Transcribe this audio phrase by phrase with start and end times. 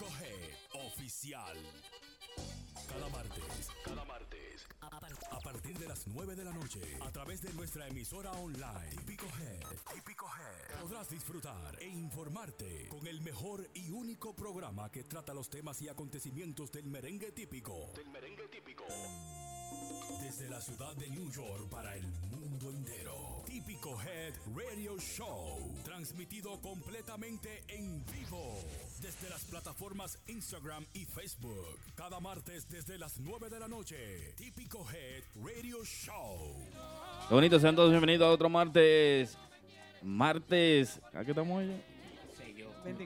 [0.00, 1.56] Típico Head Oficial.
[2.88, 4.66] Cada martes, cada martes,
[5.30, 9.26] a partir de las 9 de la noche, a través de nuestra emisora online, Típico
[9.26, 9.60] Head,
[9.94, 15.50] Típico Head, podrás disfrutar e informarte con el mejor y único programa que trata los
[15.50, 17.92] temas y acontecimientos del merengue típico.
[17.94, 18.84] Del merengue típico.
[20.22, 23.39] Desde la ciudad de New York para el mundo entero.
[23.50, 25.58] Típico Head Radio Show.
[25.84, 28.54] Transmitido completamente en vivo.
[29.02, 31.76] Desde las plataformas Instagram y Facebook.
[31.96, 33.96] Cada martes desde las 9 de la noche.
[34.36, 36.54] Típico Head Radio Show.
[37.28, 39.36] Qué bonito, sean todos bienvenidos a otro martes.
[40.00, 41.00] Martes.
[41.12, 41.72] ¿A qué estamos hoy?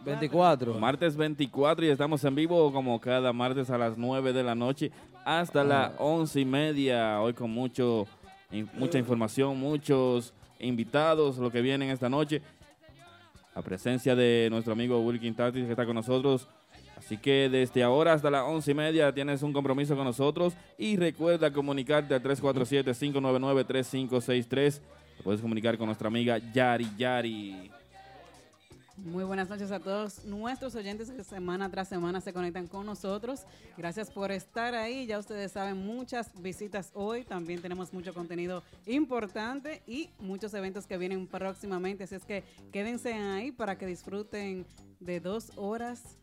[0.05, 0.75] 24.
[0.75, 4.93] Martes 24 y estamos en vivo como cada martes a las 9 de la noche
[5.25, 7.23] hasta las 11 y media.
[7.23, 8.07] Hoy con mucho,
[8.63, 12.41] mucha información, muchos invitados, lo que vienen esta noche.
[13.55, 16.49] La presencia de nuestro amigo Wilkin Tatis que está con nosotros.
[16.97, 20.97] Así que desde ahora hasta las 11 y media tienes un compromiso con nosotros y
[20.97, 24.81] recuerda comunicarte al 347-599-3563.
[25.17, 27.71] Te puedes comunicar con nuestra amiga Yari Yari.
[28.97, 33.45] Muy buenas noches a todos nuestros oyentes que semana tras semana se conectan con nosotros.
[33.77, 35.07] Gracias por estar ahí.
[35.07, 37.25] Ya ustedes saben, muchas visitas hoy.
[37.25, 42.05] También tenemos mucho contenido importante y muchos eventos que vienen próximamente.
[42.05, 44.65] Así es que quédense ahí para que disfruten
[45.01, 46.17] de dos horas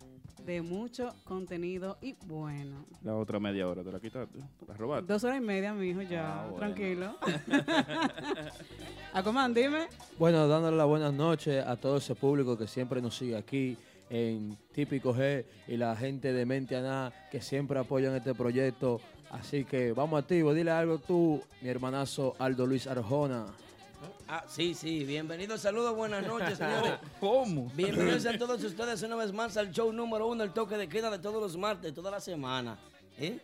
[0.46, 2.86] de mucho contenido y bueno.
[3.04, 4.40] La otra media hora, ¿te la quitaste?
[4.68, 5.12] ¿La robaste?
[5.12, 6.42] Dos horas y media, mi hijo, ya.
[6.42, 6.58] Ah, bueno.
[6.58, 7.16] Tranquilo.
[9.14, 9.88] Acomán, dime.
[10.18, 13.78] Bueno, dándole las buenas noches a todo ese público que siempre nos sigue aquí
[14.10, 19.00] en Típico G y la gente de Mente Aná que siempre apoyan este proyecto.
[19.30, 23.46] Así que vamos activo, dile algo tú, mi hermanazo Aldo Luis Arjona.
[24.34, 25.04] Ah, sí, sí.
[25.04, 26.94] Bienvenidos, saludos, buenas noches, señores.
[27.20, 27.70] ¿Cómo?
[27.76, 31.12] Bienvenidos a todos ustedes una vez más al show número uno, el toque de queda
[31.12, 32.80] de todos los martes, toda la semana.
[33.20, 33.42] ¿eh?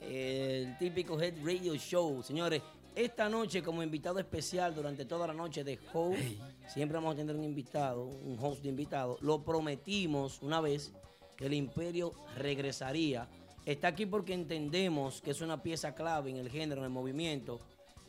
[0.00, 2.62] El típico Head Radio Show, señores.
[2.94, 6.20] Esta noche, como invitado especial durante toda la noche de host,
[6.68, 9.18] siempre vamos a tener un invitado, un host de invitado.
[9.22, 10.92] Lo prometimos una vez
[11.36, 13.28] que el Imperio regresaría.
[13.66, 17.58] Está aquí porque entendemos que es una pieza clave en el género, en el movimiento.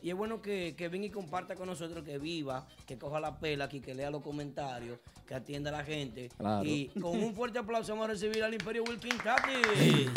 [0.02, 3.38] Y es bueno que, que venga y comparta con nosotros, que viva, que coja la
[3.38, 6.28] pela aquí, que lea los comentarios, que atienda a la gente.
[6.36, 6.64] Claro.
[6.64, 10.08] Y con un fuerte aplauso vamos a recibir al Imperio Wilkin Tati.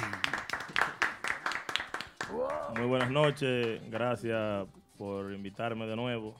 [2.77, 6.35] Muy buenas noches, gracias por invitarme de nuevo.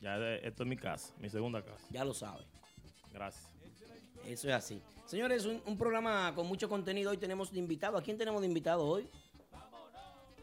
[0.00, 1.86] Ya de- esto es mi casa, mi segunda casa.
[1.90, 2.44] Ya lo sabe.
[3.12, 3.48] Gracias.
[4.26, 4.82] Eso es así.
[5.06, 7.10] Señores, un, un programa con mucho contenido.
[7.10, 7.98] Hoy tenemos de invitado.
[7.98, 9.08] ¿A quién tenemos de invitado hoy?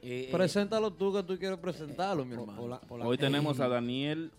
[0.02, 2.80] Eh, eh, Preséntalo tú que tú quieres presentarlo, mi por- hermano.
[3.08, 4.32] Hoy tenemos a Daniel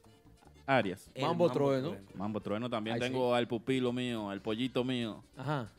[0.67, 1.11] Arias.
[1.15, 1.97] el Mambo Trueno.
[2.15, 2.95] Mambo Trueno también.
[2.95, 5.23] Ay, Tengo al pupilo mío, al pollito mío.
[5.37, 5.71] Ajá.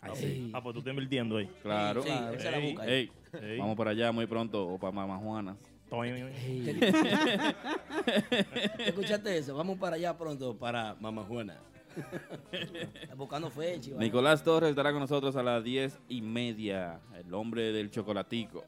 [0.00, 0.50] Ay, Ah, sí.
[0.54, 1.50] Ah, pues tú estás invirtiendo ahí.
[1.62, 2.02] Claro.
[2.02, 2.92] Sí, esa la Ey, busca ahí.
[2.92, 3.12] Ey,
[3.42, 3.58] Ey.
[3.58, 5.56] vamos para allá muy pronto o para Mama Juana.
[8.78, 9.56] ¿Escuchaste eso?
[9.56, 11.56] Vamos para allá pronto, para Mamá Juana.
[12.52, 13.92] Está buscando fecha.
[13.98, 17.00] Nicolás Torres estará con nosotros a las diez y media.
[17.18, 18.64] El hombre del chocolatico.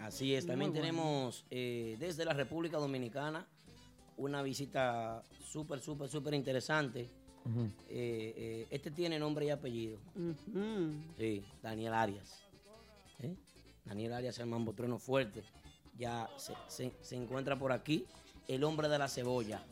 [0.00, 0.92] Así es, también Muy bueno.
[0.96, 3.46] tenemos eh, desde la República Dominicana
[4.16, 7.08] una visita súper, súper, súper interesante.
[7.88, 9.98] Eh, eh, este tiene nombre y apellido.
[11.16, 12.42] Sí, Daniel Arias.
[13.20, 13.34] ¿Eh?
[13.84, 15.42] Daniel Arias, el mambo trueno fuerte.
[15.96, 18.04] Ya se, se- se encuentra por aquí
[18.46, 19.62] el hombre de la cebolla.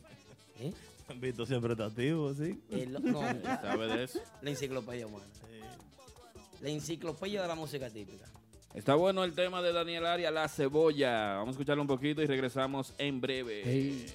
[0.59, 0.73] ¿Eh?
[1.19, 2.61] Vito siempre está activo, ¿sí?
[2.69, 4.19] El- no, la, ¿Sabe de eso?
[4.41, 5.25] la enciclopedia humana.
[6.61, 8.25] La enciclopedia de la música típica.
[8.77, 11.37] Está bueno el tema de Daniel Arias, la cebolla.
[11.37, 13.67] Vamos a escucharlo un poquito y regresamos en breve.
[13.67, 14.05] Ey.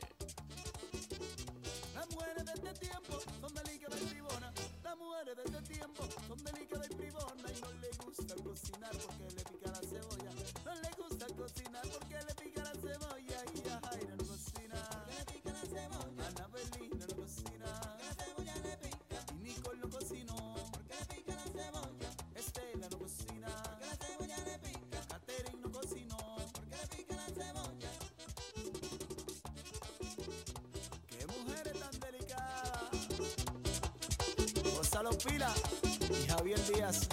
[35.12, 37.11] Y Javier Díaz.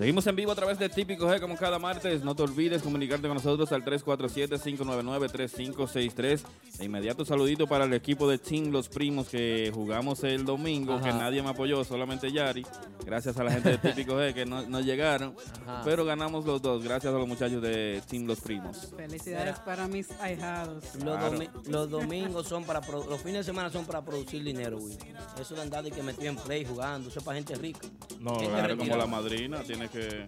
[0.00, 2.24] Seguimos en vivo a través de Típico G como cada martes.
[2.24, 6.40] No te olvides comunicarte con nosotros al 347-599-3563.
[6.78, 11.04] De inmediato saludito para el equipo de Team Los Primos que jugamos el domingo, Ajá.
[11.04, 12.64] que nadie me apoyó, solamente Yari.
[13.04, 15.34] Gracias a la gente de Típico G que no, no llegaron.
[15.66, 15.82] Ajá.
[15.84, 18.94] Pero ganamos los dos, gracias a los muchachos de Team Los Primos.
[18.96, 20.82] Felicidades para mis ahijados.
[20.94, 21.34] Los, Claro.
[21.36, 24.96] domi- los domingos son para los fines de semana son para producir dinero, güey.
[25.38, 27.80] Eso de andar de que metido en play jugando, eso es para gente rica.
[28.18, 30.26] No, Gente Claro, como la madrina, tiene que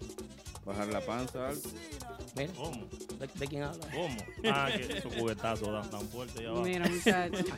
[0.64, 1.48] bajar la panza.
[1.48, 1.62] algo.
[2.36, 2.86] Mira, ¿Cómo?
[3.18, 3.86] ¿de, de quién habla?
[3.94, 4.16] ¿Cómo?
[4.52, 6.64] Ah, que esos juguetazos dan tan fuerte allá abajo.
[6.64, 7.46] Mira, muchachos.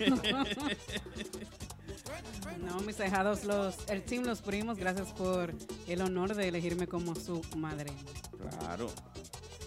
[2.61, 5.53] No, mis ahijados, los, el team Los Primos, gracias por
[5.87, 7.97] el honor de elegirme como su madrina.
[8.59, 8.91] Claro.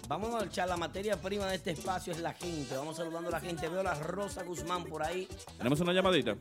[0.08, 2.76] Vamos a echar la materia prima de este espacio, es la gente.
[2.76, 3.68] Vamos saludando a la gente.
[3.68, 5.28] Veo a la Rosa Guzmán por ahí.
[5.58, 6.34] Tenemos una llamadita.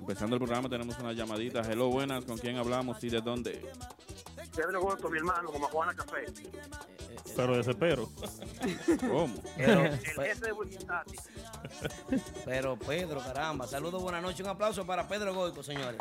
[0.00, 1.60] Empezando el programa, tenemos una llamadita.
[1.60, 2.24] Hello, buenas.
[2.24, 3.62] ¿Con quién hablamos y de dónde?
[4.54, 6.24] Pedro Goto, mi hermano, como Juana Café.
[7.36, 8.08] Pero desespero.
[9.00, 9.34] ¿Cómo?
[9.56, 11.16] Pero, El pe- jefe de Wichitati.
[12.44, 13.66] pero Pedro, caramba.
[13.66, 14.40] Saludos, buenas noches.
[14.40, 15.98] Un aplauso para Pedro Goico, señores.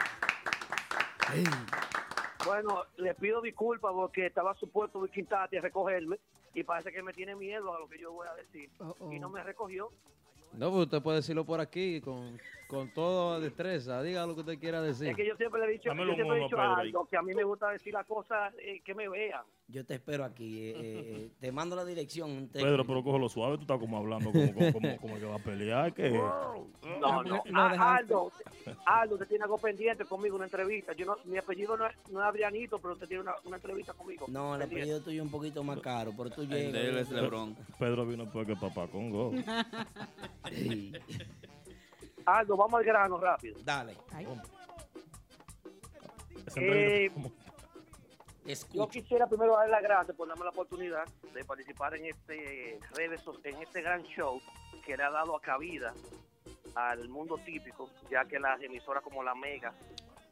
[2.46, 6.20] Bueno, le pido disculpas porque estaba supuesto Wichitati a recogerme
[6.54, 8.70] y parece que me tiene miedo a lo que yo voy a decir.
[8.80, 9.12] Oh.
[9.12, 9.90] Y no me recogió.
[10.52, 12.40] No, pues usted puede decirlo por aquí con,
[12.74, 14.02] con toda destreza.
[14.02, 15.10] Diga lo que usted quiera decir.
[15.10, 16.88] Es que yo siempre le he dicho, yo siempre he dicho Pedro, a ahí.
[16.88, 19.42] Aldo que a mí me gusta decir las cosas eh, que me vean.
[19.68, 20.70] Yo te espero aquí.
[20.70, 22.50] eh, eh, te mando la dirección.
[22.50, 25.36] Te- Pedro, pero cógelo suave, tú estás como hablando como, como, como, como que va
[25.36, 25.94] a pelear.
[25.94, 27.24] que No, no.
[27.24, 27.96] Lo Ah.
[27.98, 28.32] Aldo,
[28.86, 30.94] Aldo, usted tiene algo pendiente conmigo, una entrevista.
[30.94, 33.94] Yo no, mi apellido no es, no es Adrianito, pero usted tiene una, una entrevista
[33.94, 34.26] conmigo.
[34.28, 34.84] No, el pendiente.
[34.84, 36.74] apellido tuyo es un poquito más caro, pero tú llegas.
[37.08, 37.56] es Lebron.
[37.80, 39.32] Pedro vino porque papá con go.
[42.26, 43.58] Aldo, vamos al grano rápido.
[43.64, 43.98] Dale.
[46.56, 47.10] Eh,
[48.74, 53.22] Yo quisiera primero darle las gracias por darme la oportunidad de participar en este redes
[53.22, 54.42] so- en este gran show
[54.86, 55.94] que le ha dado a cabida
[56.76, 59.74] al mundo típico, ya que las emisoras como la Mega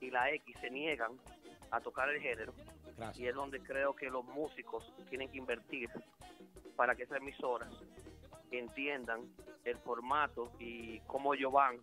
[0.02, 1.12] y la X se niegan
[1.72, 2.54] a tocar el género.
[3.18, 5.90] Y es donde creo que los músicos tienen que invertir
[6.76, 7.70] para que esas emisoras
[8.60, 9.22] entiendan
[9.64, 11.78] el formato y cómo ellos van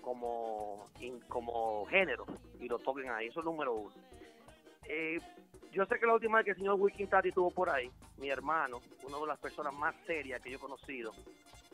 [0.00, 2.24] como, in- como género
[2.60, 3.26] y lo toquen ahí.
[3.28, 3.94] Eso es número uno.
[4.88, 5.20] Eh,
[5.72, 8.30] yo sé que la última vez que el señor Wilkin Tati estuvo por ahí, mi
[8.30, 11.12] hermano, una de las personas más serias que yo he conocido,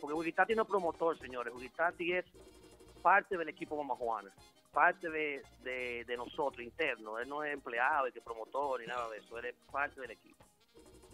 [0.01, 2.25] porque Wilkin Tati no es promotor, señores, Wilkin Tati es
[3.03, 4.31] parte del equipo Mama Juana,
[4.73, 9.19] parte de, de, de nosotros, interno, él no es empleado, es promotor ni nada de
[9.19, 10.44] eso, él es parte del equipo.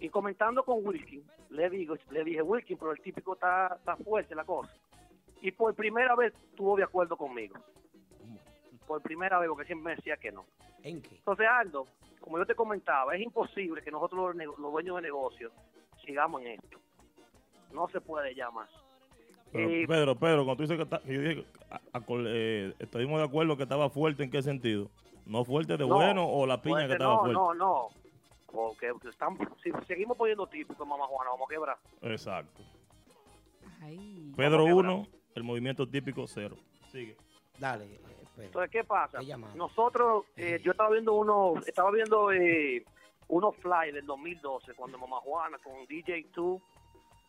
[0.00, 4.34] Y comentando con Wilkin, le digo, le dije, Wilkin, pero el típico está, está fuerte
[4.34, 4.72] la cosa.
[5.42, 7.56] Y por primera vez estuvo de acuerdo conmigo.
[8.86, 10.46] Por primera vez, porque siempre me decía que no.
[10.82, 11.16] ¿En qué?
[11.16, 11.86] Entonces, Aldo,
[12.20, 15.52] como yo te comentaba, es imposible que nosotros los, los dueños de negocios
[16.04, 16.78] sigamos en esto.
[17.72, 18.68] No se puede ya más.
[19.52, 22.04] Pero, Eh, Pedro, Pedro, cuando tú dices que, está- que yo dije, que a- a-
[22.26, 24.90] eh, estuvimos de acuerdo que estaba fuerte, ¿en qué sentido?
[25.26, 27.34] ¿No fuerte de No, bueno o la piña Fuerte, que estaba no, fuerte?
[27.34, 27.88] no, no.
[28.52, 31.78] Porque estamos, si seguimos poniendo típico, mamá Juana, vamos a quebrar.
[32.02, 32.62] Exacto.
[33.82, 34.32] Ay.
[34.36, 35.06] Pedro Vamos a 1,
[35.36, 36.56] el movimiento típico 0.
[36.90, 37.16] Sigue.
[37.58, 38.20] Dale, eh, Pedro.
[38.46, 39.18] Entonces, ¿qué pasa?
[39.18, 39.54] Qué llamada.
[39.54, 42.84] Nosotros, eh, yo estaba viendo uno, estaba viendo eh,
[43.28, 46.60] unos fly del 2012, cuando Mamá Juana con DJ2,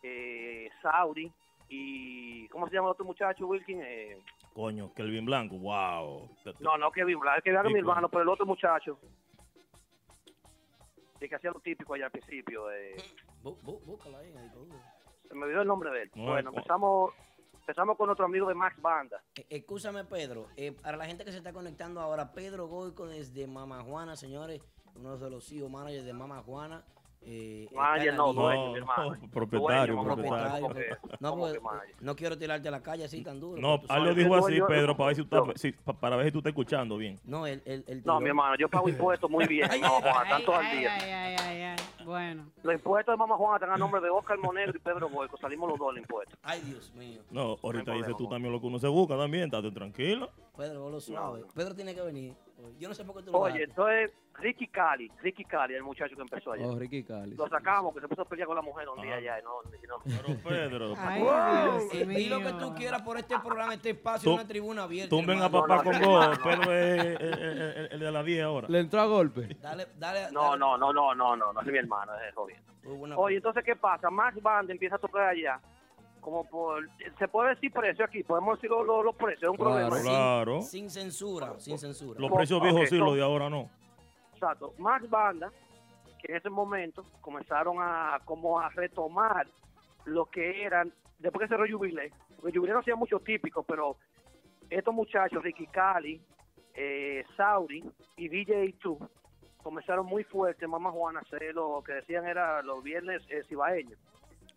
[0.02, 1.30] eh, Saudi
[1.68, 3.80] y, ¿cómo se llama el otro muchacho, Wilkin?
[3.82, 4.18] Eh,
[4.52, 6.28] Coño, Kelvin Blanco, wow.
[6.60, 8.98] no, no Kevin Blanc, que era mi hermano, pero el otro muchacho.
[11.22, 12.68] Sí, que hacía lo típico allá al principio.
[12.72, 12.96] eh,
[13.44, 14.66] Bú- bú- búscalo ahí, ahí, bú.
[15.28, 16.10] se me olvidó el nombre de él.
[16.16, 16.56] No, bueno, no.
[16.56, 17.12] empezamos
[17.60, 19.22] empezamos con nuestro amigo de Max Banda.
[19.36, 20.48] Eh, Escúchame, Pedro.
[20.56, 24.60] Eh, para la gente que se está conectando ahora, Pedro Goico desde Mama Juana, señores,
[24.96, 26.84] uno de los CEO managers de Mama Juana.
[27.24, 29.14] Eh, Manager no, en la dueño, No, mi hermano.
[29.22, 30.60] no, propietario, Dueño, propietario.
[30.60, 30.88] ¿cómo que-
[31.20, 31.60] No, pues,
[32.00, 33.60] no quiero tirarte a la calle así tan duro.
[33.60, 36.26] No, Aldo sabes- dijo así, yo- Pedro, para ver si, tú estás- si- para ver
[36.26, 37.20] si tú estás escuchando bien.
[37.24, 39.68] No, el, el, el No, mi hermano, yo pago impuestos muy bien.
[39.72, 40.94] Ay, Mamá ay, Juana, Ay, tanto al día.
[40.96, 42.04] ay, ay, ay, ay.
[42.04, 42.46] Bueno.
[42.64, 45.36] Los impuestos de Mamá Juana están a nombre de Oscar Monero y Pedro Boico.
[45.36, 46.36] Salimos los dos en impuestos.
[46.42, 47.22] Ay, Dios mío.
[47.30, 50.28] No, ahorita problema, dices tú también lo que uno se busca también, estate tranquilo.
[50.56, 51.44] Pedro, lo suave.
[51.54, 52.34] Pedro tiene que venir.
[52.78, 56.14] Yo no sé por qué tú lo Oye, entonces Ricky Cali, Ricky Cali, el muchacho
[56.16, 56.66] que empezó allá.
[56.66, 57.34] Oh, Ricky Cali.
[57.34, 59.38] Lo sacamos, que se puso a pelear con la mujer un día allá.
[59.38, 59.50] Y no,
[59.82, 59.96] y no.
[60.04, 61.88] Pero Pedro, Ay, Wow.
[61.92, 65.10] Dios di lo que tú quieras por este programa, este espacio, Tú- una tribuna abierta.
[65.10, 65.66] tumben a hermano.
[65.66, 66.42] papá no, con no, go, no, no.
[66.42, 67.20] Pedro es
[67.92, 68.68] el, de las 10 ahora.
[68.68, 69.56] Le entró a golpe.
[69.60, 70.32] Dale, dale.
[70.32, 70.58] No, dale.
[70.58, 72.72] no, no, no, no, no, no es mi hermano, es jodiendo.
[73.16, 74.10] Oye, entonces, ¿qué pasa?
[74.10, 75.60] Max Band empieza a tocar allá.
[76.22, 76.88] Como por.
[77.18, 79.88] Se puede decir precio aquí, podemos decir los, los- los precios, es un Claro.
[79.88, 80.00] problema.
[80.08, 80.62] Claro.
[80.62, 82.18] Sin censura, sin censura.
[82.18, 83.68] Los precios viejos sí, los de ahora no.
[84.32, 84.72] Exacto.
[84.78, 85.52] Max Banda,
[86.20, 89.46] que en ese momento comenzaron a como a retomar
[90.04, 93.96] lo que eran, después que cerró Jubilé, porque Jubilé no hacía mucho típico, pero
[94.70, 96.20] estos muchachos, Ricky Cali,
[96.74, 97.84] eh, Sauri
[98.16, 98.96] y DJ 2
[99.62, 103.98] comenzaron muy fuerte, Mamá Juana, a hacer lo que decían era los viernes eh, cibaeños.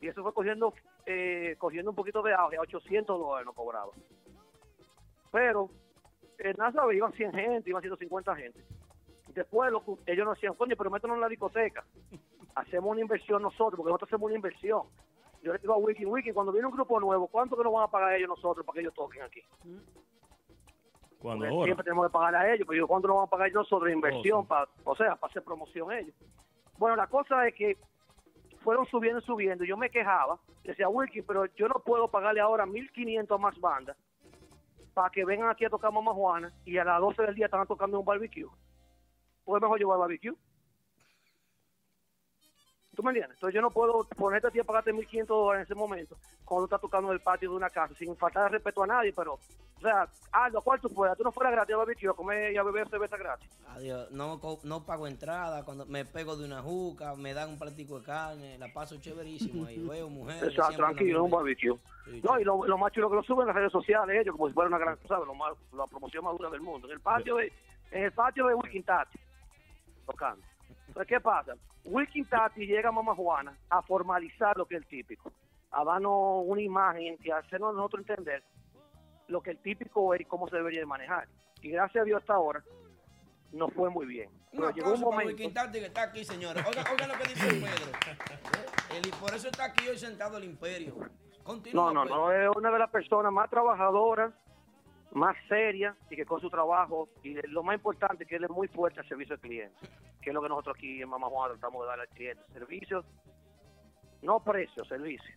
[0.06, 0.72] Y eso fue cogiendo
[1.08, 3.92] eh, cogiendo un poquito de auge, a 800 dólares no cobraba.
[5.32, 5.72] Pero
[6.38, 8.64] en NASA iban 100 gente, iban 150 gente.
[9.34, 11.84] Después lo ellos nos decían, coño, pero métanos en la discoteca.
[12.56, 14.84] Hacemos una inversión nosotros, porque nosotros hacemos una inversión.
[15.42, 17.84] Yo le digo a Wiki, Wiki, cuando viene un grupo nuevo, ¿cuánto que nos van
[17.84, 19.42] a pagar ellos nosotros para que ellos toquen aquí?
[21.20, 23.68] Cuando siempre tenemos que pagar a ellos, pero yo, ¿cuánto nos van a pagar ellos
[23.70, 24.46] nosotros inversión?
[24.46, 26.16] para, o sea, para hacer promoción ellos.
[26.78, 27.78] Bueno, la cosa es que
[28.66, 29.64] fueron subiendo y subiendo.
[29.64, 33.96] Yo me quejaba, decía, Wilkie, pero yo no puedo pagarle ahora 1.500 a más bandas
[34.96, 37.68] para que vengan aquí a tocar Mamá Juana y a las 12 del día están
[37.68, 38.48] tocando un barbecue.
[39.44, 40.34] Pues es mejor llevar barbecue.
[42.96, 43.36] ¿Tú me entiendes?
[43.36, 46.68] Entonces yo no puedo ponerte a ti a pagarte 1.500 dólares en ese momento cuando
[46.68, 49.34] tú estás tocando en el patio de una casa sin faltar respeto a nadie, pero,
[49.34, 51.18] o sea, hazlo, ¿cuál tú puedas?
[51.18, 53.50] Tú no fueras gratis a barbecue a comer y a beber cerveza gratis.
[53.70, 58.00] Adiós, no, no pago entrada, cuando me pego de una juca, me dan un platico
[58.00, 60.44] de carne, la paso chéverísimo ahí, veo mujeres.
[60.44, 61.78] Exacto, siempre tranquilo, un barbecue.
[62.06, 64.36] Sí, No, y lo, lo más chulo que lo suben en las redes sociales ellos,
[64.36, 65.28] como si fuera una gran, ¿sabes?
[65.28, 66.88] Lo más, la promoción más dura del mundo.
[66.88, 67.52] En el patio de,
[67.92, 69.20] en el patio de Wilkin Tati,
[70.06, 70.42] tocando.
[70.88, 71.56] Entonces, ¿qué pasa?
[71.86, 75.32] Wilkin Tati llega a Mamá Juana a formalizar lo que es el típico,
[75.72, 78.44] a darnos una imagen y a hacernos nosotros entender
[79.28, 81.28] lo que el típico es y cómo se debería de manejar.
[81.62, 82.64] Y gracias a Dios hasta ahora
[83.52, 84.30] nos fue muy bien.
[84.52, 85.36] Pero llegó un momento...
[85.36, 86.66] Que está aquí, señores.
[86.68, 87.98] Oigan, oigan lo que dice Pedro.
[88.96, 90.96] El- por eso está aquí hoy sentado el imperio.
[91.44, 92.16] Continúa, No, no, Pedro.
[92.16, 94.34] no, es una de las personas más trabajadoras,
[95.16, 98.68] más serias y que con su trabajo, y lo más importante que él es muy
[98.68, 99.76] fuerte al servicio al cliente,
[100.22, 102.44] que es lo que nosotros aquí en Mamá Juana tratamos de darle al cliente.
[102.52, 103.06] Servicios,
[104.22, 105.34] no precios, servicio.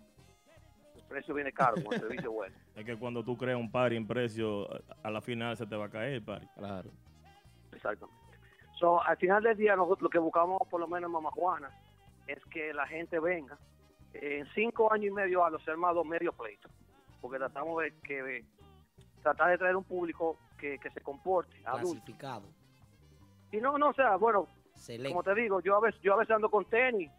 [0.97, 2.57] El precio viene caro, con el servicio bueno.
[2.75, 4.69] Es que cuando tú creas un par en precio,
[5.03, 6.43] a la final se te va a caer el par.
[6.57, 6.91] Claro.
[7.73, 8.19] Exactamente.
[8.81, 11.71] So, al final del día, nosotros lo que buscamos, por lo menos en Mamá Juana,
[12.27, 13.57] es que la gente venga.
[14.13, 16.69] En cinco años y medio a los armado medio pleito,
[17.21, 18.45] porque tratamos de que
[19.23, 22.13] tratar de traer un público que, que se comporte, adulto.
[23.53, 24.47] Y no, no, o sea, bueno,
[25.09, 27.11] como te digo, yo a veces, yo a veces ando con tenis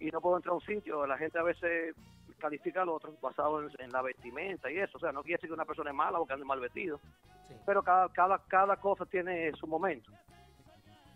[0.00, 1.94] y no puedo entrar a un sitio, la gente a veces
[2.38, 5.48] califica al otro basado en, en la vestimenta y eso, o sea, no quiere decir
[5.50, 7.00] que una persona es mala porque ande mal vestido,
[7.48, 7.54] Sí.
[7.64, 10.12] pero cada, cada, cada cosa tiene su momento.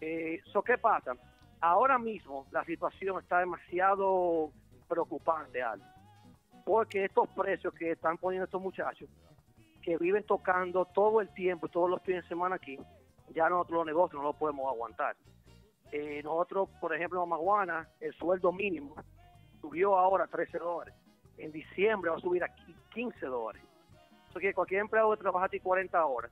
[0.01, 1.13] Eh, so, ¿Qué pasa?
[1.61, 4.51] Ahora mismo la situación está demasiado
[4.89, 5.81] preocupante, Al,
[6.65, 9.09] porque estos precios que están poniendo estos muchachos,
[9.83, 12.79] que viven tocando todo el tiempo, todos los fines de semana aquí,
[13.35, 15.17] ya nosotros los negocios no los podemos aguantar.
[15.91, 18.95] Eh, nosotros, por ejemplo, en Maguana, el sueldo mínimo
[19.61, 20.95] subió ahora a 13 dólares.
[21.39, 23.63] En diciembre va a subir a qui- 15 dólares.
[24.31, 26.31] Eso que cualquier empleado que trabaja aquí 40 horas,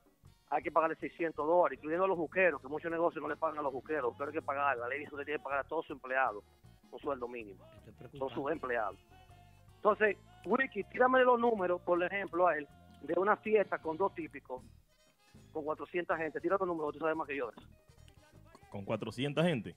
[0.48, 3.58] hay que pagarle 600 dólares, incluyendo a los buqueros, que muchos negocios no le pagan
[3.58, 4.78] a los buqueros, pero hay que pagar.
[4.78, 6.42] La ley dice que tiene que pagar a todos sus empleados
[6.90, 7.64] un sueldo mínimo.
[7.98, 8.30] Preocupado.
[8.30, 8.98] sus empleados.
[9.76, 12.66] Entonces, Wiki, tírame los números, por ejemplo, a él,
[13.02, 14.62] de una fiesta con dos típicos,
[15.52, 16.40] con 400 gente.
[16.40, 17.50] Tira los números, tú sabes más que yo.
[18.70, 19.74] Con 400 gente.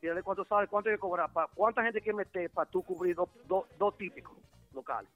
[0.00, 2.82] Tírale cuánto sabes, cuánto hay que cobrar, pa- cuánta gente hay que meter para tú
[2.82, 4.36] cubrir dos, dos, dos típicos
[4.72, 5.10] locales.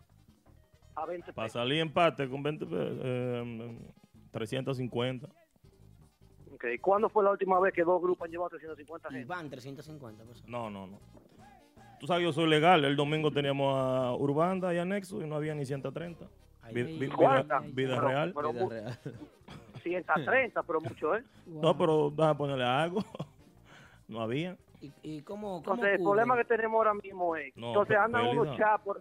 [0.95, 3.79] A 20 Para salir empate con 20, pe- eh,
[4.31, 5.29] 350.
[6.55, 9.27] Ok, ¿Cuándo fue la última vez que dos grupos han llevado 350 Y gente?
[9.27, 10.49] van 350 personas.
[10.49, 10.99] No, no, no.
[12.01, 12.85] Tú sabes, yo soy legal.
[12.85, 16.27] El domingo teníamos a Urbanda y a Nexo y no había ni 130.
[16.73, 18.33] Vida, real.
[18.35, 18.99] pero Vida real.
[19.83, 21.23] 130, pero mucho, ¿eh?
[21.47, 23.05] No, pero déjame ponerle algo.
[24.09, 24.57] no había.
[24.81, 28.27] ¿Y, y cómo, cómo Entonces, el problema que tenemos ahora mismo es, No, entonces andan
[28.27, 28.99] unos chapos,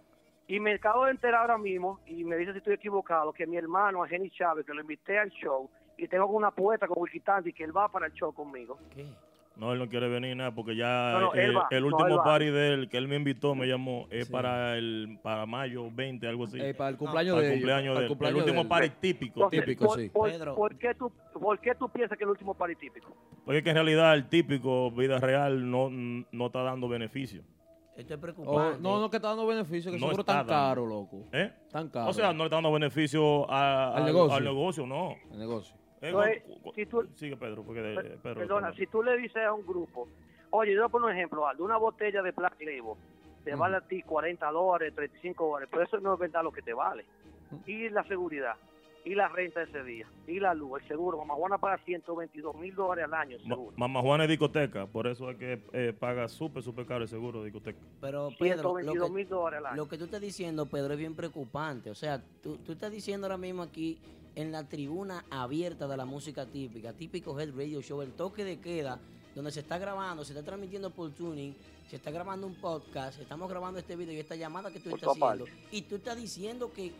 [0.48, 3.56] y me acabo de enterar ahora mismo, y me dice si estoy equivocado, que mi
[3.56, 5.68] hermano, a Jenny Chávez, que lo invité al show,
[5.98, 8.78] y tengo una apuesta con Wikitanti que él va para el show conmigo.
[8.94, 9.06] ¿Qué?
[9.56, 11.66] No, él no quiere venir nada porque ya No, no, eh, va.
[11.70, 14.32] el último party de él que él me invitó me llamó es Sí.
[14.32, 16.60] para el para mayo 20, algo así.
[16.60, 18.08] Eh, para el cumpleaños para de el cumpleaños de el él.
[18.08, 18.68] cumpleaños el último de él.
[18.68, 19.40] party típico.
[19.40, 20.08] Entonces, Típico, por, sí.
[20.10, 20.54] por- Pedro.
[20.54, 21.10] ¿por qué tú,
[21.40, 23.16] ¿Por qué tú piensas que es el último party típico?
[23.46, 27.42] Porque es que en realidad el típico vida real no, no está dando beneficio.
[27.96, 28.78] Estoy Oh, preocupado.
[28.78, 30.52] no, no, que está dando beneficio, que No seguro está tan dando.
[30.52, 31.24] caro, loco.
[31.32, 31.50] ¿Eh?
[31.72, 32.10] Tan caro.
[32.10, 34.36] O sea, no le está dando beneficio a- Al al, negocio.
[34.36, 35.14] al negocio, no.
[35.32, 35.74] El negocio.
[36.06, 39.16] Eh, Entonces, si tú- Sigue Pedro, porque de- Per- Pedro Perdona, está si tú le
[39.16, 40.08] dices a un grupo,
[40.50, 42.94] oye, yo voy a poner un ejemplo, Aldo, una botella de Black Label
[43.44, 46.62] te vale a ti 40 dólares, 35 dólares, pero eso no es verdad lo que
[46.62, 47.04] te vale.
[47.64, 48.56] Y la seguridad,
[49.04, 51.16] y la renta ese día, y la luz, el seguro.
[51.18, 53.72] Mamá Juana paga 122 mil dólares al año, el Ma- seguro.
[53.76, 57.38] Mamá Juana es discoteca, por eso es que eh, paga súper, súper caro el seguro
[57.38, 57.78] de discoteca.
[58.00, 59.76] Pero Pedro, lo 122 que, mil dólares al año.
[59.76, 61.88] lo que tú estás diciendo, Pedro, es bien preocupante.
[61.88, 63.96] O sea, tú, tú estás diciendo ahora mismo aquí
[64.36, 68.60] en la tribuna abierta de la música típica, típico Head Radio Show, el toque de
[68.60, 69.00] queda,
[69.34, 71.56] donde se está grabando, se está transmitiendo por tuning,
[71.88, 75.08] se está grabando un podcast, estamos grabando este video y esta llamada que tú estás
[75.10, 75.46] haciendo.
[75.70, 76.92] Y tú estás diciendo que,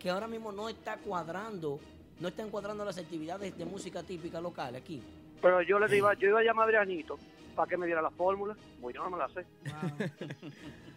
[0.00, 1.78] que ahora mismo no está cuadrando,
[2.18, 5.00] no están cuadrando las actividades de música típica local aquí.
[5.40, 7.18] Pero yo le iba, yo iba a llamar a Adrianito
[7.54, 9.46] para que me diera la fórmula, pues yo no me la sé.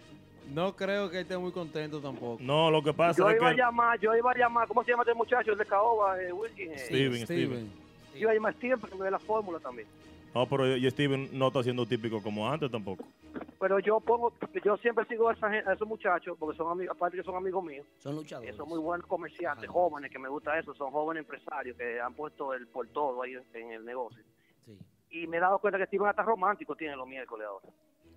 [0.51, 2.37] No creo que esté muy contento tampoco.
[2.41, 4.91] No, lo que pasa Yo es iba a llamar, yo iba a llamar, ¿cómo se
[4.91, 5.51] llama este muchacho?
[5.51, 6.71] El de Caoba, eh, Wilkin.
[6.73, 7.71] eh, Steven, Steven.
[8.13, 9.87] Yo iba a llamar a Steven para que me dé la fórmula también.
[10.35, 13.03] No, pero y Steven no está siendo típico como antes tampoco.
[13.59, 14.33] Pero yo pongo,
[14.63, 17.63] yo siempre sigo a, esa a esos muchachos, porque son amigos, aparte que son amigos
[17.63, 18.51] míos, Son luchadores.
[18.51, 22.13] que son muy buenos comerciantes, jóvenes, que me gusta eso, son jóvenes empresarios que han
[22.13, 24.21] puesto el por todo ahí en, en el negocio.
[24.65, 24.77] Sí.
[25.11, 27.67] Y me he dado cuenta que Steven hasta romántico tiene los miércoles ahora.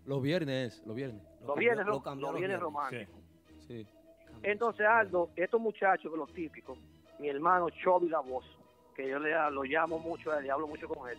[0.06, 1.22] Los viernes, los viernes.
[1.46, 2.62] Los viernes, lo ro- cambió los viernes viernes.
[2.62, 3.14] románticos.
[3.66, 3.86] Sí.
[4.42, 6.78] Entonces, Aldo, estos muchachos, que los típicos,
[7.18, 8.44] mi hermano Chovy La Voz,
[8.94, 11.18] que yo le lo llamo mucho a él y hablo mucho con él,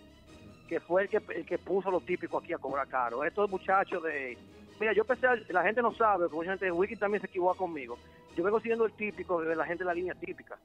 [0.67, 3.23] que fue el que, el que puso los típicos aquí a cobrar caro.
[3.23, 4.37] Estos muchachos de...
[4.79, 7.57] Mira, yo pensé, la gente no sabe, porque mucha gente de Wiki también se equivoca
[7.57, 7.97] conmigo.
[8.35, 10.57] Yo vengo siguiendo el típico de la gente de la línea típica.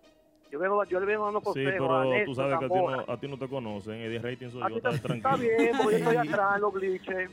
[0.51, 2.69] Yo vengo, yo le vengo dando Sí, consejos a pero tú Néstor sabes que a
[2.69, 3.95] ti, no, a ti no te conocen.
[3.95, 5.17] El de rating soy A yo, está, tranquilo.
[5.31, 7.33] está bien, porque yo estoy atrás, los bleachers.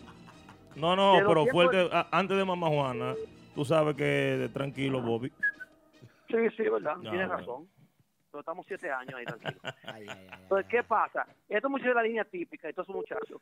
[0.79, 3.15] No, no, pero tiempos- fuerte, antes de Mamá Juana,
[3.55, 5.29] tú sabes que tranquilo, Bobby.
[6.29, 7.38] Sí, sí, verdad, No, tienes bueno.
[7.38, 7.69] razón.
[8.31, 9.62] Pero estamos siete años ahí tranquilos.
[9.83, 11.25] Ay, ay, ay, ay, Entonces, ¿qué pasa?
[11.48, 13.41] Estos muchachos de la línea típica, estos muchachos,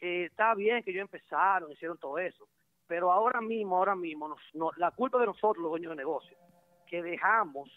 [0.00, 2.48] eh, está bien que ellos empezaron, hicieron todo eso,
[2.86, 6.36] pero ahora mismo, ahora mismo, nos- no- la culpa de nosotros, los dueños de negocio,
[6.86, 7.68] que dejamos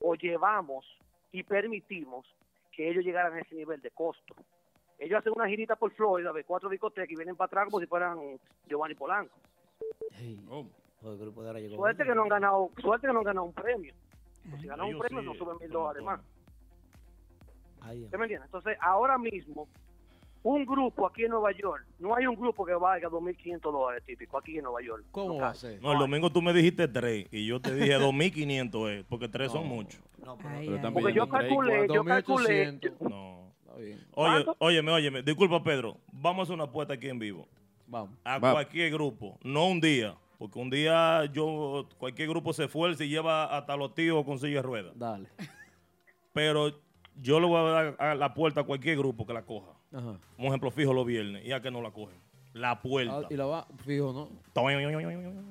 [0.00, 0.86] o llevamos
[1.32, 2.26] y permitimos
[2.70, 4.34] que ellos llegaran a ese nivel de costo.
[4.98, 7.86] Ellos hacen una girita por Florida de cuatro discotecas y vienen para atrás como si
[7.86, 8.18] fueran
[8.68, 9.36] Giovanni Polanco.
[10.48, 10.66] Oh,
[11.10, 11.76] el grupo de ahora llegó.
[11.76, 13.92] Suerte que no han ganado, suerte que no han ganado un premio.
[14.48, 16.20] Pues si ganan un premio sí, no suben mil dólares más.
[17.82, 18.04] Ay.
[18.04, 18.46] ¿Usted me entiende?
[18.46, 19.68] Entonces, ahora mismo,
[20.42, 24.38] un grupo aquí en Nueva York, no hay un grupo que valga 2.500 dólares típico
[24.38, 25.04] aquí en Nueva York.
[25.10, 25.80] ¿Cómo No va a ser?
[25.82, 29.52] No, el domingo tú me dijiste tres y yo te dije 2.500 es, porque tres
[29.52, 29.74] son No.
[29.74, 30.00] muchos.
[30.24, 32.64] No, pero- Ay, Pero ay, también Porque yo calculé, yo calculé.
[32.66, 33.10] 2800.
[33.10, 33.45] No.
[33.78, 33.98] Bien.
[34.14, 34.56] Oye, ¿Cuánto?
[34.58, 37.46] óyeme, óyeme, disculpa Pedro, vamos a hacer una apuesta aquí en vivo.
[37.86, 38.10] Vamos.
[38.24, 38.52] A Va.
[38.52, 43.44] cualquier grupo, no un día, porque un día yo, cualquier grupo se esfuerza y lleva
[43.56, 44.98] hasta los tíos con silla de ruedas.
[44.98, 45.28] Dale.
[46.32, 46.80] Pero
[47.20, 49.72] yo le voy a dar a la puerta a cualquier grupo que la coja.
[49.92, 50.18] Ajá.
[50.36, 52.18] Como ejemplo fijo los viernes, y a que no la cogen.
[52.56, 53.18] La puerta.
[53.18, 54.28] Ah, y la va, fijo, ¿no?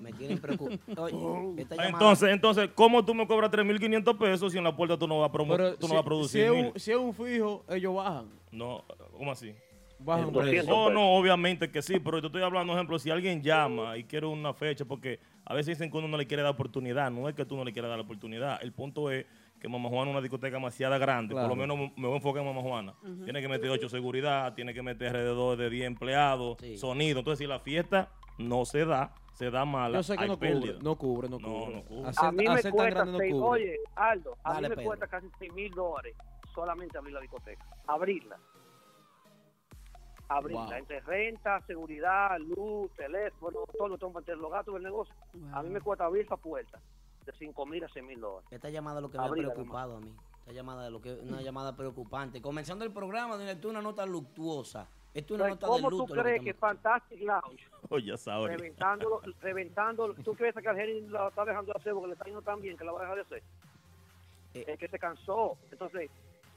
[0.02, 1.08] Me tienen preocupado.
[1.56, 5.20] Llamada- Entonces, entonces, ¿cómo tú me cobras 3.500 pesos si en la puerta tú no
[5.20, 6.66] vas a, Pero tú si, no vas a si producir es mil?
[6.74, 8.26] un, si es un fijo, ellos bajan.
[8.52, 8.84] No,
[9.16, 9.54] ¿cómo así?
[10.00, 10.34] Bajan.
[10.68, 14.26] Oh, no, obviamente que sí, pero yo estoy hablando, ejemplo, si alguien llama y quiere
[14.26, 17.36] una fecha, porque a veces dicen que uno no le quiere dar oportunidad, no es
[17.36, 19.26] que tú no le quieras dar la oportunidad, el punto es
[19.66, 21.48] que Mamá Juana es una discoteca demasiado grande, Claro.
[21.50, 22.94] por lo menos me voy a enfocar en Mamá Juana.
[23.24, 26.78] Tiene que meter ocho seguridad, tiene que meter alrededor de 10 empleados, Sí.
[26.78, 30.38] sonido, entonces si la fiesta no se da, se da mala, Yo sé que no
[30.38, 30.74] pérdida.
[30.74, 31.76] cubre, no cubre, no No, cubre.
[31.78, 32.10] no cubre.
[32.10, 33.48] Hacer- A mí me hacer tan cuesta, grande no seis- cubre.
[33.48, 34.88] oye, Aldo, a Dale, mí me Pedro.
[34.90, 36.16] cuesta casi 6 mil dólares
[36.54, 37.66] solamente abrir la discoteca.
[37.88, 38.38] Abrirla.
[40.28, 40.66] Abrirla.
[40.66, 40.74] Wow.
[40.74, 45.14] Entre renta, seguridad, luz, teléfono, todo lo tengo que meter los gastos del negocio.
[45.54, 46.80] A mí me cuesta abrir esa puerta
[47.26, 48.48] de 5 mil a 6 mil dólares.
[48.52, 50.14] Esta llamada es lo que me ha preocupado a mí.
[50.40, 52.42] Esta llamada es lo que una llamada preocupante.
[52.42, 54.88] Comenzando el programa, es una nota luctuosa.
[55.14, 56.14] Esto es una Entonces, nota de ¿Cómo luto.
[56.14, 58.48] tú crees que estamos- Fantastic Lounge, Oye, ya sabes.
[58.58, 62.42] reventándolo, reventándolo, tú crees que Argenis la está dejando de hacer porque le está yendo
[62.42, 63.44] tan bien que la va a dejar de hacer?
[64.56, 64.66] Eh.
[64.68, 65.58] es que se cansó.
[65.72, 66.10] Entonces,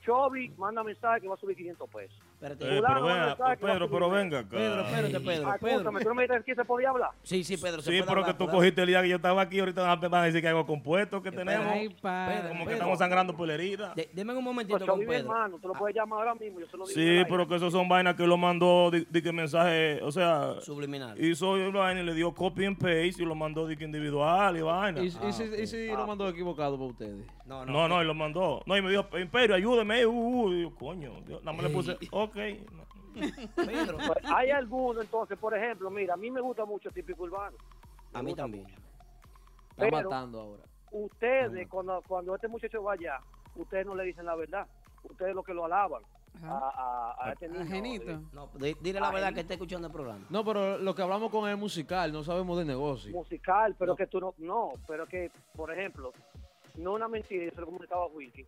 [0.05, 2.19] Chovy manda mensaje que va a subir 500 pesos.
[2.41, 2.65] Espérate.
[2.79, 4.51] Eh, pero venga, Pedro, pero venga acá.
[4.51, 5.25] Pedro, espérate, Pedro,
[5.61, 5.75] Pedro.
[5.79, 7.11] Escúchame, tú no me dijiste que se podía hablar.
[7.25, 7.83] Sí, sí, Pedro.
[7.83, 8.59] se Sí, puede pero hablar, que tú ¿verdad?
[8.61, 11.21] cogiste el día que yo estaba aquí, ahorita van a- decir que hay algo compuesto
[11.21, 11.67] que tenemos.
[11.67, 12.37] Ay, padre.
[12.37, 13.93] Pedro, Como que estamos sangrando por la herida.
[13.97, 15.13] De- deme un momentito Pues con Pedro.
[15.15, 16.95] hermano, tú lo puedes llamar ahora mismo, yo se lo digo.
[17.01, 20.61] Sí, pero que esos son vainas que lo mandó, di, di que mensaje, o sea,
[20.61, 21.21] Subliminal.
[21.21, 24.57] hizo una vaina y le dio copy and paste y lo mandó di que individual
[24.57, 25.01] y vaina.
[25.03, 27.27] ¿Y, y si, y si lo mandó equivocado para ustedes?
[27.47, 28.63] No, No, no, y lo mandó.
[28.65, 30.07] No, y me dijo, Imperio, ayúdeme.
[30.07, 32.28] Uh, coño, Dios, nada más le puse, ok.
[32.33, 37.25] Pedro, Pues, hay algunos, entonces, por ejemplo, mira, a mí me gusta mucho el típico
[37.25, 37.57] urbano.
[38.13, 38.67] a mí también.
[39.71, 40.63] Está Pero- matando ahora.
[40.91, 43.19] Ustedes, cuando, cuando este muchacho vaya,
[43.57, 44.67] ustedes no le dicen la verdad.
[45.03, 46.03] Ustedes lo que lo alaban
[46.43, 46.71] a, Ajá.
[46.75, 48.23] a, a este niño.
[48.33, 50.25] No, di- dile la verdad que está escuchando el programa.
[50.31, 53.13] No, pero lo que hablamos con él es musical, no sabemos de negocio.
[53.13, 53.97] musical, pero No.
[53.97, 56.13] que tú no, no, pero que, por ejemplo,
[56.77, 58.47] no una mentira, yo se lo comunicaba a Wilkie,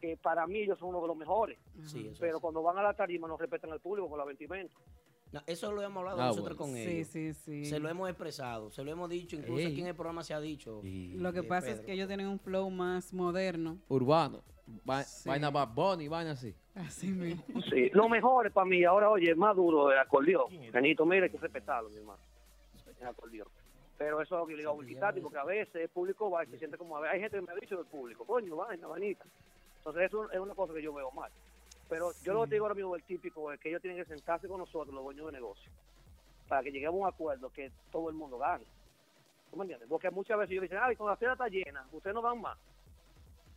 [0.00, 1.58] que para mí ellos son uno de los mejores.
[1.84, 2.42] Sí, eso Pero es.
[2.42, 4.74] cuando van a la tarima no respetan al público con la vestimenta.
[5.32, 6.72] No, eso lo hemos hablado Ah, nosotros bueno.
[6.72, 7.06] con ellos.
[7.06, 7.64] sí, sí.
[7.64, 9.66] Se lo hemos expresado, se lo hemos dicho, incluso Ey.
[9.66, 10.80] aquí en el programa se ha dicho.
[10.84, 13.78] Lo que pasa es que ellos tienen un flow más moderno.
[13.88, 14.42] Urbano.
[14.88, 15.28] Va- Sí.
[15.28, 16.54] Vaina Bad Bunny, vaina así.
[16.74, 17.42] Así mismo.
[17.70, 20.46] Sí, lo mejor es para mí, ahora oye, es más duro el acordeón.
[20.72, 22.20] Benito, mire, hay que respetarlo, mi hermano.
[23.00, 23.48] El acordeón.
[23.98, 24.76] Pero eso es lo que le digo a
[25.22, 27.42] porque a veces el público va y se siente como, a ver, hay gente que
[27.42, 29.24] me ha dicho del público, coño, vaina, vainita.
[29.80, 31.32] Entonces eso es una cosa que yo veo mal.
[31.88, 34.08] Pero yo lo que te digo ahora mismo, el típico, es que ellos tienen que
[34.08, 35.70] sentarse con nosotros, los dueños de negocio,
[36.48, 38.64] para que lleguemos a un acuerdo que todo el mundo gane.
[39.50, 39.88] ¿Tú me entiendes?
[39.88, 42.56] Porque muchas veces ellos dicen, ay, cuando la fiesta está llena, ustedes no van más.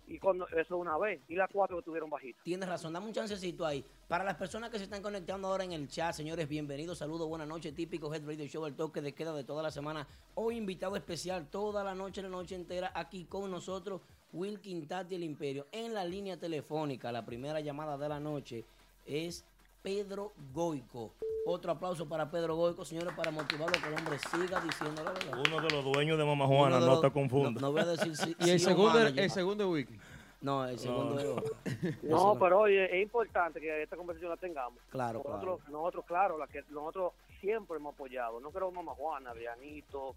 [0.08, 2.44] Y cuando eso una vez, y las cuatro que tuvieron bajitas.
[2.44, 3.86] Tienes razón, dame un chancecito ahí.
[4.08, 7.48] Para las personas que se están conectando ahora en el chat, señores, bienvenidos, saludos, buenas
[7.48, 7.74] noches.
[7.74, 10.08] Típico Head Radio Show, el toque de queda de toda la semana.
[10.34, 14.02] Hoy invitado especial toda la noche, la noche entera, aquí con nosotros,
[14.34, 15.68] Wilkin Tati el Imperio.
[15.72, 18.66] En la línea telefónica, la primera llamada de la noche
[19.06, 19.46] es
[19.82, 21.14] Pedro Goico.
[21.46, 25.40] Otro aplauso para Pedro Goico, señores, para motivarlo que el hombre siga diciendo la verdad.
[25.46, 27.54] Uno de los dueños de Mama Juana, de no los- te confundas.
[27.56, 28.36] No, no voy a decir si.
[28.40, 29.20] Y el si segundo, manager.
[29.24, 29.98] el segundo wiki.
[30.42, 31.20] No, el segundo No.
[31.20, 31.56] es otro.
[32.04, 34.80] No, pero oye, es importante que esta conversación la tengamos.
[34.90, 35.72] Claro, nosotros, claro.
[35.78, 38.40] nosotros, claro, la que nosotros siempre hemos apoyado.
[38.40, 40.16] No creo Mamá Juana, Adrianito,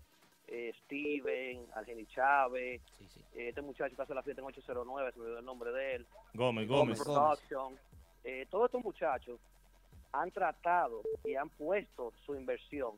[0.49, 3.21] eh, Steven, Argeni Chávez, Sí, sí.
[3.35, 5.95] eh, este muchacho que hace la fiesta en 809, se me olvidó el nombre de
[5.97, 7.03] él, Gómez, Gómez Gómez.
[7.03, 7.79] Production.
[8.25, 9.39] Eh, todos estos muchachos
[10.13, 12.93] han tratado y han puesto su inversión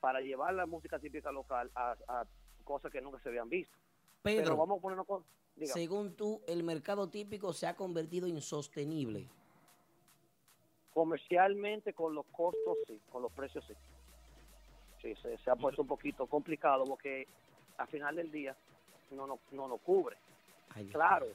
[0.00, 2.24] para llevar la música típica local a, a
[2.64, 3.72] cosas que nunca se habían visto.
[4.22, 5.24] Pero Pedro, vamos a ponernos con...
[5.64, 9.26] según tú, el mercado típico se ha convertido insostenible.
[10.92, 13.74] comercialmente con los costos sí, con los precios sí.
[15.02, 17.26] Sí, se, se ha puesto un poquito complicado porque
[17.76, 18.54] al final del día
[19.10, 20.16] no nos no, nos cubre.
[20.74, 20.86] Ay.
[20.86, 21.26] Claro,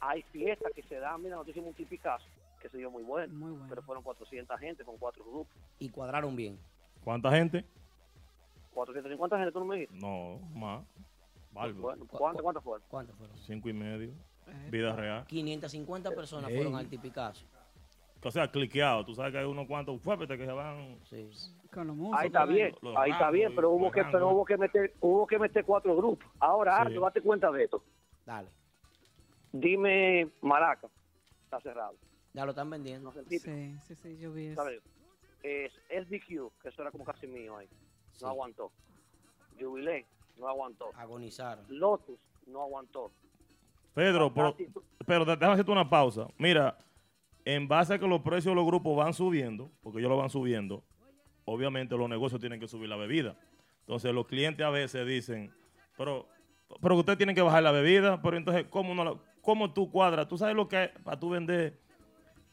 [0.00, 2.26] hay fiestas que se dan, mira, nosotros hicimos un tipicazo
[2.60, 3.66] que se dio muy bueno, Muy bueno.
[3.70, 5.54] pero fueron 400 gente con cuatro grupos.
[5.78, 6.58] Y cuadraron bien.
[7.02, 7.64] ¿Cuánta gente?
[8.74, 9.96] 450 gente, tú no me dijiste.
[9.98, 10.84] No, más.
[11.52, 11.80] Bárbaro.
[11.80, 12.86] Bueno, ¿cuántas, cuántas fueron?
[12.88, 13.36] ¿Cuántos fueron?
[13.38, 14.10] Cinco y medio.
[14.46, 15.26] Eh, Vida real.
[15.26, 16.56] 550 personas Ey.
[16.56, 17.44] fueron al tipicazo.
[18.22, 19.04] O sea, cliqueado.
[19.04, 20.98] Tú sabes que hay unos cuantos fuertes que se van.
[21.04, 21.30] Sí.
[21.72, 22.20] Con los músicos.
[22.20, 25.26] Ahí está bien, los ahí está bien, pero hubo que, pero hubo que meter, hubo
[25.26, 26.28] que meter cuatro grupos.
[26.38, 26.94] Ahora, Sí.
[26.98, 27.82] Date cuenta de esto.
[28.26, 28.48] Dale.
[29.52, 30.88] Dime Maraca,
[31.44, 31.94] está cerrado.
[32.34, 33.12] Ya lo están vendiendo.
[33.12, 33.22] No.
[33.28, 34.62] Sí, sí, sí, yo vi eso.
[34.62, 34.82] ¿sabes?
[35.42, 37.66] Es SDQ, que eso era como casi mío ahí.
[38.12, 38.24] Sí.
[38.24, 38.70] No aguantó.
[39.58, 40.06] Jubilé,
[40.38, 40.90] no aguantó.
[40.96, 41.64] Agonizaron.
[41.68, 43.10] Lotus, no aguantó.
[43.94, 44.54] Pedro, pero,
[45.06, 46.28] pero te- déjame hacerte una pausa.
[46.38, 46.76] Mira,
[47.44, 50.30] en base a que los precios de los grupos van subiendo, porque ellos lo van
[50.30, 50.84] subiendo,
[51.44, 53.36] obviamente los negocios tienen que subir la bebida.
[53.80, 55.52] Entonces los clientes a veces dicen,
[55.96, 56.28] pero,
[56.80, 60.28] pero ustedes tienen que bajar la bebida, pero entonces, ¿cómo, no la- cómo tú cuadras?
[60.28, 61.80] ¿Tú sabes lo que es para tú vender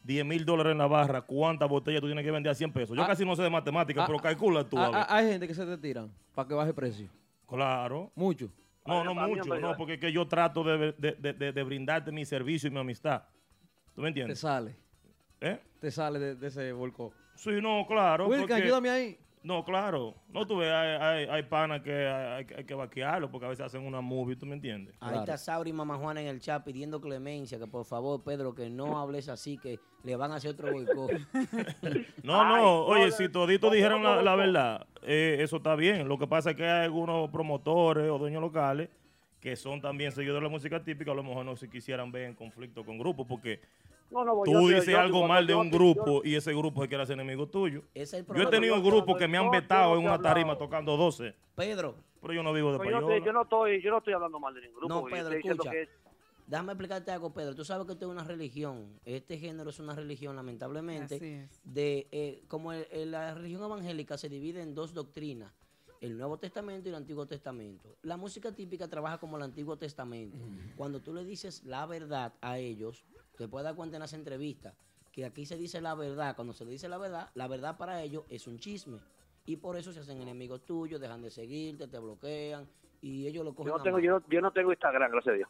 [0.02, 1.22] 10 mil dólares en la barra?
[1.22, 2.96] ¿Cuántas botellas tú tienes que vender a 100 pesos?
[2.96, 4.78] Yo Ah, casi no sé de matemáticas, ah, pero calcula tú.
[4.78, 7.08] a Ah, hay gente que se te tiran para que baje precio.
[7.46, 8.10] Claro.
[8.14, 8.50] Mucho.
[8.86, 12.68] No, no mucho, no porque es que yo trato de- de- de brindarte mi servicio
[12.68, 13.22] y mi amistad.
[13.98, 14.38] ¿Tú me Te entiendes?
[14.38, 14.76] sale.
[15.40, 15.58] ¿Eh?
[15.80, 17.12] Te sale de, de ese volcó.
[17.34, 18.28] Sí, no, claro.
[18.28, 19.18] Wilkin, porque- ayúdame ahí.
[19.42, 20.14] No, claro.
[20.32, 23.84] No, tú ves, hay, hay, hay panas que hay, que vaquearlo porque a veces hacen
[23.84, 24.94] una movie, ¿tú me entiendes?
[25.00, 25.20] Ahí Claro.
[25.20, 28.70] está Sabri y Mamá Juana en el chat pidiendo clemencia, que por favor, Pedro, que
[28.70, 31.10] no hables así, que le van a hacer otro boicot.
[32.22, 35.56] No, Ay, no, oye, no, si no, toditos no, dijeran no, la, verdad, eh, eso
[35.56, 36.06] está bien.
[36.06, 38.90] Lo que pasa es que hay algunos promotores o dueños locales
[39.40, 42.24] que son también seguidores de la música típica, a lo mejor no se quisieran ver
[42.24, 43.60] en conflicto con grupos porque
[44.10, 46.52] No, no, tú yo dices yo- algo mal de yo- un yo- grupo y ese
[46.54, 47.82] grupo se quiere hacer enemigo tuyo.
[47.94, 50.56] Ese es el Yo he tenido yo- grupos que me han vetado en una tarima
[50.56, 53.18] tocando 12, Pedro, pero yo no vivo de Pues payola.
[53.24, 54.94] yo no estoy, yo no estoy hablando mal de ningún grupo.
[54.94, 55.70] No, Pedro, escucha.
[55.70, 55.88] que-
[56.46, 57.54] déjame explicarte algo, Pedro.
[57.54, 58.98] Tú sabes que esto es una religión.
[59.04, 61.16] Este género es una religión, lamentablemente.
[61.16, 61.60] Así es.
[61.64, 65.52] de eh, como el- el- la religión evangélica se divide en dos doctrinas,
[66.00, 67.96] el Nuevo Testamento y el Antiguo Testamento.
[68.02, 70.38] La música típica trabaja como el Antiguo Testamento.
[70.76, 73.04] Cuando tú le dices la verdad a ellos,
[73.38, 74.74] te puedes dar cuenta en las entrevistas
[75.12, 76.36] que aquí se dice la verdad.
[76.36, 78.98] Cuando se le dice la verdad, la verdad para ellos es un chisme.
[79.46, 82.68] Y por eso se hacen enemigos tuyos, dejan de seguirte, te bloquean
[83.00, 85.36] y ellos lo cogen yo, no tengo, yo, no, yo no tengo Instagram, gracias a
[85.36, 85.48] Dios.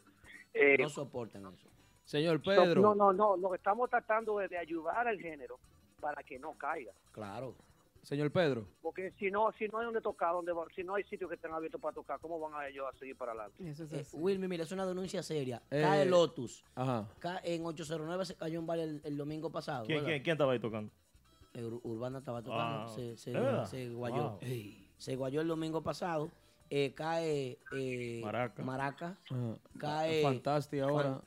[0.53, 1.67] Eh, No soportan eso.
[2.05, 2.81] Señor Pedro.
[2.81, 5.59] no, no, no, lo que estamos tratando es de ayudar al género
[5.99, 6.93] para que no caiga.
[7.11, 7.55] Claro.
[8.09, 8.65] Señor Pedro.
[8.81, 11.35] Porque si no, si no hay donde tocar, donde va- si no hay sitios que
[11.35, 13.69] estén abiertos para tocar, ¿cómo van a ellos a seguir para adelante?
[13.69, 14.17] Eso es Eh.
[14.17, 15.61] Wilmy, mira, es una denuncia seria.
[15.69, 16.65] Eh, Cae Lotus.
[16.73, 17.07] Ajá.
[17.19, 19.85] Ca- En 809 se cayó un baile el, el domingo pasado.
[19.85, 20.91] ¿Quién, quién, quién estaba ahí tocando?
[21.53, 22.85] Eh, Ur- Urbana estaba tocando.
[22.85, 23.31] Ah, se, se,
[23.91, 24.29] guayó.
[24.31, 24.39] Wow.
[24.97, 26.31] Se guayó el domingo pasado.
[26.71, 28.63] eh, cae eh, Maraca.
[28.63, 29.55] Maraca, Ajá.
[29.77, 31.21] cae Fantástico ahora.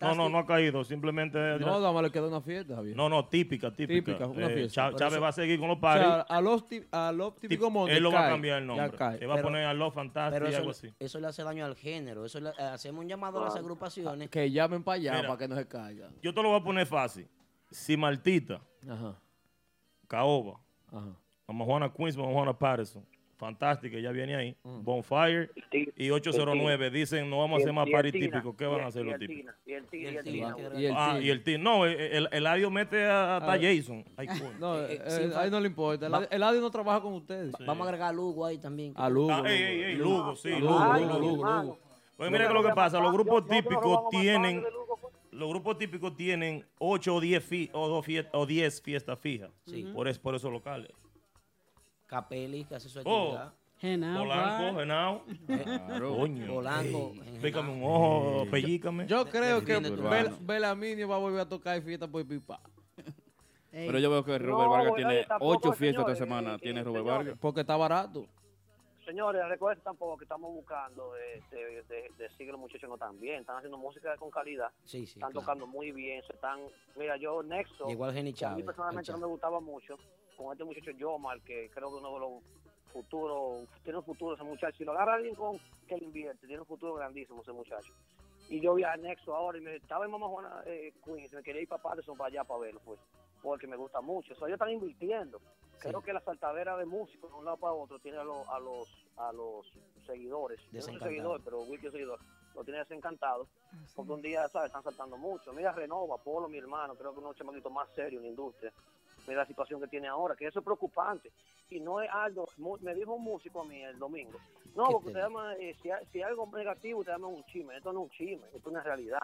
[0.00, 0.84] No, no, no ha caído.
[0.84, 1.38] Simplemente.
[1.58, 2.96] No, nada más le queda una fiesta, Javier.
[2.96, 4.12] No, no, típica, típica.
[4.12, 4.92] Típica, una Eh, fiesta.
[4.94, 6.04] Chávez eso- va a seguir con los O paris.
[6.04, 8.90] sea, a los, a los típicos montes él lo va a cambiar el nombre.
[8.92, 9.18] cae.
[9.20, 10.92] Él va a poner a Love Fantastic pero y algo así.
[10.98, 12.24] eso le hace daño al género.
[12.24, 14.30] Eso le- eh, hacemos un llamado a las agrupaciones.
[14.30, 15.26] Que llamen para allá Mira.
[15.28, 16.08] para que no se caiga.
[16.22, 17.26] Yo te lo voy a poner fácil.
[17.70, 19.18] Si Martita, Ajá,
[20.06, 20.60] Caoba,
[20.92, 21.16] ajá.
[21.48, 23.04] Mama Juana Queens, Mama Juana Patterson,
[23.44, 24.56] fantástica, ya viene ahí.
[24.64, 24.82] Mm.
[24.84, 25.50] Bonfire
[25.96, 28.56] y 809 dicen no vamos a hacer más party típico.
[28.56, 29.54] ¿Qué van a hacer los típicos?
[29.66, 29.84] Y el
[30.16, 31.62] el Ah, y el team.
[31.62, 33.58] No, el, el, Eladio mete a- hasta Ah.
[33.60, 34.04] Jason.
[34.58, 36.06] No, Eh, eh, eh, sin a él no le importa.
[36.06, 37.52] El, Va- el Adi no trabaja con ustedes.
[37.66, 38.92] Vamos a agregar a Lugo ahí también.
[38.96, 39.30] A Lugo.
[39.30, 39.42] Ah,
[39.96, 41.78] Lugo, sí, Lugo, Lugo, Lugo.
[42.16, 44.72] Pues mira que lo que pasa, los grupos típicos tienen, pues.
[45.32, 49.50] los grupos típicos tienen 8 o 10 fi- o, dos fie- o 10 fiestas fijas.
[49.66, 49.82] Sí.
[49.92, 50.90] Por, es, por esos locales.
[52.14, 53.32] Capelli, que hace su Oh.
[53.32, 53.52] actividad.
[53.78, 54.74] Genao, Polanco, Bar.
[54.80, 55.22] Genao.
[55.46, 56.16] Claro.
[56.16, 56.54] Coño.
[56.54, 57.12] Polanco.
[57.26, 57.92] En Pícame un Genao.
[57.92, 59.06] ojo, pellícame.
[59.06, 60.36] Yo creo que Bel-.
[60.40, 62.60] Belaminio va a volver a tocar fiesta por pipa.
[63.72, 66.54] Ey, Pero yo veo que Robert No, Vargas tiene tampoco, ocho fiestas esta semana.
[66.54, 67.18] eh, Tiene eh, Robert señores.
[67.26, 67.38] Vargas.
[67.40, 68.26] Porque está barato.
[69.04, 73.20] Señores, recuerden tampoco que estamos buscando de, de, de, decir que los muchachos no están
[73.20, 75.14] bien, están haciendo música con calidad, Sí, sí.
[75.18, 75.40] están claro.
[75.40, 76.60] tocando muy bien, se están,
[76.96, 79.98] mira yo Nexo, Llegó al Geni a mí personalmente al no me gustaba mucho,
[80.36, 82.42] con este muchacho Yomar, que creo que uno de los
[82.92, 86.60] futuros, tiene un futuro ese muchacho, si lo agarra alguien con que le invierte, tiene
[86.60, 87.92] un futuro grandísimo ese muchacho.
[88.48, 91.42] Y yo vi a Nexo ahora y me estaba en Mamá Juana eh, Queens, me
[91.42, 93.00] quería ir para Patterson para allá para verlo, pues,
[93.42, 94.32] porque me gusta mucho.
[94.32, 95.40] O sea, ellos están invirtiendo.
[95.80, 98.58] Creo que la saltadera de músicos de un lado para otro tiene a, los a
[98.58, 99.66] los a los
[100.06, 100.60] seguidores.
[100.72, 102.18] Yo no soy seguidor, pero Wiki es seguidor.
[102.54, 103.48] Lo tiene desencantado.
[103.94, 104.68] Porque un día, ¿sabes?
[104.68, 105.52] Están saltando mucho.
[105.52, 108.72] Mira, Renova, Polo, mi hermano, creo que uno chamaquito más serio en la industria.
[109.26, 111.32] Mira la situación que tiene ahora, que eso es preocupante.
[111.70, 112.46] Y no es algo,
[112.80, 114.38] me dijo un músico a mí el domingo.
[114.74, 117.28] No, ¿Qué porque te usted llama, eh, si, hay, si hay algo negativo, usted llama
[117.28, 117.76] un chisme.
[117.76, 119.22] Esto no es un chisme, esto es una realidad.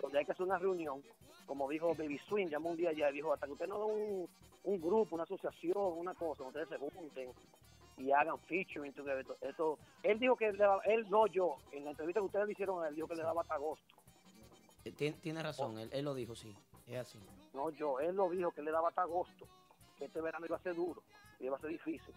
[0.00, 1.02] Donde hay que hacer una reunión,
[1.46, 3.84] como dijo Baby Swing, llamó un día allá y dijo, hasta que usted no haga
[3.86, 4.28] un,
[4.64, 7.30] un grupo, una asociación, una cosa, donde ustedes se junten
[7.96, 9.20] y hagan featuring together.
[9.20, 12.52] Esto, esto- él dijo que, daba- él no yo, en la entrevista que ustedes le
[12.52, 13.94] hicieron, él dijo que le daba hasta agosto.
[14.84, 16.54] Eh, tien- Tiene razón, él, él lo dijo, sí.
[16.86, 17.18] Es así.
[17.52, 19.46] No yo, él lo dijo que le daba hasta agosto,
[19.98, 21.02] que este verano iba a ser duro,
[21.38, 22.14] y iba a ser difícil.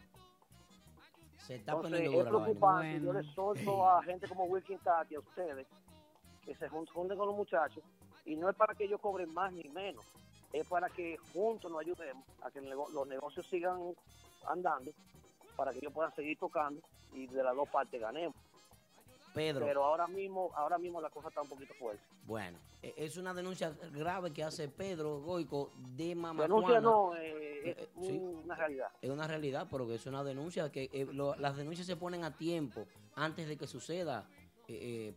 [1.38, 3.00] Se está Entonces poniendo es preocupante.
[3.00, 3.20] Yo Bueno.
[3.20, 5.68] les solto a gente como Wilkin Tati, a ustedes,
[6.46, 7.84] que se jun- junten con los muchachos,
[8.26, 10.06] y no es para que ellos cobren más ni menos,
[10.54, 13.94] es para que juntos nos ayudemos a que los negocios sigan
[14.48, 14.92] andando,
[15.56, 16.82] para que ellos puedan seguir tocando
[17.14, 18.36] y de las dos partes ganemos.
[19.34, 22.04] Pedro, Pero ahora mismo, ahora mismo la cosa está un poquito fuerte.
[22.26, 27.72] bueno, e- es una denuncia grave que hace Pedro Goico de Mamá Denuncia no, eh,
[27.72, 28.18] Eh, es sí.
[28.18, 28.88] una realidad.
[29.02, 32.24] Es una realidad, pero que es una denuncia que eh, lo- las denuncias se ponen
[32.24, 34.28] a tiempo antes de que suceda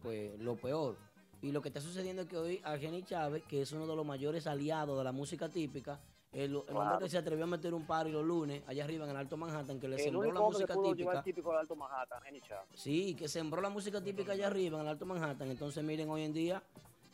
[0.03, 0.97] pues lo peor.
[1.43, 4.05] Y lo que está sucediendo es que hoy Argeni Chávez, que es uno de los
[4.07, 6.01] mayores aliados de la música típica,
[6.37, 9.11] el, el hombre que se atrevió a meter un par los lunes allá arriba en
[9.11, 11.23] el Alto Manhattan, que le El sembró la que música típica.
[11.23, 12.69] típico de Alto Manhattan, Jenny Chávez.
[12.75, 15.51] Sí, que sembró la música típica allá arriba en el Alto Manhattan.
[15.51, 16.63] Entonces, miren, hoy en día,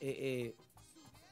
[0.00, 0.16] eh,
[0.50, 0.54] eh,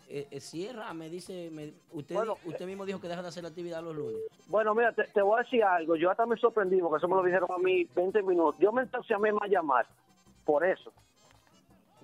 [0.08, 3.42] eh, eh, Sierra me dice, me- usted, Bueno, usted mismo dijo que deja de hacer
[3.42, 4.20] la actividad los lunes.
[4.46, 5.96] Bueno, mira, te, te voy a decir algo.
[5.96, 8.60] Yo hasta me sorprendí porque eso me lo dijeron a mí 20 minutos.
[8.60, 9.86] Yo me entusiasmé más llamar
[10.44, 10.92] por eso.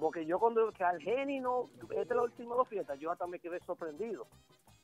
[0.01, 3.27] Porque yo cuando que al Geni no, esta es la última dos fiestas, yo hasta
[3.27, 4.27] me quedé sorprendido.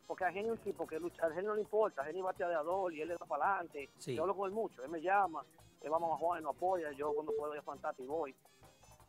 [0.07, 2.19] Porque al Geni es un tipo que lucha, al Geni no le importa, al Geni
[2.19, 3.89] es bateador y él le da para adelante.
[3.99, 4.15] Sí.
[4.15, 5.45] Yo hablo con él mucho, él me llama,
[5.83, 8.35] le vamos a Juan, nos apoya, yo cuando puedo ir a Fantástico voy.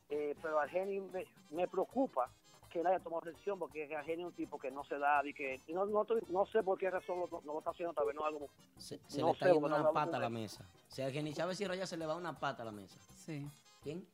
[0.09, 2.29] Eh, pero al Geni me, me preocupa
[2.69, 5.21] que él haya tomado decisión porque al Geni es un tipo que no se da
[5.25, 8.05] y que y no, no, sé por qué razón lo- no lo está haciendo, tal
[8.07, 10.33] vez no algo Se, se No le está sé, yendo una pata a la él.
[10.33, 10.63] mesa.
[10.87, 12.99] O sea, Argeni Chávez Sierra ya se le va una pata a la mesa.
[12.99, 13.47] Sí.
[13.83, 14.07] ¿Quién?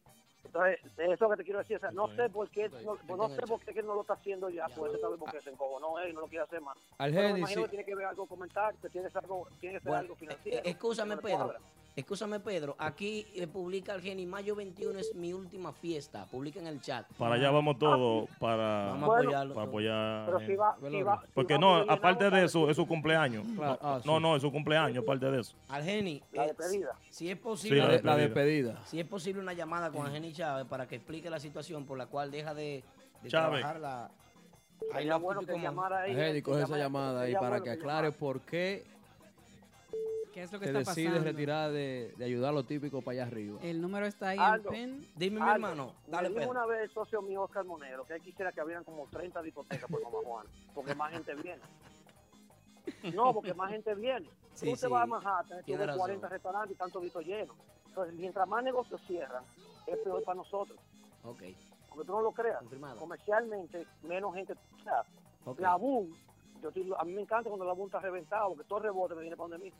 [0.45, 1.78] Entonces, eso es lo que te quiero decir.
[1.78, 4.49] o sea, no sé por qué, no, sé por qué que no lo está haciendo
[4.49, 6.78] ya, pues ese tal vez porque se encojonó él y no lo quiere hacer más.
[6.97, 7.65] Al Pero me imagino sí.
[7.65, 9.99] que tiene que ver algo comentar, que tiene que ser algo, tiene que ser Bueno,
[10.02, 10.58] algo eh, financiero.
[10.58, 11.54] eh, escúchame, Pedro.
[11.95, 12.75] Escúchame, Pedro.
[12.80, 16.25] Aquí eh, publica Argeni, mayo 21 es mi última fiesta.
[16.32, 17.06] Publica en el chat.
[17.17, 19.54] Para allá vamos todos para, Vamos a Bueno, apoyarlo.
[19.56, 20.25] para apoyar.
[20.28, 23.43] Pero si va, si va, si Porque no, aparte de eso, es su cumpleaños.
[23.56, 24.21] Claro, ah, No, sí.
[24.23, 25.56] no, es su cumpleaños, aparte de eso.
[25.67, 26.95] Argeni, La eh, despedida.
[27.10, 28.82] si es posible, La, la de- la despedida.
[28.86, 32.06] si es posible una llamada con Argeni Chávez para que explique la situación por la
[32.06, 32.82] cual deja de,
[33.23, 33.60] de Chávez.
[33.60, 34.12] trabajar la...
[34.93, 36.15] Ahí lo bueno que llamara ahí.
[36.15, 38.86] Geni, coge esa llamada ahí para bueno que aclare por qué
[40.39, 41.23] ¿Qué es lo que se está decide pasando?
[41.32, 43.60] retirar de, de ayudar a los típicos para allá arriba.
[43.62, 44.71] El número está ahí Aldo.
[44.73, 45.12] en pin.
[45.15, 45.93] Dime, mi hermano.
[46.08, 49.06] Dale, me una vez el socio mío, Oscar Monero, que él quisiera que abrieran como
[49.08, 51.62] 30 discotecas por Mamá Juana, porque más gente viene.
[53.13, 54.30] No, porque más gente viene.
[54.54, 55.99] Sí, Tú te sí, vas a Manhattan, tú tiene ves razón.
[55.99, 57.54] 40 restaurantes y tanto visto lleno.
[57.88, 59.43] Entonces, mientras más negocios cierran,
[59.88, 60.78] es peor para nosotros.
[61.23, 61.41] Ok.
[61.89, 62.60] Porque tú no lo creas.
[62.60, 62.97] Confirmado.
[62.99, 64.54] Comercialmente, menos gente.
[64.54, 65.04] O sea,
[65.45, 65.60] Ok.
[65.60, 66.15] la boom,
[66.61, 69.21] yo a mí me encanta cuando la boom está reventado, porque todo el rebote me
[69.21, 69.73] viene para donde mí.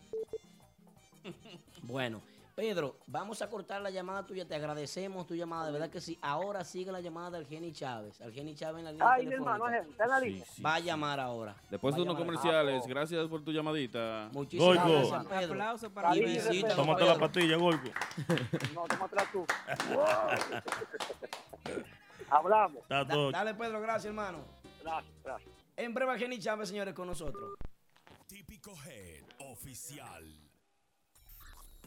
[1.84, 2.22] Bueno,
[2.56, 4.46] Pedro, vamos a cortar la llamada tuya.
[4.46, 6.20] Te agradecemos tu llamada, de verdad que sí.
[6.22, 8.20] Ahora sigue la llamada del Geni Chávez.
[8.22, 10.44] Al Geni Chávez en la línea Ay, mi hermano, Ángel, está en la línea.
[10.66, 11.56] Va a llamar ahora.
[11.70, 14.30] Después de unos comerciales, gracias por tu llamadita.
[14.34, 15.10] Muchísimas Goico.
[15.10, 15.54] gracias, Pedro.
[15.54, 16.28] Aplauso para Pedro.
[16.28, 17.90] visita Tómate la pastilla, Golco.
[18.76, 19.46] No, tómatela tú.
[22.30, 22.88] Hablamos.
[22.88, 24.40] Da- dale, Pedro, gracias, hermano.
[24.84, 25.50] Gracias, gracias.
[25.80, 27.56] En breve, Geni Chávez, señores, con nosotros.
[28.28, 30.49] Típico Head Oficial.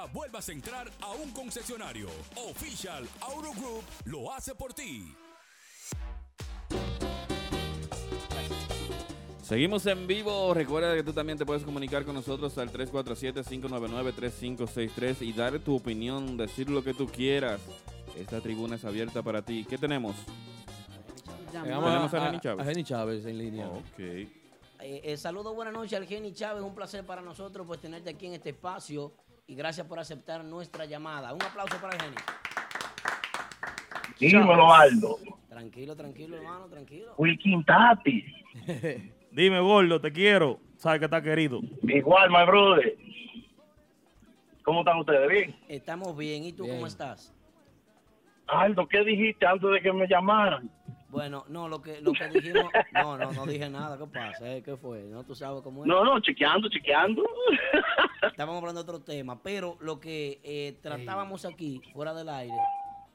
[0.07, 2.07] vuelvas a entrar a un concesionario.
[2.35, 5.15] Official Auto Group lo hace por ti.
[9.43, 10.53] Seguimos en vivo.
[10.53, 16.37] Recuerda que tú también te puedes comunicar con nosotros al 347-599-3563 y dar tu opinión,
[16.37, 17.59] decir lo que tú quieras.
[18.17, 19.65] Esta tribuna es abierta para ti.
[19.69, 20.15] ¿Qué tenemos?
[21.53, 22.61] A a, Jenny Chávez.
[22.61, 23.67] a Jenny Chávez en línea.
[23.67, 23.99] Ok.
[23.99, 24.29] Eh,
[24.79, 26.63] eh, saludos, buenas noches al Geni Chávez.
[26.63, 29.11] Un placer para nosotros pues tenerte aquí en este espacio
[29.47, 31.33] y gracias por aceptar nuestra llamada.
[31.33, 32.15] Un aplauso para el Geni.
[34.19, 35.17] Dímelo, Aldo.
[35.49, 37.13] Tranquilo, tranquilo, hermano, tranquilo.
[37.17, 38.23] Wilkin Tati.
[39.31, 40.59] Dime, gordo, te quiero.
[40.77, 41.59] Sabes que está querido.
[41.83, 42.97] Igual, my brother.
[44.63, 45.27] ¿Cómo están ustedes?
[45.29, 45.55] ¿Bien?
[45.67, 46.43] Estamos bien.
[46.43, 46.75] ¿Y tú Bien.
[46.75, 47.33] cómo estás?
[48.47, 50.69] Aldo, ¿qué dijiste antes de que me llamaran?
[51.11, 53.97] Bueno, no, lo que, lo que dijimos, no, no, no dije nada.
[53.97, 54.51] ¿Qué pasa?
[54.55, 54.61] eh?
[54.63, 55.03] ¿Qué fue?
[55.03, 55.87] No, tú sabes cómo es.
[55.87, 57.23] No, no, chequeando, chequeando.
[58.31, 62.55] Estábamos hablando de otro tema, pero lo que eh, tratábamos aquí, fuera del aire,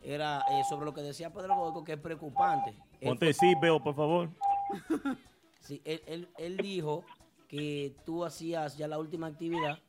[0.03, 2.75] era eh, sobre lo que decía Pedro Goico, que es preocupante.
[3.03, 4.29] Ponte sí, veo, por favor.
[5.61, 7.03] Sí, él, él, él dijo
[7.49, 9.81] que tú hacías ya la última actividad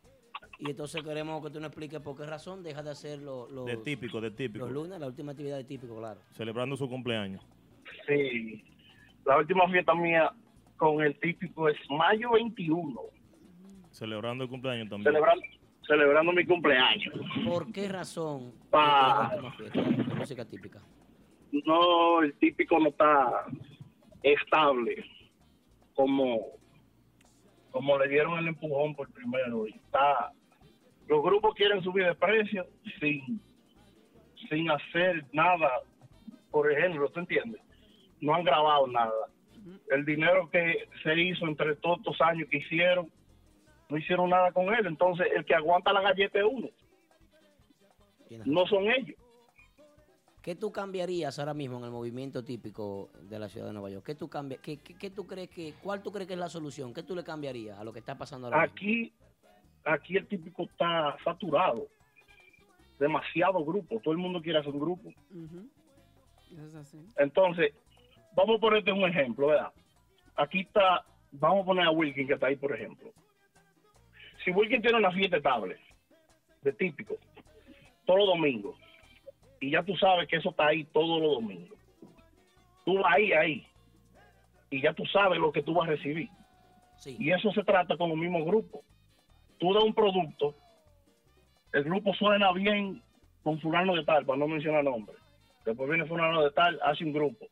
[0.58, 3.66] y entonces queremos que tú nos expliques por qué razón dejas de hacer lo- lo-
[3.66, 4.66] De típico, de típico.
[4.66, 6.20] los lunes, la última actividad de típico, claro.
[6.32, 7.46] Celebrando su cumpleaños.
[8.08, 8.64] Sí.
[9.26, 10.32] La última fiesta mía
[10.78, 13.00] con el típico es mayo 21.
[13.92, 15.06] Celebrando el cumpleaños también.
[15.14, 15.46] Celebrando,
[15.88, 17.14] celebrando mi cumpleaños.
[17.46, 19.32] ¿Por qué razón Pa-
[19.74, 20.80] la música típica?
[21.66, 23.46] No, el típico no está
[24.22, 25.04] estable
[25.96, 26.40] como,
[27.72, 29.68] como le dieron el empujón por primero.
[29.68, 30.32] y Está,
[31.08, 32.68] los grupos quieren subir de precio
[33.00, 33.42] sin,
[34.50, 35.70] sin hacer nada
[36.52, 37.62] por ejemplo, ¿tú entiendes?
[38.22, 39.14] No han grabado nada.
[39.92, 43.12] El dinero que se hizo entre todos estos años que hicieron,
[43.90, 44.86] no hicieron nada con él.
[44.86, 46.70] Entonces, el que aguanta la galleta es uno,
[48.46, 49.18] no son ellos.
[50.42, 54.06] ¿Qué tú cambiarías ahora mismo en el movimiento típico de la ciudad de Nueva York?
[54.06, 56.48] ¿Qué tú cambia, qué, qué- qué tú crees que, cuál tú crees que es la
[56.50, 56.94] solución?
[56.94, 58.74] ¿Qué tú le cambiarías a lo que está pasando ahora mismo?
[58.74, 59.14] Aquí,
[59.84, 61.88] aquí el típico está saturado.
[62.98, 64.00] Demasiado grupo.
[64.00, 65.10] Todo el mundo quiere hacer un grupo.
[67.18, 67.74] Entonces,
[68.38, 69.74] vamos a ponerte un ejemplo, ¿verdad?
[70.36, 73.12] Aquí está, vamos a poner a Wilkin que está ahí, por ejemplo.
[74.46, 75.78] Si Wilkin tiene una fiesta estable,
[76.62, 77.16] de típico,
[78.06, 78.78] todos los domingos,
[79.60, 81.78] y ya tú sabes que eso está ahí todos los domingos,
[82.86, 83.68] tú vas ahí, ahí,
[84.70, 86.30] y ya tú sabes lo que tú vas a recibir.
[86.98, 87.18] Sí.
[87.20, 88.82] Y eso se trata con los mismos grupos.
[89.58, 90.56] Tú das un producto,
[91.74, 93.02] el grupo suena bien
[93.42, 95.18] con fulano de tal, para no mencionar nombres.
[95.66, 97.48] Después viene fulano de tal, hace un grupo.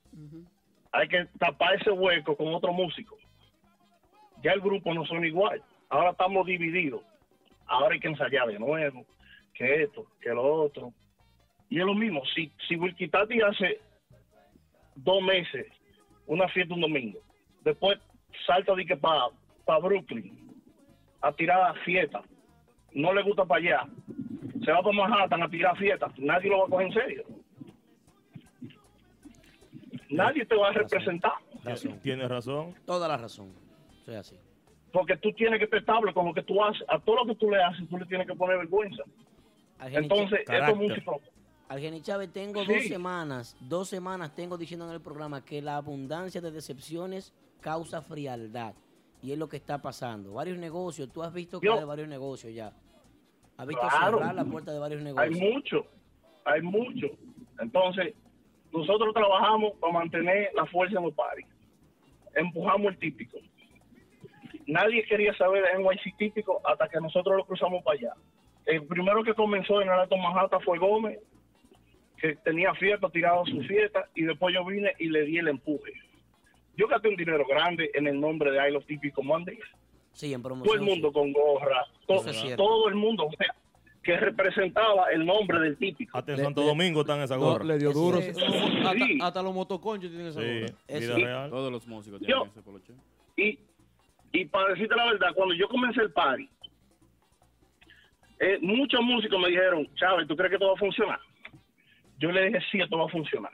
[0.96, 3.18] Hay que tapar ese hueco con otro músico.
[4.42, 5.62] Ya el grupo no son igual.
[5.90, 7.02] Ahora estamos divididos.
[7.66, 9.06] Ahora hay que ensayar de nuevo,
[9.54, 10.94] que esto, que lo otro.
[11.70, 12.24] Y es lo mismo.
[12.34, 13.82] Si, si Wilkitati hace
[14.96, 15.68] dos meses,
[16.28, 17.20] una fiesta un domingo.
[17.64, 18.00] Después
[18.46, 20.46] salta de que para Brooklyn
[21.22, 22.22] a tirar fiesta.
[22.94, 23.88] No le gusta para allá.
[24.64, 26.10] Se va para Manhattan a tirar fiesta.
[26.18, 27.24] Nadie lo va a coger en serio.
[30.10, 31.34] Nadie te va a representar.
[32.02, 32.74] Tienes razón.
[32.86, 33.52] Toda la razón.
[34.06, 34.36] Soy así.
[34.92, 36.84] Porque tú tienes que estar estable con lo que tú haces.
[36.88, 39.04] A todo lo que tú le haces, tú le tienes que poner vergüenza.
[39.80, 41.18] Argeni Entonces, estos músicos,
[41.68, 42.74] Argeni Chávez, tengo Sí.
[42.74, 48.02] dos semanas, dos semanas tengo diciendo en el programa que la abundancia de decepciones causa
[48.02, 48.74] frialdad.
[49.22, 50.34] Y es lo que está pasando.
[50.34, 52.72] Varios negocios, tú has visto que Yo- hay varios negocios ya.
[53.58, 54.20] Has visto Claro.
[54.20, 55.40] cerrar la puerta de varios hay negocios.
[55.40, 55.86] mucho,
[56.46, 57.08] hay mucho.
[57.60, 58.14] Entonces,
[58.76, 61.46] nosotros trabajamos para mantener la fuerza en los paris.
[62.36, 63.38] Empujamos el típico.
[64.68, 68.14] Nadie quería saber de NYC típico hasta que nosotros lo cruzamos para allá.
[68.66, 71.20] El primero que comenzó en el Alto Manhattan fue Gómez,
[72.18, 75.94] que tenía fiesta, tirado su fiesta, y después yo vine y le di el empuje.
[76.76, 79.60] Yo gasté un dinero grande en el nombre de I Love Típico Mondays.
[80.12, 80.66] Sí, en promoción.
[80.66, 82.64] Todo el mundo con gorra, to- Eso es cierto.
[82.64, 83.54] todo el mundo, o sea,
[84.06, 86.16] que representaba el nombre del típico.
[86.16, 87.66] Hasta en Santo Domingo están esa No, gorra.
[87.66, 88.22] le dio duro.
[88.22, 88.30] Sí.
[88.30, 90.60] Hasta, hasta los motoconchos tienen esa Sí, gorra.
[91.00, 91.24] vida Sí.
[91.24, 91.50] real.
[91.50, 92.94] Todos los músicos Yo- tienen ese poloche.
[93.36, 93.58] Y,
[94.32, 96.48] y para decirte la verdad, cuando yo comencé el party,
[98.40, 101.20] eh, muchos músicos me dijeron, Chávez, ¿tú crees que esto va a funcionar?
[102.20, 103.52] Yo le dije, sí, esto va a funcionar.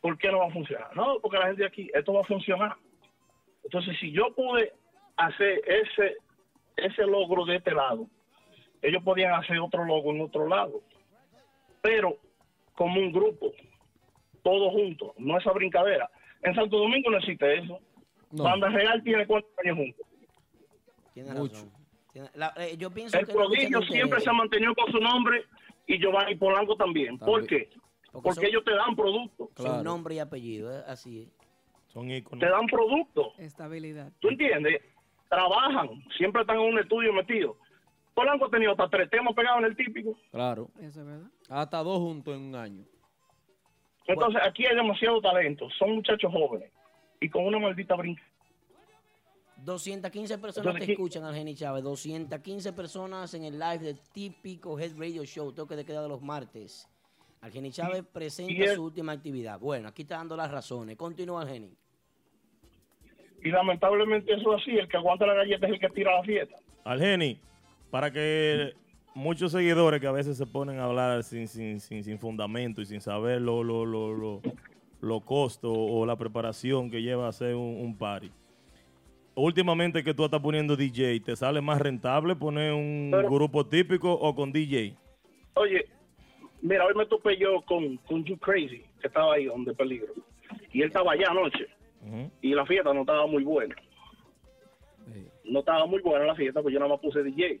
[0.00, 0.94] ¿Por qué no va a funcionar?
[0.94, 2.76] No, porque la gente de aquí, esto va a funcionar.
[3.64, 4.72] Entonces, si yo pude
[5.16, 6.16] hacer ese,
[6.76, 8.06] ese logro de este lado,
[8.82, 10.82] ellos podían hacer otro logo en otro lado.
[11.82, 12.16] Pero
[12.74, 13.52] como un grupo,
[14.42, 16.10] todos juntos, no esa brincadera.
[16.42, 17.80] En Santo Domingo no existe eso.
[18.30, 18.44] No.
[18.44, 20.06] Banda Real tiene cuántos años juntos.
[21.14, 21.54] Tiene Mucho.
[21.54, 21.72] razón.
[22.12, 25.44] Tiene- la- eh, yo pienso El que prodigio siempre se ha mantenido con su nombre
[25.86, 27.18] y Giovanni Polanco también.
[27.18, 27.70] ¿Por qué?
[28.12, 29.48] Porque Porque son- ellos te dan producto.
[29.54, 29.82] Claro.
[29.82, 31.28] nombre y apellido, eh, así es.
[31.88, 32.40] Son íconos.
[32.40, 33.32] Te dan producto.
[33.38, 34.12] Estabilidad.
[34.20, 34.82] ¿Tú entiendes?
[35.28, 35.88] Trabajan.
[36.16, 37.56] Siempre están en un estudio metido.
[38.14, 40.16] Polanco ha tenido hasta tres temas pegados en el típico.
[40.30, 40.70] Claro.
[40.80, 41.30] Eso es verdad.
[41.50, 42.84] Hasta dos juntos en un año.
[44.06, 45.68] Entonces aquí hay demasiado talento.
[45.78, 46.70] Son muchachos jóvenes.
[47.20, 48.22] Y con una maldita brinca.
[49.64, 51.82] 215 personas Entonces, te ¿qué- escuchan, Argeni Chávez.
[51.82, 56.20] 215 personas en el live de Típico Head Radio Show, toque de queda de los
[56.22, 56.88] martes.
[57.40, 59.58] Argeni Chávez presenta y el- su última actividad.
[59.58, 60.96] Bueno, aquí está dando las razones.
[60.96, 61.74] Continúa, Argeni.
[63.42, 64.72] Y lamentablemente eso es así.
[64.76, 66.56] El que aguanta la galleta es el que tira la fiesta.
[66.84, 67.38] Algeni,
[67.90, 68.72] para que
[69.14, 72.86] muchos seguidores que a veces se ponen a hablar sin, sin, sin, sin fundamento y
[72.86, 74.42] sin saber lo, lo, lo, lo,
[75.00, 78.30] lo costo o la preparación que lleva a hacer un, un party.
[79.34, 84.12] Últimamente que tú estás poniendo DJ, ¿te sale más rentable poner un Pero- grupo típico
[84.12, 84.94] o con DJ?
[85.54, 85.86] Oye,
[86.62, 90.12] mira, hoy me topé yo con, con You Crazy, que estaba ahí donde peligro.
[90.72, 91.66] Y él estaba allá anoche.
[92.42, 93.74] Y la fiesta no estaba muy buena.
[95.12, 95.26] Sí.
[95.44, 97.60] No estaba muy buena la fiesta, pues yo nada más puse DJ.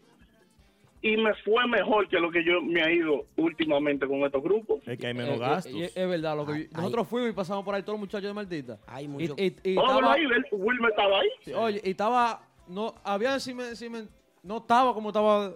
[1.02, 4.80] Y me fue mejor que lo que yo me ha ido últimamente con estos grupos.
[4.86, 5.72] Es que hay Eh, menos eh, gastos.
[5.74, 6.36] eh, es verdad.
[6.36, 8.78] Lo que nosotros fuimos y pasamos por ahí todos los muchachos de Martita.
[8.86, 9.34] Hay mucho.
[9.36, 10.22] y- y Oh, estaba, ahí,
[10.52, 11.28] Wilmer estaba ahí.
[11.42, 14.08] sí, oye, y estaba, no, había cime- cime-
[14.42, 15.54] no estaba como estaba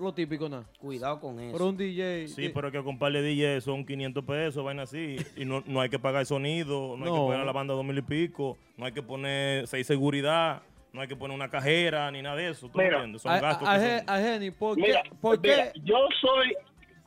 [0.00, 0.64] lo típico, nada.
[0.78, 1.52] Cuidado con eso.
[1.52, 2.28] Pero un DJ.
[2.28, 5.16] Sí, eh, pero que con par de DJ son 500 pesos, vaina así.
[5.36, 7.84] Y no, no hay que pagar sonido, no, hay que poner a la banda dos
[7.84, 12.10] mil y pico, no hay que poner seis seguridad, no hay que poner una cajera
[12.10, 12.68] ni nada de eso.
[12.68, 13.22] ¿Tú Mira, entiendes?
[13.22, 14.82] Son a, gastos a- que a Gen- son- a Jenny, ¿por qué?
[14.82, 15.80] Mira, ¿por mira, qué?
[15.84, 16.54] yo soy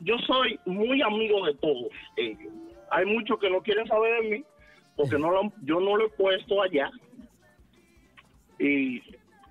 [0.00, 1.86] yo soy muy amigo de todos
[2.16, 2.52] ellos.
[2.90, 4.44] Hay muchos que no quieren saber de mí
[4.96, 6.90] porque no lo, yo no lo he puesto allá.
[8.58, 9.00] Y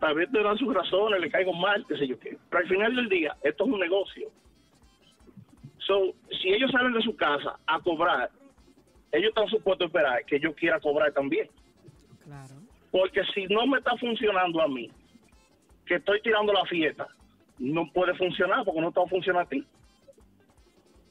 [0.04, 2.38] tal vez te dan sus razones, le caigo mal, qué sé yo qué.
[2.50, 4.30] Pero al final del día, esto es un negocio.
[5.78, 8.30] So, si ellos salen de su casa a cobrar,
[9.14, 11.48] ellos están supuestos a esperar que yo quiera cobrar también.
[12.22, 12.54] Claro.
[12.92, 14.92] Porque si no me está funcionando a mí,
[15.86, 17.08] que estoy tirando la fiesta,
[17.58, 19.66] no puede funcionar porque no a funcionar a ti.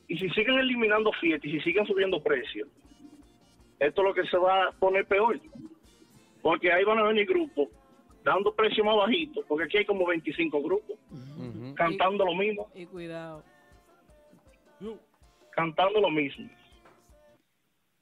[0.07, 2.69] Y si siguen eliminando fiestas y si siguen subiendo precios,
[3.79, 5.41] esto es lo que se va a poner peor.
[6.43, 7.71] Porque ahí van a venir grupos
[8.25, 10.99] dando precios más bajitos, porque aquí hay como 25 grupos
[11.75, 13.43] cantando lo mismo, Y cuidado.
[15.51, 16.49] cantando lo mismo.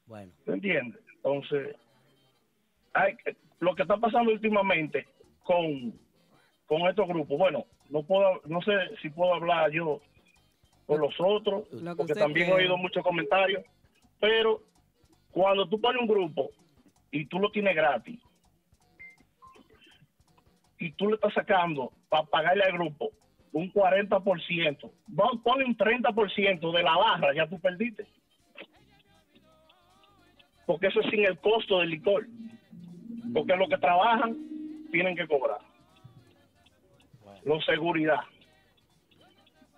[0.07, 1.01] Bueno, ¿Me entiendes?
[1.16, 1.77] Entonces,
[2.95, 3.14] hay,
[3.61, 5.07] lo que está pasando últimamente
[5.45, 5.93] con,
[6.66, 10.01] con estos grupos, bueno, no puedo, no sé si puedo hablar yo
[10.87, 13.64] por los otros, Lo porque también he oído muchos comentarios,
[14.18, 14.62] pero
[15.31, 16.51] cuando tú pones un grupo
[17.12, 18.18] y tú lo tienes gratis
[20.81, 23.11] y tú le estás sacando para pagarle al grupo
[23.53, 28.07] un 40%, va- ponle un 30% de la barra, ya tú perdiste.
[30.66, 32.26] porque eso es sin el costo del licor.
[33.35, 34.37] Porque los que trabajan
[34.93, 35.59] tienen que cobrar.
[37.45, 38.20] Los seguridad,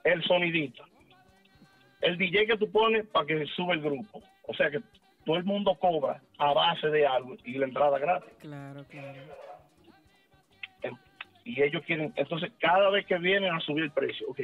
[0.05, 0.85] el sonidista,
[2.03, 4.21] el DJ que tú pones para que sube el grupo.
[4.47, 4.81] O sea que
[5.25, 8.31] todo el mundo cobra a base de algo y la entrada gratis.
[8.41, 9.19] Claro, claro.
[11.45, 14.41] Y ellos quieren, entonces cada vez que vienen a subir el precio, ok,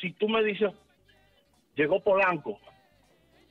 [0.00, 0.72] si tú me dices,
[1.74, 2.58] llegó Polanco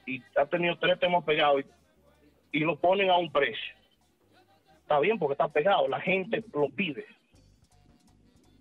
[0.06, 1.64] y ha tenido tres temas pegados
[2.52, 3.76] y, lo ponen a un precio,
[4.82, 7.06] está bien porque está pegado, la gente lo pide,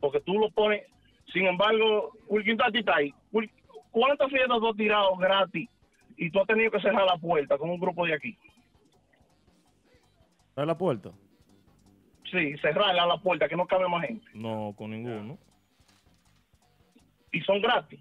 [0.01, 0.85] porque tú lo pones,
[1.33, 2.13] sin embargo,
[3.91, 5.69] ¿cuántas fiestas tú has tirado gratis
[6.17, 8.39] y tú has tenido que cerrar la puerta con un grupo de aquí?
[10.55, 11.11] ¿Abre la puerta?
[12.31, 15.37] Sí, cerrarla la puerta que no cabe más gente No, con ninguno.
[17.33, 18.01] y son gratis.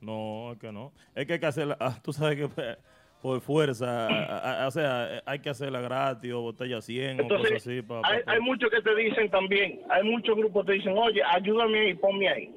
[0.00, 0.92] No, es que no.
[1.14, 2.78] Es que hay que hacerla, ah, tú sabes que pues,
[3.22, 7.28] por fuerza, a- a- o sea, eh, hay que hacerla gratis o botella 100 o
[7.28, 7.82] cosas Entonces, así.
[7.82, 10.96] pa- hay, pa- hay muchos que te dicen también, hay muchos grupos que te dicen,
[10.96, 12.54] oye, ayúdame ahí, ponme ahí.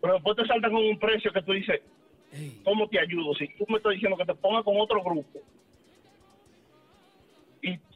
[0.00, 1.80] Pero después te saltan con un precio que tú dices,
[2.64, 3.34] ¿cómo te ayudo?
[3.34, 5.40] Si tú me estás diciendo que te ponga con otro grupo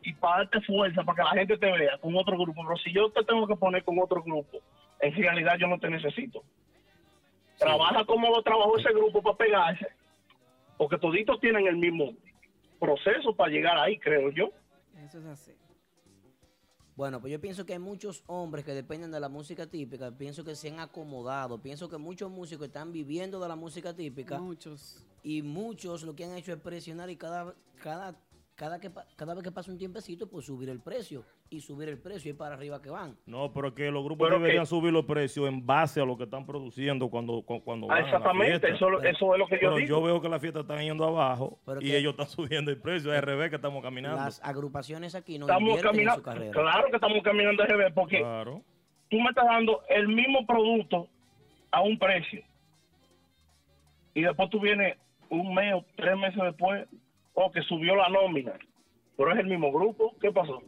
[0.02, 2.92] y, para darte fuerza, para que la gente te vea con otro grupo, pero si
[2.92, 4.58] yo te tengo que poner con otro grupo,
[5.00, 6.42] en realidad yo no te necesito.
[7.58, 9.86] Trabaja como lo trabajó ese grupo para pegarse,
[10.76, 12.12] porque toditos tienen el mismo
[12.80, 14.50] proceso para llegar ahí, creo yo.
[15.04, 15.52] Eso es así.
[16.94, 20.44] Bueno, pues yo pienso que hay muchos hombres que dependen de la música típica, pienso
[20.44, 24.38] que se han acomodado, pienso que muchos músicos están viviendo de la música típica.
[24.38, 25.06] Muchos.
[25.22, 28.14] Y muchos lo que han hecho es presionar y cada, cada,
[28.54, 31.24] cada, que, cada vez que pasa un tiempecito, pues subir el precio.
[31.50, 33.16] Y subir el precio y para arriba que van.
[33.26, 36.16] No, pero que los grupos Pero deberían que- subir los precios en base a lo
[36.16, 38.68] que están produciendo cuando, cu- cuando Ah, van a la exactamente, fiesta.
[38.68, 39.88] eso, eso es lo que yo Pero digo.
[39.88, 42.26] yo veo que la fiesta está yendo abajo Pero y que- ellos están
[42.60, 43.10] subiendo el precio.
[43.12, 44.16] Es al revés que estamos caminando.
[44.18, 46.52] Las agrupaciones aquí no estamos invierten en su caminando, carrera.
[46.52, 48.62] claro que estamos caminando al revés, porque Claro.
[49.08, 51.08] tú me estás dando el mismo producto
[51.70, 52.42] a un precio.
[54.14, 54.96] Y después tú vienes
[55.30, 56.86] un mes o tres meses después,
[57.34, 58.52] o que subió la nómina.
[59.16, 60.62] Pero es el mismo grupo, ¿qué pasó?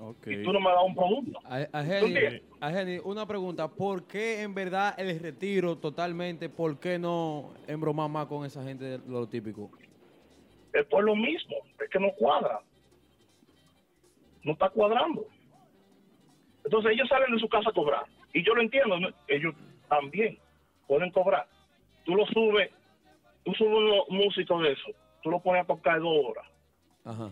[0.00, 0.26] Ok.
[0.26, 1.38] Y tú no me das un producto.
[1.44, 2.42] A, a ¿Tú Jenny, entiendes?
[2.60, 3.68] a Jenny, una pregunta.
[3.68, 8.84] ¿Por qué en verdad el retiro totalmente, por qué no embromar más con esa gente
[8.84, 9.70] de lo típico?
[10.72, 12.60] Es por lo mismo, es que no cuadra.
[14.42, 15.26] No está cuadrando.
[16.64, 18.04] Entonces ellos salen de su casa a cobrar.
[18.34, 19.08] Y yo lo entiendo, ¿no?
[19.28, 19.54] ellos
[19.88, 20.38] también
[20.88, 21.46] pueden cobrar.
[22.04, 22.70] Tú lo subes,
[23.44, 24.88] tú subes unos músicos de eso,
[25.22, 26.46] tú lo pones a tocar dos horas.
[27.04, 27.30] Ajá.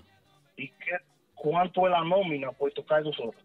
[0.56, 0.96] ¿Y qué,
[1.34, 3.40] cuánto es la nómina por tocar dos horas?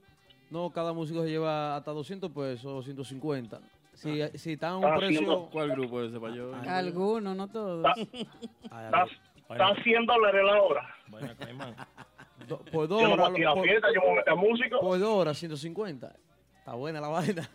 [0.49, 3.59] No, cada músico se lleva hasta 200 pesos, 250.
[3.93, 5.17] Si, si está a un Está precio...
[5.19, 6.51] haciendo- ¿Cuál grupo ese para yo?
[6.67, 7.85] Algunos, no todos.
[7.97, 9.05] Está,
[9.49, 10.95] está a 100 dólares la hora.
[11.07, 11.75] Vaya caimán.
[12.47, 13.29] do- por dos Yo no voy horas...
[13.31, 14.79] a tirar por- fiesta, yo me voy a meter a músico.
[14.79, 16.15] Por dos horas, 150.
[16.59, 17.49] Está buena la vaina.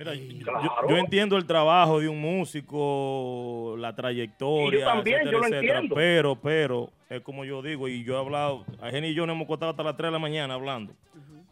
[0.00, 0.88] Mira, yo, Claro.
[0.88, 5.72] yo entiendo el trabajo de un músico, la trayectoria, yo también, etcétera, yo lo etcétera,
[5.74, 5.94] entiendo.
[5.94, 9.36] pero, pero, es como yo digo, y yo he hablado, a Jenny y yo nos
[9.36, 10.94] hemos costado hasta las 3 de la mañana hablando,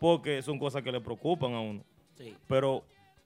[0.01, 1.83] porque son cosas que le preocupan a uno.
[2.17, 2.35] Sí.
[2.49, 2.83] Pero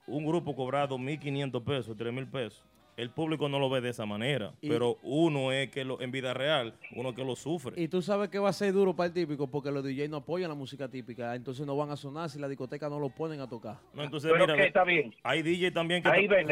[0.07, 2.61] un grupo cobra 2.500 pesos, 3.000 pesos.
[2.95, 6.11] El público no lo ve de esa manera, Y- pero uno es que lo, en
[6.11, 7.81] vida real, uno que lo sufre.
[7.81, 10.17] Y tú sabes que va a ser duro para el típico porque los DJ no
[10.17, 11.33] apoyan la música típica.
[11.35, 13.77] Entonces no van a sonar si la discoteca no lo ponen a tocar.
[13.93, 15.13] No, entonces, Pero mira, que está bien.
[15.23, 16.09] hay DJ también que...
[16.09, 16.47] Ahí ven,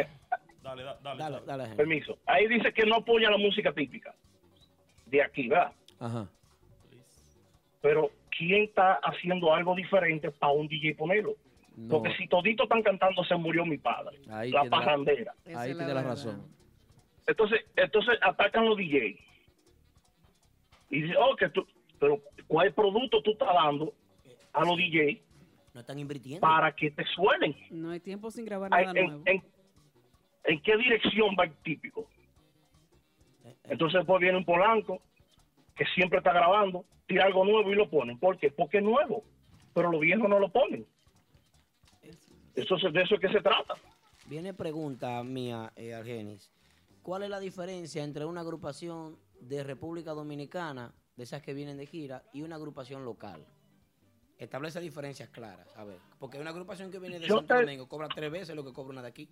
[0.64, 1.64] Dale, da- dale, Dale, dale.
[1.64, 2.18] dale, permiso.
[2.26, 4.14] Ahí dice que no apoya la música típica
[5.08, 5.74] de aquí, ¿verdad?
[6.00, 6.28] Ajá.
[7.82, 11.36] Pero ¿quién está haciendo algo diferente para un DJ ponerlo?
[11.76, 11.90] No.
[12.02, 15.34] Porque si todito están cantando se murió mi padre, Ahí la parrandera.
[15.56, 16.46] Ahí tiene la razón.
[17.28, 19.18] Entonces, entonces atacan los DJ.
[20.90, 21.66] Y dicen, oh, que tú,
[22.00, 23.94] pero ¿cuál producto tú estás dando
[24.52, 25.22] a los DJ
[25.74, 26.42] No están invirtiendo.
[26.42, 27.56] para que te suenen?
[27.70, 29.24] No hay tiempo sin grabar nada en, nuevo.
[29.26, 29.44] en-
[30.44, 32.08] en qué dirección va el típico?
[33.64, 35.02] Entonces después viene un polanco
[35.76, 38.20] que siempre está grabando, tira algo nuevo y lo ponen.
[38.20, 38.50] ¿Por qué?
[38.52, 39.24] Porque es nuevo,
[39.74, 40.86] pero los viejos no lo ponen.
[42.62, 43.76] Eso es, de eso es que se trata.
[44.28, 46.52] Viene pregunta mía, eh, Argenis.
[47.02, 51.86] ¿Cuál es la diferencia entre una agrupación de República Dominicana, de esas que vienen de
[51.88, 53.46] gira, y una agrupación local?
[54.38, 55.76] Establece diferencias claras.
[55.78, 58.56] A ver, porque una agrupación que viene de Yo Santo te- Domingo cobra tres veces
[58.56, 59.30] lo que cobra una de aquí.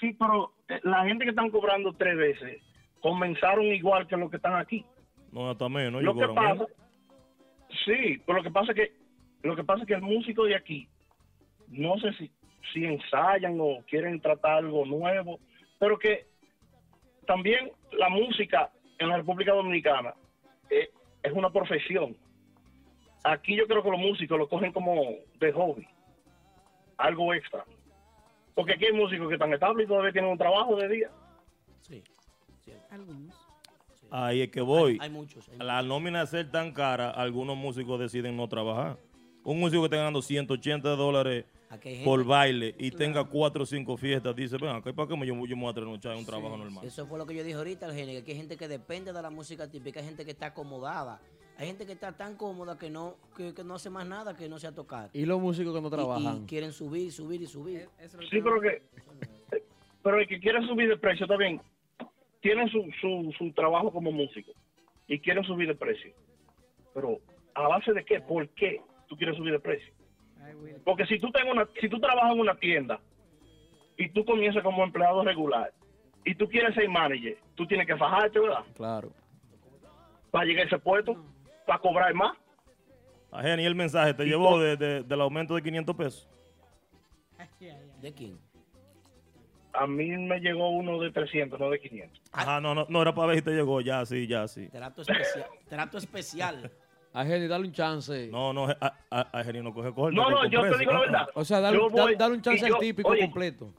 [0.00, 2.62] Sí, pero eh, la gente que están cobrando tres veces
[3.00, 4.84] comenzaron igual que los que están aquí.
[5.32, 6.02] No, hasta menos.
[6.02, 6.68] lo yo que pasa, menos.
[7.84, 8.96] sí, pero lo que pasa es que
[9.42, 10.88] lo que pasa es que el músico de aquí,
[11.70, 12.30] no sé si,
[12.72, 15.38] si ensayan o quieren tratar algo nuevo,
[15.78, 16.26] pero que
[17.26, 20.14] también la música en la República Dominicana
[20.70, 20.90] eh,
[21.22, 22.16] es una profesión.
[23.24, 24.94] Aquí yo creo que los músicos lo cogen como
[25.38, 25.86] de hobby,
[26.96, 27.64] algo extra.
[28.54, 31.10] Porque aquí hay músicos que están estables y todavía tienen un trabajo de día.
[31.80, 32.02] Sí.
[32.90, 33.48] Algunos.
[34.10, 34.98] Ahí es que voy.
[35.00, 35.48] Hay muchos.
[35.48, 38.96] hay La nómina de ser tan cara, algunos músicos deciden no trabajar.
[39.44, 41.44] Un músico que esté ganando 180 dólares
[42.04, 45.34] por baile y tenga cuatro o cinco fiestas, dice, ven acá, ¿para qué me, yo,
[45.46, 46.84] yo me voy a trasnochar en un trabajo normal?
[46.84, 49.22] Eso fue lo que yo dije ahorita, Argenis, que aquí hay gente que depende de
[49.22, 51.20] la música típica, hay gente que está acomodada.
[51.58, 54.48] Hay gente que está tan cómoda que no, que, que no hace más nada que
[54.48, 55.10] no sea tocar.
[55.12, 56.44] Y los músicos que no trabajan.
[56.44, 57.88] Y, quieren subir, subir y subir.
[58.30, 58.82] Sí, pero que
[60.02, 61.60] pero el que quiere subir de precio también
[62.40, 64.52] tienen su, su, su trabajo como músico
[65.08, 66.12] y quieren subir de precio.
[66.94, 67.18] Pero
[67.54, 68.20] a base de qué?
[68.20, 69.92] ¿Por qué tú quieres subir de precio?
[70.84, 73.00] Porque si tú tengo una, si tú trabajas en una tienda
[73.96, 75.72] y tú comienzas como empleado regular
[76.24, 78.64] y tú quieres ser manager, tú tienes que fajarte, ¿verdad?
[78.74, 79.12] Claro.
[80.30, 81.16] Para llegar a ese puesto,
[81.66, 82.36] para cobrar más.
[83.30, 86.28] Ajeni, el mensaje te llevó de- de- del aumento de 500 pesos.
[88.00, 88.38] ¿De quién?
[89.72, 92.20] A mí me llegó uno de 300, no de 500.
[92.32, 94.68] Ajá, no, no, no era para ver si te llegó, ya sí, ya sí.
[94.70, 95.46] Trato especial.
[95.68, 96.70] trato especial.
[97.18, 98.28] A Jenny, dale un chance.
[98.30, 100.14] No, no, a, a, a Jenny no coge corte.
[100.14, 101.28] No, no, yo te digo la verdad.
[101.34, 103.74] O sea, dale, Yo dale- voy- dale un chance al típico oye, completo.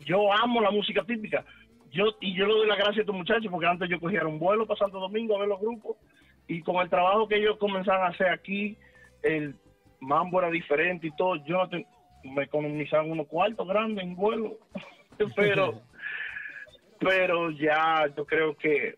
[0.00, 1.44] yo amo la música típica.
[1.90, 4.38] Yo y yo le doy las gracias a estos muchachos porque antes yo cogía un
[4.38, 5.98] vuelo para Santo Domingo a ver los grupos
[6.48, 8.76] y con el trabajo que ellos comenzaron a hacer aquí,
[9.22, 9.54] el
[10.00, 11.36] mambo era diferente y todo.
[11.44, 11.86] Yo no te-
[12.24, 14.56] me economizaban unos cuartos grandes en vuelo,
[15.36, 15.82] pero
[16.98, 18.96] pero ya yo creo que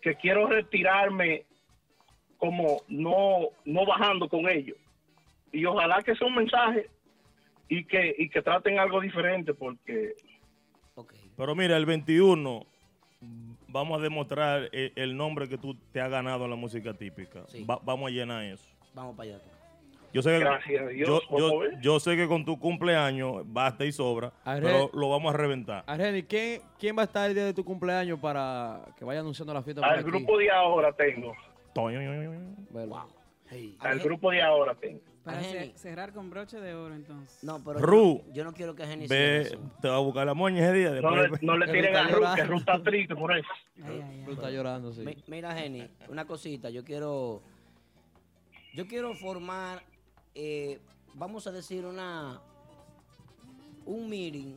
[0.00, 1.44] que quiero retirarme
[2.46, 4.76] como no no bajando con ellos
[5.52, 6.88] y ojalá que sea un mensaje
[7.68, 10.14] y que y que traten algo diferente porque
[11.36, 12.64] Pero mira, el 21
[13.68, 17.40] vamos a demostrar el, el nombre que tú te has ganado en la música típica.
[17.68, 18.66] Va- vamos a llenar eso.
[18.94, 19.40] Vamos para allá.
[20.14, 21.80] Yo sé que, Gracias a Dios, yo, vamos yo- a ver.
[21.82, 25.84] yo sé que con tu cumpleaños basta y sobra, Arre- pero lo vamos a reventar.
[25.86, 29.52] Argeni, ¿quién, ¿quién va a estar el día de tu cumpleaños para que vaya anunciando
[29.52, 29.84] la fiesta?
[29.86, 31.34] al grupo de ahora tengo
[32.70, 33.06] Bueno.
[33.80, 35.42] al grupo de ahora tengo Para
[35.76, 37.42] cerrar con broche de oro, entonces.
[37.42, 40.34] No, pero Ru, yo, yo no quiero que Jenny ve, te va a buscar la
[40.34, 41.00] moña ese día.
[41.00, 43.48] no le, no le tiren a Ruth que Ruth está triste por eso
[44.24, 45.02] Ruth está llorando, sí.
[45.02, 46.70] Mi- Mira, Jenny, una cosita.
[46.70, 47.42] Yo quiero.
[48.74, 49.82] Yo quiero formar.
[50.34, 50.80] eh,
[51.14, 52.40] vamos a decir una.
[53.84, 54.56] Un meeting.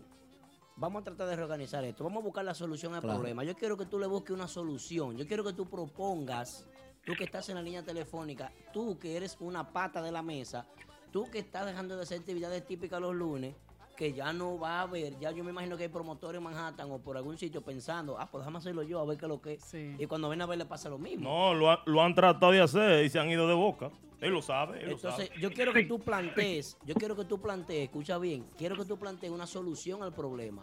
[0.76, 2.03] Vamos a tratar de reorganizar esto.
[2.05, 3.17] Vamos a buscar la solución al Claro.
[3.20, 3.43] problema.
[3.43, 5.17] Yo quiero que tú le busques una solución.
[5.17, 6.65] Yo quiero que tú propongas.
[7.10, 8.51] Tú que estás en la línea telefónica.
[8.72, 10.68] Tú que eres una pata de la mesa.
[11.12, 13.55] Tú que estás dejando de hacer actividades típicas los lunes.
[13.97, 15.18] Que ya no va a haber.
[15.18, 18.16] Ya yo me imagino que hay promotores en Manhattan o por algún sitio pensando.
[18.20, 19.74] Ah, pues déjame hacerlo yo a ver qué es lo que es.
[19.74, 21.28] Y cuando ven a ver le pasa lo mismo.
[21.28, 23.89] No, lo, ha- lo han tratado de hacer y se han ido de boca.
[24.22, 25.41] Él lo sabe, él lo Entonces, sabe.
[25.41, 28.99] yo quiero que tú plantees, yo quiero que tú plantees, escucha bien, quiero que tú
[28.99, 30.62] plantees una solución al problema.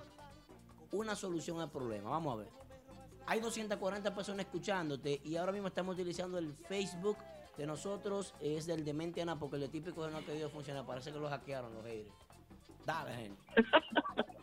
[0.92, 2.48] Una solución al problema, vamos a ver.
[3.26, 7.16] Hay 240 personas escuchándote y ahora mismo estamos utilizando el Facebook
[7.56, 11.12] de nosotros, es del Demente Ana, porque el de típico no ha querido funcionar, parece
[11.12, 12.14] que lo hackearon los haters.
[12.84, 13.42] Dale, gente.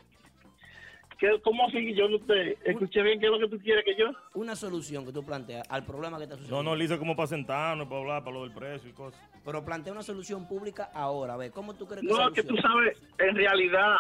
[1.20, 3.96] ¿Qué- ¿cómo así yo no te escuché bien qué es lo que tú quieres que
[3.96, 6.64] yo Una solución que tú planteas al problema que está sucediendo.
[6.64, 9.22] No, no, le hice como para sentarnos, para hablar, para lo del precio y cosas.
[9.46, 12.58] Pero plantea una solución pública ahora, a ver, ¿cómo tú crees que no que tú
[12.58, 13.96] sabes en realidad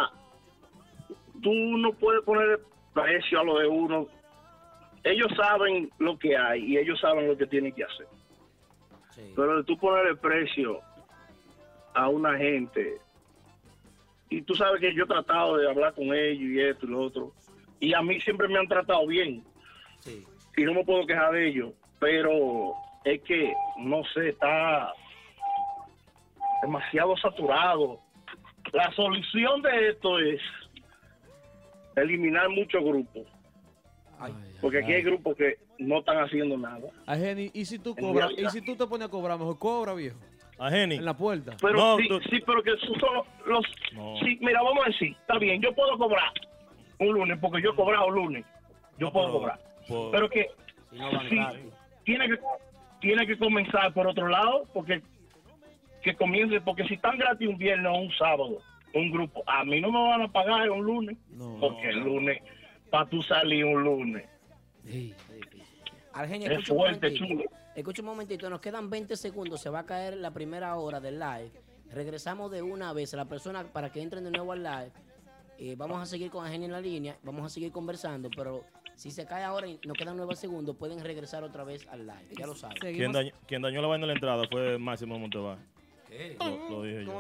[1.41, 2.59] tú no puedes poner
[2.93, 4.07] precio a lo de uno
[5.03, 8.07] ellos saben lo que hay y ellos saben lo que tienen que hacer.
[9.35, 10.79] Pero de tú poner el precio
[11.93, 12.97] a una gente
[14.29, 17.01] y tú sabes que yo he tratado de hablar con ellos y esto y lo
[17.01, 17.31] otro
[17.79, 19.43] y a mí siempre me han tratado bien
[20.57, 22.73] y no me puedo quejar de ellos pero
[23.03, 24.91] es que no sé está
[26.63, 27.99] demasiado saturado.
[28.71, 30.41] La solución de esto es
[31.95, 33.27] eliminar muchos grupos
[34.61, 38.31] porque aquí hay grupos que no están haciendo nada Argeni, ¿y si tú cobras?
[38.37, 39.37] ¿Y si tú te pones a cobrar?
[39.37, 40.17] Mejor cobra, viejo.
[40.59, 40.95] Argeni.
[40.95, 41.55] En la puerta.
[41.61, 43.25] Pero sí, sí, pero que esos son los...
[43.45, 46.31] los- sí, mira, vamos a decir, está bien, yo puedo cobrar
[46.99, 48.45] un lunes, porque yo he cobrado lunes.
[48.97, 49.59] Yo puedo pero- cobrar.
[49.87, 50.47] por- Pero que
[50.91, 51.39] Si no sí,
[52.05, 52.37] tiene que
[53.01, 55.01] tiene que comenzar por otro lado, porque
[56.03, 58.59] que comience, porque si están gratis un viernes o un sábado,
[58.93, 61.17] un grupo, a mí no me van a pagar un lunes,
[61.59, 62.41] porque el lunes,
[62.93, 64.23] para tú salir un lunes,
[66.13, 67.25] Argenis, Es escucha un fuerte, momentito.
[67.25, 67.43] chulo.
[67.75, 71.17] Escucha un momentito, nos quedan 20 segundos, se va a caer la primera hora del
[71.19, 71.49] live.
[71.91, 74.91] Regresamos de una vez a la persona para que entren de nuevo al live.
[75.57, 78.63] Eh, vamos a seguir con Argenis en la línea, vamos a seguir conversando, pero
[78.95, 82.27] Si se cae ahora y nos quedan nueve segundos, pueden regresar otra vez al live.
[82.37, 82.77] Ya lo saben.
[82.77, 85.57] Quien dañó, quien dañó la vaina de la entrada fue Máximo Montevar.
[86.07, 86.37] ¿Qué?
[86.39, 87.19] Lo, lo dije yo.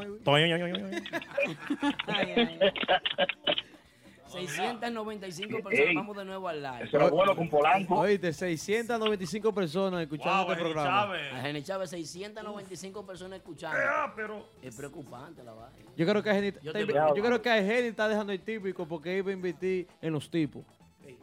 [4.33, 5.95] 695 personas.
[5.95, 6.83] Vamos de nuevo al live.
[6.83, 7.99] Eso era bueno con Polanco.
[7.99, 11.13] Oíste, 695 personas escuchando este programa.
[11.13, 13.77] A Jenny Chávez, 695 personas escuchando.
[14.15, 14.45] pero...
[14.61, 15.91] Es preocupante la vaina.
[15.95, 18.87] Yo creo que a Geni, Yo te- creo que a Geni está dejando el típico
[18.87, 20.63] porque iba a invertir en los tipos.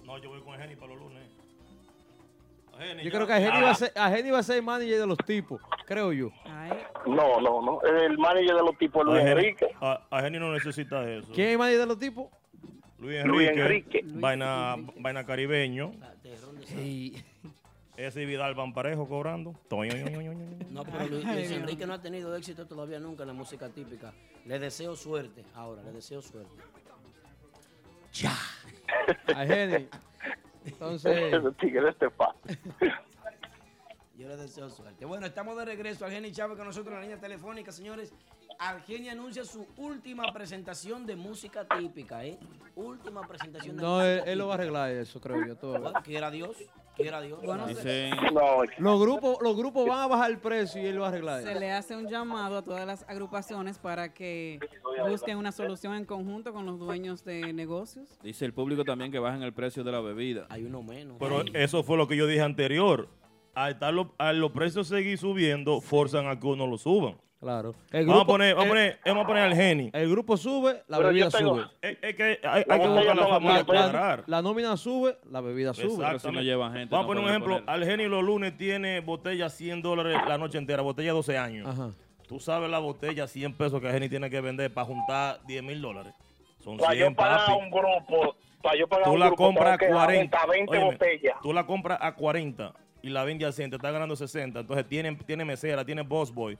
[0.04, 1.22] No, yo voy con Jenny para los lunes.
[2.78, 4.62] Jenny, Yo creo que a Geni, va a ser, a Geni va a ser el
[4.62, 6.30] manager de los tipos, creo yo.
[7.06, 7.80] No, no, no.
[7.82, 9.66] El manager de los tipos Luis Jenny- Enrique.
[9.80, 11.30] A, a Jenny no necesita eso.
[11.34, 12.28] ¿Quién es el manager de los tipos?
[13.00, 14.02] Luis Luis Enrique.
[14.04, 15.92] Vaina, vaina caribeño.
[17.96, 19.54] Ese y Vidal van parejo cobrando.
[19.68, 19.92] Toño.
[20.70, 24.12] No, pero Luis, Luis Enrique no ha tenido éxito todavía nunca en la música típica.
[24.46, 25.44] Le deseo suerte.
[25.54, 26.62] Ahora, le deseo suerte.
[29.34, 29.86] A Geni.
[30.64, 31.32] Entonces,
[34.30, 35.04] Yo deseo suerte.
[35.04, 36.04] Bueno, estamos de regreso.
[36.04, 38.12] Argeni Chávez con nosotros en la línea telefónica, señores.
[38.60, 42.38] Argeni anuncia su última presentación de música típica, ¿eh?
[42.76, 45.56] Última presentación de no, música él, él lo va a arreglar eso, creo yo.
[45.56, 45.80] Todo.
[45.80, 46.56] Bueno, quiera Dios,
[46.94, 47.42] quiera Dios.
[47.42, 48.10] Bueno, Dice,
[48.78, 51.42] Los grupos, los grupos van a bajar el precio y él lo va a arreglar.
[51.42, 54.60] Se le hace un llamado a todas las agrupaciones para que
[55.08, 58.08] busquen una solución en conjunto con los dueños de negocios.
[58.22, 60.46] dice el público también que bajen el precio de la bebida.
[60.50, 61.16] Hay uno menos.
[61.18, 63.08] Pero eso fue lo que yo dije anterior.
[63.64, 67.16] Al, estar lo- al los precios seguir subiendo, forzan a que uno lo suban.
[67.40, 67.74] Claro.
[67.90, 69.90] El vamos, a grupo- poner, vamos, a el- poner, vamos a poner al Geni.
[69.94, 71.66] El grupo sube, la Pero bebida tengo- sube.
[71.80, 74.24] Es, es que hay, hay que buscar la forma de cuadrar.
[74.26, 76.04] la nómina sube, la bebida sube.
[76.14, 76.90] Exactamente.
[76.90, 77.62] Vamos a poner un ejemplo.
[77.66, 81.66] Al Geni los lunes tiene botella 100 dólares la noche entera, botella 12 años.
[81.66, 81.90] Ajá.
[82.28, 85.62] Tú sabes la botella 100 pesos que el Geni tiene que vender para juntar 10
[85.62, 86.12] mil dólares.
[86.58, 87.52] Son Para 100, yo pagar papi.
[87.58, 90.38] un grupo, para yo pagar Tú un la grupo, compras a tengo que 40.
[90.38, 91.36] aumentar 20 Óyeme, botellas.
[91.42, 94.60] Tú la compras a 40 y la vende a 100, te está ganando 60.
[94.60, 96.56] Entonces tiene, tiene mesera, tiene boss boy,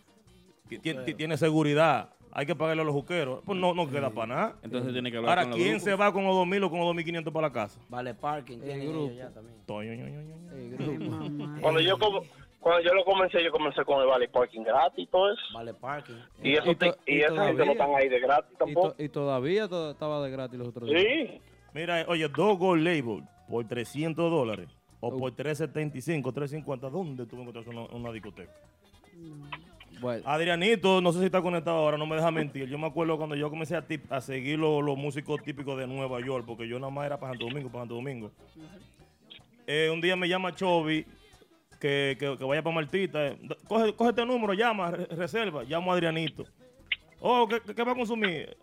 [0.69, 2.11] ti- tiene, ti- tiene seguridad.
[2.33, 3.41] Hay que pagarle a los juqueros.
[3.45, 4.57] Pues no, no queda para nada.
[4.63, 5.85] Entonces tiene que hablar Ahora, con los ¿quién grupos.
[5.85, 7.81] se va con los 2.000 o con los 2.500 para la casa?
[7.89, 8.59] Vale, parking.
[8.61, 9.07] tienen grupo.
[9.07, 9.57] ellos ya también.
[9.67, 11.61] Toño, ño, ño, ño, ño.
[11.61, 12.23] Cuando yo, com-
[12.61, 15.41] cuando yo lo comencé, yo comencé con el Valley Parking gratis y todo eso.
[15.55, 16.15] Vale, parking.
[16.43, 18.93] Y, eso Y te- y y esa gente no están ahí de gratis Y, tampoco.
[18.93, 21.03] to- y todavía to- estaba de gratis los otros días.
[21.03, 21.41] Sí.
[21.75, 24.69] Mira, oye, dos Gold Label por 300 dólares
[25.01, 26.89] o por 375, 350.
[26.91, 28.53] ¿Dónde tú encuentras una, una discoteca?
[30.01, 32.69] Bueno, Adrianito, no sé si está conectado ahora, no me deja mentir.
[32.69, 35.87] Yo me acuerdo cuando yo comencé a, tip- a seguir lo- los músicos típicos de
[35.87, 38.31] Nueva York, porque yo nada más era para Santo Domingo, para Santo Domingo.
[39.67, 41.05] Eh, un día me llama Chovy
[41.79, 43.27] que, que, que vaya para Martita.
[43.29, 43.39] eh,
[43.69, 45.65] Coge, coge este número, llama, re- reserva.
[45.65, 46.45] Llamo a Adrianito.
[47.21, 48.57] Oh, ¿qué, qué- qué va a consumir?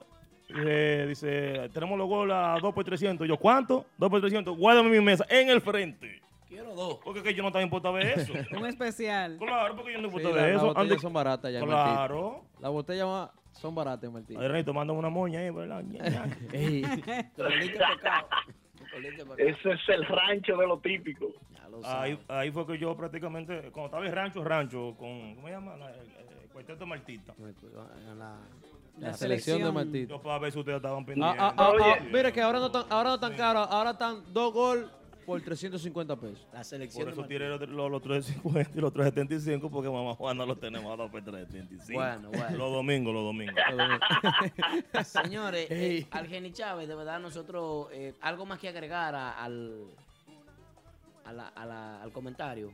[0.50, 3.28] Eh, dice, tenemos los goles a 2 por 300.
[3.28, 3.86] Yo, ¿cuánto?
[3.98, 4.58] 2 por 300.
[4.58, 6.20] Guárdame mi mesa en el frente.
[6.48, 7.00] Quiero dos.
[7.04, 8.34] Porque que yo no estaba importa ver eso.
[8.58, 9.38] Un especial.
[9.38, 10.68] Claro, porque yo no sí, importa la- ver las eso.
[10.74, 11.60] botellas Ande- son baratas ya.
[11.62, 12.42] Claro.
[12.60, 14.38] Las botellas más- son baratas Martín.
[14.38, 15.84] Adrianito, mándame una moña ahí, ¿verdad?
[16.54, 16.84] Ey.
[19.38, 21.28] Ese es el rancho de lo típico.
[21.54, 25.48] Ya lo Ahí, ahí fue que yo prácticamente, cuando estaba en rancho, rancho, con, ¿cómo
[25.48, 25.76] se llama?
[25.78, 27.34] La- El, el cuarteto Martita.
[27.40, 28.38] En la-
[29.00, 30.08] La selección de Martín.
[30.08, 31.40] Yo para ver si ustedes estaban Ah, pendientes.
[31.42, 34.54] ah, ah, ah, mira que ahora no están ahora no están caros, ahora están dos
[34.54, 34.90] gol
[35.28, 36.48] por 350 pesos.
[36.54, 40.46] La selección Por eso tiré los, los, los 350 y los 375 porque mamá Juana
[40.46, 42.00] los tenemos a 2 por 375.
[42.00, 42.58] Bueno, bueno.
[42.58, 43.56] Los domingos, los domingos.
[45.06, 46.08] Señores, eh,
[46.54, 49.86] Chávez, de verdad, nosotros, eh, algo más que agregar a- al,
[51.26, 52.72] a la- a la- al comentario.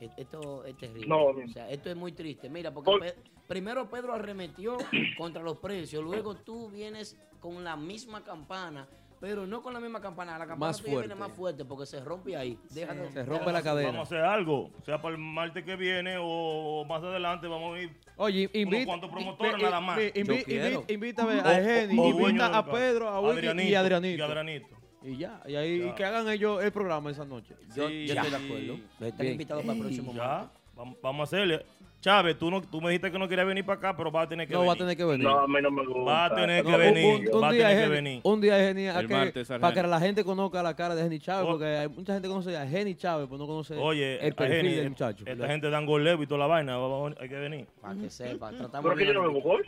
[0.00, 1.06] E- Esto es terrible.
[1.06, 1.26] No.
[1.26, 2.48] O sea, esto es muy triste.
[2.48, 3.14] Mira, porque Por- Pe-
[3.46, 4.78] primero Pedro arremetió
[5.18, 8.88] contra los precios, luego tú vienes con la misma campana,
[9.20, 10.32] pero no con la misma campana.
[10.38, 12.58] La campana Más viene más fuerte porque se rompe ahí.
[12.70, 13.88] Deja de- Se rompe la cadena.
[13.90, 17.82] Vamos a hacer algo, sea para el martes que viene o más adelante, vamos a
[17.82, 17.96] ir.
[18.16, 18.86] Oye, invita.
[18.86, 19.98] cuantos promotores nada más.
[19.98, 20.82] i- invi- Yo quiero.
[20.82, 22.64] invi- Invítame O- a Geni, o- o dueño invita a.
[22.70, 24.24] Pedro, a Willy y a Y Adrianito.
[24.24, 24.66] Adrianito.
[25.02, 25.86] Y ya, y ahí Ya.
[25.86, 27.54] y que hagan ellos el programa esa noche.
[27.74, 28.78] Yo, Sí, yo estoy de acuerdo.
[29.00, 30.98] Están invitados para el próximo Ya, martes.
[31.02, 31.64] vamos a hacerle.
[32.00, 34.28] Chávez, tú, no, tú me dijiste que no querías venir para acá, pero vas a
[34.28, 34.68] tener que No venir.
[34.70, 35.26] va a tener que venir.
[35.26, 36.00] No, a mí no me gusta.
[36.04, 37.28] Va a tener que No, un- venir.
[37.30, 38.20] un, un va a día que venir.
[38.22, 40.94] un día es Geni, a El que- martes, para que la gente conozca la cara
[40.94, 43.46] de Geni Chávez, O- porque hay mucha gente que conoce a Geni Chávez, pero no
[43.48, 45.24] conoce Oye, el perfil Geni, del muchacho.
[45.26, 46.76] Esta gente dan goleo y toda la vaina.
[47.20, 47.66] hay que venir.
[47.80, 48.50] Para que sepa.
[48.50, 49.32] Tratamos Pero que yo no bien.
[49.34, 49.66] me gol.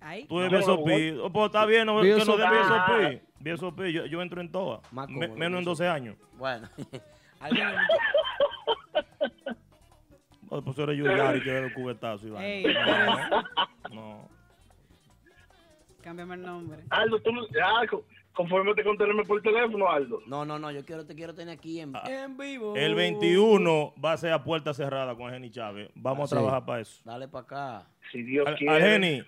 [0.00, 0.26] Ahí.
[0.26, 0.80] Tú de No, BSOP.
[1.24, 2.18] Oh, pues está bien, no, BSOP.
[2.20, 2.50] que no de Ah.
[3.00, 3.22] BSOP.
[3.40, 4.80] BSOP, yo, yo entro en todas.
[4.92, 5.10] Menos
[5.40, 5.64] en BSOP.
[5.64, 6.14] 12 años.
[6.38, 6.68] Bueno.
[10.74, 12.36] Pues eres Yuyari que debe el cubetazo y.
[12.42, 14.28] Ey, no, no.
[16.02, 16.84] Cámbiame el nombre.
[16.90, 18.04] Aldo, tú no, ah, co-
[18.34, 20.20] conforme con tenerme por teléfono, Aldo.
[20.26, 22.74] No, no, no, yo quiero, te quiero tener aquí en, en vivo.
[22.76, 25.90] Ah, El 21 va a ser a puerta cerrada con Jenny Chávez.
[25.94, 26.34] Vamos Ah, a sí.
[26.34, 27.00] trabajar para eso.
[27.04, 27.86] Dale para acá.
[28.12, 28.74] Si Dios Al, quiere.
[28.74, 29.22] al Jenny,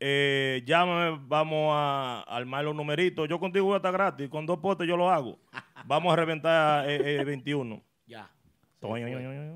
[0.00, 3.28] eh, llámame, vamos a armar los numeritos.
[3.28, 4.28] Yo contigo voy a estar gratis.
[4.30, 5.38] Con dos potes yo lo hago.
[5.84, 7.82] Vamos a reventar eh, eh, 21.
[8.06, 8.30] Ya.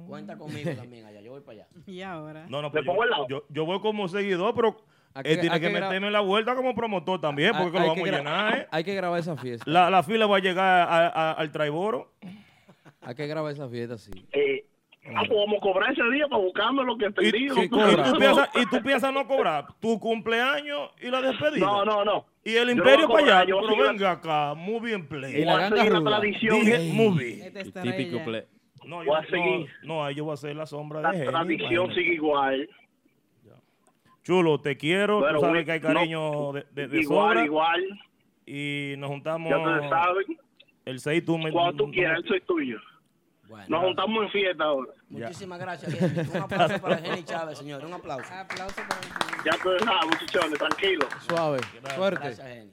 [0.06, 1.68] Cuenta conmigo también allá, yo voy para allá.
[1.86, 2.46] Y ahora.
[2.48, 3.26] No, no, ¿Le pero yo, lado?
[3.28, 4.76] yo, yo voy como seguidor, pero
[5.16, 7.88] él que- tiene que, meterme en la vuelta como promotor también, porque que Hay- lo
[7.94, 8.66] vamos a llenar, ¿eh?
[8.70, 9.68] Hay que grabar esa fiesta.
[9.70, 12.12] La, la fila va a llegar a- a- al Traiboro.
[13.02, 14.10] Hay que grabar esa fiesta, sí.
[14.32, 14.64] Eh,
[15.14, 17.44] ah, pues vamos a cobrar ese día para buscarme lo que Y, entendí.
[17.64, 21.66] y- tú piensas, y tú piensas no cobrar tu cumpleaños y la despedida.
[21.66, 22.26] no, no, no.
[22.44, 23.52] Y el imperio a para allá.
[23.52, 25.40] cobrar, Pero la- venga acá, muy bien play.
[25.40, 26.10] Y la ganga la ruda.
[26.18, 26.60] tradición.
[26.60, 27.46] Dije movie.
[27.46, 28.44] Este El está típico play.
[28.86, 29.68] No, Voy yo, a seguir.
[29.82, 32.68] no, no, ahí yo voy a hacer la sombra La de Jenny, tradición sigue igual.
[34.22, 35.20] Chulo, te quiero.
[35.20, 37.44] Bueno, tú sabes que hay no, cariño de, de, de igual, sobra.
[37.44, 38.00] igual.
[38.44, 40.24] Y nos juntamos Ya ustedes saben.
[40.84, 42.78] el 6 tú me Cuando tú no- quieras, soy tuyo.
[43.48, 44.92] Bueno, Nos juntamos en fiesta ahora.
[45.08, 46.28] muchísimas gracias, Jenny.
[46.34, 47.84] Un aplauso para Jenny Chávez, señor.
[47.84, 48.34] Un aplauso.
[48.34, 51.06] Aplauso para el Ya ustedes saben, muchachones, tranquilo.
[51.28, 51.58] Suave.
[51.94, 52.20] Suerte.
[52.24, 52.72] Gracias, Jenny.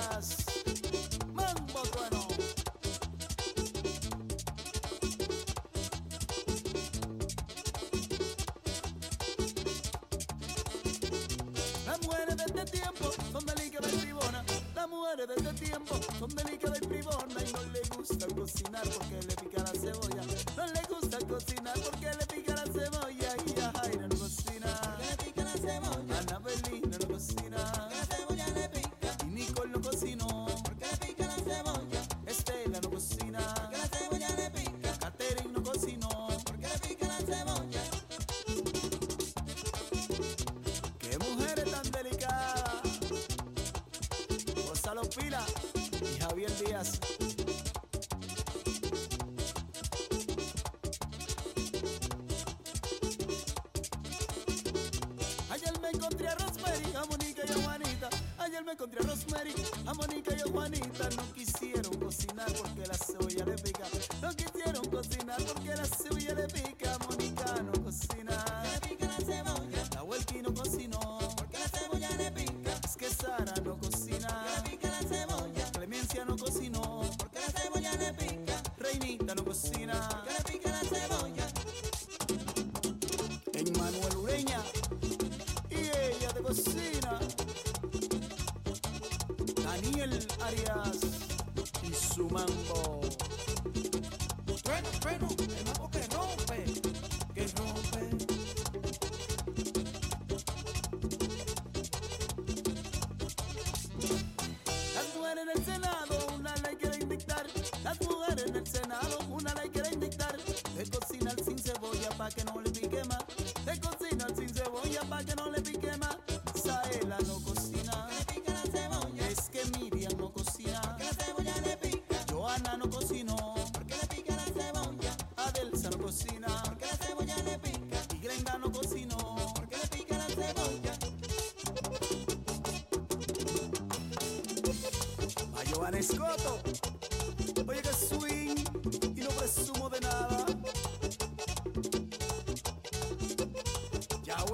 [12.63, 14.45] este tiempo son delicadas y bribonas.
[14.75, 17.49] Las mujeres de este tiempo son delicadas y bribonas.
[17.49, 20.30] Y no le gusta cocinar porque le pica la cebolla.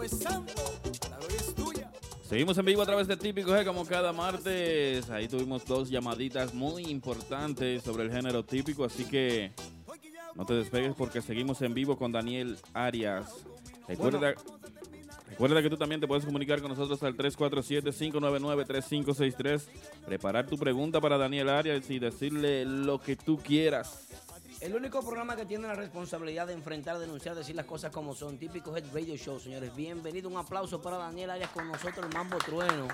[0.08, 0.54] Santo,
[1.10, 1.92] la gloria es tuya.
[2.24, 5.10] Seguimos en vivo a través de Típico G como cada martes.
[5.10, 9.54] Ahí tuvimos dos llamaditas muy importantes sobre el género típico, así que
[10.36, 13.46] no te despegues porque seguimos en vivo con Daniel Arias.
[13.88, 14.36] Recuerda,
[15.30, 19.62] recuerda que tú también te puedes comunicar con nosotros al 347-599-3563.
[20.06, 24.06] Preparar tu pregunta para Daniel Arias y decirle lo que tú quieras.
[24.60, 28.40] El único programa que tiene la responsabilidad de enfrentar, denunciar, decir las cosas como son.
[28.40, 29.74] Típico Head Radio Show, señores.
[29.76, 30.28] Bienvenido.
[30.30, 32.88] Un aplauso para Daniel Arias con nosotros, el Mambo Trueno.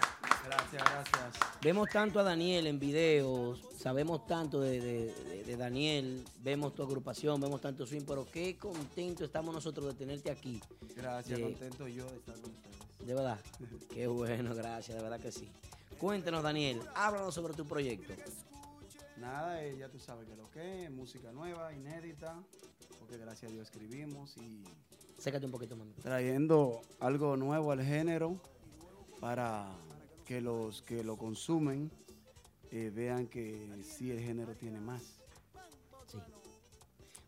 [0.45, 1.39] Gracias, gracias.
[1.61, 6.83] Vemos tanto a Daniel en videos, sabemos tanto de, de- de- de Daniel, vemos tu
[6.83, 10.59] agrupación, vemos tanto swing, pero qué contento estamos nosotros de tenerte aquí.
[10.97, 13.07] Gracias, contento yo de estar con ustedes.
[13.07, 13.39] De verdad.
[13.93, 15.49] Qué bueno, gracias, de verdad que sí.
[15.97, 18.13] Cuéntanos, Daniel, háblanos sobre tu proyecto.
[19.23, 22.43] Nada, eh, ya tú sabes que lo que es, música nueva, inédita,
[22.99, 24.65] porque gracias a Dios escribimos y
[25.17, 28.37] Sécate un poquito trayendo algo nuevo al género
[29.21, 29.73] para
[30.25, 31.89] que los que lo consumen
[32.69, 35.03] eh, vean que sí el género tiene más.
[36.11, 36.17] Sí.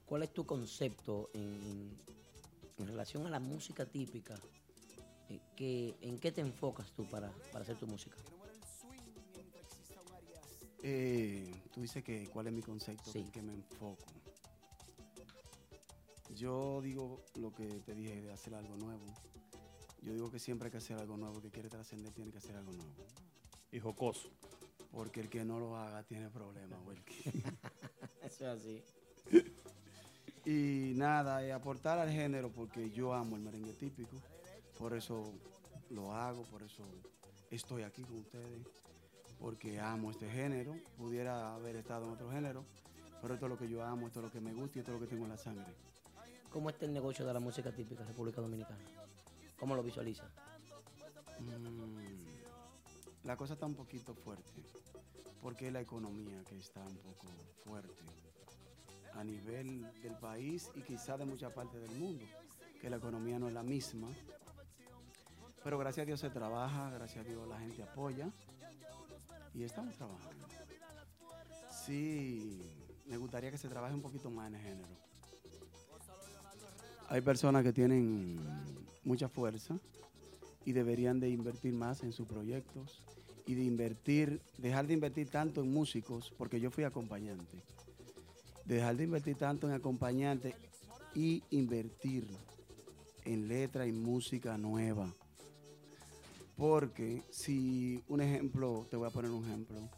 [0.05, 1.97] ¿Cuál es tu concepto en, en-
[2.79, 4.35] en relación a la música típica?
[5.29, 8.17] Eh, que- ¿En qué te enfocas tú para, para hacer tu música?
[10.87, 13.17] Eh, tú dices que cuál es mi concepto, Sí.
[13.17, 14.05] en qué me enfoco.
[16.35, 19.03] Yo digo lo que te dije de hacer algo nuevo.
[20.03, 22.37] Yo digo que siempre hay que hacer algo nuevo, el que quiere trascender tiene que
[22.37, 22.93] hacer algo nuevo.
[23.71, 24.29] Y jocoso.
[24.91, 27.15] Porque el que no lo haga tiene problemas, Welky.
[28.21, 28.83] Eso es así.
[30.47, 34.15] Y nada, eh, aportar al género porque yo amo el merengue típico.
[34.77, 35.33] Por eso
[35.89, 36.83] lo hago, por eso
[37.49, 38.67] estoy aquí con ustedes.
[39.39, 40.75] Porque amo este género.
[40.97, 42.65] Pudiera haber estado en otro género,
[43.21, 44.93] pero esto es lo que yo amo, esto es lo que me gusta y esto
[44.93, 45.73] es lo que tengo en la sangre.
[46.51, 48.85] ¿Cómo está el negocio de la música típica de República Dominicana?
[49.59, 50.25] ¿Cómo lo visualiza?
[51.39, 52.25] Mm,
[53.23, 54.63] la cosa está un poquito fuerte,
[55.41, 57.27] porque es la economía que está un poco
[57.63, 58.05] fuerte
[59.15, 62.25] a nivel del país y quizá de muchas partes del mundo,
[62.79, 64.09] que la economía no es la misma.
[65.63, 68.29] Pero gracias a Dios se trabaja, gracias a Dios la gente apoya
[69.55, 70.47] y estamos trabajando.
[71.85, 72.61] Sí,
[73.05, 74.87] me gustaría que se trabaje un poquito más en el género.
[77.07, 78.39] Hay personas que tienen
[79.03, 79.79] mucha fuerza
[80.65, 83.03] y deberían de invertir más en sus proyectos
[83.45, 87.63] y de invertir, dejar de invertir tanto en músicos, porque yo fui acompañante,
[88.65, 90.55] dejar de invertir tanto en acompañante
[91.13, 92.27] y invertir
[93.23, 95.13] en letra y música nueva.
[96.57, 99.89] Porque si, un ejemplo, te voy a poner un ejemplo,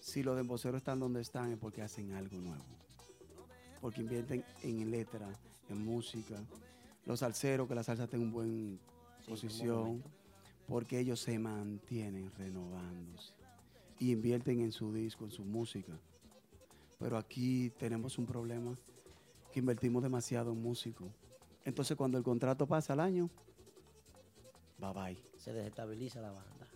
[0.00, 2.64] si los demboceros están donde están es porque hacen algo nuevo.
[3.80, 5.28] Porque invierten en letra,
[5.68, 6.36] en música.
[7.06, 8.80] Los salseros, que la salsa tenga un buen
[9.20, 10.04] Sí, un buen posición,
[10.66, 13.32] porque ellos se mantienen renovándose
[13.98, 15.92] y invierten en su disco, en su música.
[16.98, 18.76] Pero aquí tenemos un problema
[19.52, 21.08] que invertimos demasiado en músicos.
[21.64, 23.30] Entonces cuando el contrato pasa al año,
[24.80, 25.22] bye bye.
[25.36, 26.66] Se desestabiliza la banda.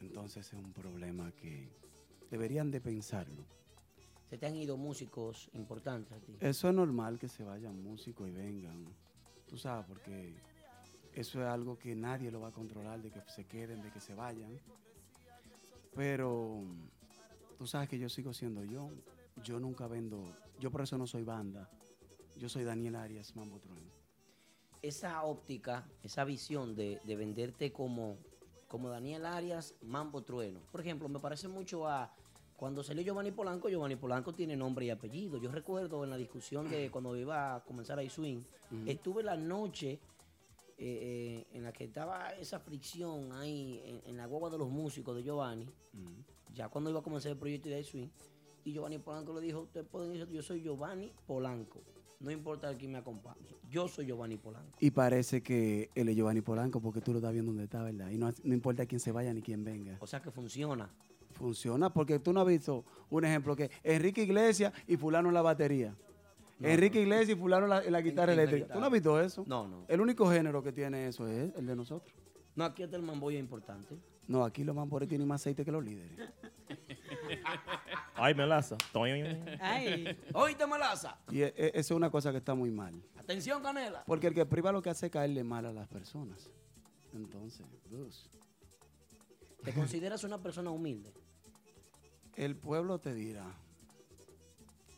[0.00, 1.68] Entonces es un problema que
[2.30, 3.44] deberían de pensarlo.
[4.28, 6.36] Se te han ido músicos importantes a ti.
[6.40, 8.84] Eso es normal que se vayan músicos y vengan.
[9.48, 10.34] Tú sabes, porque
[11.14, 14.00] eso es algo que nadie lo va a controlar, de que se queden, de que
[14.00, 14.60] se vayan.
[15.94, 16.62] Pero
[17.56, 18.90] tú sabes que yo sigo siendo yo.
[19.42, 21.70] Yo nunca vendo, yo por eso no soy banda.
[22.36, 23.97] Yo soy Daniel Arias, Mambo Trueno.
[24.82, 28.16] Esa óptica, esa visión de, de venderte como,
[28.68, 30.60] como Daniel Arias, Mambo Trueno.
[30.70, 32.12] Por ejemplo, me parece mucho a
[32.56, 35.38] cuando salió Giovanni Polanco, Giovanni Polanco tiene nombre y apellido.
[35.38, 38.42] Yo recuerdo en la discusión de cuando iba a comenzar a swing,
[38.84, 39.98] estuve la noche eh,
[40.78, 45.14] eh, en la que estaba esa fricción ahí en, en la guagua de los músicos
[45.14, 45.68] de Giovanni,
[46.52, 48.08] ya cuando iba a comenzar el proyecto de swing,
[48.64, 51.80] y Giovanni Polanco le dijo, ustedes pueden ir, yo soy Giovanni Polanco.
[52.20, 54.76] No importa quién me acompañe, yo soy Giovanni Polanco.
[54.80, 58.10] Y parece que él es Giovanni Polanco porque tú lo estás viendo donde está, ¿verdad?
[58.10, 59.96] Y no, no importa quién se vaya ni quién venga.
[60.00, 60.90] O sea que funciona.
[61.30, 65.42] Funciona porque tú no has visto un ejemplo que Enrique Iglesias y fulano en la
[65.42, 65.94] batería.
[66.58, 68.74] No, Enrique Iglesias y fulano en la, en la guitarra en la eléctrica.
[68.74, 69.44] ¿Tú no has visto eso?
[69.46, 69.84] No, no.
[69.86, 72.12] El único género que tiene eso es el de nosotros.
[72.56, 73.96] No, aquí está el mamboyo importante.
[74.26, 76.18] No, aquí los mambores tienen más aceite que los líderes.
[78.18, 78.76] Ay, melaza.
[79.60, 80.18] Ay.
[80.34, 81.18] Oíste, Malaza.
[81.30, 82.94] Y e- e- eso es una cosa que está muy mal.
[83.18, 84.04] Atención, Canela.
[84.06, 86.50] Porque el que priva lo que hace es caerle mal a las personas.
[87.14, 88.30] Entonces, Gus,
[89.64, 91.12] ¿Te consideras una persona humilde?
[92.36, 93.44] el pueblo te dirá.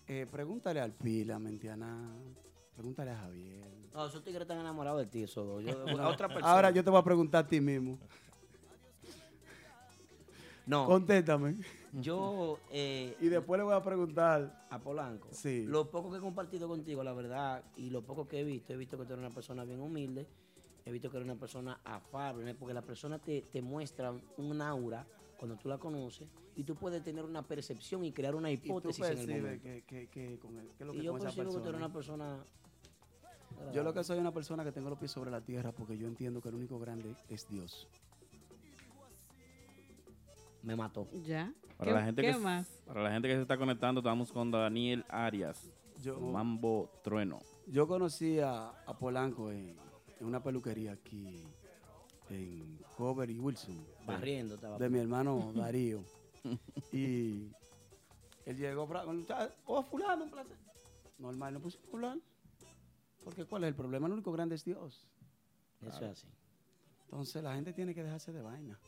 [0.07, 2.13] eh, pregúntale al Pila, Mentiana.
[2.75, 3.65] Pregúntale a Javier.
[3.95, 5.61] No, esos tigres están enamorados de ti, eso.
[5.61, 6.53] Yo, a otra persona.
[6.53, 7.99] Ahora yo te voy a preguntar a ti mismo.
[10.67, 10.87] No.
[10.87, 11.57] Contéstame.
[11.93, 12.59] Yo.
[12.71, 14.67] eh, Y después le voy a preguntar.
[14.71, 15.29] A Polanco.
[15.33, 15.65] Sí.
[15.67, 18.77] Lo poco que he compartido contigo, la verdad, y lo poco que he visto, he
[18.77, 20.27] visto que tú eres una persona bien humilde,
[20.85, 22.57] he visto que eres una persona afable, ¿no?
[22.59, 25.05] porque la persona te, te muestra un aura
[25.39, 28.67] cuando tú la conoces y tú puedes tener una percepción y crear una Y tú
[28.67, 29.63] hipótesis en el momento.
[29.65, 31.69] que, que, que con el- que es lo Y yo con esa percibo que tú
[31.71, 32.45] eres una persona.
[33.73, 36.07] Yo lo que soy una persona que tengo los pies sobre la tierra porque yo
[36.07, 37.89] entiendo que el único grande es Dios.
[40.63, 41.09] Me mató.
[41.25, 41.53] Ya.
[41.77, 42.69] Para ¿Qué, la, gente qué que, más?
[42.87, 45.71] para la gente que se está conectando, estamos con Daniel Arias.
[46.03, 47.39] Yo- Mambo Trueno.
[47.67, 49.77] Yo conocí a, a Polanco en,
[50.19, 51.47] en una peluquería aquí
[52.31, 53.85] en Cover y Wilson.
[54.07, 54.79] Barriendo estaba.
[54.79, 56.03] De mi hermano Darío.
[56.93, 57.51] y
[58.47, 58.89] él llegó,
[59.67, 60.57] oh, fulano, un placer.
[61.19, 62.21] Normal, no puse fulano.
[63.23, 64.07] Porque ¿cuál es el problema?
[64.07, 65.07] El único grande es Dios.
[65.83, 66.29] Eso es así.
[67.05, 68.79] Entonces la gente tiene que dejarse de vaina.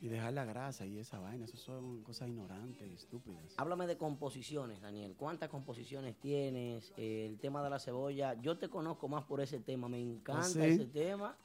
[0.00, 1.44] Y dejar la grasa y esa vaina.
[1.44, 3.54] Eso son cosas ignorantes, estúpidas.
[3.56, 5.16] Háblame de composiciones, Daniel.
[5.16, 6.92] ¿Cuántas composiciones tienes?
[6.96, 8.34] Eh, el tema de la cebolla.
[8.40, 9.88] Yo te conozco más por ese tema.
[9.88, 10.60] Me encanta ¿Ah, sí?
[10.60, 11.36] ese tema.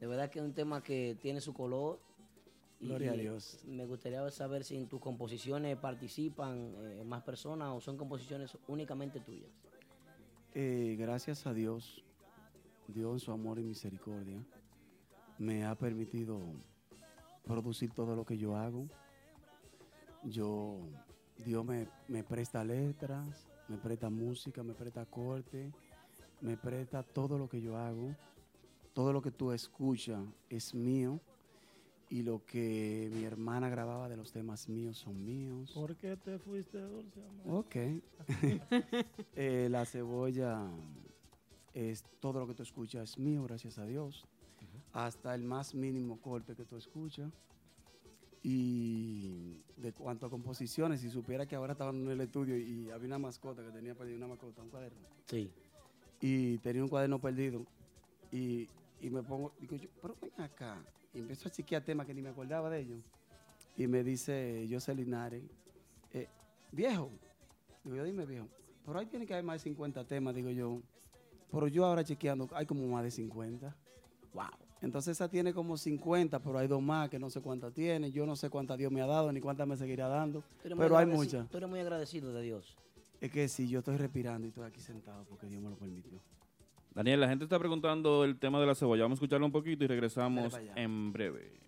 [0.00, 2.00] De verdad que es un tema que tiene su color.
[2.80, 3.60] Y Gloria a Dios.
[3.66, 9.20] Me gustaría saber si en tus composiciones participan eh, más personas o son composiciones únicamente
[9.20, 9.50] tuyas.
[10.54, 12.02] Eh, gracias a Dios,
[12.86, 14.42] Dios su amor y misericordia,
[15.38, 16.40] me ha permitido
[17.48, 18.86] producir todo lo que yo hago.
[20.22, 20.78] Yo,
[21.44, 25.72] Dios me, me presta letras, me presta música, me presta corte,
[26.42, 28.14] me presta todo lo que yo hago.
[28.92, 31.20] Todo lo que tú escuchas es mío.
[32.10, 35.72] Y lo que mi hermana grababa de los temas míos son míos.
[35.74, 37.64] ¿Por qué te fuiste, dulce amor?
[37.64, 37.76] Ok.
[39.40, 40.68] Eh, la cebolla
[41.74, 44.26] es todo lo que tú escuchas es mío, gracias a Dios.
[44.92, 47.32] Hasta el más mínimo corte que tú escuchas.
[48.42, 53.06] Y de cuanto a composiciones, si supiera que ahora estaba en el estudio y había
[53.06, 54.98] una mascota que tenía perdido, una mascota, un cuaderno.
[55.26, 55.50] Sí.
[56.20, 57.66] Y tenía un cuaderno perdido.
[58.32, 58.68] Y,
[59.00, 60.82] y me pongo, digo yo, pero ven acá.
[61.12, 63.02] Y empiezo a chequear temas que ni me acordaba de ellos.
[63.76, 65.42] Y me dice José Linares,
[66.12, 66.28] eh,
[66.72, 67.10] viejo.
[67.84, 68.48] Digo yo, dime viejo.
[68.84, 70.80] Pero ahí tiene que haber más de 50 temas, digo yo.
[71.50, 73.76] Pero yo ahora chequeando, hay como más de 50.
[74.32, 74.44] Wow.
[74.80, 78.12] Entonces esa tiene como 50, pero hay dos más que no sé cuántas tiene.
[78.12, 80.44] Yo no sé cuántas Dios me ha dado ni cuántas me seguirá dando.
[80.62, 81.48] Pero hay muchas.
[81.48, 82.76] Tú eres muy agradecido de Dios.
[83.20, 86.20] Es que sí, yo estoy respirando y estoy aquí sentado porque Dios me lo permitió.
[86.94, 89.02] Daniel, la gente está preguntando el tema de la cebolla.
[89.02, 91.67] Vamos a escucharlo un poquito y regresamos en breve.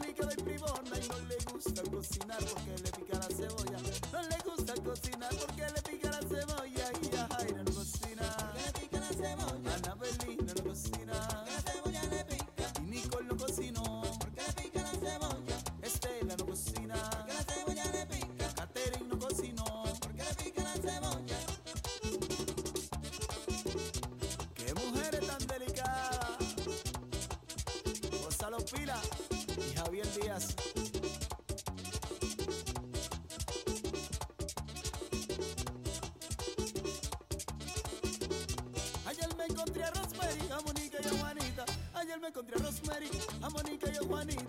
[0.00, 3.78] Delicadas y bribonas y no le gusta cocinar porque le pica la cebolla.
[4.12, 5.65] No le gusta cocinar porque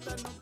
[0.08, 0.30] y a Juanita.
[0.30, 0.37] No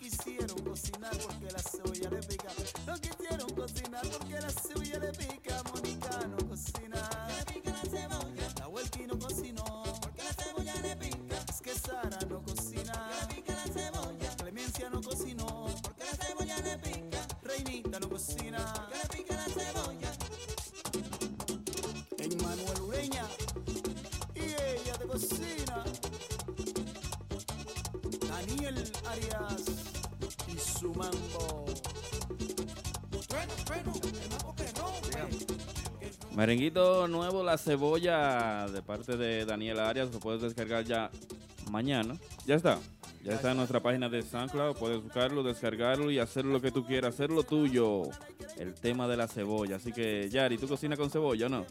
[36.36, 40.12] Merenguito nuevo, la cebolla, de parte de Daniel Arias.
[40.14, 41.10] Lo puedes descargar ya
[41.72, 42.18] mañana.
[42.46, 42.78] Ya está.
[43.24, 44.76] Ya está en nuestra página de SoundCloud.
[44.76, 48.04] Puedes buscarlo, descargarlo y hacer lo que tú quieras, hacer lo tuyo.
[48.58, 49.78] El tema de la cebolla.
[49.78, 51.66] Así que, Yari, ¿tú cocinas con cebolla o no?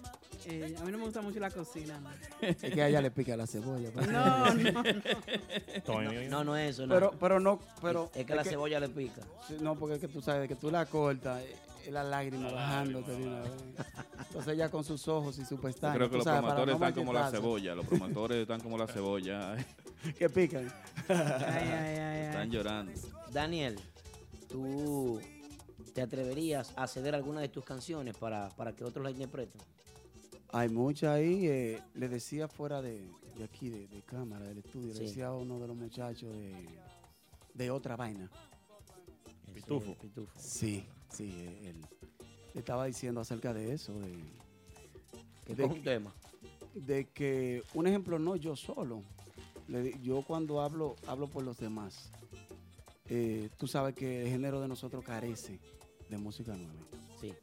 [0.46, 2.00] Eh, a mí no me gusta mucho la cocina.
[2.00, 2.08] ¿no?
[2.48, 3.90] Es que a ella le pica la cebolla.
[3.92, 4.08] pues.
[4.08, 4.82] No, no,
[6.30, 6.86] No, no es eso.
[6.86, 6.94] No.
[6.94, 8.10] Pero, pero no, pero.
[8.14, 9.22] es que la cebolla le pica.
[9.60, 11.54] No, porque es que tú sabes que tú la cortas, eh,
[11.90, 13.52] la lágrima bajándote de una vez.
[14.26, 15.94] Entonces ella con sus ojos y su Yo pestaña.
[15.94, 17.74] creo que los sabes, promotores están como la cebolla.
[17.74, 19.56] Los promotores están como la cebolla.
[20.18, 20.72] Que pican.
[21.08, 22.50] Ay, ay, ay, Están ay.
[22.50, 22.92] llorando.
[23.32, 23.78] Daniel,
[24.48, 25.20] ¿tú
[25.94, 29.60] te atreverías a ceder alguna de tus canciones para, para que otros la interpreten?
[30.52, 31.46] Hay mucha ahí.
[31.48, 35.00] eh, le decía fuera de, de aquí, de, de cámara, del estudio, Sí.
[35.00, 36.68] le decía a uno de los muchachos de,
[37.54, 38.30] de otra vaina.
[39.54, 39.94] Pitufo.
[39.94, 40.32] Pitufo.
[40.38, 41.32] Sí, sí,
[41.62, 41.76] él
[42.52, 44.12] le estaba diciendo acerca de eso, de,
[45.44, 46.14] Que de coja un tema.
[46.74, 49.02] de que, un ejemplo, no yo solo.
[49.68, 52.10] Le yo cuando hablo, hablo por los demás.
[53.08, 55.58] Eh, tú sabes que el género de nosotros carece
[56.08, 56.86] de música nueva.
[57.20, 57.34] Sí.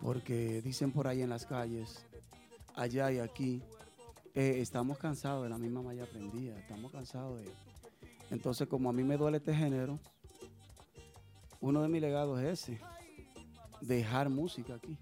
[0.00, 2.04] Porque dicen por ahí en las calles,
[2.74, 3.62] allá y aquí,
[4.34, 7.48] eh, estamos cansados de la misma malla prendida, estamos cansados de...
[8.30, 9.98] Entonces, como a mí me duele este género,
[11.60, 12.80] uno de mis legados es ese,
[13.80, 14.96] dejar música aquí,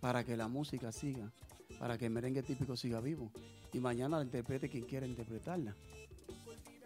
[0.00, 1.32] para que la música siga,
[1.78, 3.30] para que el merengue típico siga vivo,
[3.72, 5.74] y mañana la interprete quien quiera interpretarla.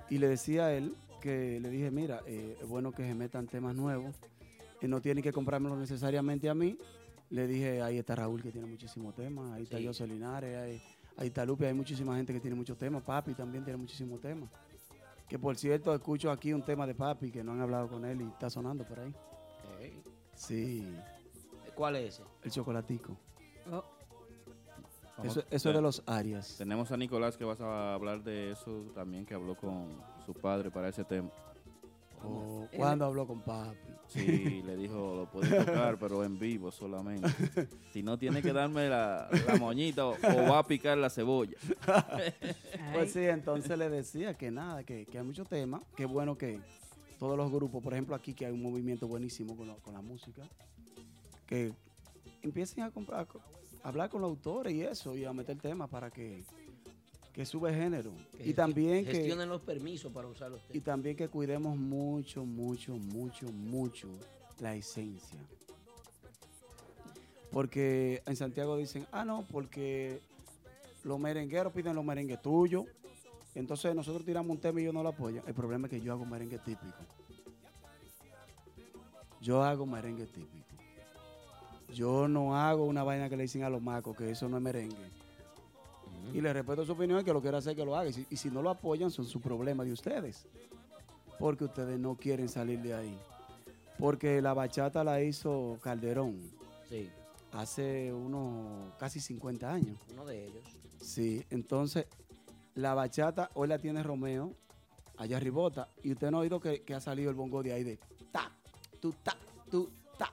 [0.08, 3.46] Y le decía a él que le dije, mira, eh, es bueno que se metan
[3.46, 4.16] temas nuevos,
[4.80, 6.78] y no tienen que comprármelo necesariamente a mí.
[7.28, 9.86] Le dije, ahí está Raúl que tiene muchísimos temas, ahí está Sí.
[9.86, 10.82] José Linares, ahí,
[11.16, 14.50] ahí está Lupe, hay muchísima gente que tiene muchos temas, Papi también tiene muchísimos temas.
[15.30, 18.20] Que por cierto, escucho aquí un tema de Papi que no han hablado con él
[18.20, 19.14] y está sonando por ahí.
[20.34, 20.92] Sí,
[21.74, 22.24] ¿Cuál es ese?
[22.42, 23.16] el chocolatico.
[23.70, 23.84] Oh,
[25.22, 26.56] Eso, eso es de los Arias.
[26.58, 30.70] Tenemos a Nicolás que vas a hablar de eso también, que habló con su padre
[30.70, 31.30] para ese tema.
[32.24, 33.89] Oh, ¿Cuándo habló con Papi?
[34.10, 37.28] Sí, le dijo, lo puedes tocar, pero en vivo solamente.
[37.92, 41.56] Si no, tiene que darme la, la moñita o, o va a picar la cebolla.
[42.92, 46.36] Pues sí, entonces le decía que nada, que, que hay muchos temas, que es bueno
[46.36, 46.60] que
[47.18, 50.00] todos los grupos, por ejemplo aquí que hay un movimiento buenísimo con, lo- con la
[50.00, 50.42] música,
[51.46, 51.72] que
[52.42, 53.26] empiecen a, comprar,
[53.82, 56.44] a hablar con los autores y eso, y a meter temas para que,
[57.40, 58.12] que sube género.
[58.36, 62.44] Que y también que, gestionen los permisos para usar los y también que cuidemos mucho,
[62.44, 64.08] mucho, mucho, mucho
[64.58, 65.38] la esencia.
[67.50, 70.20] Porque en Santiago dicen, ah, no, porque
[71.02, 72.84] los merengueros piden los merengues tuyos.
[73.54, 75.42] Entonces nosotros tiramos un tema y ellos no lo apoyan.
[75.46, 76.98] El problema es que yo hago merengue típico.
[79.40, 80.66] Yo hago merengue típico.
[81.94, 84.62] Yo no hago una vaina que le dicen a los macos, que eso no es
[84.62, 85.19] merengue.
[86.32, 88.10] Y le respeto su opinión, que lo quiera hacer, que lo haga.
[88.10, 90.46] Y si, y si no lo apoyan, son su problema de ustedes.
[91.38, 93.18] Porque ustedes no quieren salir de ahí.
[93.98, 96.40] Porque la bachata la hizo Calderón.
[96.88, 97.10] Sí.
[97.52, 99.98] Hace unos casi 50 años.
[100.12, 100.64] Uno de ellos.
[101.00, 102.06] Sí, entonces
[102.74, 104.54] la bachata hoy la tiene Romeo,
[105.16, 107.84] allá arribota, y usted no ha oído que, que ha salido el bongo de ahí
[107.84, 107.98] de
[108.30, 108.50] ta,
[109.00, 109.36] tu ta,
[109.70, 110.32] tu ta,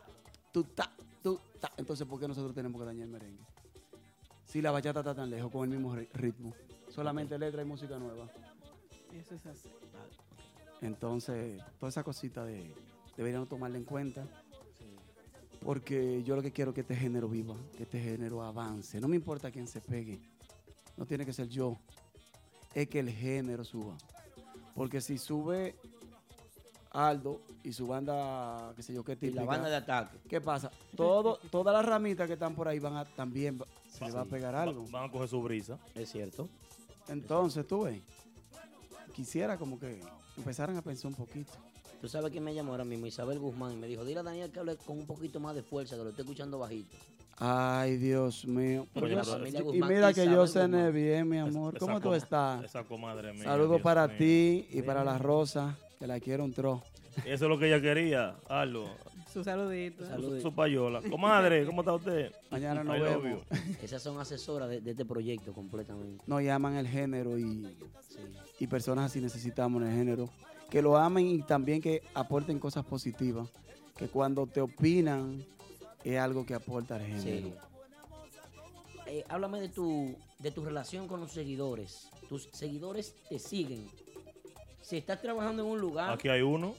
[0.52, 0.92] tu ta,
[1.24, 1.72] tu ta.
[1.78, 3.44] Entonces, ¿por qué nosotros tenemos que dañar el merengue?
[4.58, 6.52] Si la bachata está tan lejos con el mismo ri- ritmo,
[6.90, 8.28] solamente letra y música nueva.
[9.14, 9.70] eso es así.
[10.82, 12.74] Entonces, toda esa cosita de,
[13.16, 14.26] deberíamos tomarla en cuenta.
[15.64, 19.00] Porque yo lo que quiero es que este género viva, que este género avance.
[19.00, 20.20] No me importa quién se pegue.
[20.96, 21.78] No tiene que ser yo.
[22.74, 23.96] Es que el género suba.
[24.74, 25.76] Porque si sube
[26.90, 29.42] Aldo y su banda, qué sé yo, qué Y típica.
[29.42, 30.18] la banda de ataque.
[30.28, 30.72] ¿Qué pasa?
[30.96, 33.60] Todo, todas las ramitas que están por ahí van a también
[33.98, 34.86] se le va a pegar Va- algo.
[34.92, 35.78] Van a coger su brisa.
[35.96, 36.48] Es cierto.
[37.08, 38.00] Entonces, tú ves,
[39.16, 40.00] quisiera como que
[40.38, 41.52] empezaran a pensar un poquito.
[42.02, 44.52] Tú sabes quién me llamó ahora mismo, Isabel Guzmán, y me dijo, dile a Daniel
[44.52, 46.96] que hable con un poquito más de fuerza, que lo estoy escuchando bajito.
[47.40, 48.88] Ay, Dios mío.
[48.94, 51.78] Pero yo- familia y mira que yo cené bien, mi amor.
[51.78, 52.64] ¿Cómo tú estás?
[52.66, 53.44] Esa comadre mía.
[53.44, 54.18] Saludos para mío.
[54.18, 56.84] ti y para la Rosa, que la quiero un tro.
[57.26, 58.90] Eso es lo que ella quería, Aldo.
[59.32, 60.06] Su saludito.
[60.20, 61.02] Su, su payola.
[61.02, 62.32] Comadre, ¿cómo está usted?
[62.52, 63.42] Mañana nos vemos.
[63.50, 63.74] you.
[63.82, 66.24] Esas son asesoras de, de este proyecto completamente.
[66.28, 67.64] Nos llaman el género y,
[68.10, 68.20] Sí.
[68.60, 70.30] y personas así necesitamos en el género.
[70.70, 73.48] Que lo amen y también que aporten cosas positivas.
[73.98, 75.44] Que cuando te opinan
[76.04, 77.22] es algo que aporta al género.
[77.22, 77.54] Sí.
[79.08, 82.10] Eh, háblame de tu, de tu relación con los seguidores.
[82.28, 83.88] Tus seguidores te siguen.
[84.82, 86.12] Si estás trabajando en un lugar.
[86.12, 86.76] Aquí hay uno.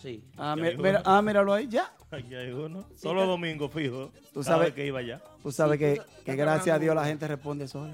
[0.00, 0.24] Sí.
[0.36, 1.92] Ah, mi- mira- ah, míralo ahí, ya.
[2.10, 2.82] Aquí hay uno.
[2.94, 4.10] Sí, Solo está- domingo, fijo.
[4.32, 5.20] Tú sabes- que iba allá.
[5.42, 7.92] Tú sabes Sí, que, tú que gracias a Dios la en- gente responde sola.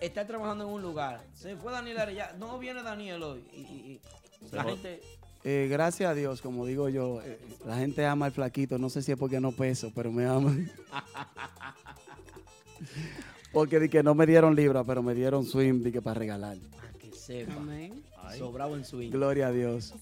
[0.00, 1.22] Estás trabajando en un lugar.
[1.34, 2.46] Se fue Daniel Arellano.
[2.46, 3.44] No viene Daniel hoy.
[3.52, 4.00] Y, y-
[4.42, 5.02] y Se la jod- gente.
[5.44, 8.78] Eh, gracias a Dios, como digo yo, eh, la gente ama al flaquito.
[8.78, 10.70] No sé si es porque no peso, pero me aman.
[13.52, 16.56] porque di que no me dieron libra, pero me dieron swing di que para regalar.
[16.78, 17.54] Ah, que sepa.
[17.54, 18.02] Amén.
[18.38, 19.10] Sobrado en swing.
[19.10, 19.94] Gloria a Dios.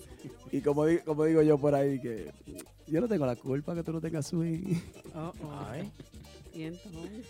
[0.51, 2.31] Y como, di- como digo yo por ahí, que
[2.86, 4.74] yo no tengo la culpa que tú no tengas swing.
[5.15, 5.53] Oh, oh.
[5.69, 5.90] Ay.
[6.55, 7.27] Y entonces.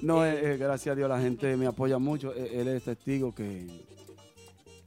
[0.00, 2.34] No, eh, eh, gracias a Dios la gente me apoya mucho.
[2.34, 3.66] Eh, Él es testigo que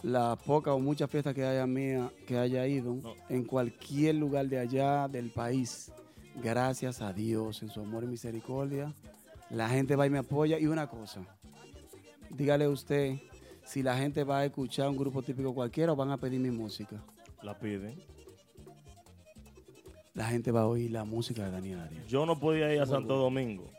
[0.03, 3.13] la poca o muchas fiestas que haya mía, que haya ido, No.
[3.29, 5.91] en cualquier lugar de allá del país,
[6.43, 8.93] gracias a Dios, en su amor y misericordia,
[9.49, 10.59] la gente va y me apoya.
[10.59, 11.21] Y una cosa,
[12.29, 13.15] dígale usted
[13.65, 16.51] si la gente va a escuchar un grupo típico cualquiera o van a pedir mi
[16.51, 17.03] música.
[17.41, 17.95] La piden.
[20.13, 22.07] La gente va a oír la música de Daniel Arias.
[22.07, 23.69] Yo no podía ir a Santo Domingo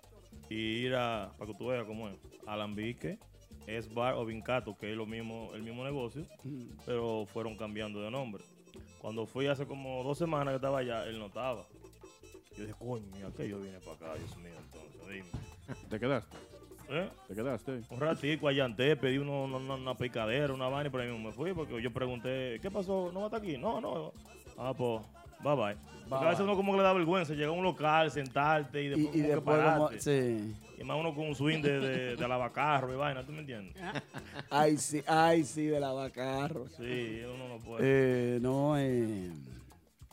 [0.50, 3.18] y ir a, para que tú veas cómo es, Alambique,
[3.66, 6.62] es Bar o Vincato, que es lo mismo, el mismo negocio, Mm.
[6.84, 8.44] pero fueron cambiando de nombre.
[9.00, 11.64] Cuando fui hace como dos semanas que estaba allá, él no estaba.
[12.56, 14.14] Yo dije, coño, ¿a qué yo vine para acá?
[14.18, 15.78] Dios mío, entonces, dime.
[15.88, 16.36] ¿Te quedaste?
[16.88, 17.08] ¿Eh?
[17.28, 17.80] ¿Te quedaste?
[17.90, 21.28] Un ratico allanté, pedí uno- una, una, una picadera, una vaina y por ahí mismo
[21.28, 23.10] me fui porque yo pregunté, ¿qué pasó?
[23.12, 23.58] ¿No va a estar aquí?
[23.58, 24.12] No, no.
[24.56, 25.00] Ah, pues,
[25.42, 25.76] bye bye.
[26.08, 28.88] Porque a veces uno como que le da vergüenza llegar a un local, sentarte y
[28.88, 30.00] después, Y, y como que después, como, pararte.
[30.00, 30.54] sí.
[30.78, 33.74] Y más uno con un swing de, de, de alabacarro y vaina, ¿tú me entiendes?
[34.50, 36.68] Ay, sí, ay, sí, de la vacarro.
[36.68, 38.36] Sí, uno no puede.
[38.36, 39.30] Eh, no, eh,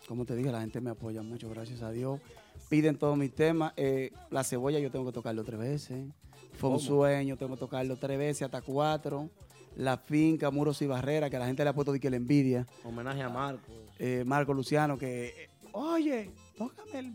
[0.08, 2.20] como te dije, la gente me apoya mucho, gracias a Dios.
[2.70, 3.74] Piden todos mis temas.
[3.76, 6.06] Eh, la cebolla yo tengo que tocarlo tres veces.
[6.58, 9.30] Fue un sueño, tengo que tocarlo tres veces, hasta cuatro.
[9.76, 12.18] La finca, muros y barreras, que a la gente le ha puesto de que le
[12.18, 12.66] envidia.
[12.84, 13.72] Homenaje a Marco.
[13.98, 17.12] Eh, Marco Luciano, que, eh, oye, tócame el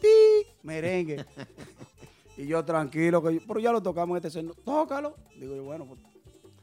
[0.00, 1.24] ti merengue.
[2.36, 4.52] y yo tranquilo, que yo- pero ya lo tocamos en este seno.
[4.64, 5.16] Tócalo.
[5.40, 6.00] Digo yo, bueno, pues,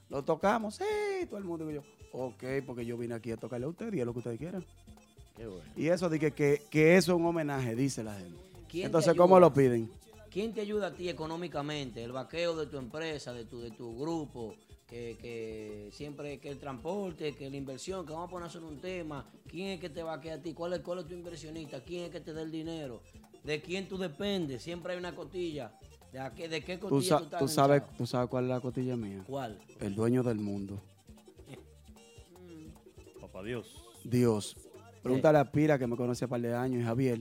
[0.10, 0.76] lo tocamos.
[0.76, 1.66] Sí, todo el mundo.
[1.68, 4.20] Digo yo, ok, porque yo vine aquí a tocarle a ustedes y es lo que
[4.20, 4.64] ustedes quieran.
[5.36, 5.64] Qué bueno.
[5.76, 8.38] Y eso de que, que, que eso es un homenaje, dice la gente.
[8.70, 9.90] ¿Quién te Entonces, ¿cómo lo piden?
[10.34, 12.04] ¿Quién te ayuda a ti económicamente?
[12.04, 14.56] El vaqueo de tu empresa, de tu, de tu grupo,
[14.88, 18.82] que, que siempre que el transporte, que la inversión, que vamos a poner solo un
[18.82, 19.30] tema.
[19.48, 20.54] ¿Quién es que te vaquea a ti?
[20.54, 21.82] ¿Cuál es, cuál es tu inversionista?
[21.84, 23.04] ¿Quién es que te da el dinero?
[23.44, 24.64] ¿De quién tú dependes?
[24.64, 25.72] Siempre hay una cotilla.
[26.12, 28.46] ¿De, a qué, de qué Tú, cotilla sa- tú estás tú sabes, tú sabes cuál
[28.46, 29.24] es la cotilla mía.
[29.28, 29.60] ¿Cuál?
[29.80, 30.82] El dueño del mundo.
[33.22, 33.76] Papá Dios.
[34.04, 34.56] Dios.
[35.04, 37.20] Pregúntale a Pira, que me conoce hace par de años, y Javier.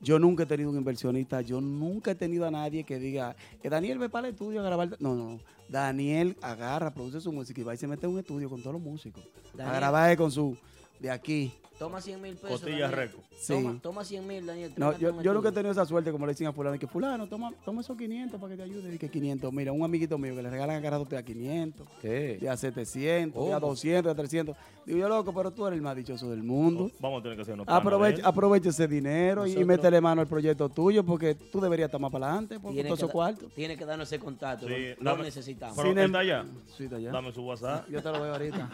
[0.00, 3.70] Yo nunca he tenido un inversionista, yo nunca he tenido a nadie que diga, que
[3.70, 4.96] Daniel ve para el estudio a grabar.
[5.00, 5.40] No, no, no.
[5.68, 8.74] Daniel agarra, produce su música y va y se mete en un estudio con todos
[8.74, 9.22] los músicos.
[9.58, 10.56] A grabar con su,
[11.00, 11.52] de aquí.
[11.78, 12.60] Toma 100 mil pesos.
[12.60, 12.88] Cotilla.
[12.88, 13.18] Reco.
[13.36, 13.52] Sí.
[13.52, 14.72] Toma, toma 100 mil, Daniel.
[14.76, 17.26] No, yo, yo nunca he tenido esa suerte, como le dicen a fulano, que fulano,
[17.26, 18.94] toma, toma esos 500 para que te ayude.
[18.94, 21.22] Y que 500, mira, un amiguito mío que le regalan a cada rato de a
[21.24, 22.38] 500, ¿Qué?
[22.40, 23.68] de a 700, de a ¿Cómo?
[23.72, 24.56] 200, de a 300.
[24.86, 26.90] Digo yo, loco, pero tú eres el más dichoso del mundo.
[27.00, 28.28] Vamos a tener que hacer unos Aprovecha, eso.
[28.28, 32.12] aprovecha ese dinero y Nosotros- métele mano al proyecto tuyo porque tú deberías estar más
[32.12, 33.52] para adelante por todos que esos da- cuartos.
[33.54, 34.68] Tiene que darnos ese contacto.
[34.68, 35.76] Sí, lo, lo dame- necesitamos.
[35.76, 36.44] Pero Sin está allá.
[36.76, 37.10] Sí, está allá.
[37.12, 37.88] Dame su WhatsApp.
[37.88, 38.70] Yo te lo doy ahorita.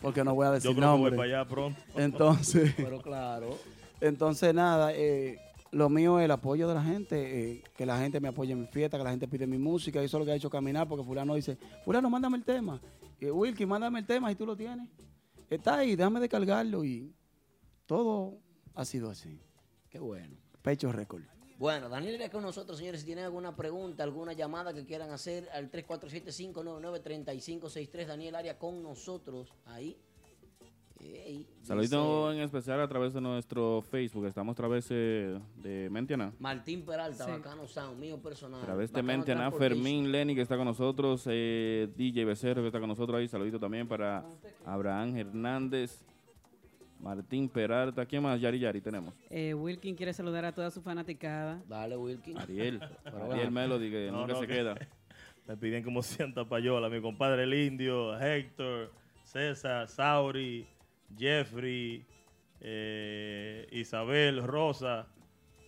[0.00, 1.78] porque no voy a decir Yo creo que voy para allá pronto.
[1.94, 2.39] Entonces,
[2.76, 3.58] Pero claro.
[4.00, 5.38] entonces nada, eh,
[5.72, 8.60] lo mío es el apoyo de la gente, eh, que la gente me apoye en
[8.60, 10.50] mi fiesta, que la gente pide mi música, y eso es lo que ha hecho
[10.50, 12.80] caminar, porque fulano dice, fulano, mándame el tema.
[13.20, 14.88] Y Wilkie, mándame el tema y tú lo tienes.
[15.48, 17.14] Está ahí, déjame descargarlo y
[17.86, 18.38] todo
[18.74, 19.40] ha sido así.
[19.88, 20.36] Qué bueno.
[20.62, 21.22] Pecho récord.
[21.58, 23.00] Bueno, Daniel está con nosotros, señores.
[23.00, 29.52] Si tienen alguna pregunta, alguna llamada que quieran hacer al 347-599-3563, Daniel Aria con nosotros
[29.66, 29.98] ahí.
[31.02, 34.26] Ey, Saludito dice en especial a través de nuestro Facebook.
[34.26, 36.32] Estamos a través eh, de Mentiana.
[36.38, 37.30] Martín Peralta, Sí.
[37.30, 38.60] Bacano Sound, mío personal.
[38.60, 39.50] A través de Mentiana.
[39.50, 43.28] Fermín Lenny que está con nosotros, eh, DJ Becerro que está con nosotros ahí.
[43.28, 44.24] Saludito también para
[44.66, 46.04] Abraham Hernández,
[47.00, 48.04] Martín Peralta.
[48.04, 48.38] ¿Quién más?
[48.40, 49.14] Yari Yari tenemos.
[49.30, 51.62] Eh, Wilkin quiere saludar a toda su fanaticada.
[51.66, 52.36] Dale, Wilkin.
[52.36, 52.80] Ariel.
[53.30, 53.50] Ariel.
[53.50, 54.74] Melody que No, nunca no, se que- queda.
[55.48, 56.88] Me piden como sienta payola.
[56.90, 58.92] Mi compadre el indio, Héctor,
[59.24, 60.66] César, Sauri,
[61.16, 62.04] Jeffrey,
[62.60, 65.06] eh, Isabel, Rosa,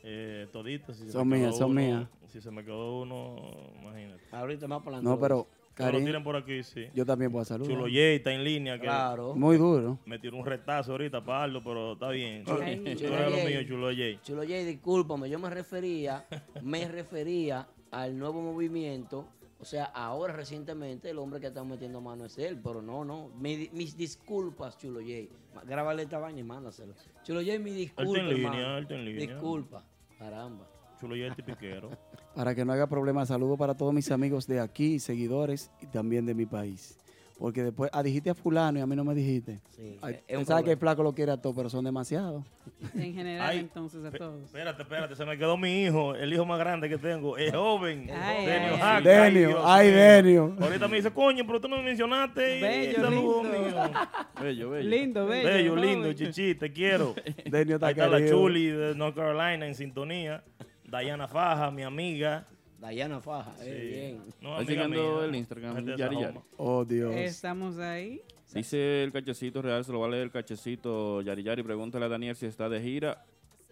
[0.02, 0.97] eh, toditos.
[0.97, 2.06] Si Son mías, son mías.
[2.28, 3.36] Si se me quedó uno,
[3.82, 4.23] imagínate.
[4.32, 5.02] Ahorita más para.
[5.02, 6.86] No, pero, Karim, tienen por aquí, sí.
[6.94, 7.70] yo también puedo saludar.
[7.70, 8.77] Chulo Jay está en línea.
[8.77, 9.35] Que Claro.
[9.35, 9.98] Muy duro.
[10.06, 12.44] Me tiró un retazo ahorita para Aldo, pero está bien.
[12.44, 12.94] Chulo, Ay.
[12.97, 14.19] Chulo lo mío, Chulo Jay.
[14.23, 16.24] Chulo Jay, discúlpame, yo me refería,
[16.62, 19.27] me refería al nuevo movimiento.
[19.62, 23.28] O sea, ahora recientemente el hombre que está metiendo mano es él, pero no, no.
[23.39, 25.30] Mi- mis disculpas, Chulo Jay.
[25.55, 26.94] Ma- Grábale esta vaina y mándaselo.
[27.22, 28.10] Chulo Jay, mi disculpa.
[28.10, 29.26] Está en línea, está en línea.
[29.28, 29.84] Disculpa,
[30.18, 30.66] caramba.
[31.01, 31.90] Chulo Jay el tipiquero.
[32.34, 36.26] Para que no haga problema, saludo para todos mis amigos de aquí, seguidores y también
[36.26, 36.98] de mi país.
[37.38, 39.60] Porque después, ah, dijiste a fulano y a mí no me dijiste.
[39.70, 42.44] Sí, Ay, es un sabes que el flaco lo quiere a todos, pero son demasiados.
[42.94, 44.44] En general, Ay, entonces, a todos.
[44.44, 48.09] Espérate, espérate, se me quedó mi hijo, el hijo más grande que tengo, es joven.
[48.12, 49.02] Ay, Denio ay.
[49.02, 49.90] Denio, ay.
[49.90, 50.56] Denio.
[50.60, 52.60] Ahorita me dice, coño, pero tú no me mencionaste.
[52.60, 53.59] Bello, Saludos, lindo.
[53.59, 53.90] mío.
[54.40, 54.88] Bello, bello.
[54.88, 55.48] Lindo, bello.
[55.48, 55.84] Bello, joven.
[55.84, 57.14] lindo, chichi, te quiero.
[57.44, 58.28] Denio está Ahí está la.
[58.28, 60.44] Chuli de North Carolina en sintonía.
[60.84, 62.46] Diana Faja, mi amiga.
[62.82, 63.86] Dayana Faja, eh, Sí.
[63.88, 64.34] bien.
[64.40, 65.24] No, amiga siguiendo mía.
[65.26, 66.20] el Instagram, Yari.
[66.20, 66.38] Yari.
[66.56, 67.14] Oh, Dios.
[67.14, 68.20] Estamos ahí.
[68.52, 71.62] Dice el cachecito real, se lo va a leer el cachecito Yari Yari.
[71.62, 73.24] Pregúntale a Daniel si está de gira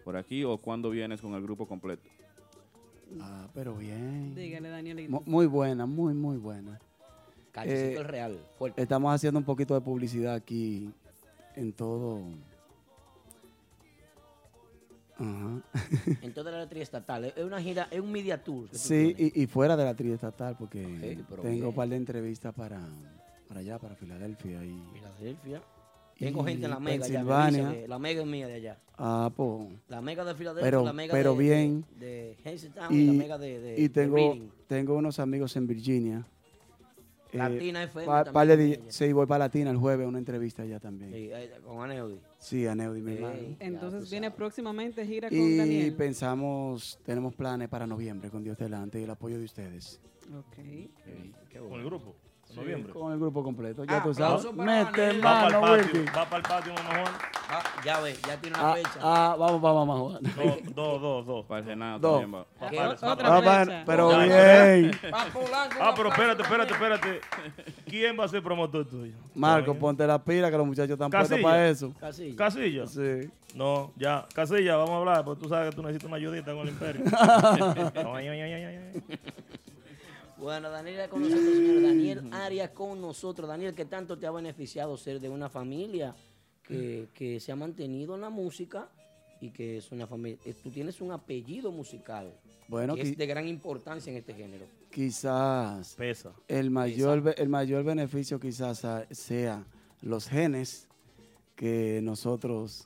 [0.05, 2.09] por aquí o cuándo vienes con el grupo completo.
[3.19, 4.33] Ah, pero bien.
[4.33, 5.11] Dígale, Danielito.
[5.11, 6.79] Mu- Muy buena, muy, muy buena.
[7.51, 8.81] Cachecito Eh, el real, fuerte.
[8.81, 10.89] Estamos haciendo un poquito de publicidad aquí
[11.57, 12.21] en todo.
[15.21, 15.61] Ajá.
[16.21, 17.25] En toda la triestatal.
[17.25, 18.69] Es una gira, es un media tour.
[18.71, 22.79] Sí, y, y fuera de la triestatal, porque tengo un par de entrevistas para,
[23.47, 24.63] para allá, para Filadelfia.
[24.65, 25.61] Y, Filadelfia.
[26.17, 28.77] Tengo gente en la mega ya, la mega es mía de allá.
[28.97, 29.69] Ah, pues.
[29.87, 31.85] La mega de Filadelfia, Pero, la mega pero de, bien.
[31.99, 34.49] de, de y, la mega de, de, y de tengo, Reading.
[34.67, 36.27] tengo unos amigos en Virginia.
[37.33, 38.81] Eh, Latina FM pa- también de.
[38.91, 41.11] Sí, voy para Latina el jueves una entrevista allá también.
[41.11, 42.19] Sí, eh, con Aneudi.
[42.37, 43.35] Sí, a Neudi, mi hermano.
[43.59, 45.93] Entonces viene próximamente gira con Y Daniel.
[45.95, 49.99] pensamos, tenemos planes para noviembre con Dios delante y el apoyo de ustedes.
[50.37, 50.57] Ok.
[51.69, 52.15] Con el grupo.
[52.51, 52.91] En Sí, noviembre.
[52.93, 53.85] Con el grupo completo.
[53.85, 54.53] Ya Ah, tú sabes.
[54.53, 55.25] Mete Daniel.
[55.25, 56.05] Va para el mano, patio.
[56.05, 57.13] Va para el patio, mamá Juan.
[57.53, 58.99] Ah, ya ve, ya tiene una Ah, fecha.
[59.01, 60.19] ah, vamos para Mamá Juan.
[60.21, 60.35] Dos,
[60.75, 61.45] dos, dos, dos.
[61.45, 62.19] Para el Senado Dos.
[62.21, 62.45] también va.
[62.59, 63.83] Para- Otra para- bueno, fecha.
[63.85, 64.91] pero bien.
[65.79, 67.21] Ah, pero espérate, espérate, espérate.
[67.85, 69.13] ¿Quién va a ser promotor tuyo?
[69.33, 71.47] Marco, ponte la pila que los muchachos están puestos Casilla.
[71.49, 71.93] para eso.
[71.99, 72.35] Casilla.
[72.35, 72.87] Casilla.
[72.87, 73.29] Sí.
[73.55, 74.25] No, ya.
[74.33, 77.03] Casilla, vamos a hablar, porque tú sabes que tú necesitas una ayudita con el imperio.
[78.03, 79.03] No, ay, ay, ay, ay, ay.
[80.41, 81.81] Bueno, Daniel con nosotros, señor.
[81.83, 83.47] Daniel Arias con nosotros.
[83.47, 86.15] Daniel, ¿qué tanto te ha beneficiado ser de una familia
[86.63, 88.89] que, que se ha mantenido en la música
[89.39, 90.39] y que es una familia?
[90.45, 92.33] eh, Tú tienes un apellido musical
[92.67, 94.65] Bueno, que es de gran importancia en este género.
[94.89, 96.33] quizás Pesa.
[96.47, 99.63] el mayor, el mayor beneficio quizás sea
[100.01, 100.87] los genes
[101.55, 102.85] que nosotros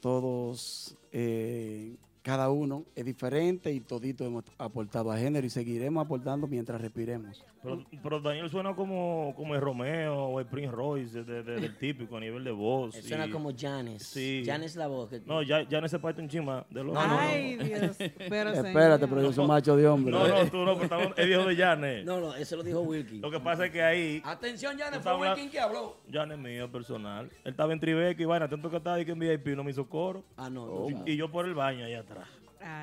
[0.00, 6.46] todos, eh, cada uno es diferente y todito hemos aportado a género y seguiremos aportando
[6.46, 7.44] mientras respiremos.
[7.62, 11.76] Pero, pero Daniel suena como, como el Romeo o el Prince Royce de- de- del
[11.78, 12.94] típico a nivel de voz.
[12.96, 14.02] Él suena y- como Janes.
[14.04, 14.42] Sí.
[14.44, 15.10] Janes la voz.
[15.10, 16.96] que- No, ya, ya en ese parte un chima de los.
[16.96, 17.96] Ay, Dios.
[18.28, 20.12] Pero, Espérate, pero yo soy macho de hombre.
[20.12, 22.04] No, no, tú no, pero estamos, es viejo de Janes.
[22.04, 23.18] No, no, eso lo dijo Wilkie.
[23.20, 24.20] Lo que pasa es que ahí.
[24.24, 25.96] Atención, Janes, fue Wilkie que habló.
[26.10, 27.26] Janes mío, personal.
[27.44, 29.70] Él estaba en Tribeca y vaina, tanto que estaba y que en VIP no me
[29.70, 30.24] hizo coro.
[30.36, 30.66] Ah, no.
[30.90, 32.28] no Y- yo por el baño allá atrás.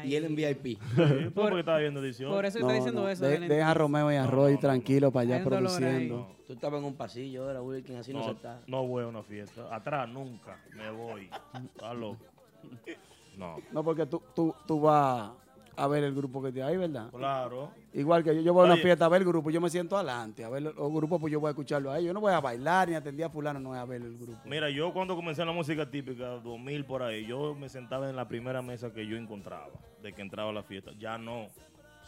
[0.04, 0.66] Y él en VIP.
[0.66, 0.78] Sí,
[1.36, 2.32] porque estaba viendo edición.
[2.32, 3.26] Por eso No, está diciendo no, eso.
[3.26, 6.36] de- deja a Romeo y a Roy tranquilo para allá produciendo.
[6.46, 8.60] Tú estabas en un pasillo, era Wilkie, así no, No, se está.
[8.68, 9.74] no voy a una fiesta.
[9.74, 11.30] Atrás nunca me voy.
[11.74, 12.18] Está loco.
[13.38, 13.56] No.
[13.72, 15.32] No, porque tú, tú, tú vas
[15.80, 17.10] a ver el grupo que te hay, ¿verdad?
[17.12, 17.72] Claro.
[17.94, 19.96] Igual que yo, yo voy a una fiesta a ver el grupo, yo me siento
[19.96, 22.08] adelante, a ver los grupos, pues yo voy a escucharlo a ellos.
[22.08, 24.40] Yo no voy a bailar ni atender a fulano, no voy a ver el grupo.
[24.46, 28.16] Mira, yo cuando comencé en la música típica, 2000 por ahí, yo me sentaba en
[28.16, 29.70] la primera mesa que yo encontraba,
[30.04, 30.92] de que entraba a la fiesta.
[31.00, 31.48] Ya no.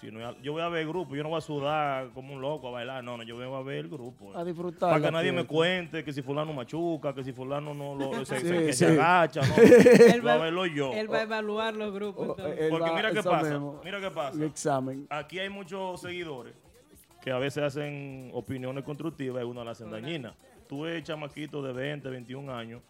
[0.02, 2.42] Si no yo voy a ver el grupo, yo no voy a sudar como un
[2.42, 4.36] loco a bailar, no, no, yo voy a ver el grupo.
[4.36, 7.74] A disfrutar Para la que nadie me cuente que si fulano machuca, que si fulano
[7.76, 8.86] no lo, se, Sí, se- que sí.
[8.86, 9.56] se agacha, no.
[9.58, 10.92] Él Yo va, a verlo yo.
[10.94, 12.30] él va a evaluar los grupos.
[12.30, 14.38] Oh, Porque va- mira qué pasa, mismo, mira qué pasa.
[14.38, 15.08] Un examen.
[15.10, 16.54] Aquí hay muchos seguidores
[17.22, 20.34] que a veces hacen opiniones constructivas y uno las hacen dañinas.
[20.68, 22.82] Tú ves chamaquitos de 20, 21 años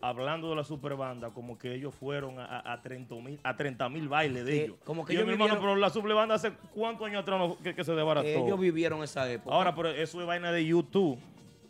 [0.00, 3.88] hablando de la superbanda como que ellos fueron a, a, a 30 mil a 30
[3.88, 4.76] mil bailes de Que- ellos.
[4.84, 7.58] como que Y yo, ellos mi hermano, pero la superbanda hace cuántos años atrás no-
[7.58, 8.26] que, que se desbarató.
[8.26, 9.54] Ellos vivieron esa época.
[9.54, 11.18] Ahora, pero eso es vaina de YouTube.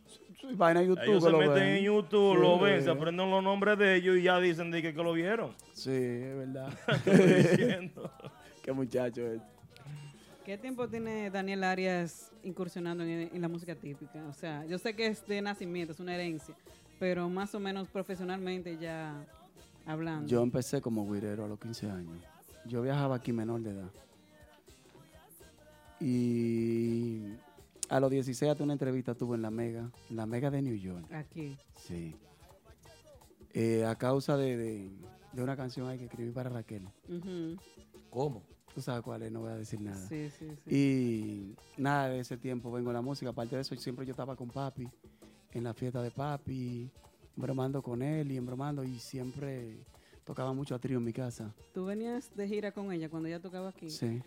[0.06, 1.04] Sí, Vaina YouTube.
[1.04, 1.76] ellos que se lo meten ven.
[1.76, 4.92] en YouTube, lo ven, se aprenden los nombres de ellos y ya dicen de que,
[4.94, 5.52] que lo vieron.
[5.72, 6.72] Sí, es verdad.
[8.62, 9.40] Qué muchacho es.
[10.44, 14.22] ¿Qué tiempo tiene Daniel Arias incursionando en, en la música típica?
[14.28, 16.54] O sea, yo sé que es de nacimiento, es una herencia,
[16.98, 19.24] pero más o menos profesionalmente ya
[19.86, 20.26] hablando.
[20.28, 22.22] Yo empecé como guirero a los 15 años.
[22.66, 23.90] Yo viajaba aquí menor de edad.
[26.00, 27.34] Y
[27.88, 30.76] a los 16 hasta una entrevista tuve en la Mega, en la Mega de New
[30.76, 31.04] York.
[31.12, 31.56] Aquí.
[31.76, 32.14] Sí.
[33.52, 34.90] Eh, a causa de, de-
[35.32, 36.88] de una canción ahí que escribí para Raquel.
[38.10, 38.42] ¿Cómo?
[38.74, 39.96] Tú sabes cuál es, no voy a decir nada.
[40.08, 40.74] Sí, sí, sí.
[40.74, 43.30] Y nada, de ese tiempo vengo a la música.
[43.30, 44.88] Aparte de eso, siempre yo estaba con papi,
[45.54, 46.90] en la fiesta de papi,
[47.36, 48.84] bromando con él y embromando.
[48.84, 49.78] Y siempre
[50.24, 51.54] tocaba mucho a trío en mi casa.
[51.72, 53.88] ¿Tú venías de gira con ella cuando ella tocaba aquí?
[53.88, 54.22] Sí,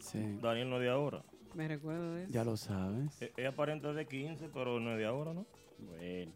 [0.00, 0.38] sí.
[0.40, 1.22] Daniel no es de ahora.
[1.54, 2.32] Me recuerdo de eso.
[2.32, 3.20] Ya lo sabes.
[3.20, 5.46] Es, es aparente de 15, pero no es de ahora, ¿no?
[5.78, 6.32] Bueno.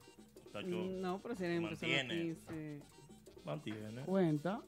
[1.00, 2.36] No, pero si mantiene.
[2.44, 2.80] 15.
[3.44, 4.02] Mantiene.
[4.04, 4.60] Cuenta.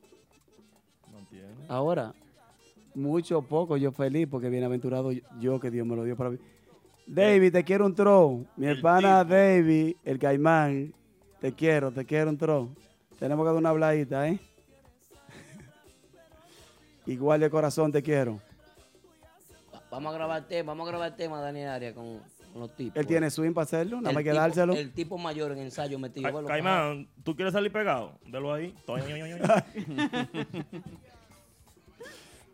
[1.12, 1.66] Mantiene.
[1.68, 2.14] Ahora,
[2.94, 6.38] mucho o poco, yo feliz porque bienaventurado yo que Dios me lo dio para mí.
[7.06, 8.44] David, te quiero un tro.
[8.56, 10.92] Mi hermana David, el caimán,
[11.40, 12.70] te quiero, te quiero un tro.
[13.18, 14.38] Tenemos que dar una habladita, ¿eh?
[17.06, 18.40] Igual de corazón te quiero.
[19.90, 22.18] Vamos a grabar tema, vamos a grabar tema, Daniel Arias, con,
[22.52, 22.96] con los tipos.
[22.96, 24.72] Él tiene swing para hacerlo, nada El más que tipo- dárselo.
[24.72, 26.24] El tipo mayor en ensayo metido.
[26.26, 28.18] Ca- bueno, Caimán, ¿tú quieres salir pegado?
[28.26, 28.74] Delo ahí.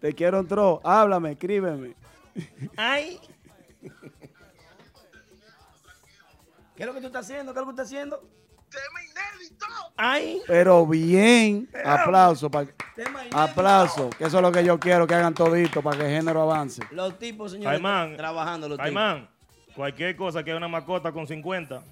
[0.01, 0.81] Te quiero un tro.
[0.85, 1.95] Háblame, escríbeme.
[2.77, 3.19] ¡Ay!
[6.81, 7.53] ¿Qué es lo que tú estás haciendo?
[7.53, 8.23] ¿Qué es lo que tú estás haciendo?
[9.99, 10.41] ¡Ay!
[10.47, 12.51] Pero bien, aplauso.
[12.51, 12.65] pa-
[12.97, 13.37] Tema inédito.
[13.37, 16.41] aplauso, que eso es lo que yo quiero, que hagan todito para que el género
[16.41, 16.81] avance.
[16.91, 19.29] Los tipos, señores, Caimán, trabajando los Caimán,
[19.77, 21.83] cualquier cosa que haya una mascota con 50,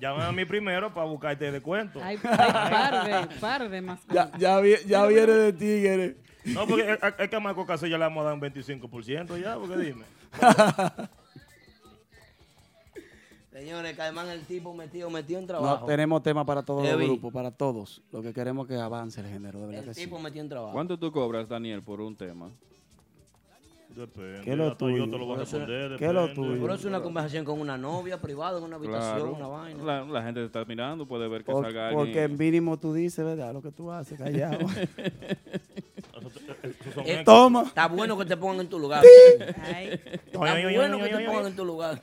[0.00, 2.02] llamen a mí primero para buscarte descuento.
[2.02, 4.00] Hay, hay par de, par de más.
[4.08, 6.16] Ya, ya, vi- ya viene de tigre.
[6.46, 9.56] No, porque es, es que a Marco Casella le vamos a dar un 25% ya,
[9.56, 10.04] porque dime.
[13.54, 15.86] Señores, Caimán el tipo metido, metido en No, trabajo.
[15.86, 17.06] tenemos tema para todos los Heavy.
[17.06, 18.02] grupos, para todos.
[18.10, 20.00] Lo que queremos es que avance el género, de verdad El que sí.
[20.06, 20.72] tipo metido en trabajo.
[20.72, 22.50] ¿Cuánto tú cobras, Daniel, por un tema?
[23.90, 24.40] Depende.
[24.42, 25.10] ¿Qué es lo todo- Yo tuyo?
[25.12, 25.96] te lo voy a responder.
[25.96, 26.60] ¿Qué es lo tuyo?
[26.60, 29.34] Por eso una conversación con una novia privada, en una habitación, Claro.
[29.36, 29.84] una vaina.
[29.84, 32.36] La, la gente te está mirando, puede ver que Por- salga porque alguien.
[32.36, 33.52] mínimo tú dices, ¿verdad?
[33.52, 34.58] Lo que tú haces, callado.
[37.04, 37.62] Eh, Toma.
[37.64, 39.02] Está bueno que te pongan en tu lugar.
[39.62, 42.00] Ay, Está bueno que te pongan en tu lugar.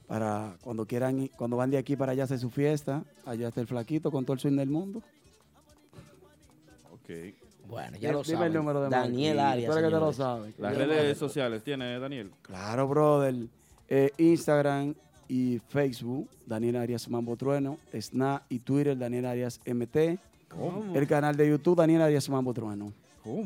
[0.07, 3.47] Para cuando quieran, ir- cuando van de aquí para allá a hacer su fiesta, allá
[3.47, 5.01] está el flaquito con todo el swing del mundo.
[6.93, 7.09] Ok.
[7.67, 8.51] Bueno, ya lo dime saben.
[8.51, 9.39] el número de Daniel.
[9.39, 9.73] Arias.
[9.73, 10.53] Que te lo sabes.
[10.59, 12.31] Las redes sociales tiene Daniel.
[12.41, 13.35] Claro, brother.
[13.93, 14.93] Eh, Instagram
[15.27, 17.77] y Facebook, Daniel Arias Mambo Trueno.
[17.93, 20.17] Snap y Twitter, Daniel Arias MT.
[20.95, 22.93] El canal de YouTube, Daniel Arias Mambo Trueno.
[23.25, 23.45] oh,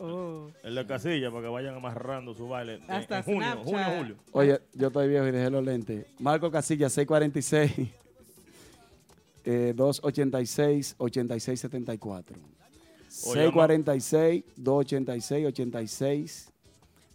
[0.00, 0.50] oh.
[0.64, 2.74] El de Casilla para que vayan amarrando su baile.
[2.74, 3.64] en- Hasta en junio, Snapchat.
[3.64, 4.16] junio, julio.
[4.32, 6.06] Oye, yo estoy viejo y dejé los lentes.
[6.18, 7.88] Marco Casilla, 646.
[9.44, 12.36] eh, 286 8674.
[12.36, 16.50] Oye, 646 286 86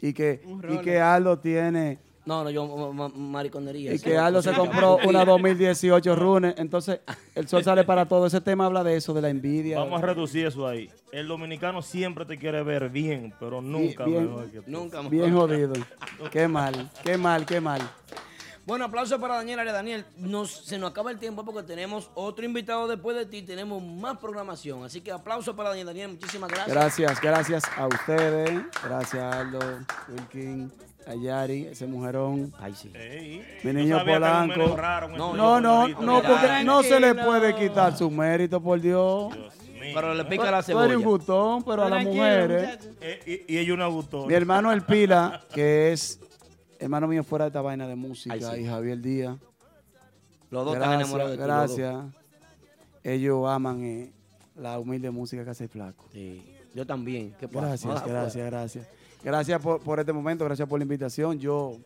[0.00, 3.92] y que, y que Aldo tiene No, no, yo ma- ma- mariconería.
[3.94, 6.54] y que Aldo se compró una 2018 Rune.
[6.58, 7.00] Entonces,
[7.34, 8.26] el sol sale para todo.
[8.26, 9.78] Ese tema habla de eso, de la envidia.
[9.78, 10.88] Vamos a reducir eso ahí.
[11.12, 14.26] El dominicano siempre te quiere ver bien, pero nunca bien.
[14.26, 14.70] mejor que tú.
[14.70, 15.10] Nunca más.
[15.10, 15.72] Bien jodido.
[16.30, 17.80] Qué mal, qué mal, qué mal.
[18.70, 19.74] Bueno, aplauso para Daniel Arias.
[19.74, 23.42] Daniel, nos, se nos acaba el tiempo porque tenemos otro invitado después de ti.
[23.42, 24.84] Tenemos más programación.
[24.84, 25.88] Así que aplauso para Daniel.
[25.88, 26.68] Daniel, muchísimas gracias.
[26.72, 28.60] Gracias, gracias a ustedes.
[28.84, 29.58] Gracias a Aldo,
[30.08, 30.70] Wilkin,
[31.04, 32.54] a Yari, ese mujerón.
[32.60, 32.92] Ay, sí.
[32.94, 34.76] Ey, Mi niño Polanco.
[34.76, 39.34] raro, No, No, no, no, porque no se le puede quitar su mérito, por Dios.
[39.34, 39.90] Dios mío.
[39.96, 41.08] Pero le pica la Tú eres un cebolla.
[41.08, 42.78] gustón, pero a las mujeres.
[43.00, 43.88] Eh, y, y ella una.
[44.28, 46.20] Mi hermano El Pila, que es
[46.80, 48.60] hermano mío fuera de esta vaina de música, Ay, sí.
[48.62, 49.36] y Javier Díaz.
[50.50, 51.48] Los dos están Gracias, enamorados de ti.
[51.48, 51.76] los dos.
[51.78, 52.14] gracias.
[53.04, 54.12] Ellos aman eh,
[54.56, 56.04] la humilde música que hace el flaco.
[56.12, 56.42] Sí.
[56.74, 57.34] Yo también.
[57.38, 57.66] ¿Qué pasa?
[57.68, 58.86] Gracias, gracias, gracias.
[59.22, 61.38] Gracias por, por este momento, gracias por la invitación.
[61.38, 61.76] Yo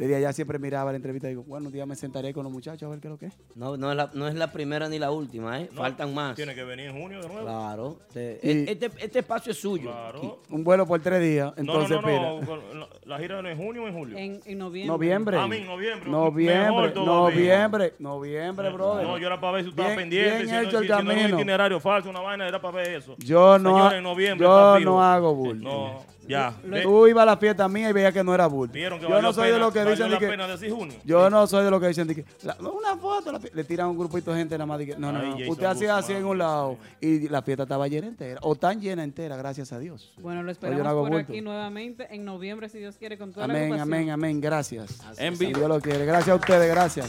[0.00, 2.50] desde allá siempre miraba la entrevista y digo, bueno, un día me sentaré con los
[2.52, 3.36] muchachos a ver qué es lo que es.
[3.54, 5.68] No, no, es la, no es la primera ni la última, ¿eh?
[5.72, 6.34] No, Faltan más.
[6.36, 7.42] Tiene que venir en junio de nuevo.
[7.42, 7.98] Claro.
[8.12, 9.90] Te- Y- este, este espacio es suyo.
[9.90, 10.40] Claro.
[10.48, 12.46] Un vuelo por tres días, entonces, no, no, no, mira.
[12.46, 14.16] con- no, La gira no es en junio o en julio.
[14.16, 14.86] En, en noviembre.
[14.90, 15.36] Noviembre.
[15.36, 16.10] A mí, noviembre.
[16.10, 19.06] Noviembre, noviembre, noviembre, brother.
[19.06, 20.30] No, yo era para ver si tú estabas pendiente.
[20.36, 22.94] bien si no- hecho si- el si un itinerario falso, una vaina, era para ver
[22.94, 23.16] eso.
[23.18, 25.62] Yo no, Señores, en noviembre, yo no hago bulto.
[25.62, 26.54] No, Ya.
[26.82, 28.72] Tú ibas a la fiesta mía y veías que no era bulto.
[28.74, 30.96] Vieron que Yo no soy de los que dicen que- pena decir junio.
[31.04, 33.88] Yo no soy de los que dicen de que la- una foto, la le tiran
[33.88, 34.78] un grupito de gente nada más.
[34.78, 35.32] de que- no, no, Ay, no.
[35.38, 38.80] Jason Usted hacía así en un lado y la fiesta estaba llena entera, o tan
[38.80, 40.12] llena entera, gracias a Dios.
[40.18, 41.32] Bueno, lo Yo no esperamos hago por bulto.
[41.32, 45.00] aquí nuevamente en noviembre, si Dios quiere, con toda la Amén, amén, amén, gracias.
[45.18, 45.58] En Si vivo.
[45.58, 46.04] Dios lo quiere.
[46.06, 47.06] Gracias a ustedes, gracias.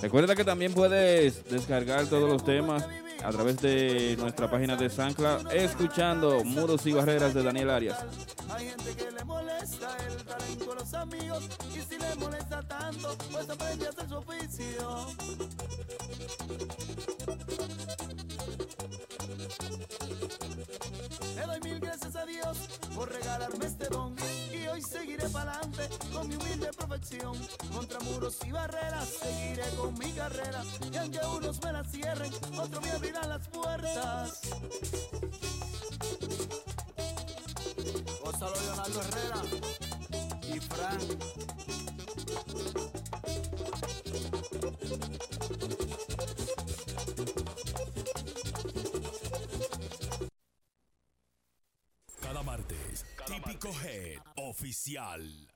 [0.00, 2.86] Recuerda que también puedes descargar todos los temas
[3.26, 7.98] a través de nuestra página de Sancla, escuchando Muros y Barreras de Daniel Arias.
[8.48, 11.44] Hay gente que le molesta el talento de los amigos
[11.74, 15.06] y si le molesta tanto, pues aprende a hacer su oficio.
[21.46, 22.58] Doy mil gracias a Dios
[22.94, 24.16] por regalarme este don
[24.52, 27.34] y hoy seguiré para adelante con mi humilde perfección.
[27.72, 30.62] Contra muros y barreras seguiré con mi carrera
[30.92, 34.40] y aunque unos me la cierren, otros me abrirán las puertas.
[38.22, 39.42] Gonzalo Leonardo Herrera
[40.52, 41.02] y Frank.
[53.46, 55.55] Típico Head Oficial.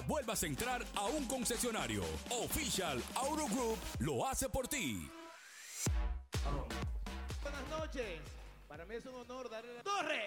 [0.00, 2.02] vuelvas a entrar a un concesionario.
[2.30, 5.08] Official Auto Group lo hace por ti.
[7.42, 8.20] Buenas noches.
[8.68, 10.22] Para mí es un honor darle la torre.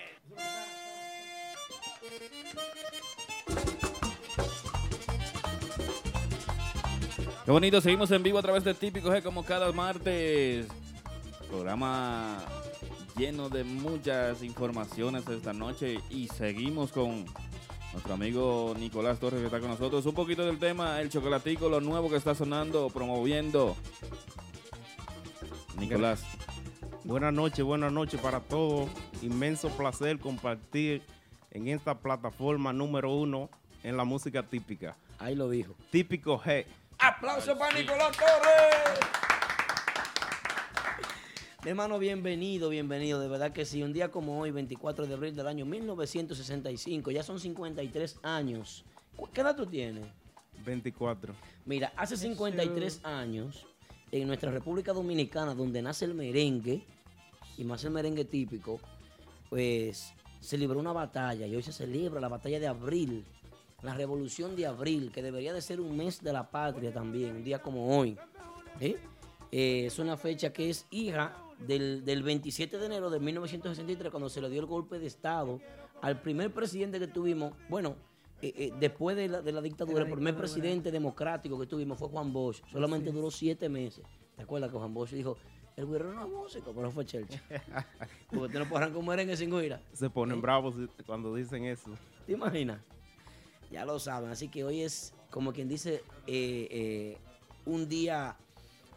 [7.45, 10.67] Qué bonito, seguimos en vivo a través de Típico G como cada martes.
[11.47, 12.37] Programa
[13.17, 17.25] lleno de muchas informaciones esta noche y seguimos con
[17.93, 20.05] nuestro amigo Nicolás Torres que está con nosotros.
[20.05, 23.75] Un poquito del tema, el chocolatico, lo nuevo que está sonando, promoviendo.
[25.77, 26.23] Nicolás.
[27.03, 28.89] Buenas noches, buenas noches para todos.
[29.21, 31.01] Inmenso placer compartir
[31.51, 33.49] en esta plataforma número uno
[33.83, 34.95] en la música típica.
[35.17, 35.75] Ahí lo dijo.
[35.91, 36.65] Típico G.
[36.99, 39.38] ¡Aplauso para Nicolás Torres!
[41.63, 43.19] Mi hermano, bienvenido, bienvenido.
[43.19, 43.83] De verdad que sí.
[43.83, 48.85] Un día como hoy, 24 de abril del año 1965, ya son 53 años.
[49.15, 50.05] ¿Cu- ¿Qué edad tú tienes?
[50.63, 51.33] 24.
[51.65, 53.65] Mira, hace 53 años,
[54.11, 56.81] en nuestra República Dominicana, donde nace el merengue,
[57.57, 58.79] y más el merengue típico,
[59.49, 63.25] pues se libró una batalla y hoy se celebra la batalla de abril,
[63.81, 67.43] la revolución de abril, que debería de ser un mes de la patria también, un
[67.43, 68.17] día como hoy.
[68.79, 68.95] ¿eh?
[69.51, 71.35] Eh, es una fecha que es hija
[71.67, 75.59] del, del 27 de enero de 1963, cuando se le dio el golpe de Estado
[76.01, 77.95] al primer presidente que tuvimos, bueno,
[78.41, 82.07] eh, eh, después de la, de la dictadura, el primer presidente democrático que tuvimos fue
[82.07, 82.61] Juan Bosch.
[82.71, 84.05] Solamente duró siete meses.
[84.35, 85.37] ¿Te acuerdas que Juan Bosch dijo,
[85.75, 87.41] el güero no es músico, pero fue Chelcha?
[88.31, 89.81] Porque tú no podrán comer en ese guira.
[89.91, 90.75] Se ponen bravos
[91.05, 91.91] cuando dicen eso.
[92.25, 92.79] ¿Te imaginas?
[93.71, 94.29] Ya lo saben.
[94.29, 97.17] Así que hoy es, como quien dice, eh, eh,
[97.65, 98.37] un día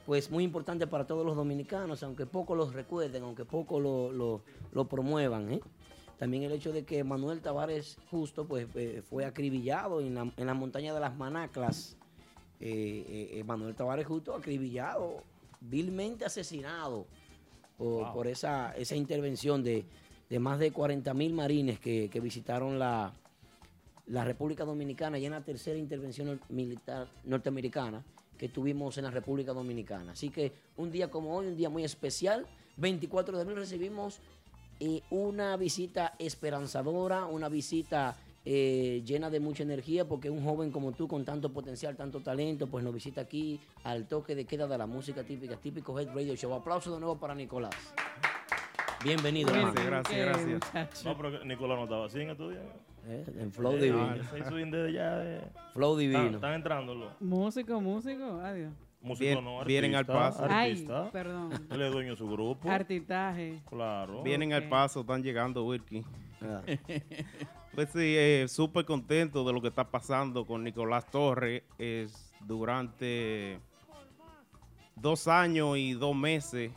[0.06, 4.42] pues muy importante para todos los dominicanos, aunque poco los recuerden, aunque poco lo, lo-
[4.72, 5.52] lo promuevan.
[5.52, 5.60] ¿eh?
[6.18, 10.46] También el hecho de que Manuel Tavares Justo pues, eh, fue acribillado en la, en
[10.46, 11.96] la montaña de las Manaclas.
[12.60, 15.22] Eh, Manuel Tavares Justo acribillado,
[15.60, 17.06] vilmente asesinado
[17.76, 18.12] por, Wow.
[18.14, 19.84] por esa, esa intervención de,
[20.30, 23.12] de más de 40 mil marines que, que visitaron la,
[24.06, 28.04] la República Dominicana y en la tercera intervención militar norteamericana
[28.42, 30.10] que tuvimos en la República Dominicana.
[30.10, 32.44] Así que un día como hoy, un día muy especial,
[32.76, 34.18] 24 de abril recibimos
[34.80, 40.90] eh, una visita esperanzadora, una visita eh, llena de mucha energía, porque un joven como
[40.90, 44.76] tú, con tanto potencial, tanto talento, pues nos visita aquí al toque de queda de
[44.76, 46.52] la música típica, típico Head Radio Show.
[46.52, 47.76] Aplauso de nuevo para Nicolás.
[49.04, 50.02] Bienvenido, Gracias, hermano.
[50.02, 51.04] gracias, gracias.
[51.04, 52.64] No, pero Nicolás no estaba así en estos días.
[53.04, 54.16] Eh, en flow Eh, divino.
[54.48, 55.40] swing de ya de-
[55.72, 56.18] Flow divino.
[56.20, 58.72] Están, están entrando los Músico, músico, adiós.
[59.00, 60.44] músicos, Bien- no, vienen al paso.
[60.48, 61.10] Ay, artistas.
[61.10, 61.50] perdón.
[61.70, 62.70] Él es dueño de su grupo.
[62.70, 63.60] Artitaje.
[63.68, 64.22] Claro.
[64.22, 64.62] Vienen Ok.
[64.62, 66.04] al paso, están llegando, Wilkie.
[66.40, 66.62] Ah.
[67.74, 71.62] pues sí, eh, súper contento de lo que está pasando con Nicolás Torres.
[71.78, 73.58] Es durante
[74.94, 76.70] dos años y dos meses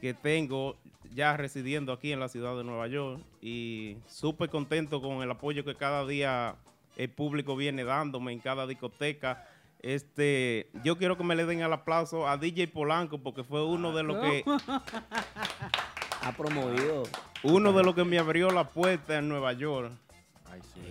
[0.00, 0.76] que tengo
[1.14, 5.64] ya residiendo aquí en la ciudad de Nueva York y súper contento con el apoyo
[5.64, 6.56] que cada día
[6.96, 9.46] el público viene dándome en cada discoteca.
[9.80, 13.92] Este, yo quiero que me le den el aplauso a DJ Polanco porque fue uno
[13.94, 14.44] de los que
[16.22, 17.04] Ha promovido.
[17.42, 19.92] uno de los que me abrió la puerta en Nueva York.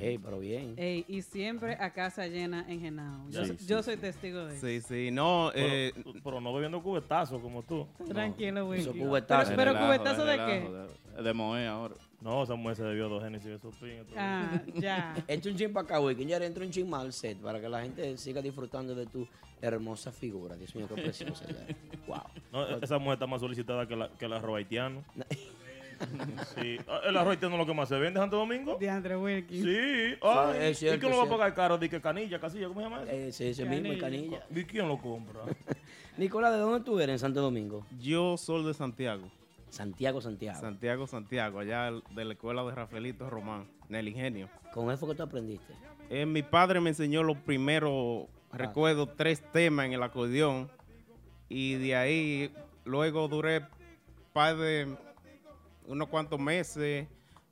[0.02, 0.74] Ey, pero bien.
[0.78, 3.30] Ey, y siempre a casa llena en Genao.
[3.30, 4.66] Yo, Sí, soy- sí, yo soy testigo de eso.
[4.68, 5.94] Sí, sí, no, Pero, eh,
[6.24, 7.88] pero no bebiendo cubetazos como tú.
[8.08, 8.82] Tranquilo, Wilkie.
[8.84, 9.54] Esos Pero, cubetazos.
[9.56, 10.50] pero cubetazo de relajo,
[11.16, 11.16] qué?
[11.18, 11.96] De, de Moe ahora.
[12.22, 14.06] No, esa mujer se debió dos Génesis de esos pines.
[14.18, 15.14] Ah, ya.
[15.28, 16.28] Entra un chin para acá, Wilkin.
[16.28, 19.28] Ya entra un chin más al set para que la gente siga disfrutando de tu
[19.62, 20.56] hermosa figura.
[20.56, 21.46] Dios mío, qué preciosa.
[22.08, 22.22] Wow.
[22.52, 25.04] No, esa mujer está más solicitada que la, que la arroz haitiano.
[26.56, 26.78] sí.
[26.88, 28.78] Ah, El arroz haitiano es lo que más se vende en Santo Domingo.
[28.80, 29.62] Diandre Wilkie.
[29.62, 30.18] Sí.
[30.22, 31.78] Ay, es cierto, ¿Y quién lo va a pagar caro?
[31.78, 33.12] Di que canilla, casilla, ¿cómo se llama eso?
[33.12, 34.46] Ese, ese mismo, el canilla.
[34.54, 35.42] ¿Y quién lo compra?
[36.18, 37.86] Nicolás, ¿de dónde tú eres en Santo Domingo?
[38.00, 39.30] yo soy de Santiago.
[39.70, 40.60] Santiago, Santiago.
[40.60, 44.50] Santiago, Santiago, allá de la escuela de Rafaelito Román, en el ingenio.
[44.74, 45.74] Con eso que tú aprendiste.
[46.10, 50.70] Eh, mi padre me enseñó los primeros, recuerdo, tres temas en el acordeón.
[51.50, 52.54] Y de ahí,
[52.86, 53.64] luego duré
[54.32, 54.96] par de
[55.88, 57.08] unos cuantos meses,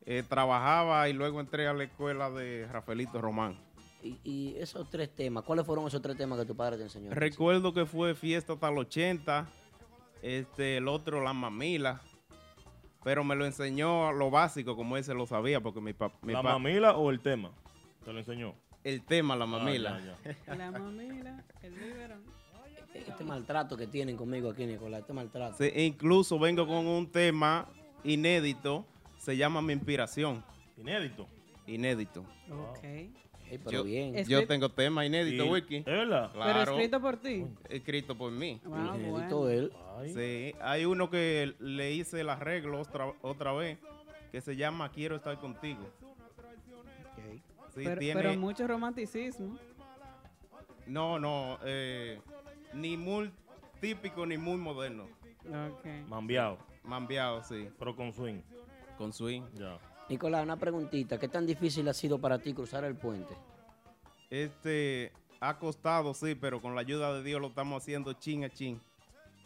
[0.05, 3.57] eh, trabajaba y luego entré a la escuela de Rafaelito Román.
[4.01, 7.11] Y, y esos tres temas, ¿cuáles fueron esos tres temas que tu padre te enseñó?
[7.11, 9.47] Recuerdo que fue fiesta hasta el 80,
[10.21, 12.01] este, el otro la mamila,
[13.03, 16.17] pero me lo enseñó lo básico como él se lo sabía porque mi papá...
[16.23, 17.51] ¿La mamila o el tema?
[18.03, 18.55] ¿Te lo enseñó?
[18.83, 19.99] El tema, la Ah, mamila.
[20.01, 20.55] ya, ya.
[20.55, 22.23] La mamila, el biberón.
[22.93, 25.55] Este maltrato que tienen conmigo aquí, Nicolás, este maltrato.
[25.57, 27.67] Sí, incluso vengo con un tema
[28.03, 28.85] inédito,
[29.17, 30.43] se llama Mi Inspiración.
[30.77, 31.27] Inédito.
[31.67, 32.21] Inédito.
[32.51, 32.79] Ok.
[33.49, 34.15] Pero Yo, bien.
[34.25, 35.77] yo tengo tema inédito, Wiki.
[35.77, 36.29] ¿Es verdad?
[36.33, 37.45] Pero Claro, escrito por ti.
[37.69, 38.59] escrito por mí.
[38.65, 39.49] Inédito bueno.
[39.49, 39.71] él.
[40.07, 43.77] Sí, hay uno que le hice el arreglo otra, otra vez,
[44.31, 45.87] que se llama Quiero estar contigo.
[47.75, 49.57] Sí, Pero, tiene, pero mucho romanticismo.
[50.87, 52.19] no, no, eh,
[52.73, 53.31] ni muy
[53.81, 55.07] típico ni muy moderno.
[55.45, 55.85] Ok.
[56.07, 56.57] Mambiado.
[56.83, 58.41] Mambiado, sí, Pero con swing.
[58.97, 59.43] con swing.
[59.55, 59.77] Ya.
[60.09, 61.17] Nicolás, una preguntita.
[61.17, 63.35] ¿Qué tan difícil ha sido para ti cruzar el puente?
[64.29, 68.49] Este ha costado, sí, pero con la ayuda de Dios lo estamos haciendo chin a
[68.49, 68.79] chin.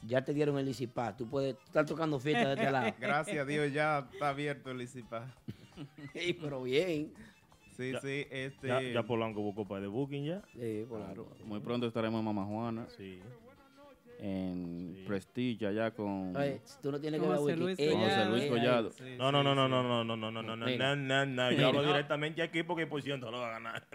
[0.06, 1.18] Ya te dieron el ICIPA.
[1.18, 2.94] Tú puedes estar tocando fiesta de este lado.
[3.00, 5.26] Gracias a Dios ya está abierto el ICIPA.
[6.14, 7.14] Ey, pero bien.
[7.76, 8.68] Sí, Ya- sí, este.
[8.68, 10.42] Ya, ya Polanco buscó para de booking ya.
[10.54, 11.28] Sí, claro.
[11.46, 13.20] Muy pronto estaremos en Mama Juana, Sí.
[14.20, 15.04] En Sí.
[15.08, 17.58] Prestige, allá con, Oye, tú no tienes que Con ver José.
[17.58, 18.30] Luis José Collado.
[18.32, 18.92] Luis Collado.
[18.92, 21.52] Sí, No, no, no, no, no, no, no, no, no, no, no, no, no, no.
[21.52, 23.88] Yo hablo directamente aquí porque por ciento lo va a ganar.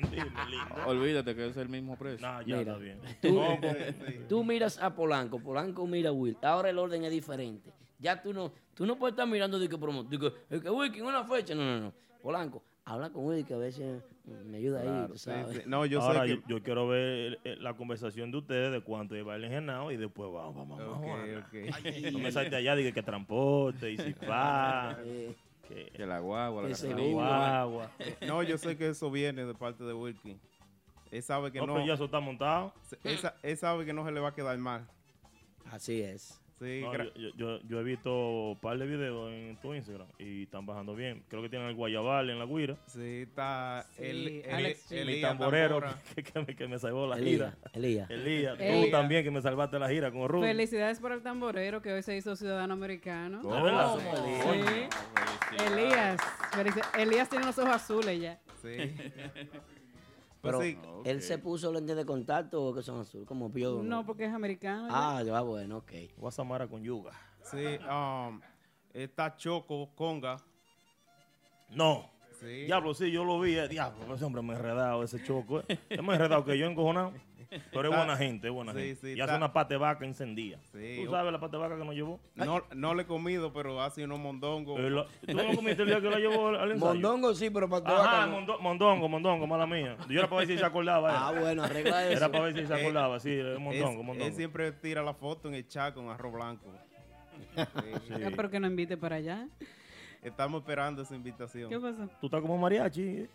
[0.86, 2.26] Olvídate que es el mismo precio.
[2.26, 2.60] No, ya Mira.
[2.72, 2.98] está bien.
[3.20, 6.36] Tú- No, con- Tú miras a Polanco, Polanco mira a Will.
[6.42, 7.72] Ahora el orden es diferente.
[7.98, 10.60] Ya tú no, tú no puedes estar mirando de que promo, de que, de
[10.92, 11.54] que una fecha.
[11.54, 11.92] No, no, no.
[12.22, 15.56] Polanco, habla con Will que a veces me ayuda ahí, Claro, tú Sí, sabes.
[15.56, 15.62] sí.
[15.66, 16.48] No, yo Ahora sé yo, que.
[16.48, 20.54] yo quiero ver la conversación de ustedes de cuánto lleva el engenado y después vamos,
[20.68, 22.12] vamos, vamos.
[22.12, 24.96] No me salte allá, diga que transporte y si va.
[25.04, 25.34] Eh,
[25.68, 27.02] que Que la guagua, la seguro.
[27.10, 27.90] guagua.
[28.26, 30.38] No, yo sé que eso viene de parte de Wilkie.
[31.10, 31.74] Él sabe que No, no.
[31.74, 32.72] pero ya eso está montado.
[33.04, 34.86] él, él sabe que no se le va a quedar mal.
[35.70, 36.40] así es.
[36.62, 40.06] Sí, No, gra- yo, yo, yo he visto un par de videos en tu Instagram
[40.18, 41.24] y están bajando bien.
[41.28, 42.76] Creo que tienen el Guayabal en la guira.
[42.86, 43.84] sí, está.
[43.96, 44.88] Sí, el, el, Alex
[45.20, 45.80] tamborero
[46.14, 47.56] que, que me, que me salvó la gira.
[47.72, 48.08] Elías.
[48.10, 50.50] Elías, tú también que me salvaste la gira con Rubén.
[50.50, 53.42] Felicidades por el tamborero que hoy se hizo ciudadano americano.
[53.42, 53.96] ¿De verdad?
[53.98, 55.64] Sí.
[55.66, 56.20] Elías.
[56.96, 58.40] Elías tiene los ojos azules ya.
[58.62, 58.76] Sí.
[60.42, 63.82] Pero Pues sí, él se puso lentes de contacto o que son azul, como yo.
[63.82, 64.88] No, porque es americano.
[64.88, 65.18] ya.
[65.18, 65.92] Ah, ya bueno, ok.
[66.16, 67.12] Guasamara con yuga.
[67.44, 68.40] sí, um,
[68.92, 70.36] está Choco Conga,
[71.70, 72.10] No.
[72.40, 72.64] Sí.
[72.64, 73.54] Diablo, sí, yo lo vi.
[73.56, 75.60] eh, Diablo, ese hombre me ha enredado, ese choco.
[75.68, 75.78] eh.
[75.88, 77.12] Es más enredado que yo encojonado.
[77.72, 78.94] Pero es buena gente, es buena Sí, gente.
[79.00, 80.58] sí, y está- hace una pate vaca encendida.
[80.72, 81.02] Sí.
[81.04, 82.18] ¿Tú sabes la pate vaca que nos llevó?
[82.34, 84.78] No, no le he comido, pero hace unos mondongos.
[84.80, 86.92] Eh, lo- ¿Tú no comiste el día que la llevó al ensayo?
[86.94, 89.96] Mondongo sí, pero para Ajá, mondo- mondongo, mondongo, mala mía.
[90.08, 91.10] Yo era para ver si se acordaba.
[91.10, 91.14] eh.
[91.16, 92.16] Ah, bueno, arregla eso.
[92.16, 94.24] Era para ver si se Eh, acordaba, sí, es mondongo, Él- mondongo.
[94.26, 96.66] Él siempre tira la foto en el chat con arroz blanco.
[97.54, 98.14] Sí.
[98.24, 99.46] Ah, pero que no invite para allá.
[100.22, 101.68] Estamos esperando esa invitación.
[101.68, 102.08] ¿Qué pasó?
[102.20, 103.26] Tú estás como mariachi.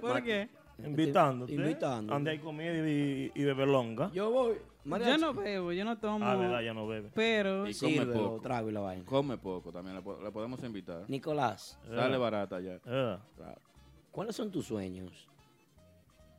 [0.00, 0.48] ¿Por qué?
[0.86, 1.52] Invitándote.
[1.54, 2.14] Invitando.
[2.14, 4.10] Ande hay comida y, y beberlonga.
[4.12, 4.54] Yo voy.
[4.84, 6.24] Yo no bebo, yo no tomo.
[6.24, 7.10] Ah, verdad, ya no bebe.
[7.14, 8.40] Pero Y come Sirve, poco.
[8.40, 9.04] trago y la vaina.
[9.04, 11.04] Come poco también, le, po- le podemos invitar.
[11.08, 12.74] Nicolás, Sale barata ya.
[12.86, 13.18] Eh.
[13.36, 13.60] Claro.
[14.10, 15.28] ¿cuáles son tus sueños?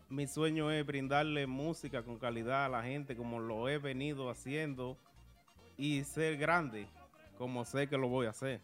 [0.09, 4.97] Mi sueño es brindarle música con calidad a la gente como lo he venido haciendo
[5.77, 6.87] y ser grande
[7.37, 8.59] como sé que lo voy a hacer.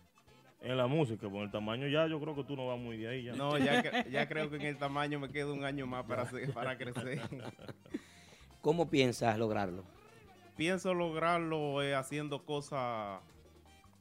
[0.61, 3.07] En la música, con el tamaño ya, yo creo que tú no vas muy de
[3.07, 3.33] ahí ya.
[3.33, 6.23] No, ya, que- ya creo que en el tamaño me queda un año más para,
[6.23, 7.21] hacer- para crecer.
[8.61, 9.83] ¿Cómo piensas lograrlo?
[10.55, 13.21] Pienso lograrlo eh, haciendo cosas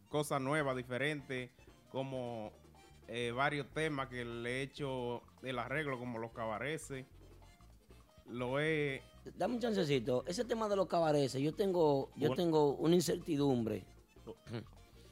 [0.09, 1.51] cosas nuevas, diferentes,
[1.91, 2.53] como
[3.09, 7.05] eh, varios temas que le he hecho el arreglo, como los cabareces.
[8.29, 9.03] Lo he...
[9.37, 10.25] Dame un chancecito.
[10.27, 12.35] Ese tema de los cabareces, yo tengo, yo Bueno.
[12.37, 13.85] tengo una incertidumbre.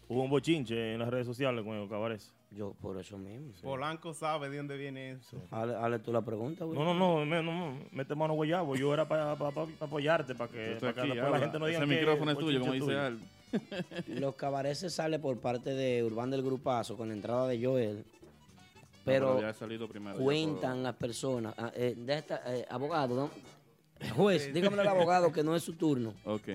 [0.09, 2.33] Hubo un bochinche en las redes sociales con el cabarés.
[2.51, 3.53] Yo, por eso mismo.
[3.63, 5.37] Polanco sabe de dónde viene eso.
[5.51, 6.79] Hale, hale tú la pregunta, güey.
[6.79, 8.77] No, no, no, me- no, no, mete mano guayabo.
[8.77, 12.39] Yo era para apoyarte, para que, aquí, la gente no diga Ese que micrófono es
[12.39, 13.01] tuyo, como dice tuyo.
[13.01, 13.19] Al.
[14.21, 18.05] Los cabareces sale por parte de Urbán del Grupazo con la entrada de Joel.
[19.05, 21.55] Pero, pero ya ha salido primero, ya cuentan las personas.
[21.59, 23.31] ah, eh, de esta, eh, abogado, ¿no?
[24.17, 26.15] Juez, dígame al abogado que no es su turno.
[26.25, 26.49] Ok.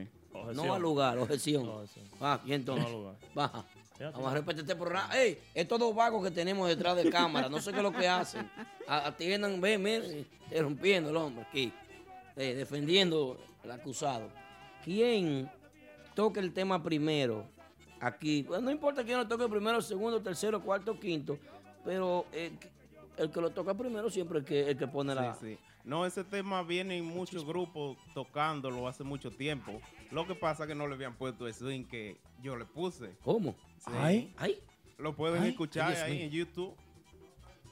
[0.53, 1.69] No al lugar, objeción.
[2.19, 2.83] Ah, y entonces.
[2.83, 3.15] No al lugar.
[3.33, 3.65] Baja.
[3.99, 5.09] Vamos a repetir este programa.
[5.17, 5.37] ¡Ey!
[5.53, 8.49] Estos dos vagos que tenemos detrás de cámara, no sé qué es lo que hacen.
[8.87, 10.25] Atiendan, ven, miren,
[10.57, 11.73] rompiendo el hombre aquí.
[12.37, 14.29] eh, defendiendo al acusado.
[14.83, 15.51] ¿Quién
[16.15, 17.45] toca el tema primero?
[17.99, 18.43] Aquí.
[18.43, 21.37] Bueno, no importa quién lo toque primero, segundo, tercero, cuarto, quinto.
[21.83, 22.51] Pero eh,
[23.17, 25.33] el que lo toca primero siempre es el que, el que pone la.
[25.35, 25.57] Sí, sí.
[25.83, 29.81] No, ese tema viene en muchos grupos tocándolo hace mucho tiempo.
[30.11, 33.15] Lo que pasa es que no le habían puesto el swing que yo le puse.
[33.23, 33.55] ¿Cómo?
[33.77, 33.91] Sí.
[33.95, 34.59] Ay, ay.
[34.97, 36.23] Lo pueden Ay, escuchar Dios ahí mío.
[36.25, 36.75] en YouTube.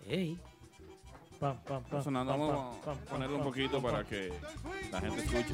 [0.07, 0.39] Ey.
[1.39, 4.07] Pam, pam, pam, Sonando, pam, vamos pam, a pam, ponerlo un poquito pam, para pam.
[4.07, 4.33] que
[4.91, 5.53] la gente escuche.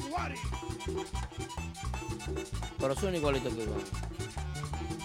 [2.78, 3.80] Pero suena igualito que Iván.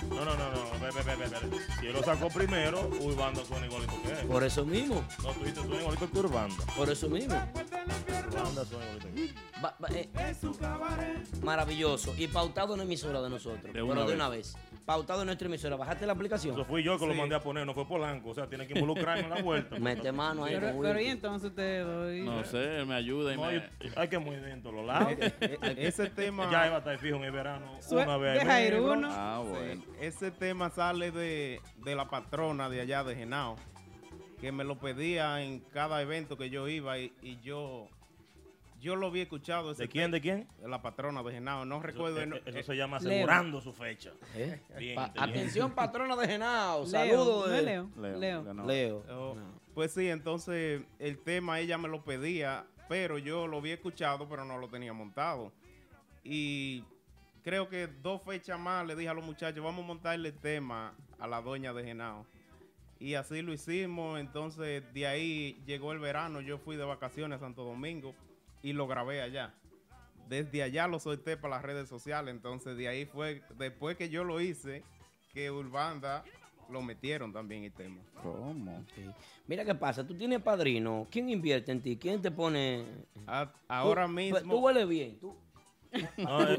[0.09, 0.79] No, no, no, no.
[0.79, 1.57] Ve, ve, ve, ve.
[1.79, 4.27] Si él lo sacó primero, Urbanda suena igualito que él.
[4.27, 5.03] Por eso mismo.
[5.23, 6.65] No, tú suena igualito que Urbanda.
[6.75, 7.35] Por eso mismo.
[7.35, 9.33] Urbanda suena igualito que.
[9.63, 10.09] Va- va- eh,
[11.41, 12.13] maravilloso.
[12.17, 13.63] Y pautado en la emisora de nosotros.
[13.63, 14.15] De pero una de vez.
[14.15, 14.57] una vez.
[14.85, 15.75] Pautado en nuestra emisora.
[15.75, 16.55] Bajaste la aplicación.
[16.55, 18.29] Eso fui yo que lo mandé a poner, no fue Polanco.
[18.29, 19.75] O sea, tiene que involucrarme en la vuelta.
[19.79, 20.55] Mete mano ahí.
[20.59, 22.11] Pero, pero ¿y entonces ustedes dos?
[22.13, 23.55] ¿Y- No sé, me ayuda y No, me...
[23.55, 23.61] yo-
[23.95, 25.13] hay que muy dentro los lados.
[25.77, 26.49] Ese tema...
[26.51, 27.77] Ya iba a estar fijo en el verano.
[27.81, 28.39] Sue- Una vez.
[28.41, 28.93] al deja ir mes, bro.
[28.93, 29.09] uno.
[29.11, 29.83] Ah, Sí, bueno.
[29.99, 33.55] Ese tema sale de, de la patrona de allá de Genao,
[34.41, 37.87] que me lo pedía en cada evento que yo iba y, y yo
[38.81, 39.71] yo lo había escuchado.
[39.71, 40.47] ese ¿De quién, de quién?
[40.61, 42.21] de La patrona de Genao, no Eso, recuerdo.
[42.21, 43.09] eh, no- eso eh, se llama Leo.
[43.11, 44.11] asegurando su fecha.
[44.35, 44.61] ¿Eh?
[44.77, 45.39] Bien, Pa- inteligente.
[45.39, 46.85] atención, patrona de Genao.
[46.85, 47.47] Saludos.
[47.47, 47.89] ¿no de- es Leo?
[48.17, 48.53] Leo.
[48.65, 49.03] Leo.
[49.11, 49.35] oh,
[49.73, 54.45] Pues sí, entonces el tema ella me lo pedía, pero yo lo había escuchado, pero
[54.45, 55.51] no lo tenía montado.
[56.23, 56.85] Y
[57.49, 60.93] creo que dos fechas más le dije a los muchachos, vamos a montarle el tema
[61.17, 62.23] a la doña de Genao.
[62.99, 67.39] Y así lo hicimos, entonces de ahí llegó el verano, yo fui de vacaciones a
[67.39, 68.13] Santo Domingo
[68.61, 69.55] y lo grabé allá.
[70.27, 74.23] Desde allá lo solté para las redes sociales, entonces de ahí fue, después que yo
[74.23, 74.83] lo hice,
[75.33, 76.23] que Urbanda
[76.69, 77.99] lo metieron también el tema.
[78.21, 78.85] ¿Cómo?
[78.93, 79.05] Sí.
[79.47, 80.05] Mira qué pasa.
[80.05, 81.07] Tú tienes padrino.
[81.09, 81.97] ¿Quién invierte en ti?
[81.97, 82.85] ¿Quién te pone?
[83.25, 84.39] A- ahora Tú- mismo...
[84.41, 85.17] Tú hueles bien.
[85.19, 85.35] Tú,
[86.17, 86.57] No, eh,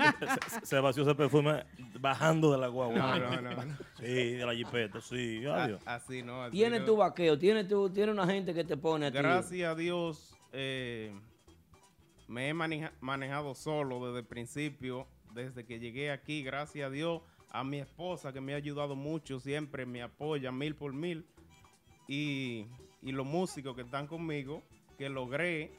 [0.48, 1.64] se, se vació ese perfume
[2.00, 3.18] bajando de la guagua.
[3.18, 3.76] No, no, no, no.
[3.98, 5.44] Sí, de la jipeta, sí.
[5.46, 6.42] a- así no.
[6.42, 6.84] así no.
[6.84, 7.38] tu vaqueo.
[7.38, 9.10] Tienes tu, tienes una gente que te pone a.
[9.10, 11.12] Gracias a Dios, eh,
[12.28, 16.42] me he maneja- manejado solo desde el principio, desde que llegué aquí.
[16.42, 20.74] Gracias a Dios, a mi esposa que me ha ayudado mucho, siempre me apoya mil
[20.74, 21.24] por mil.
[22.08, 22.66] Y,
[23.02, 24.62] y los músicos que están conmigo,
[24.98, 25.70] que logré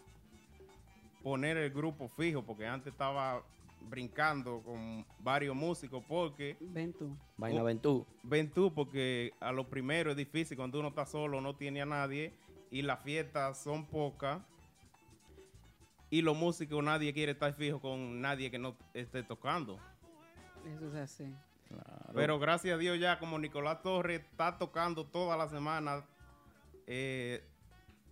[1.24, 3.44] poner el grupo fijo, porque antes estaba
[3.90, 7.16] brincando con varios músicos, porque Ven tú.
[7.38, 8.06] Vaina Ventú.
[8.24, 11.86] Ven tú, porque a lo primero es difícil cuando uno está solo, no tiene a
[11.86, 12.34] nadie
[12.70, 14.42] y las fiestas son pocas.
[16.10, 19.80] Y los músicos, nadie quiere estar fijo con nadie que no esté tocando.
[20.66, 21.34] Eso es así.
[22.14, 26.04] Pero gracias a Dios ya como Nicolás Torres está tocando toda la semana,
[26.86, 27.42] eh,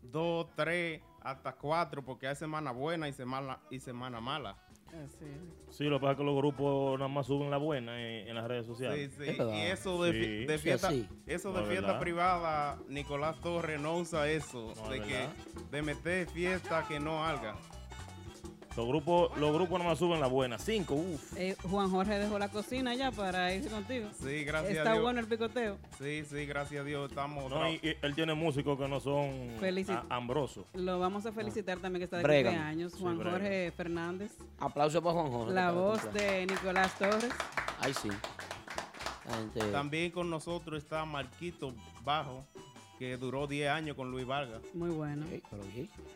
[0.02, 4.56] dos, tres, hasta cuatro, porque hay semana buena y semana, y semana mala.
[5.70, 8.36] Sí, lo que pasa es que los grupos nada más suben la buena en, en
[8.36, 9.14] las redes sociales.
[9.16, 9.38] Sí, sí.
[9.40, 10.46] Y eso de, Sí.
[10.46, 11.08] de fiesta, Sí.
[11.28, 12.00] eso de es fiesta verdad.
[12.00, 15.28] privada, Nicolás Torres no usa eso, No, de es que
[15.70, 17.56] de meter fiesta que no haga.
[18.78, 20.58] Los grupos, los grupos nada más suben la buena.
[20.58, 21.36] Cinco, uff.
[21.36, 24.08] Eh, Juan Jorge dejó la cocina ya para irse contigo.
[24.24, 25.04] Sí, gracias Está a Dios.
[25.04, 25.78] bueno el picoteo.
[25.98, 27.50] Sí, sí, gracias a Dios estamos.
[27.50, 29.30] No, y, y él tiene músicos que no son
[29.90, 30.66] a- ambrosos.
[30.74, 32.54] Lo vamos a felicitar también que está de Bregan.
[32.54, 32.94] cumpleaños.
[32.94, 33.18] Sí, Juan.
[33.18, 34.32] Jorge Fernández.
[34.60, 35.54] Aplauso para Juan Jorge.
[35.54, 37.32] La voz de Nicolás Torres.
[37.82, 38.10] Ay, sí.
[39.72, 41.74] También con nosotros está Marquito
[42.04, 42.44] Bajo,
[43.00, 44.62] que duró 10 años con Luis Vargas.
[44.74, 45.26] Muy bueno.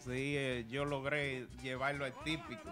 [0.03, 2.69] Sí, eh, yo logré llevarlo al típico.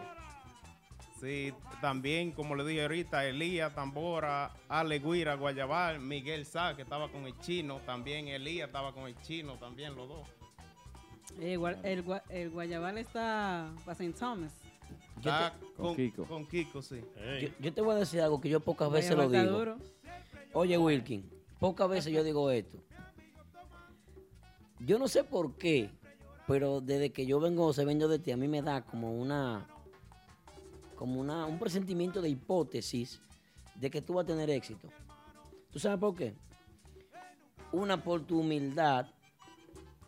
[1.19, 7.09] Sí, también, como le dije ahorita, Elías Tambora, Ale Guira, Guayabal, Miguel Sá, que estaba
[7.09, 10.27] con el chino, también Elías estaba con el chino, también los dos.
[11.39, 14.13] Eh, el, gua- el Guayabal está para St.
[14.19, 14.53] Thomas.
[15.17, 16.25] Está Con con, Kiko.
[16.25, 16.99] con Kiko, sí.
[17.39, 19.59] Yo, yo te voy a decir algo que yo pocas veces lo Guayabal digo.
[19.59, 19.77] duro.
[20.53, 21.29] Oye, Wilkin,
[21.59, 22.79] pocas veces yo digo esto.
[24.85, 25.91] Yo no sé por qué,
[26.47, 29.67] pero desde que yo vengo, se vengo de ti, a mí me da como una,
[30.95, 33.21] como una, un presentimiento de hipótesis
[33.75, 34.89] de que tú vas a tener éxito.
[35.71, 36.33] ¿Tú sabes por qué?
[37.71, 39.05] Una por tu humildad,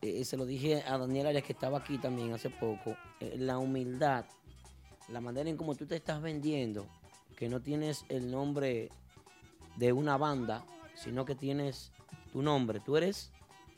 [0.02, 3.60] eh, se lo dije a Daniel Arias que estaba aquí también hace poco, eh, la
[3.60, 4.26] humildad,
[5.10, 6.88] la manera en cómo tú te estás vendiendo,
[7.38, 8.90] que no tienes el nombre
[9.78, 11.91] de una banda, sino que tienes
[12.32, 12.80] tu nombre.
[12.80, 13.32] Tú eres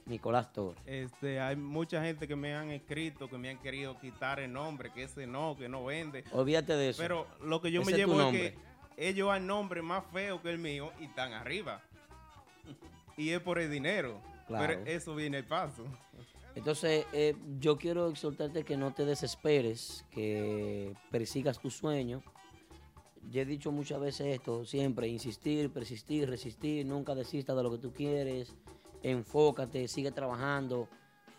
[0.06, 0.82] Nicolás Torres.
[0.86, 4.91] Este, hay mucha gente que me han escrito, que me han querido quitar el nombre,
[4.91, 6.23] que ese no, que no vende.
[6.32, 7.02] Olvídate de eso.
[7.02, 8.56] Pero lo que yo Ese me llevo es que
[8.98, 11.82] ellos han nombre más feo que el mío y están arriba.
[13.18, 14.19] Y es por el dinero.
[14.45, 14.68] Claro.
[14.68, 15.86] Pero eso viene el paso.
[16.53, 22.22] Entonces, eh, yo quiero exhortarte que no te desesperes, que persigas tu sueño.
[23.32, 27.77] Ya he dicho muchas veces esto, siempre insistir, persistir, resistir, nunca desistas de lo que
[27.77, 28.53] tú quieres,
[29.11, 30.88] enfócate, sigue trabajando,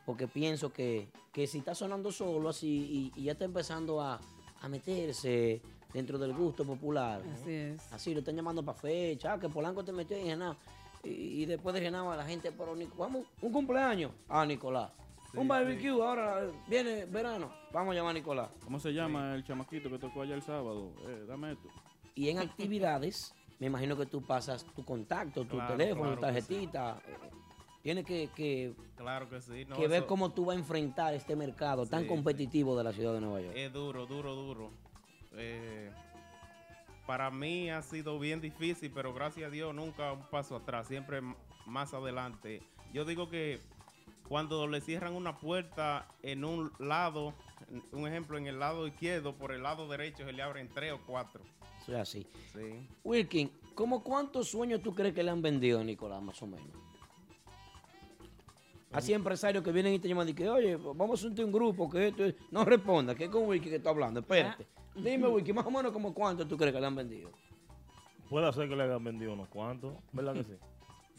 [0.04, 4.20] porque pienso que, que si está sonando solo así y, y ya está empezando a,
[4.60, 5.60] a meterse
[5.92, 7.92] dentro del gusto popular, Así es.
[7.92, 10.56] así lo están llamando para fecha, ah, que Polanco te metió en Genao.
[11.02, 14.12] Y, y después de Genao la gente, pero vamos, un cumpleaños.
[14.28, 14.90] Ah, Nicolás.
[15.34, 17.50] un barbecue, ahora eh, viene verano.
[17.72, 18.50] Vamos a llamar a Nicolás.
[18.64, 20.92] ¿Cómo se llama el chamaquito que tocó allá el sábado?
[21.06, 21.68] Eh, dame esto.
[22.14, 26.34] Y en actividades, me imagino que tú pasas tu contacto, tu Claro, teléfono, tu claro
[26.34, 26.98] tarjetita.
[27.86, 29.64] Tienes que, que, Claro que sí.
[29.64, 33.14] no, que ver cómo tú vas a enfrentar este mercado tan competitivo de la ciudad
[33.14, 33.52] de Nueva York.
[33.56, 34.70] Es duro, duro, duro.
[35.34, 35.92] Eh,
[37.06, 41.20] para mí ha sido bien difícil, pero gracias a Dios nunca un paso atrás, siempre
[41.64, 42.60] más adelante.
[42.92, 43.60] Yo digo que
[44.28, 47.34] cuando le cierran una puerta en un lado,
[47.92, 50.98] un ejemplo en el lado izquierdo, por el lado derecho se le abren tres o
[51.06, 51.40] cuatro.
[51.82, 52.26] Eso es así.
[52.52, 52.88] Sí.
[53.04, 56.85] Wilkin, ¿cómo cuántos sueños tú crees que le han vendido a Nicolás, más o menos?
[58.92, 61.90] Así empresarios que vienen y te llaman y que, oye, vamos a unir un grupo,
[61.90, 62.34] que esto es...
[62.50, 64.66] No responda, que es con Wilkin que está hablando, espérate.
[64.94, 67.30] Dime, Wilkin, más o menos como cuánto tú crees que le han vendido.
[68.30, 70.52] Puede ser que le hayan vendido unos cuantos, ¿verdad que sí?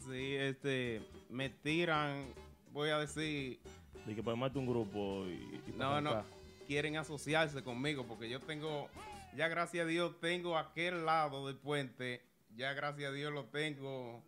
[0.08, 2.32] Sí, este, me tiran,
[2.72, 3.58] voy a decir,
[4.06, 6.22] De que para armarte un grupo y, y No, no,
[6.66, 8.88] quieren asociarse conmigo porque yo tengo,
[9.36, 12.22] ya gracias a Dios tengo aquel lado del puente,
[12.56, 14.22] ya gracias a Dios lo tengo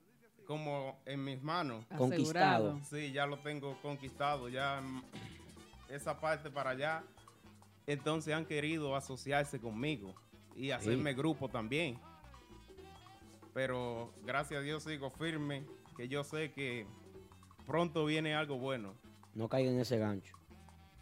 [0.51, 1.85] como en mis manos.
[1.97, 2.71] Conquistado.
[2.71, 2.81] Asegurado.
[2.91, 4.83] Sí, ya lo tengo conquistado, ya
[5.89, 7.05] esa parte para allá.
[7.87, 10.13] Entonces han querido asociarse conmigo
[10.57, 12.01] y hacerme grupo también.
[13.55, 15.65] Pero gracias a Dios sigo firme,
[15.97, 16.85] que yo sé que
[17.65, 18.95] pronto viene algo bueno.
[19.35, 20.35] No caigan en ese gancho.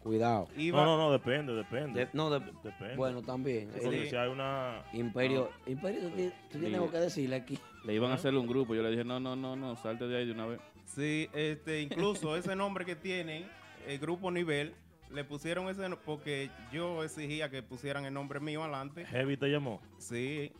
[0.03, 0.47] Cuidado.
[0.55, 2.05] No, no, no, depende, depende.
[2.05, 2.95] De- no, de- depende.
[2.97, 3.69] Bueno, también.
[3.71, 4.83] Porque Eh, si hay una...
[4.93, 6.75] Imperio, Imperio, tú, ti- tú tienes Sí.
[6.75, 7.59] algo que decirle aquí.
[7.85, 8.75] Le iban a hacer un grupo.
[8.75, 10.59] Yo le dije, no, no, no, no, salte de ahí de una vez.
[10.85, 13.45] Sí, este, incluso ese nombre que tienen,
[13.87, 14.73] el grupo Nivel,
[15.11, 19.05] le pusieron ese no- porque yo exigía que pusieran el nombre mío adelante.
[19.05, 19.81] Heavy te llamó.
[19.97, 20.51] Sí.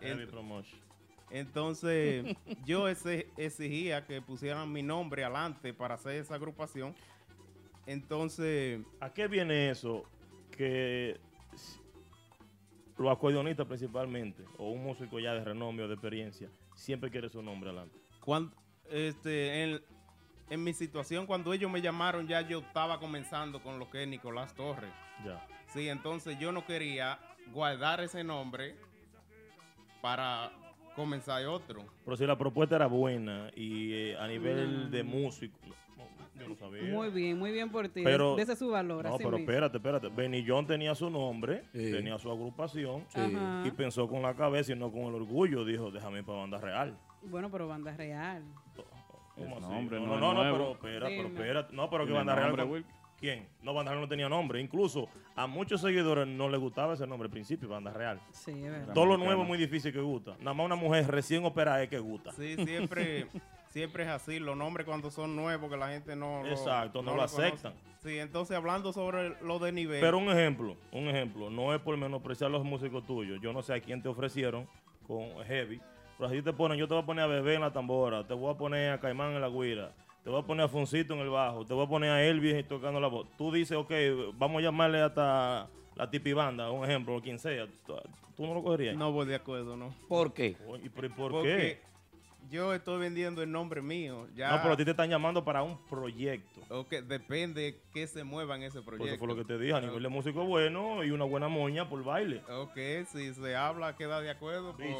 [0.00, 0.80] Heavy Ent- Promotion.
[1.30, 6.94] Entonces, yo ese- exigía que pusieran mi nombre adelante para hacer esa agrupación.
[7.86, 10.04] Entonces, ¿A qué viene eso?
[10.56, 11.18] Que
[12.98, 17.42] los acordeonistas principalmente, o un músico ya de renombre o de experiencia, siempre quiere su
[17.42, 17.98] nombre adelante.
[18.20, 18.54] cuando,
[18.90, 19.80] este, en,
[20.50, 24.08] en mi situación, cuando ellos me llamaron, ya yo estaba comenzando con lo que es
[24.08, 24.90] Nicolás Torres.
[25.24, 25.46] Ya.
[25.68, 27.18] Sí, entonces yo no quería
[27.52, 28.76] guardar ese nombre
[30.00, 30.52] para
[30.94, 31.84] comenzar otro.
[32.04, 35.74] Pero si la propuesta era buena y eh, a nivel de músico, no,
[36.38, 36.82] yo no sabía.
[36.84, 38.02] Muy bien, muy bien por ti.
[38.02, 39.04] Pero, Dese su valor.
[39.04, 39.50] no, así pero mismo.
[39.50, 40.44] espérate, espérate.
[40.46, 41.90] John tenía su nombre, Sí.
[41.92, 43.20] tenía su agrupación Sí.
[43.20, 43.62] Ajá.
[43.66, 45.64] y pensó con la cabeza y no con el orgullo.
[45.64, 46.96] Dijo, déjame ir para banda real.
[47.22, 48.42] Bueno, pero banda real.
[49.36, 49.66] ¿Cómo así?
[49.68, 51.68] nombre no, no no, pero espera, pero espera.
[51.72, 52.54] No, pero que banda real.
[52.56, 52.84] nombre.
[53.18, 53.46] ¿Quién?
[53.62, 54.60] No, banda real no tenía nombre.
[54.60, 58.20] Incluso a muchos seguidores no les gustaba ese nombre al principio, banda real.
[58.32, 58.92] Sí, es verdad.
[58.94, 60.32] Todo lo nuevo es muy difícil que gusta.
[60.40, 62.32] Nada más una mujer recién operada es que gusta.
[62.32, 63.28] Sí, siempre,
[63.72, 64.38] siempre es así.
[64.38, 67.42] Los nombres cuando son nuevos, que la gente no lo, Exacto, no lo conoce.
[67.46, 67.74] aceptan.
[68.02, 70.00] Sí, entonces hablando sobre lo de nivel.
[70.00, 73.40] Pero un ejemplo, un ejemplo, no es por menospreciar los músicos tuyos.
[73.40, 74.68] Yo no sé a quién te ofrecieron
[75.06, 75.80] con Heavy,
[76.18, 78.34] pero así te ponen, yo te voy a poner a Bebé en la tambora, te
[78.34, 79.92] voy a poner a Caimán en la guira,
[80.24, 82.66] te voy a poner a Foncito en el bajo, te voy a poner a Elvis
[82.66, 83.26] tocando la voz.
[83.38, 83.92] Tú dices, ok,
[84.34, 87.66] vamos a llamarle hasta la tipi banda, un ejemplo, o quien sea.
[87.86, 87.94] Tú,
[88.36, 88.96] tú no lo cogerías.
[88.96, 89.94] No voy de acuerdo, ¿no?
[90.08, 90.56] ¿Por qué?
[90.82, 91.91] ¿Y por, por Porque qué?
[92.52, 94.28] Yo estoy vendiendo el nombre mío.
[94.36, 96.60] Ya, No, pero a ti te están llamando para un proyecto.
[96.68, 99.06] Ok, depende que se mueva en ese proyecto.
[99.08, 101.88] eso fue lo que te dije, a nivel de músico bueno y una buena moña
[101.88, 102.42] por baile.
[102.50, 102.76] Ok,
[103.10, 104.76] si se habla, queda de acuerdo.
[104.76, 104.94] pues,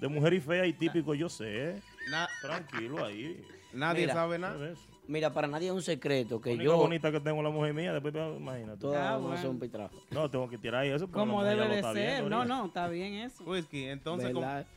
[0.00, 1.80] De mujer y fea y típico, yo sé.
[2.10, 3.40] na- Tranquilo ahí.
[3.72, 4.14] nadie Mira.
[4.14, 4.74] sabe nada.
[5.08, 6.76] Mira, para nadie es un secreto que yo.
[6.76, 8.78] bonita que tengo la mujer mía, después imagínate.
[8.78, 9.42] Todas Ah, no bueno.
[9.42, 9.98] son pitrafas.
[10.10, 11.10] No, tengo que tirar ahí eso.
[11.10, 11.94] Como debe lo de ser.
[12.22, 13.42] viendo No, no, está bien eso.
[13.44, 14.32] Whisky, entonces,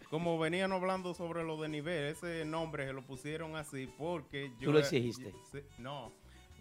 [0.10, 4.66] como, venían hablando sobre lo de nivel, ese nombre se lo pusieron así porque yo.
[4.70, 5.32] Tú lo exigiste.
[5.52, 6.10] Sí, no.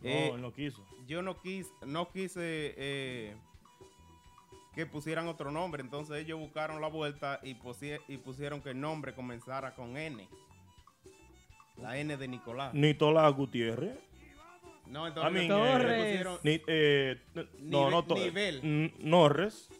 [0.03, 0.85] No, Eh, él no quiso.
[1.09, 3.35] yo no quise, no quise eh,
[4.75, 5.83] que pusieran otro nombre.
[5.83, 10.29] Entonces ellos buscaron la vuelta y, pusie- y pusieron que el nombre comenzara con N.
[11.79, 12.73] La N de Nicolás.
[12.75, 13.99] Nicolás Gutiérrez.
[14.87, 16.05] No, I entonces mean, le Torres.
[16.05, 17.21] pusieron Ni, eh,
[17.61, 18.93] no, no, Nivel- to- nivel.
[19.01, 19.71] Norres.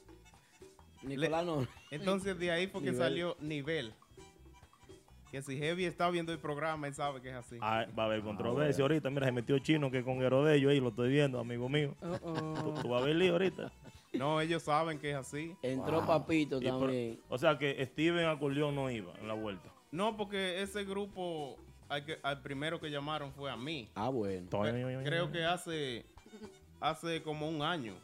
[1.03, 1.67] Nicolás no.
[1.91, 2.99] Entonces de ahí fue que Nivel.
[3.07, 3.93] salió nivel.
[5.31, 7.57] Que si Heavy está viendo el programa, él sabe que es así.
[7.61, 9.11] Ah, va a haber controversia ahorita.
[9.11, 11.95] Mira, se metió chino que con guero de ellos ahí, lo estoy viendo, amigo mío.
[12.01, 12.55] Oh, oh.
[12.75, 13.73] Tú, tú vas a ver lío ahorita.
[14.13, 15.53] No, ellos saben que es así.
[15.63, 17.21] Entró Papito Y por- también.
[17.29, 19.69] o sea que Steven Acordeón no iba en la vuelta.
[19.91, 21.57] No, porque ese grupo,
[21.95, 23.89] al, que- al primero que llamaron fue a mí.
[23.95, 24.49] Ah, bueno.
[24.51, 26.05] Cre- Creo que hace,
[26.81, 27.95] hace como un año.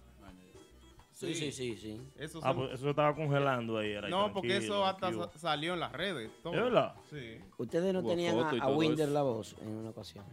[1.12, 2.00] Sí, sí, sí, sí.
[2.18, 3.90] Eso Ah, son- pues eso estaba congelando ahí.
[3.90, 6.30] Era ahí, no, porque eso hasta sa- salió en las redes.
[6.42, 6.54] todo.
[6.54, 6.94] ¿Es verdad?
[7.10, 7.38] Sí.
[7.58, 9.12] Ustedes no Hubo tenían a, a Winder eso.
[9.12, 10.24] la voz en una ocasión.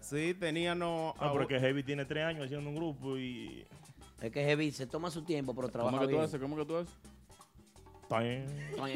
[0.00, 1.20] Sí, teníamos...
[1.20, 3.66] No, porque Heavy tiene tres años haciendo un grupo y.
[4.22, 6.24] Es que Heavy se toma su tiempo, pero trabaja ¿Cómo que tú bien.
[6.24, 6.40] haces?
[6.40, 6.94] ¿Cómo que tú haces?
[8.10, 8.88] No,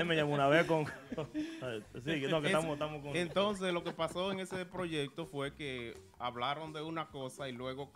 [0.00, 0.86] y me llamó una vez con.
[0.86, 3.16] sí, que no, que Es- estamos, estamos con.
[3.16, 7.92] Entonces lo que pasó en ese proyecto fue que hablaron de una cosa y luego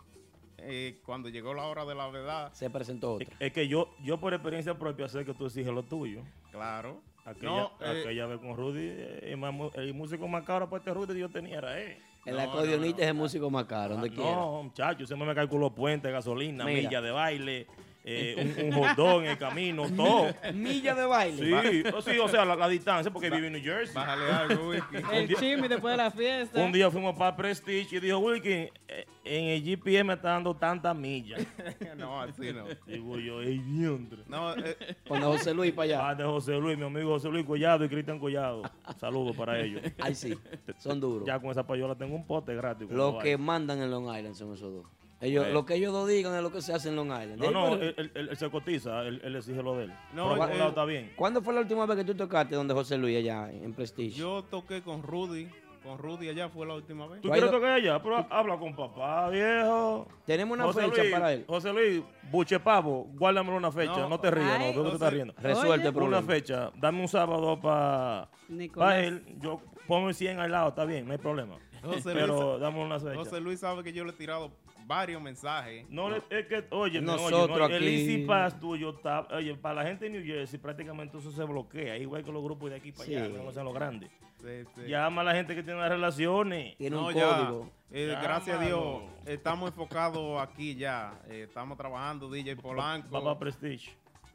[0.57, 3.27] eh, cuando llegó la hora de la verdad, Se presentó otra.
[3.39, 6.21] Es que yo, yo por experiencia propia sé que tú exiges lo tuyo.
[6.51, 7.01] claro.
[7.23, 10.67] Aquella, No, eh, aquella vez con Rudy, eh, el, más mu- el músico más caro
[10.71, 11.95] para este Rudy yo tenía era él.
[12.25, 14.35] El No, acordeonista no, es el músico más caro, donde Ah, quiera.
[14.37, 16.81] no, muchacho, se me calculó puente, gasolina, Mira.
[16.81, 17.67] milla de baile,
[18.03, 20.33] eh, un, un hot dog en el camino, todo.
[20.53, 21.37] Milla de baile.
[21.83, 23.93] Sí, o, sí, o sea, la, la distancia, porque vive en New Jersey.
[23.93, 24.83] Bájale algo, Wiki.
[25.13, 26.59] El chisme después de la fiesta.
[26.61, 30.55] Un día fuimos para Prestige y dijo, Wilkin, eh, en el GPS me está dando
[30.55, 31.45] tantas millas.
[31.97, 32.65] no, así no.
[32.87, 34.23] Digo yo, ey, diantre.
[34.27, 34.75] No, eh,
[35.07, 36.09] Pon a José Luis para allá.
[36.09, 38.63] Ah, de José Luis, mi amigo José Luis Collado y Cristian Collado.
[38.97, 39.81] Saludos para ellos.
[39.99, 40.37] Ay, sí.
[40.77, 41.27] Son duros.
[41.27, 42.89] Ya con esa payola tengo un pote gratis.
[42.89, 43.37] Lo que vaya.
[43.37, 44.85] mandan en Long Island son esos dos.
[45.21, 45.53] Ellos, Eh.
[45.53, 47.37] Lo que ellos dos digan es lo que se hace en Long Island.
[47.39, 49.93] No, no, él, él- él- él se cotiza, él, él exige lo de él.
[50.13, 51.13] No, Pero eh, está bien.
[51.15, 54.17] ¿Cuándo fue la última vez que tú tocaste donde José Luis allá en Prestige?
[54.17, 55.47] yo toqué con Rudy.
[55.83, 57.21] Con Rudy allá fue la última vez.
[57.21, 58.01] ¿Tú ¿Tú has quieres ido- tocar allá?
[58.03, 60.07] Pero habla con papá, viejo.
[60.27, 61.43] Tenemos una José fecha Luis, para él.
[61.47, 63.97] José Luis, buche pavo, guárdame una fecha.
[63.97, 65.33] No, No, te rías, ay, no, tú te estás riendo.
[65.39, 66.21] Resuelve el Una problema.
[66.21, 68.95] fecha, dame un sábado para Nicolás.
[69.03, 69.23] él.
[69.39, 71.55] Yo pongo 100 al lado, está bien, no hay problema.
[71.83, 73.15] José Pero Luis, dame una fecha.
[73.15, 74.51] José Luis sabe que yo le he tirado
[74.85, 75.85] varios mensajes.
[75.89, 79.55] No, le- es que, oye, Nosotros oye, no, el aquí- Easy Pass tuyo está, oye,
[79.55, 82.75] para la gente de New Jersey prácticamente eso se bloquea, igual que los grupos de
[82.77, 83.15] aquí para Sí.
[83.15, 84.09] allá, que no sean los grandes.
[84.41, 84.81] Sí, sí.
[84.87, 86.75] Llama a la gente que tiene las relaciones.
[86.77, 87.29] Tiene No, un ya.
[87.37, 87.69] código.
[87.91, 91.21] Eh, gracias a Dios, estamos enfocados aquí ya.
[91.29, 93.09] Eh, estamos trabajando, DJ Polanco.
[93.11, 93.91] Va para Prestige.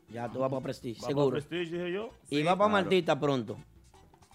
[0.08, 1.30] Ya tú vas para Prestige, Va para seguro.
[1.32, 2.10] Prestige, dije yo.
[2.30, 2.70] y va para claro.
[2.84, 3.56] Martita pronto.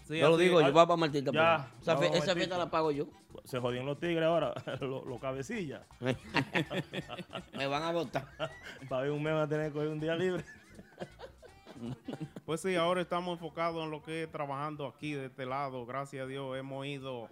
[0.04, 1.70] Sí, yo lo digo, yo va para Martita Ya.
[1.80, 2.34] Esa, Martita.
[2.34, 3.06] fiesta la pago yo.
[3.44, 5.82] Se jodían los tigres ahora, los, los cabecillas.
[7.56, 8.26] Me van a votar.
[8.88, 10.44] para ver un mes van a tener que coger un día libre.
[12.44, 15.84] Pues sí, ahora estamos enfocados en lo que es trabajando aquí de este lado.
[15.86, 17.28] Gracias a Dios hemos ido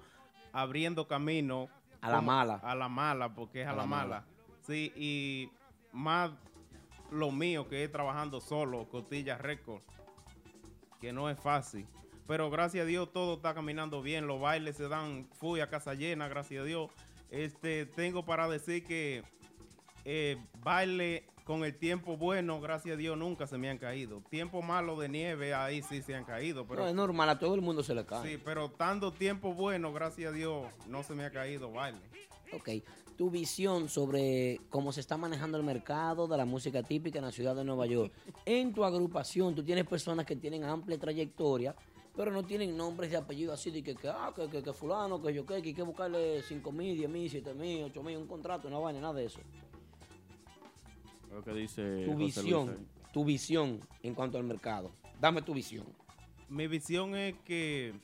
[0.52, 1.68] abriendo camino.
[2.01, 2.55] A la mala.
[2.62, 4.05] A la mala, porque es a, A la, la mala.
[4.06, 4.24] mala.
[4.62, 5.51] Sí, y
[5.92, 6.30] más
[7.10, 9.84] lo mío que es trabajando solo, Cotilla Records.
[11.01, 11.86] que no es fácil.
[12.31, 15.94] Pero gracias a Dios todo está caminando bien, los bailes se dan fui a casa
[15.94, 16.89] llena, gracias a Dios.
[17.28, 19.24] Este, tengo para decir que
[20.05, 24.23] eh, baile con el tiempo bueno, gracias a Dios, nunca se me han caído.
[24.31, 26.69] Tiempo malo de nieve, ahí sí se han caído.
[26.69, 28.23] Pero, No, es normal, a todo el mundo se le cae.
[28.23, 31.98] Sí, pero tanto tiempo bueno, gracias a Dios, no se me ha caído baile.
[32.52, 32.69] Ok,
[33.20, 37.32] tu visión sobre cómo se está manejando el mercado de la música típica en la
[37.32, 38.12] ciudad de Nueva York.
[38.47, 41.74] En tu agrupación, tú tienes personas que tienen amplia trayectoria,
[42.16, 45.23] pero no tienen nombres y apellidos así de que, que, ah, que, que, que fulano,
[45.23, 48.16] que yo qué, que hay que buscarle 5 mil, 10 mil, 7 mil, 8 mil,
[48.16, 49.41] un contrato, una vaina, nada de eso.
[51.32, 54.91] Lo que dice Tu José visión, tu visión en cuanto al mercado.
[55.20, 55.87] Dame tu visión.
[56.49, 57.95] Mi visión es que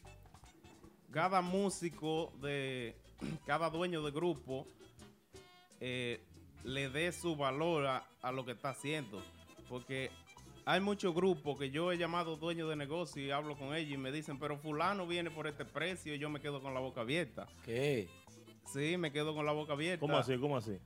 [1.11, 2.95] cada músico de
[3.47, 4.67] cada dueño de grupo
[5.81, 6.21] eh,
[6.63, 9.21] le dé su valor a, a lo que está haciendo.
[9.69, 10.11] Porque
[10.67, 13.97] hay muchos grupos que yo he llamado dueños de negocio y hablo con ellos y
[13.97, 17.01] me dicen, pero fulano viene por este precio y yo me quedo con la boca
[17.03, 17.47] abierta.
[17.65, 18.09] ¿Qué?
[18.67, 20.01] Sí, me quedo con la boca abierta.
[20.01, 20.37] ¿Cómo así?
[20.39, 20.77] ¿Cómo así?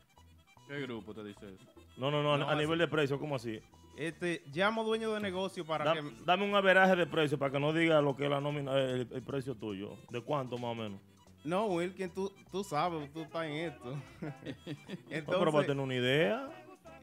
[0.68, 1.64] ¿Qué grupo te dice eso?
[1.96, 3.58] No, no, no, No, a así- nivel de precio, ¿cómo así?
[3.96, 6.02] Este, llamo dueño de negocio para Da- que...
[6.24, 9.08] Dame un averaje de precio para que no diga lo que es la nómina, el,
[9.10, 9.96] el precio tuyo.
[10.10, 11.00] ¿De cuánto más o menos?
[11.42, 13.94] No, Wilkin, tú, tú sabes, tú estás en esto.
[15.26, 16.50] No, pero para tener una idea.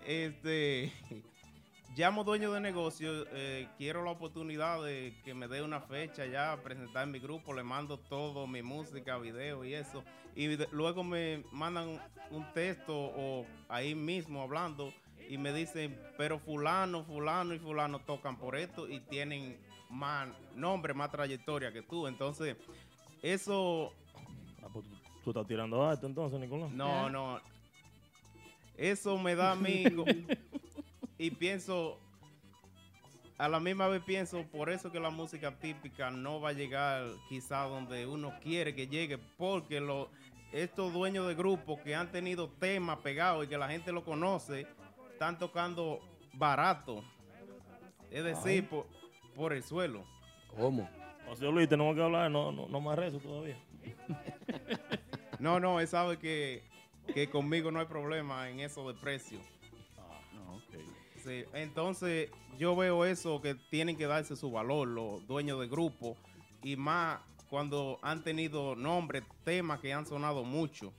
[0.05, 0.93] Este,
[1.97, 6.57] llamo dueño de negocio, eh, quiero la oportunidad de que me dé una fecha ya,
[6.63, 10.03] presentar mi grupo, le mando todo, mi música, video y eso.
[10.35, 11.99] Y de- luego me mandan
[12.29, 14.93] un texto o ahí mismo hablando
[15.29, 19.57] y me dicen, pero fulano, fulano y fulano tocan por esto y tienen
[19.89, 22.07] más nombre, más trayectoria que tú.
[22.07, 22.55] Entonces,
[23.21, 23.91] eso
[24.61, 24.85] Ah, pues
[25.23, 26.71] tú, estás tirando alto entonces, Nicolás.
[26.71, 27.39] no, no.
[28.75, 29.85] Eso me da a mí
[31.17, 31.99] y pienso,
[33.37, 37.05] a la misma vez pienso, por eso que la música típica no va a llegar
[37.29, 40.09] quizá donde uno quiere que llegue, porque lo,
[40.51, 44.67] estos dueños de grupos que han tenido temas pegados y que la gente lo conoce,
[45.11, 45.99] están tocando
[46.33, 47.03] barato.
[48.11, 48.87] Es decir, por,
[49.35, 50.05] por el suelo.
[50.55, 50.89] ¿Cómo?
[51.27, 53.57] José Luis, tenemos que hablar, no, no, no más rezo todavía.
[55.39, 56.63] No, no, él sabe que,
[57.13, 59.39] que conmigo no hay problema en eso de precio.
[61.27, 66.15] Sí, entonces yo veo eso que tienen que darse su valor los dueños de grupo
[66.63, 70.93] y más cuando han tenido nombres, temas que han sonado mucho.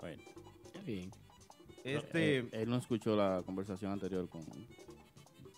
[0.00, 0.22] Bueno.
[0.86, 1.10] bien.
[1.84, 4.42] Este, Eh, él no escuchó la conversación anterior con,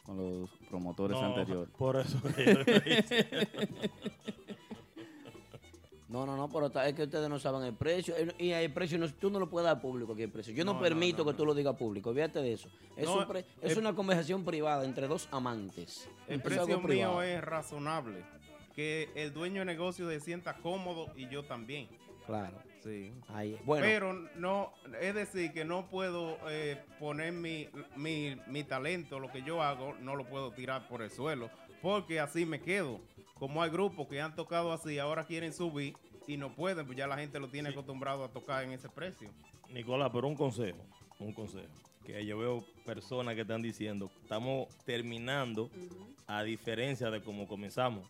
[0.04, 1.70] con los promotores No, anteriores.
[1.76, 3.50] por eso que yo le dije.
[6.08, 8.16] No, no, no, pero es que ustedes no saben el precio.
[8.16, 10.54] el- Y el precio, no, tú no lo puedes dar público aquí el precio.
[10.54, 12.10] Yo no, permito no, que tú lo digas público.
[12.10, 12.68] Olvídate de eso.
[12.96, 16.08] Es, No, un pre- es el- una conversación privada entre dos amantes.
[16.26, 17.14] el precio privado.
[17.16, 18.24] mío es razonable.
[18.74, 21.88] Que el dueño de negocio se sienta cómodo y yo también.
[22.26, 22.56] Claro.
[22.82, 23.12] Sí.
[23.28, 23.84] Ahí, bueno.
[23.84, 29.42] Pero no, es decir, que no puedo eh, poner mi, mi, mi talento, lo que
[29.42, 31.50] yo hago, no lo puedo tirar por el suelo,
[31.82, 33.00] porque así me quedo.
[33.38, 35.96] Como hay grupos que han tocado así, ahora quieren subir
[36.26, 39.28] y no pueden, pues ya la gente lo tiene acostumbrado a tocar en ese precio.
[39.70, 40.78] Nicolás, pero un consejo,
[41.18, 41.68] un consejo.
[42.04, 45.70] Que yo veo personas que están diciendo, estamos terminando
[46.26, 48.08] a diferencia de cómo comenzamos.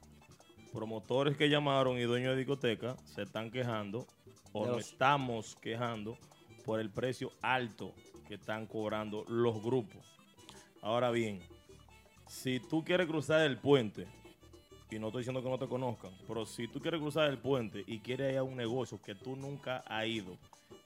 [0.73, 4.07] Promotores que llamaron y dueños de discoteca se están quejando
[4.53, 6.17] o De nos los- estamos quejando
[6.65, 7.93] por el precio alto
[8.29, 10.17] que están cobrando los grupos.
[10.83, 11.41] Ahora bien,
[12.29, 14.07] si tú quieres cruzar el puente,
[14.91, 17.85] y no estoy diciendo que no te conozcan, pero si tú quieres cruzar el puente
[17.87, 20.37] y quieres ir a un negocio que tú nunca has ido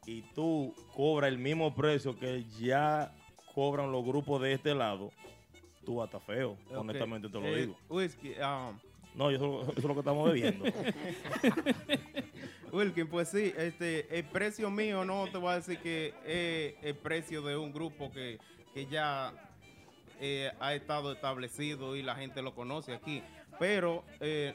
[0.06, 3.14] y tú cobras el mismo precio que ya
[3.54, 5.10] cobran los grupos de este lado,
[5.84, 7.76] tú vas a estar feo, honestamente te lo eh, digo.
[7.88, 8.72] Whisky, ah,
[9.14, 10.64] No, eso, eso es lo que estamos bebiendo.
[12.72, 16.94] Wilkin, pues sí, este, el precio mío no te voy a decir que es el
[16.96, 18.38] precio de un grupo que,
[18.72, 19.32] que ya
[20.18, 23.22] eh, ha estado establecido y la gente lo conoce aquí.
[23.58, 24.54] Pero eh,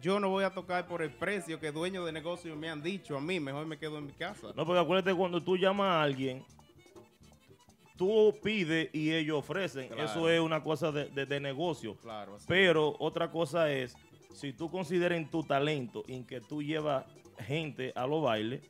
[0.00, 3.16] yo no voy a tocar por el precio que dueños de negocio me han dicho
[3.16, 4.48] a mí, mejor me quedo en mi casa.
[4.56, 6.44] No, porque acuérdate cuando tú llamas a alguien,
[7.96, 9.88] tú pides y ellos ofrecen.
[9.88, 10.04] Claro.
[10.04, 11.96] Eso es una cosa de, de- de negocio.
[11.96, 12.36] Claro.
[12.48, 13.94] Pero otra cosa es,
[14.34, 17.04] si tú consideras en tu talento en que tú llevas
[17.38, 18.60] gente a los bailes,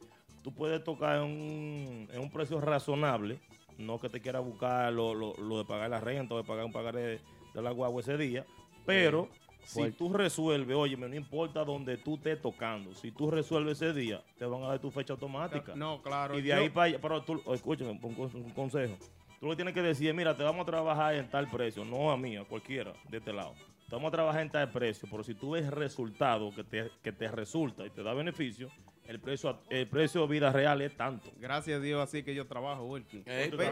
[0.42, 3.40] tú puedes tocar en un, en un precio razonable.
[3.78, 6.64] No que te quieras buscar lo, lo- lo de pagar la renta o de pagar
[6.64, 7.20] un pagar de,
[7.54, 8.44] de la guagua ese día.
[8.84, 9.28] Pero
[9.64, 9.96] si fuerte.
[9.98, 14.44] tú resuelves, oye, no importa donde tú estés tocando, si tú resuelves ese día, te
[14.44, 15.74] van a dar tu fecha automática.
[15.74, 16.38] No, claro.
[16.38, 18.96] Y de yo- ahí para allá, pero tú, escúchame, un, con- un consejo.
[19.40, 22.16] Tú lo tienes que decir, mira, te vamos a trabajar en tal precio, no a
[22.16, 23.54] mí, a cualquiera de este lado.
[23.84, 27.28] Estamos a trabajar en tal precio, pero si tú ves resultado que te, que te
[27.28, 28.70] resulta y te da beneficio,
[29.04, 31.28] el precio, el precio de vida real es tanto.
[31.38, 33.24] Gracias a Dios, así que yo trabajo, Wilkin.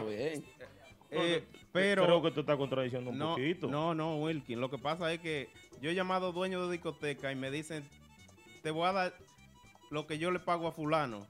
[0.09, 0.43] Bien.
[1.11, 3.67] Eh, pero Creo que tú estás contradiciendo un no, poquito.
[3.67, 4.59] No, no, Wilkin.
[4.59, 5.49] Lo que pasa es que
[5.81, 7.87] yo he llamado dueño de discoteca y me dicen,
[8.63, 9.13] te voy a dar
[9.89, 11.27] lo que yo le pago a fulano.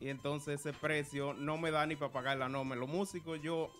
[0.00, 2.74] Y entonces ese precio no me da ni para pagar la norma.
[2.76, 3.70] Los músicos yo...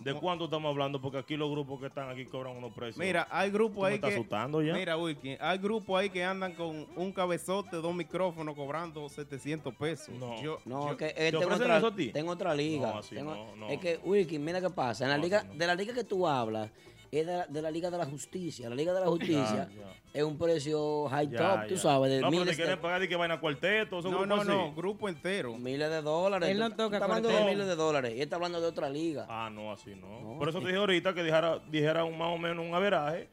[0.00, 1.00] ¿De cuánto estamos hablando?
[1.00, 2.96] Porque aquí los grupos que están aquí cobran unos precios.
[2.98, 4.16] Mira, hay ¿Tú grupos me ahí estás que...
[4.16, 4.72] asustando ya?
[4.72, 10.14] Mira, Wilkin, hay grupos ahí que andan con un cabezote, dos micrófonos cobrando 700 pesos.
[10.18, 10.40] No.
[10.42, 12.08] Yo- No, yo- que eh, ¿Te tengo, otra, eso a ti?
[12.12, 12.92] tengo otra liga.
[12.92, 13.68] No, así Tengo- no, no.
[13.68, 15.04] Es que, Wilkin, mira qué pasa.
[15.04, 16.70] En la No, liga, de la liga que tú hablas,
[17.12, 18.68] es de la, de la Liga de la Justicia.
[18.68, 19.92] La Liga de la Justicia ya.
[20.12, 23.00] es un precio high Ya, top, tú sabes, de No, pero te quieren de, pagar
[23.00, 25.56] de que vaina cuarteto, esos No, no, no, grupo entero.
[25.58, 26.48] miles de dólares.
[26.48, 27.52] Él no toca tú estás hablando de cuarteto.
[27.54, 28.14] miles de dólares.
[28.16, 29.26] Y está hablando de otra liga.
[29.28, 30.20] Ah, no, así no.
[30.20, 33.28] No, Por eso te dije ahorita que dijera, dijera un, más o menos un averaje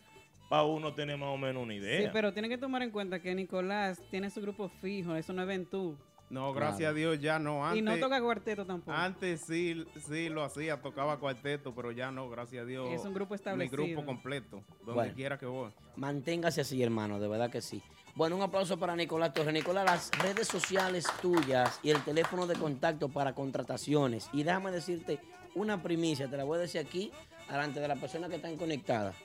[0.49, 2.01] para uno tener más o menos una idea.
[2.01, 5.41] Sí, pero tiene que tomar en cuenta que Nicolás tiene su grupo fijo, eso no
[5.41, 5.97] es Ventú.
[6.29, 6.91] No, gracias Claro.
[6.91, 7.65] a Dios ya no.
[7.65, 8.91] Antes, Y no toca cuarteto tampoco.
[8.91, 12.89] Antes sí, sí lo hacía, tocaba cuarteto, pero ya no, gracias a Dios.
[12.91, 13.83] Es un grupo Mi establecido.
[13.83, 15.13] grupo completo, donde Bueno.
[15.15, 15.71] quiera que voy.
[15.95, 17.81] Manténgase así, hermano, de verdad que sí.
[18.15, 19.53] Bueno, un aplauso para Nicolás Torres.
[19.53, 24.27] Nicolás, las redes sociales tuyas y el teléfono de contacto para contrataciones.
[24.33, 25.19] Y déjame decirte
[25.55, 27.11] una primicia, te la voy a decir aquí,
[27.49, 29.15] delante de las personas que están conectadas.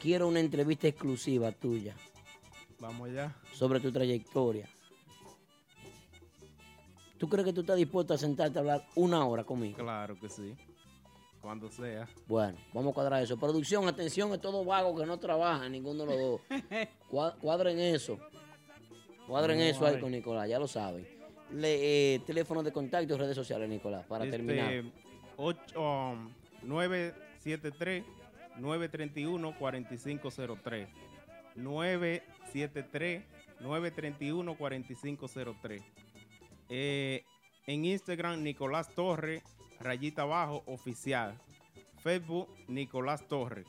[0.00, 1.94] Quiero una entrevista exclusiva tuya
[2.80, 3.36] Vamos allá.
[3.52, 4.66] sobre tu trayectoria.
[7.20, 9.76] ¿Tú crees que tú estás dispuesto a sentarte a hablar una hora conmigo?
[9.76, 10.56] Claro que sí.
[11.42, 12.08] Cuando sea.
[12.26, 13.36] Bueno, vamos a cuadrar eso.
[13.38, 16.40] Producción, atención, es todo vago que no trabaja, ninguno de los dos.
[17.10, 18.18] Cua- Cuadren eso.
[19.28, 21.06] Cuadren No eso ahí con Nicolás, ya lo saben.
[21.52, 24.82] Le, eh, teléfono de contacto y redes sociales, Nicolás, para Este, terminar.
[25.36, 26.30] ocho, um,
[26.62, 28.02] 973
[28.58, 30.88] 931 4503.
[31.56, 33.22] 973
[33.60, 35.82] 931 4503.
[36.70, 37.24] Eh,
[37.66, 39.42] en Instagram, Nicolás Torre,
[39.80, 41.34] rayita abajo, oficial.
[42.02, 43.64] Facebook, Nicolás Torre.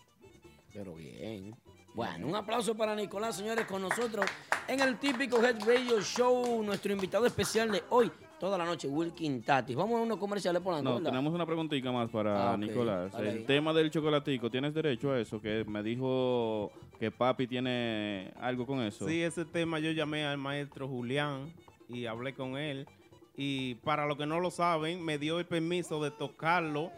[0.74, 1.54] Pero bien.
[1.94, 4.26] Bueno, un aplauso para Nicolás, señores, con nosotros
[4.70, 6.64] en el típico Head Radio Show.
[6.64, 8.10] Nuestro invitado especial de hoy,
[8.40, 9.76] toda la noche, Wilkin Tatis.
[9.76, 12.58] Vamos a unos comerciales por la No, tenemos una preguntita más para Ah.
[12.58, 13.12] Nicolás.
[13.12, 13.44] Dale El ahí.
[13.44, 15.42] tema del chocolatico, ¿tienes derecho a eso?
[15.42, 19.06] Que me dijo que papi tiene algo con eso.
[19.06, 21.52] Sí, ese tema yo llamé al maestro Julián
[21.92, 22.88] y hablé con él.
[23.36, 26.92] Y para los que no lo saben, me dio el permiso de tocarlo,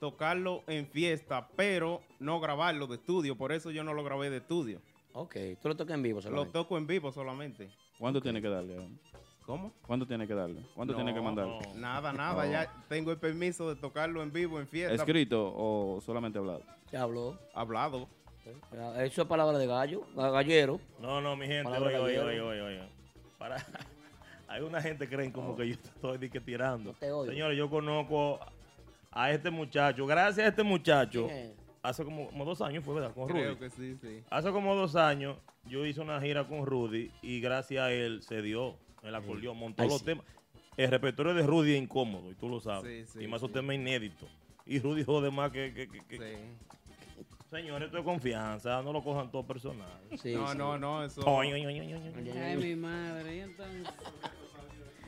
[0.00, 3.36] tocarlo en fiesta, pero no grabarlo de estudio.
[3.36, 4.80] Por eso yo no lo grabé de estudio.
[5.12, 6.52] Ok, tú lo tocas en vivo Lo solamente.
[6.52, 7.70] toco en vivo solamente.
[7.98, 8.76] ¿Cuánto tiene que darle?
[9.46, 9.72] ¿Cómo?
[9.86, 10.60] ¿Cuánto tiene que darle?
[10.74, 11.58] ¿Cuánto tiene que No, mandarle?
[11.74, 12.44] Nada, nada.
[12.44, 12.52] No.
[12.52, 14.94] Ya tengo el permiso de tocarlo en vivo, en fiesta.
[14.94, 16.62] ¿Escrito o solamente hablado?
[16.92, 17.38] Ya habló.
[17.54, 18.08] Hablado.
[18.98, 20.80] Eso es palabra de gallo, gallero.
[21.00, 22.80] No, no, mi gente, oye, oye, oye, oye, oye.
[23.38, 23.56] Para,
[24.48, 26.94] hay una gente que creen como que yo estoy tirando.
[27.26, 28.40] Señores, yo conozco
[29.10, 30.06] a este muchacho.
[30.06, 31.52] Gracias a este muchacho, ¿Quién es?
[31.82, 33.12] hace como, como dos años fue, ¿verdad?
[33.14, 33.56] Con Creo Rudy.
[33.60, 34.22] que sí, sí.
[34.30, 38.42] Hace como dos años yo hice una gira con Rudy y gracias a él se
[38.42, 40.04] dio el acordeón, montó Ay, los sí.
[40.06, 40.24] temas.
[40.76, 43.08] El repertorio de Rudy es incómodo y tú lo sabes.
[43.10, 43.54] Sí, sí, y más esos sí.
[43.54, 44.28] temas inéditos.
[44.64, 45.72] Y Rudy jode más que...
[45.74, 46.67] que, que- que-
[47.50, 49.88] Señores, esto es confianza, no lo cojan todo personal.
[50.34, 51.22] no, no, no, eso.
[51.40, 51.52] Ay,
[52.56, 53.36] mi madre.
[53.36, 53.88] ¿y entonces?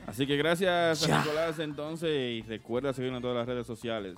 [0.07, 1.21] Así que gracias Ya.
[1.21, 4.17] a Nicolás entonces y recuerda seguirnos en todas las redes sociales.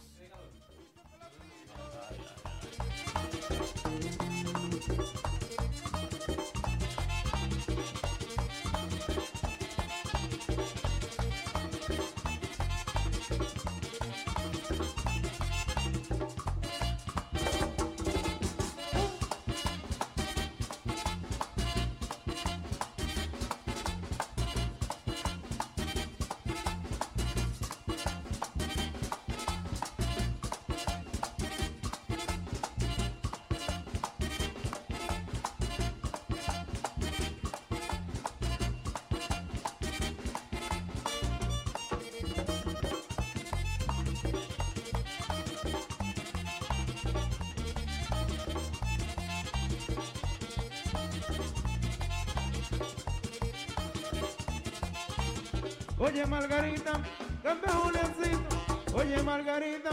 [56.03, 57.01] Oye Margarita,
[57.45, 58.57] canta Juliancito.
[58.93, 59.91] Oye Margarita,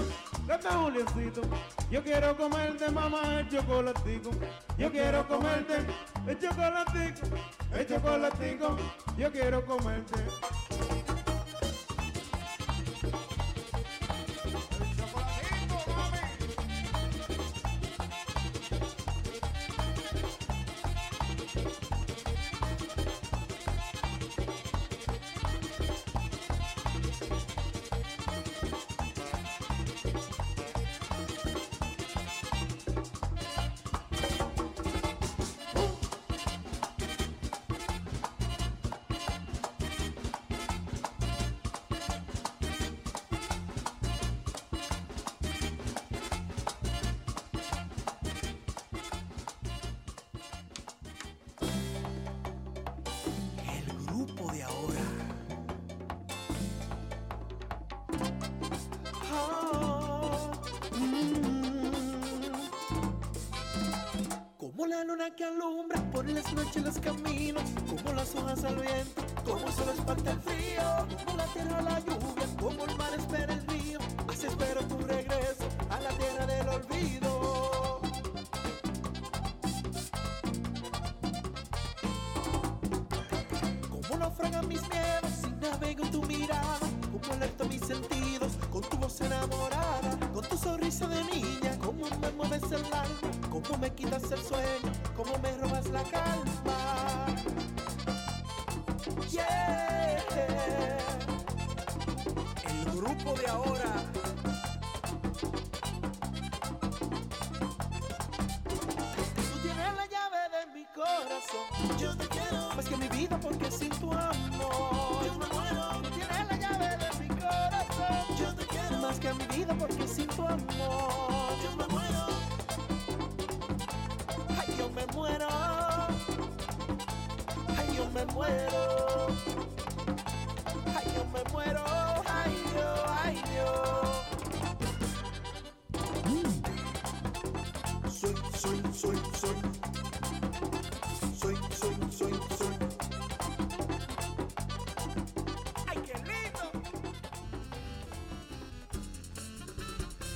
[0.47, 1.41] canta Juliancito.
[1.91, 4.31] Yo quiero comerte, mamá, el chocolatico.
[4.75, 5.85] Yo quiero comerte
[6.25, 7.27] el chocolatico,
[7.75, 8.77] el chocolatico.
[9.19, 10.15] Yo quiero comerte.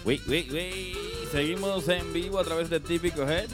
[0.06, 0.96] Wait, wait, wait.
[1.32, 3.48] Seguimos en vivo a través de Típico Head.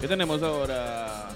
[0.00, 1.28] ¿Qué tenemos ahora?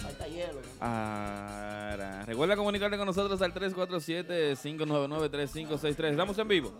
[0.00, 0.60] Falta hielo.
[0.80, 6.10] Ahora, recuerda comunicarte con nosotros al 347-599-3563.
[6.12, 6.72] Estamos en vivo.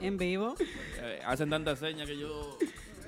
[0.00, 0.54] En vivo.
[1.02, 2.56] Eh, hacen tantas señas que yo...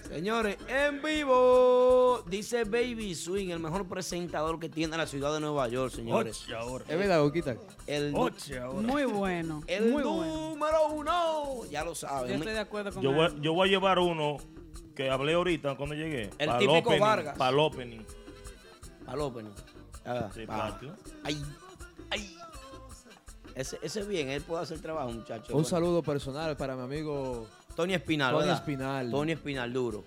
[0.08, 5.66] Señores, en vivo, dice Baby Swing, el mejor presentador que tiene la ciudad de Nueva
[5.68, 6.44] York, señores.
[6.86, 7.56] Es verdad, Boquita.
[7.86, 9.62] El, Muy bueno.
[9.66, 10.51] el muy bueno.
[11.70, 12.32] Ya lo Yo saben.
[12.34, 14.36] estoy de acuerdo con Yo voy, yo voy a llevar uno
[14.94, 16.30] que hablé ahorita cuando llegué.
[16.38, 17.38] El típico opening, Vargas.
[17.38, 18.00] Para el opening.
[19.06, 19.52] Opening.
[20.04, 20.70] Ah, Sí, va.
[20.70, 20.94] patio.
[21.24, 21.42] Ay,
[22.10, 22.36] ay.
[23.54, 25.50] Ese, ese es bien, él puede hacer trabajo, muchachos.
[25.54, 27.46] Un saludo personal para mi amigo
[27.76, 28.56] Tony Espinal, Tony ¿verdad?
[28.60, 29.10] Espinal.
[29.10, 30.04] Tony Espinal, duro.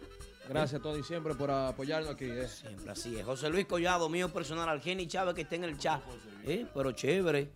[0.49, 2.26] Gracias, Tony, siempre por apoyarnos aquí.
[2.26, 2.48] eh.
[2.48, 3.26] Siempre así es.
[3.26, 6.02] José Luis Collado, mío personal, Argeni Chávez, que está en el chat.
[6.44, 6.66] ¿Eh?
[6.74, 7.52] Pero chévere.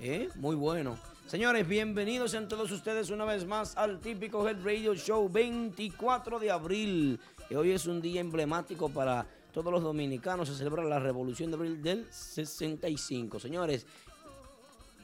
[0.00, 0.28] ¿Eh?
[0.36, 0.98] Muy bueno.
[1.26, 6.50] Señores, bienvenidos sean todos ustedes una vez más al típico Head Radio Show 24 de
[6.50, 7.18] abril.
[7.48, 10.48] Y hoy es un día emblemático para todos los dominicanos.
[10.48, 13.40] Se celebra la revolución de abril del 65.
[13.40, 13.86] Señores,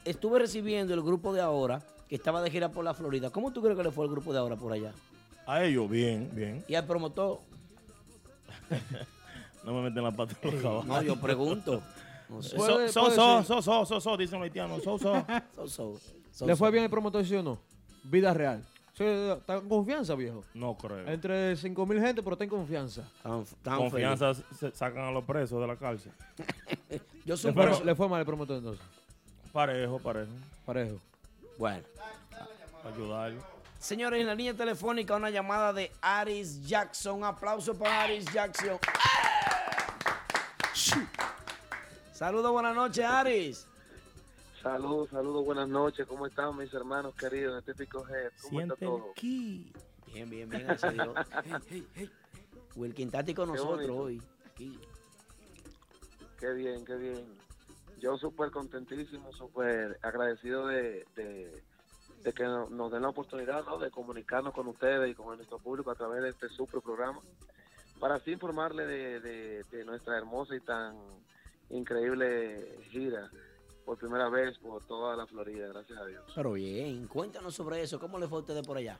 [0.05, 3.31] estuve recibiendo el grupo de ahora que estaba de gira por la Florida.
[3.31, 4.93] ¿Cómo tú crees que le fue el grupo de ahora por allá?
[5.47, 6.63] A ellos, bien, bien.
[6.67, 7.39] Y al promotor,
[9.63, 10.85] No me meten la pata en los caballos.
[10.85, 11.81] no, yo pregunto.
[12.39, 14.83] So, so, so, so, so, so, dicen los haitianos.
[14.83, 15.25] So, so.
[15.55, 15.99] So, so,
[16.31, 17.59] so, ¿Le fue bien el promotor, sí o no?
[18.03, 18.65] Vida real.
[18.97, 20.43] Está en confianza, viejo.
[20.53, 21.07] No creo.
[21.07, 23.03] Entre 5 mil gente, pero está en confianza.
[23.23, 26.11] Tan- tan Confianza se sacan a los presos de la cárcel.
[27.25, 27.83] Yo Le soy fue, preso.
[27.83, 28.85] le fue mal el promotor entonces.
[29.51, 30.31] Parejo, parejo.
[30.65, 30.97] Parejo.
[31.57, 31.83] Bueno.
[32.83, 33.41] Para ayudarlo.
[33.79, 37.17] Señores, en la línea telefónica una llamada de Aris Jackson.
[37.17, 38.77] Un aplauso para Aris Jackson.
[42.21, 43.67] Saludos, buenas noches, Aris.
[44.61, 46.05] Saludos, saludos, buenas noches.
[46.05, 48.31] ¿Cómo están mis hermanos queridos de Típico Head?
[48.43, 49.11] ¿Cómo está todo?
[49.19, 51.15] Bien, bien, bien, gracias a Dios.
[51.67, 52.09] Hey, hey,
[52.75, 53.05] hey.
[53.09, 53.95] Tati con Qué nosotros bonito.
[53.97, 54.21] hoy.
[54.45, 54.79] Aquí.
[56.39, 57.25] Qué bien, qué bien.
[57.99, 61.63] Yo súper contentísimo, súper agradecido de, de,
[62.21, 63.79] de que no- nos den la oportunidad ¿no?
[63.79, 67.19] de comunicarnos con ustedes y con nuestro público a través de este super programa
[67.99, 70.95] para así informarle de- de nuestra hermosa y tan
[71.71, 73.29] increíble gira
[73.85, 76.23] por primera vez por toda la Florida, gracias a Dios.
[76.35, 77.99] Pero bien, cuéntanos sobre eso.
[77.99, 78.99] ¿Cómo le fue a ustedes por allá?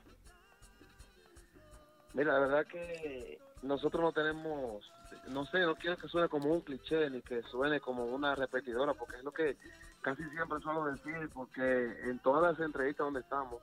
[2.14, 4.84] Mira, la verdad que nosotros no tenemos,
[5.28, 8.92] no sé, no quiero que suene como un cliché ni que suene como una repetidora,
[8.92, 9.56] porque es lo que
[10.02, 13.62] casi siempre suelo decir, porque en todas las entrevistas donde estamos,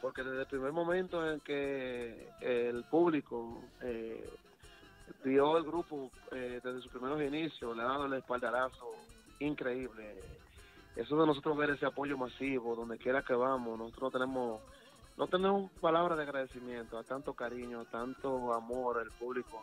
[0.00, 4.28] porque desde el primer momento en que el público eh,
[5.24, 8.92] vio el grupo eh, desde sus primeros inicios, le ha dado el espaldarazo
[9.40, 10.22] increíble.
[10.94, 14.60] Eso de nosotros ver ese apoyo masivo, donde quiera que vamos, nosotros no tenemos
[15.16, 19.62] no tenemos palabras de agradecimiento a tanto cariño, a tanto amor al público,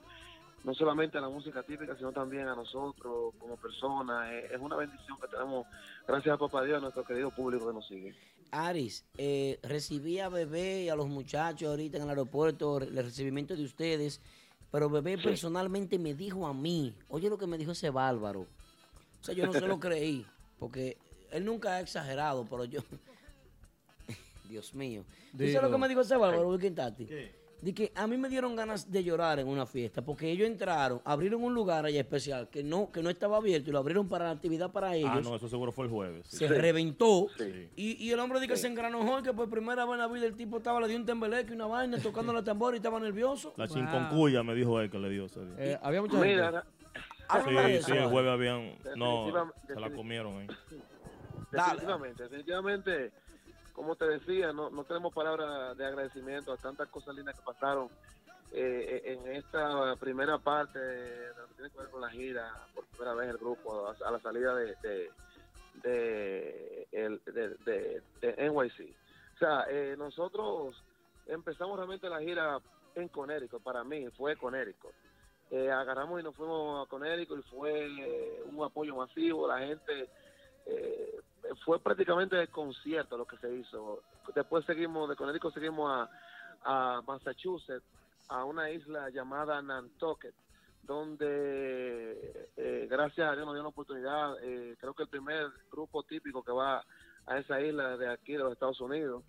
[0.63, 4.31] no solamente a la música típica, sino también a nosotros como personas.
[4.51, 5.67] Es una bendición que tenemos,
[6.07, 8.15] gracias a Papá Dios, a nuestro querido público que nos sigue.
[8.49, 13.55] Aris, eh, recibí a Bebé y a los muchachos ahorita en el aeropuerto, el recibimiento
[13.55, 14.21] de ustedes,
[14.73, 18.47] pero Bebé personalmente me dijo a mí, oye lo que me dijo ese bárbaro.
[19.21, 20.25] O sea, yo no se lo creí,
[20.57, 20.97] porque
[21.29, 22.81] él nunca ha exagerado, pero yo...
[24.49, 25.05] Dios mío.
[25.31, 27.07] ¿Tú sabes lo que me dijo ese bárbaro, Wilkin Tati?
[27.64, 31.02] De que a mí me dieron ganas de llorar en una fiesta porque ellos entraron,
[31.06, 34.26] abrieron un lugar allá especial que no que no estaba abierto y lo abrieron para
[34.26, 35.10] la actividad para ellos.
[35.14, 36.27] Ah, no, eso seguro fue el jueves.
[36.27, 36.38] sí.
[36.38, 36.53] Se Sí.
[36.53, 37.69] reventó Sí.
[37.77, 40.07] y, y el hombre dice que se engranojó y que por primera vez en la
[40.07, 42.80] vida el tipo estaba, le dio un tembeleque y una vaina tocando la tambora y
[42.80, 43.53] estaba nervioso.
[43.56, 45.56] La chinconcuya me dijo él que le dio ese día.
[45.57, 46.68] Eh, había mucha Mira, gente.
[47.30, 48.76] Háblame de Sí, sí, el jueves habían.
[48.98, 49.31] No,
[49.68, 50.48] se la comieron ahí.
[51.52, 53.11] Definitivamente, definitivamente,
[53.73, 57.89] como te decía, no, no tenemos palabras de agradecimiento a tantas cosas lindas que pasaron
[58.51, 62.85] eh, en esta primera parte de lo que tiene que ver con la gira, por
[62.85, 64.75] primera vez el grupo, a, la salida de,
[65.83, 68.95] de, el- de, de- NYC.
[69.35, 70.75] O sea, eh, nosotros
[71.25, 72.59] empezamos realmente la gira
[72.95, 74.91] en Conérico, para mí fue Conérico.
[75.49, 80.09] Eh, agarramos y nos fuimos a Conérico y fue eh, un apoyo masivo, la gente
[80.65, 81.19] eh,
[81.64, 84.03] fue prácticamente el concierto lo que se hizo.
[84.34, 86.07] Después seguimos, de Connecticut seguimos
[86.65, 87.85] a, Massachusetts,
[88.30, 90.34] a una isla llamada Nantucket,
[90.84, 96.03] donde eh, gracias a Dios nos dio una oportunidad, eh, creo que el primer grupo
[96.03, 96.84] típico que va
[97.26, 99.23] a esa isla de aquí de los Estados Unidos,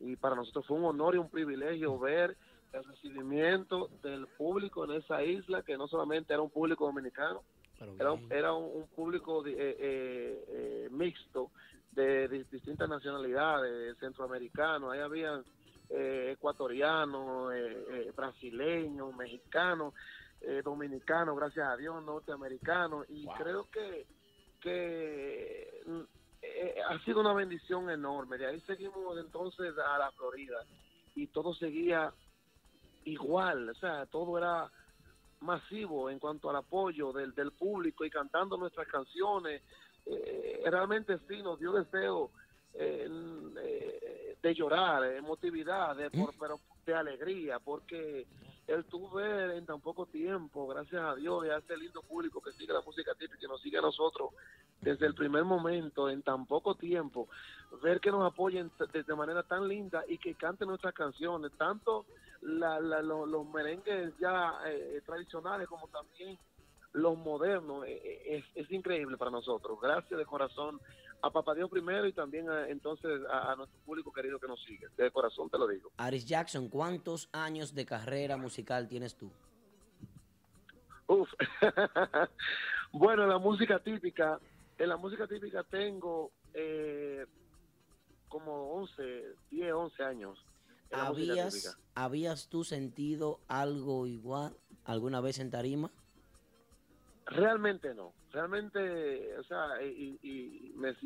[0.00, 2.36] y para nosotros fue un honor y un privilegio ver
[2.72, 7.42] el recibimiento del público en esa isla, que no solamente era un público dominicano,
[7.98, 11.50] era, un- era un, un público eh, eh, eh, mixto
[11.90, 15.44] de, di- distintas nacionalidades, centroamericanos, ahí habían
[15.88, 17.52] eh, ecuatorianos,
[18.14, 19.94] brasileños, mexicanos,
[20.64, 24.06] dominicanos, gracias a Dios, norteamericanos, y creo que,
[24.60, 26.00] que mm,
[26.88, 28.38] ha sido una bendición enorme.
[28.38, 30.64] De ahí seguimos entonces a la Florida
[31.14, 32.14] y todo seguía
[33.04, 34.70] igual, o sea, todo era
[35.40, 39.62] masivo en cuanto al apoyo del, del público y cantando nuestras canciones.
[40.06, 42.30] Eh, realmente sí nos dio deseo
[42.74, 43.08] eh,
[43.62, 48.26] eh, de llorar, emotividad, de, por- pero de alegría, porque
[48.70, 52.40] el tú ver en tan poco tiempo, gracias a Dios y a ese lindo público
[52.40, 54.30] que sigue la música típica, que nos sigue a nosotros
[54.80, 57.28] desde el primer momento, en tan poco tiempo,
[57.82, 62.06] ver que nos apoyen de, manera tan linda y que canten nuestras canciones, tanto
[62.42, 66.38] los merengues ya eh, tradicionales como también
[66.92, 69.78] los modernos, eh, eh, es increíble para nosotros.
[69.80, 70.80] Gracias de corazón
[71.22, 74.62] a Papá Dios primero y también a- entonces a, a nuestro público querido que nos
[74.64, 74.86] sigue.
[74.96, 75.90] De corazón te lo digo.
[75.96, 79.30] Aris Jackson, ¿cuántos años de carrera musical tienes tú?
[81.06, 81.28] Uf.
[82.92, 84.38] bueno, la música típica,
[84.78, 87.26] en la música típica tengo eh,
[88.28, 89.02] como 11,
[89.50, 90.38] 10, 11 años.
[90.92, 95.90] ¿Habías, ¿Habías tú sentido algo igual alguna vez en tarima?
[97.26, 100.96] Realmente no, realmente, o sea, y, y me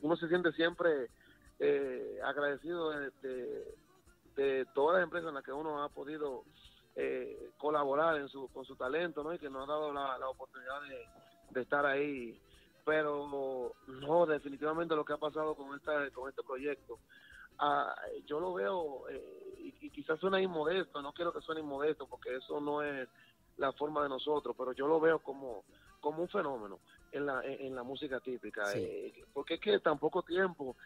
[0.00, 1.10] uno se siente siempre
[1.58, 3.64] eh, agradecido de, de-
[4.74, 6.44] todas las empresas en las que uno ha podido
[6.96, 9.32] eh, colaborar en su, con su talento, ¿no?
[9.34, 11.06] Y que nos ha dado la, la oportunidad de,
[11.50, 12.38] de estar ahí.
[12.84, 13.26] Pero
[13.88, 17.00] no, definitivamente lo que ha pasado con esta, con este proyecto,
[17.58, 17.94] ah,
[18.26, 22.36] yo lo veo, eh, y, y quizás suena inmodesto, no quiero que suene inmodesto, porque
[22.36, 23.08] eso no es
[23.56, 25.64] la forma de nosotros, pero yo lo veo como,
[26.00, 26.80] como un fenómeno
[27.12, 28.80] en la, en, en la música típica, Sí.
[28.82, 30.76] eh, porque es que tan poco tiempo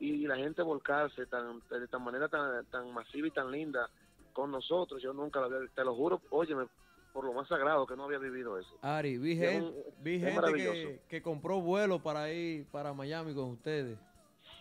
[0.00, 3.88] y la gente volcarse tan, de tan manera tan, tan masiva y tan linda
[4.32, 6.66] con nosotros, yo nunca lo había, te lo juro, óyeme,
[7.12, 8.76] por lo más sagrado que no había vivido eso.
[8.82, 13.50] Ari, vi, Es un- vi gente que, que compró vuelo para ir para Miami con
[13.50, 13.96] ustedes.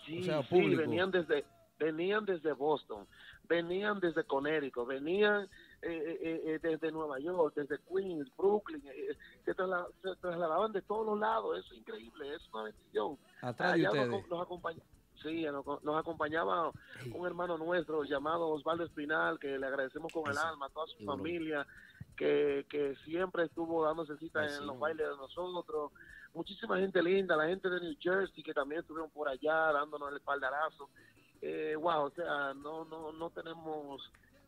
[0.06, 1.46] Sí, o sea, sí, venían desde
[1.80, 3.08] venían desde Boston,
[3.50, 5.50] venían desde Connecticut, venían
[5.84, 10.72] eh, eh, eh, desde Nueva York, desde Queens, Brooklyn, eh, eh, se, trasla- se trasladaban
[10.72, 13.18] de todos los lados, eso es increíble, es una bendición.
[13.42, 14.30] Atrás de Allá nos, ustedes.
[14.30, 14.84] nos acompaña-
[15.22, 16.72] sí, nos, nos acompañaba
[17.14, 20.98] un hermano nuestro llamado Osvaldo Espinal, que le agradecemos con el alma a toda su
[20.98, 21.18] Seguro.
[21.18, 21.68] familia,
[22.16, 25.92] que, que siempre estuvo dándose cita en los bailes de nosotros.
[26.34, 30.18] Muchísima gente linda, la gente de New Jersey que también estuvieron por allá dándonos el
[30.18, 30.90] espaldarazo.
[31.42, 34.02] Eh, wow, o sea, no, no, no tenemos...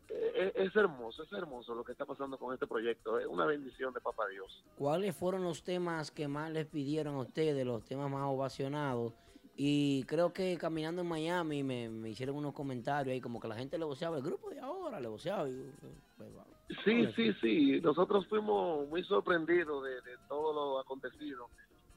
[0.08, 3.18] eh, es, es hermoso, es hermoso lo que está pasando con este proyecto.
[3.18, 4.64] Es una bendición de Papá Dios.
[4.76, 9.12] ¿Cuáles fueron los temas que más les pidieron a ustedes, los temas más ovacionados?
[9.56, 13.56] Y creo que caminando en Miami me, me hicieron unos comentarios ahí, como que la
[13.56, 15.48] gente le voceaba, el grupo de ahora le voceaba.
[15.48, 15.72] y
[16.16, 16.44] pues, va.
[16.84, 17.80] Sí, sí, sí.
[17.80, 21.48] Nosotros fuimos muy sorprendidos de, de todo lo acontecido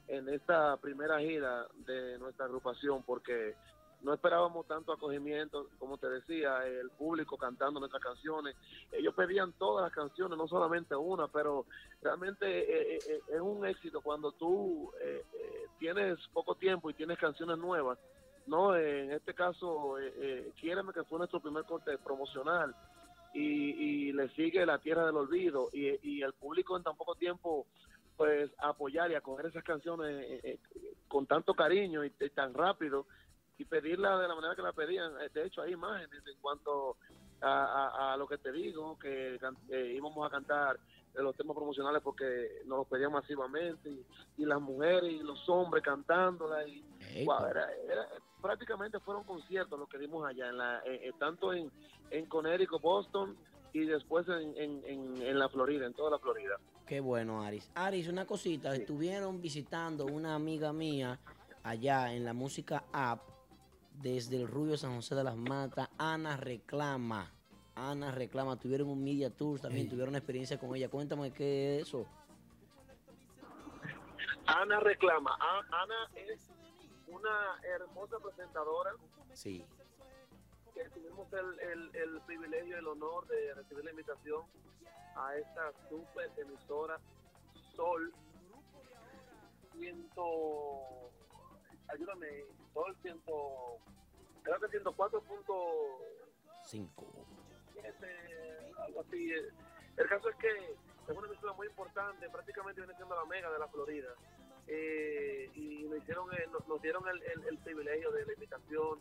[0.07, 3.55] en esta primera gira de nuestra agrupación porque
[4.01, 8.55] no esperábamos tanto acogimiento, como te decía, el público cantando nuestras canciones.
[8.91, 11.65] Ellos pedían todas las canciones, no solamente una, pero
[12.01, 14.91] realmente eh, eh, eh, es un éxito cuando tú
[15.79, 17.97] tienes poco tiempo y tienes canciones nuevas.
[18.47, 19.95] No, en este caso,
[20.59, 22.75] Quiéreme, que fue nuestro primer corte promocional,
[23.33, 27.67] y, y le sigue La Tierra del Olvido y, el público en tan poco tiempo
[28.17, 30.59] pues apoyar y acoger esas canciones
[31.07, 33.05] con tanto cariño y tan rápido
[33.59, 35.11] y pedirla de la manera que la pedían.
[35.21, 36.95] Eh, De hecho, hay imágenes en cuanto
[37.41, 39.35] a, a- a lo que te digo, que
[39.69, 40.79] eh, íbamos a cantar
[41.13, 44.05] de los temas promocionales porque nos los pedían masivamente y,
[44.37, 46.81] y las mujeres y los hombres cantándola y
[47.25, 48.07] wow, era- era-
[48.41, 51.69] prácticamente fueron conciertos los que dimos allá, en la, eh, eh, tanto en,
[52.11, 53.37] en Connecticut, Boston
[53.73, 56.57] y después en, en, en, en la Florida, en toda la Florida.
[56.85, 57.69] Qué bueno, Aris.
[57.75, 58.73] Aris, una cosita.
[58.73, 61.19] Estuvieron visitando una amiga mía
[61.63, 63.19] allá en la música app
[64.01, 65.89] desde el Rubio San José de las Matas.
[65.97, 67.31] Ana Reclama.
[67.75, 68.57] Ana Reclama.
[68.57, 69.89] Tuvieron un media tour también.
[69.89, 70.89] Tuvieron experiencia con ella.
[70.89, 72.05] Cuéntame qué es eso.
[74.45, 75.37] Ana reclama.
[75.39, 76.49] A- Ana es
[77.07, 78.91] una hermosa presentadora
[79.33, 79.63] Sí.
[80.73, 84.41] que tuvimos el, el, el privilegio y el honor de recibir la invitación
[85.15, 86.99] a esta super emisora
[87.75, 88.11] Sol
[89.77, 90.09] 100
[91.93, 93.19] ayúdame Sol 100
[94.43, 95.53] creo que 104.7
[96.65, 97.05] Cinco.
[98.85, 103.25] algo así el caso es que es una emisora muy importante prácticamente viene siendo la
[103.25, 104.13] mega de la Florida
[104.71, 108.99] Eh, y nos hicieron eh, nos, nos dieron el, el- el privilegio de la invitación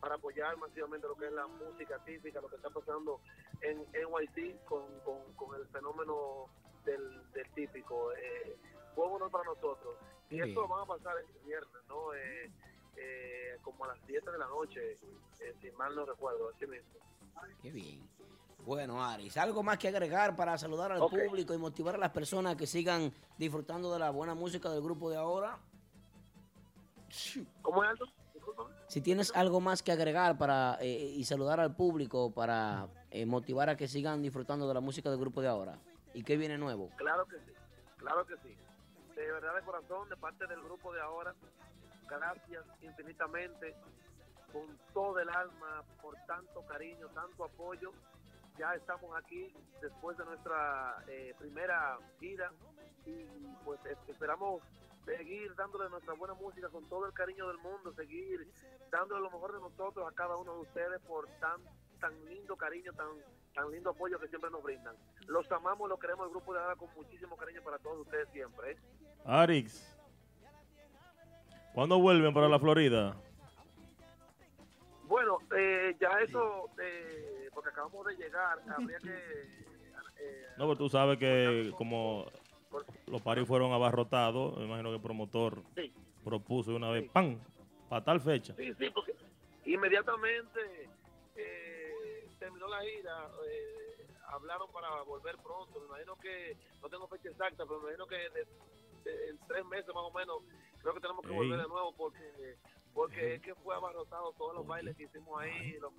[0.00, 3.20] para apoyar masivamente lo que es la música típica, lo que está pasando
[3.60, 6.46] en NYC con, con, con el fenómeno
[6.86, 8.10] del, del típico.
[8.14, 8.56] Eh,
[9.00, 9.96] fue un honor para nosotros.
[10.28, 12.12] Y Qué esto va a pasar el viernes, ¿no?
[12.14, 12.50] Eh,
[12.96, 14.98] eh, como a las 7 de la noche,
[15.40, 17.00] eh, si mal no recuerdo, así mismo.
[17.62, 18.06] Qué bien.
[18.66, 22.56] Bueno, Aris, ¿algo más que agregar para saludar al público y motivar a las personas
[22.56, 25.58] que sigan disfrutando de la buena música del grupo de ahora?
[27.62, 27.98] ¿Cómo es?
[28.34, 28.74] Discúlpame.
[28.86, 33.70] Si tienes algo más que agregar para eh, y saludar al público para eh, motivar
[33.70, 35.78] a que sigan disfrutando de la música del grupo de ahora.
[36.12, 36.90] ¿Y qué viene nuevo?
[36.96, 37.52] Claro que sí,
[37.96, 38.56] claro que sí.
[39.20, 41.34] De verdad de corazón, de parte del grupo de ahora,
[42.08, 43.74] gracias infinitamente,
[44.50, 47.92] con todo el alma, por tanto cariño, tanto apoyo.
[48.58, 52.50] Ya estamos aquí después de nuestra eh, primera gira
[53.04, 53.26] y
[53.62, 54.62] pues es- esperamos
[55.04, 58.50] seguir dándole nuestra buena música con todo el cariño del mundo, seguir
[58.90, 61.60] dándole lo mejor de nosotros a cada uno de ustedes por tan
[62.00, 63.08] tan lindo cariño, tan
[63.54, 64.96] tan lindo apoyo que siempre nos brindan.
[65.26, 68.72] Los amamos, los queremos el grupo de ahora con muchísimo cariño para todos ustedes siempre.
[68.72, 68.78] ¿eh?
[69.24, 69.86] Arix,
[71.74, 73.14] ¿cuándo vuelven para la Florida?
[75.04, 79.08] Bueno, eh, ya eso, eh, porque acabamos de llegar, habría que...
[79.08, 82.26] eh, No, pero tú sabes que como
[83.06, 85.92] los paris fueron abarrotados, me imagino que el promotor Sí.
[86.24, 87.38] propuso una vez, ¡pam!
[87.88, 88.54] Para tal fecha.
[88.54, 89.14] Sí, sí, porque
[89.64, 90.88] inmediatamente
[91.34, 95.80] eh, terminó la gira, eh, hablaron para volver pronto.
[95.80, 98.46] Me imagino que, no tengo fecha exacta, pero me imagino que de-
[99.06, 100.38] en tres meses más o menos,
[100.80, 101.36] creo que tenemos que Ey.
[101.36, 102.56] volver de nuevo porque
[102.92, 105.78] porque es que fue abarrotado todos los bailes que hicimos ahí.
[105.80, 105.92] los-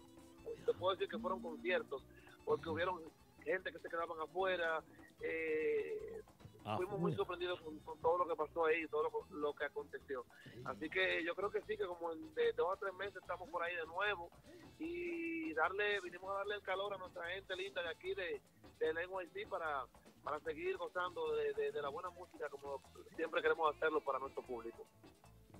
[0.65, 2.03] te puedo decir que fueron conciertos,
[2.43, 2.99] porque hubieron
[3.43, 4.83] gente que se quedaban afuera.
[5.21, 6.21] Eh,
[6.75, 10.25] fuimos muy sorprendidos con, con todo lo que pasó ahí, todo lo, lo que aconteció.
[10.65, 13.49] Así que yo creo que sí, que como en de dos a tres meses estamos
[13.49, 14.29] por ahí de nuevo
[14.79, 18.41] y darle, vinimos a darle el calor a nuestra gente linda de aquí de,
[18.79, 19.85] del NYC para,
[20.23, 22.81] para seguir gozando de, de- de la buena música como
[23.15, 24.85] siempre queremos hacerlo para nuestro público.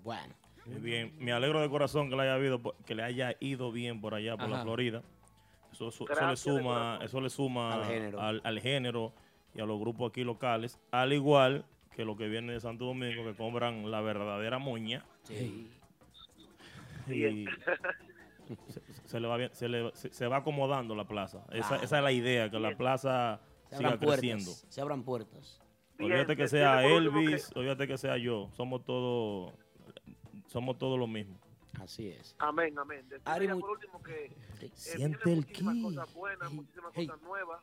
[0.03, 0.33] Bueno.
[0.65, 3.99] Muy bien, me alegro de corazón que le haya ido, que le haya ido bien
[3.99, 4.61] por allá, por la.
[4.61, 5.01] Florida.
[5.71, 8.21] Eso, eso- eso le de suma, eso le suma Al género.
[8.21, 9.13] al- al género
[9.55, 13.23] y a los grupos aquí locales, al igual que lo que viene de Santo Domingo,
[13.25, 15.03] que cobran la verdadera moña.
[15.23, 15.71] Sí.
[17.07, 17.45] Y
[19.11, 21.43] se, le va bien- se, le- se- se va acomodando la plaza.
[21.51, 21.79] Esa, Ah.
[21.83, 24.09] esa es la idea, que la plaza Se siga puertas.
[24.19, 24.51] creciendo.
[24.69, 25.59] Se abran puertas.
[25.99, 28.49] Olvídate que sea Elvis, olvídate que sea yo.
[28.53, 29.53] Somos todos
[30.47, 31.39] somos todos los mismos.
[31.79, 32.35] Así es.
[32.39, 33.07] Amén, amén.
[33.25, 34.25] Ari, por último que
[34.61, 35.81] eh, Siente el muchísimas ki.
[35.83, 37.61] cosas buenas, muchísimas cosas nuevas.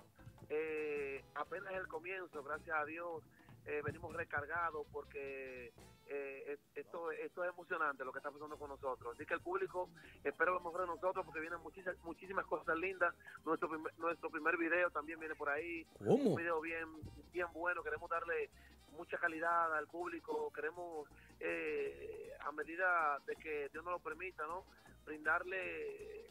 [0.49, 3.23] Eh, apenas el comienzo, gracias a Dios.
[3.69, 5.73] Eh, venimos recargados porque
[6.07, 9.15] eh, es- esto, esto es emocionante lo que está pasando con nosotros.
[9.15, 9.91] Así que el público
[10.25, 13.15] espera lo mejor de nosotros porque vienen muchísimas, muchísimas cosas lindas.
[13.45, 15.85] Nuestro primer, nuestro primer video también viene por ahí.
[15.99, 16.31] ¿Cómo?
[16.31, 16.87] Un video bien,
[17.33, 17.83] bien bueno.
[17.83, 18.49] Queremos darle
[18.93, 20.51] mucha calidad al público.
[20.55, 21.07] Queremos,
[21.41, 24.65] eh, a medida de que Dios nos lo permita, ¿no?
[25.05, 25.57] Brindarle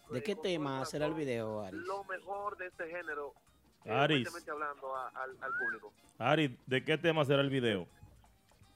[0.09, 1.77] ¿De eh, qué tema será el video, Ari?
[1.77, 3.33] lo mejor de este género.
[3.87, 4.17] Eh, Aris.
[4.27, 5.93] humildemente hablando a- al, al público.
[6.19, 7.87] Ari, ¿de qué tema será el video?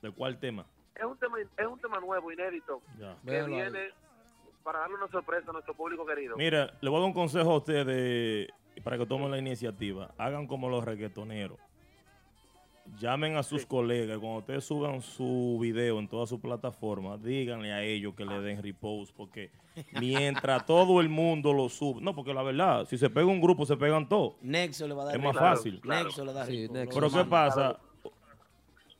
[0.01, 0.65] ¿De cuál tema?
[0.95, 3.15] Es un tema es un tema nuevo, inédito, Ya.
[3.23, 3.90] que Véalo viene
[4.64, 6.35] para darle una sorpresa a nuestro público querido.
[6.38, 8.49] Mira, le voy a dar un consejo a ustedes
[8.83, 11.57] para que tomen la iniciativa, hagan como los reggaetoneros.
[12.99, 17.81] Llamen a sus colegas, cuando ustedes suban su video en todas sus plataformas, díganle a
[17.83, 19.49] ellos que le den repost, porque
[19.99, 23.65] mientras todo el mundo lo sube, no, porque la verdad, si se pega un grupo,
[23.65, 24.33] se pegan todos.
[24.41, 25.81] Nexo le va a dar Es más Claro, fácil.
[25.83, 26.67] Nexo le da Sí.
[26.69, 26.93] Nexo.
[26.99, 27.79] Pero ¿qué pasa?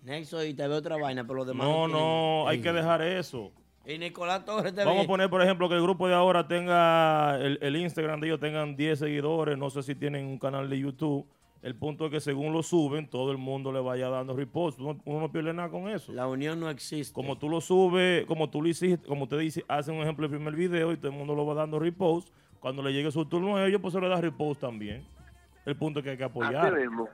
[0.04, 1.92] Nexo y te ve otra vaina, pero los demás No, tienen.
[1.92, 3.52] no, hay que dejar eso.
[3.86, 7.38] Y Nicolás Torres te Vamos a poner, por ejemplo, que el grupo de ahora tenga,
[7.40, 10.80] el, el Instagram de ellos tengan 10 seguidores, no sé si tienen un canal de
[10.80, 11.26] YouTube.
[11.62, 14.80] El punto es que según lo suben, todo el mundo le vaya dando repost.
[14.80, 16.12] Uno, uno no pierde nada con eso.
[16.12, 17.14] La unión no existe.
[17.14, 20.32] Como tú lo subes, como tú lo hiciste, como te dice, hace un ejemplo el
[20.32, 22.30] primer video y todo el mundo lo va dando repost.
[22.60, 25.06] Cuando le llegue su turno a ellos, pues se le da repost también.
[25.66, 26.66] El punto es que hay que apoyar.
[26.66, 27.10] Así mismo.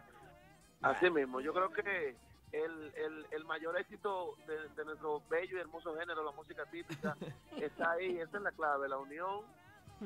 [0.82, 1.42] Así mismo.
[1.42, 2.16] Yo creo que
[2.54, 7.18] el, el, el mayor éxito de, de nuestro bello y hermoso género, la música típica,
[7.62, 8.18] está ahí.
[8.18, 9.42] Esa es la clave, la unión,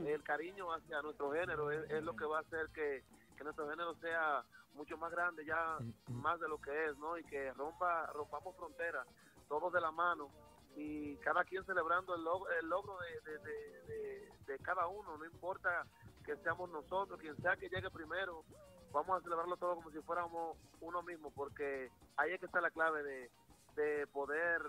[0.04, 3.04] el cariño hacia nuestro género es, es lo que va a hacer que,
[3.42, 4.44] que nuestro género sea
[4.76, 5.80] mucho más grande, ya
[6.10, 7.18] más de lo que es, ¿no?
[7.18, 9.08] Y que rompa rompamos fronteras,
[9.50, 10.30] todos de la mano
[10.76, 15.18] y cada quien celebrando el logro, el logro de, de, de- de- de cada uno,
[15.18, 15.88] no importa
[16.24, 18.44] que seamos nosotros, quien sea que llegue primero,
[18.92, 22.70] vamos a celebrarlo todo como si fuéramos uno mismo, porque ahí es que está la
[22.70, 23.32] clave de,
[23.76, 24.62] de poder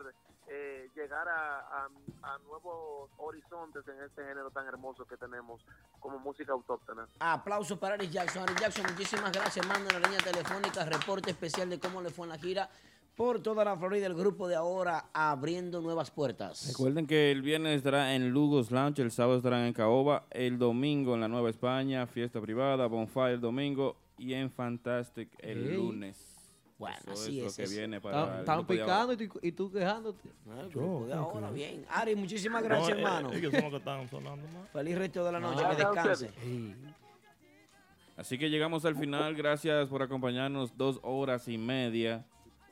[0.48, 1.89] eh, llegar a, a-
[2.22, 5.64] a nuevos horizontes en este género tan hermoso que tenemos
[6.00, 7.06] como música autóctona.
[7.20, 8.42] Aplausos para Aris Jackson.
[8.42, 9.66] Aris Jackson, muchísimas gracias.
[9.66, 12.68] Manda la línea telefónica, reporte especial de cómo le fue en la gira
[13.16, 14.06] por toda la Florida.
[14.06, 16.66] El grupo de ahora abriendo nuevas puertas.
[16.68, 21.14] Recuerden que el viernes estará en Lugos Lounge, el sábado estarán en Caoba, el domingo
[21.14, 26.32] en la Nueva España, fiesta privada, Bonfire el domingo y en Fantastic el lunes.
[26.78, 27.78] Bueno, Eso así es, es lo que eso.
[27.78, 30.28] viene para picando y tú, y tú quejándote.
[30.75, 31.84] Grupo de ahora, bien.
[31.91, 33.33] Ari, muchísimas gracias, No, eh, hermano.
[33.33, 34.68] ellos son los que están sonando más.
[34.73, 36.31] Feliz resto de la noche, Ah, que descanse.
[38.17, 39.34] Así que llegamos al final.
[39.34, 42.25] Gracias por acompañarnos dos horas y media.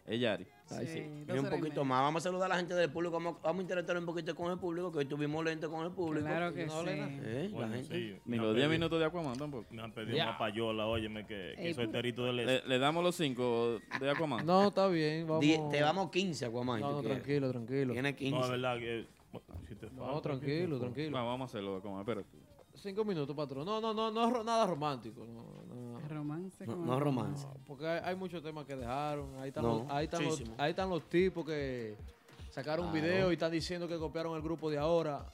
[0.06, 0.46] Ella, Ari.
[0.70, 1.24] Ay, sí.
[1.28, 2.00] Y un poquito más.
[2.02, 3.14] Vamos a saludar a la gente del público.
[3.14, 5.90] Vamos, vamos a interactuar un poquito con el público, que hoy estuvimos lentos con el
[5.92, 6.26] público.
[6.26, 6.88] Claro que No, sí.
[6.90, 7.94] Eh, la Bueno, gente.
[7.94, 9.66] sí, Ni me los han 10 pedido- minutos de Aquaman tampoco.
[9.70, 10.24] Me han pedido Ya.
[10.28, 12.68] una payola, óyeme, que, que Ey, soy pu- terito de Le, leche.
[12.68, 14.46] le damos los 5 de Aquaman.
[14.46, 15.26] No, está bien.
[15.26, 15.40] Vamos.
[15.40, 16.80] Di- te vamos 15, Aquaman.
[16.80, 17.92] No, no, tranquilo, tranquilo.
[17.92, 18.38] Tiene 15.
[18.38, 19.06] No, es verdad que...
[19.68, 20.80] si te No, falta, tranquilo, ¿qué?
[20.80, 21.16] tranquilo.
[21.16, 22.28] Va, vamos a hacerlo Aquaman, espérate.
[22.74, 23.66] Cinco minutos, patrón.
[23.66, 25.26] No, no, no, no nada romántico.
[25.26, 25.69] No, no.
[26.20, 26.66] Romance.
[26.66, 27.46] No, con no romance.
[27.66, 29.34] Porque hay, hay muchos temas que dejaron.
[29.38, 30.56] Ahí están, No, los, ahí, están los, muchísimo.
[30.58, 31.96] ahí están los tipos que
[32.50, 35.24] sacaron un video y están diciendo que copiaron el grupo de ahora.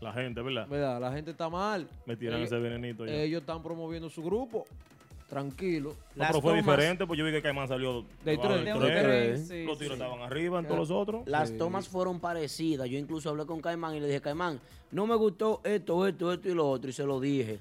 [0.00, 0.66] La gente, ¿verdad?
[0.68, 1.00] ¿Verdad?
[1.00, 1.88] La gente está mal.
[2.06, 3.12] Me tiran Ellos- ese venenito ya.
[3.14, 4.64] Ellos están promoviendo su grupo.
[5.28, 5.94] Tranquilo.
[6.14, 8.64] No, pero fue diferente, pues yo vi que Caimán salió De tres.
[8.66, 10.02] De tres, sí, Los tiros sí.
[10.02, 11.26] estaban arriba en todos los otros.
[11.26, 12.86] Las tomas fueron parecidas.
[12.90, 14.60] Yo incluso hablé con Caimán y le dije, Caimán,
[14.90, 16.90] no me gustó esto, esto, esto y lo otro.
[16.90, 17.60] Y se lo dije.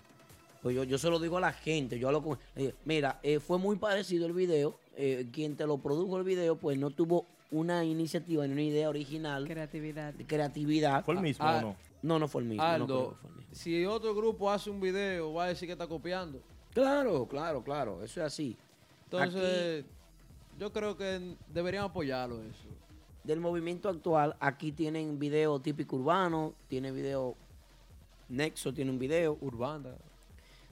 [0.62, 1.98] Pues yo, yo se lo digo a la gente.
[1.98, 2.40] Yo hablo con.
[2.56, 4.78] dije, Mira, eh, fue muy parecido el video.
[4.96, 8.90] Eh, quien te lo produjo el video, pues no tuvo una iniciativa ni una idea
[8.90, 9.48] original.
[9.48, 10.14] Creatividad.
[10.28, 11.04] Creatividad.
[11.04, 11.76] ¿Fue el mismo Ah, o no?
[12.04, 12.64] No, no fue el mismo.
[12.64, 13.56] no Aldo, que fue el mismo.
[13.56, 16.40] si otro grupo hace un video, va a decir que está copiando.
[16.74, 18.04] Claro, claro, claro.
[18.04, 18.56] Eso es así.
[19.06, 19.84] Entonces,
[20.60, 22.70] yo creo que deberían apoyarlo eso.
[23.24, 27.36] del movimiento actual, aquí tienen video típico urbano, tiene video
[28.30, 29.38] Nexo tiene un video.
[29.42, 29.96] Urbanda.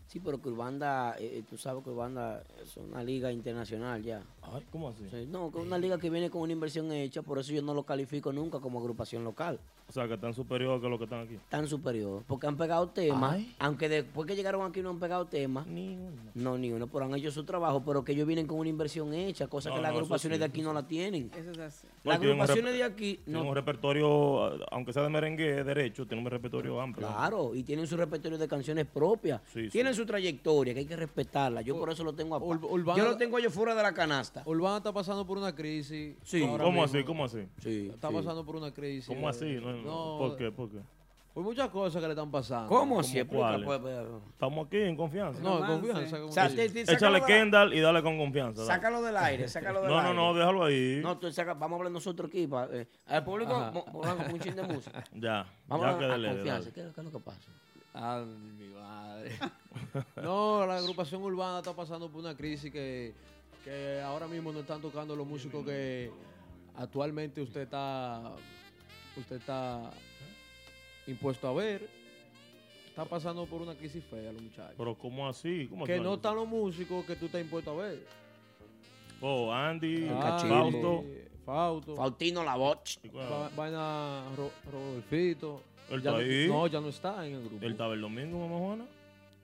[0.10, 4.24] Sí, pero que Urbanda, eh, tú sabes que Urbanda es una liga internacional ya.
[4.42, 5.08] Ay, ¿cómo así?
[5.12, 7.62] Sí, no, que es una liga que viene con una inversión hecha, por eso yo
[7.62, 9.60] no lo califico nunca como agrupación local.
[9.90, 11.40] O sea, que están superior que los que están aquí.
[11.50, 13.56] Tan superior, porque han pegado temas, Ay.
[13.58, 15.66] aunque después que llegaron aquí no han pegado temas.
[15.66, 16.12] Ni uno.
[16.36, 19.12] No, ni uno, pero han hecho su trabajo, pero que ellos vienen con una inversión
[19.16, 21.32] hecha, cosa No, que las no, agrupaciones sí, de aquí no la tienen.
[21.36, 21.88] Eso es así.
[22.04, 26.24] Las tienen agrupaciones de aquí tienen no un repertorio, aunque sea de merengue derecho, tienen
[26.24, 27.08] un repertorio amplio.
[27.08, 29.42] Claro, y tienen su repertorio de canciones propias.
[29.52, 29.70] Sí, sí.
[29.70, 31.62] tienen su trayectoria, que hay que respetarla.
[31.64, 32.64] Yo por eso lo tengo aparte.
[32.68, 34.44] Urbana- Yo lo tengo yo fuera de la canasta.
[34.46, 36.16] Urbana está pasando por una crisis.
[36.24, 36.44] Sí.
[36.44, 36.98] ahora ¿Cómo mismo.
[37.00, 37.04] así?
[37.04, 37.40] ¿Cómo así?
[37.64, 38.14] Sí, Está sí.
[38.14, 39.08] pasando por una crisis.
[39.08, 39.46] ¿Cómo así?
[39.56, 40.52] No, No, ¿Por qué?
[40.52, 40.80] ¿Por qué?
[41.34, 42.68] Por muchas cosas que le están pasando.
[42.68, 44.08] ¿Cómo pues, pues.
[44.34, 45.40] Estamos aquí en confianza.
[45.42, 45.88] No, Romance.
[45.88, 46.26] confianza.
[46.26, 48.62] O sea, te te- Échale Kendall y dale con confianza.
[48.64, 48.74] dale.
[48.74, 50.14] Sácalo del aire, sácalo del No, aire.
[50.16, 51.00] no, no, déjalo ahí.
[51.04, 52.48] No, tú saca- vamos a hablar nosotros aquí.
[52.48, 53.54] pa- eh, al público,
[53.92, 55.04] pongamos un chin de música.
[55.14, 56.44] Ya, Vamos ya a, que a confianza.
[56.52, 56.66] dale.
[56.66, 57.52] ¿Qué, qué es lo que pasa?
[57.94, 58.26] Ay,
[58.58, 59.32] mi madre.
[60.24, 63.14] no, la agrupación urbana está pasando por una crisis que,
[63.64, 66.12] que ahora mismo no están tocando los músicos que
[66.76, 68.32] actualmente usted está
[69.20, 69.92] usted está
[71.08, 71.88] impuesto a ver.
[72.88, 74.74] Está pasando por una crisis fea los muchachos.
[74.78, 75.68] Pero ¿cómo así?
[75.70, 78.06] ¿Cómo que no están los músicos que tú estás impuesto a ver.
[79.22, 81.04] Oh, Andy, Ah, Fausto.
[81.46, 81.96] Fausto.
[81.96, 83.00] Faustino La Voz.
[83.16, 85.62] Va- Vaina Ro- Rodolfito.
[85.90, 86.48] Él Ya está no- ahí.
[86.48, 87.66] No, ya no está en el grupo.
[87.66, 88.86] Él estaba el domingo, mamá Juana.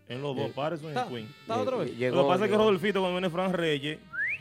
[0.07, 1.25] En los dos Eh, pares son en ¿está- Queen.
[1.41, 1.91] está otra vez?
[1.91, 2.57] Lo Llegó, que pasa es que llegó.
[2.63, 3.99] Rodolfito, cuando viene Fran Reyes,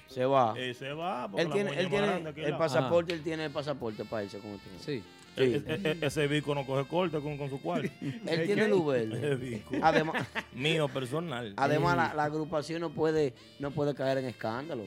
[0.08, 0.54] Se va.
[0.58, 1.26] eh, se va.
[1.28, 4.50] porque Él la tiene, él tiene el pasaporte, él tiene el pasaporte para irse con
[4.52, 4.70] usted.
[4.80, 5.02] Sí.
[5.36, 7.88] E- e- e- ese bico no coge corte con, con su cuarto.
[8.26, 9.62] Él tiene luz verde.
[9.82, 11.54] Además- Mío personal.
[11.56, 14.84] Además, la, la agrupación no puede, no puede caer en escándalo.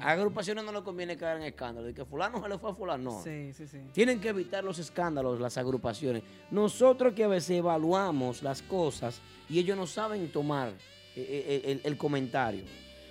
[0.00, 1.86] A agrupaciones no le conviene caer en escándalo.
[1.86, 3.10] De que fulano se le fue a fulano.
[3.10, 3.22] No.
[3.22, 3.78] Sí, sí, sí.
[3.92, 6.22] Tienen que evitar los escándalos, las agrupaciones.
[6.50, 10.72] Nosotros que a veces evaluamos las cosas y ellos no saben tomar eh,
[11.16, 12.64] eh, el, el comentario.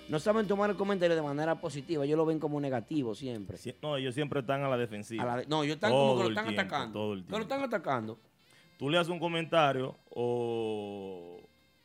[0.08, 2.04] No saben tomar el comentario de manera positiva.
[2.04, 3.56] Ellos lo ven como negativo siempre.
[3.58, 5.22] Sie- No, ellos siempre están a la defensiva.
[5.22, 6.92] A la de- no, ellos están como que lo están tiempo, atacando.
[7.00, 8.18] todo el Que lo están atacando.
[8.78, 11.38] Tú le haces un comentario o...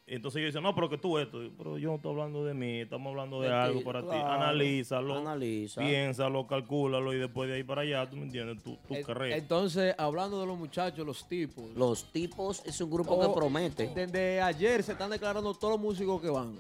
[0.08, 1.40] Entonces ellos dicen, no, pero que tú esto.
[1.58, 4.08] Pero yo no estoy hablando de mí, estamos hablando de De ti, algo para ti.
[4.12, 5.80] Analízalo, Analiza.
[5.80, 9.40] piénsalo, calcúlalo y después de ahí para allá, tú me entiendes, tú, tú En- carreras.
[9.40, 11.64] Entonces, hablando de los muchachos, los tipos.
[11.78, 13.88] Los tipos es un grupo Oh, que promete.
[13.96, 16.58] Desde ayer se están declarando todos los músicos que van.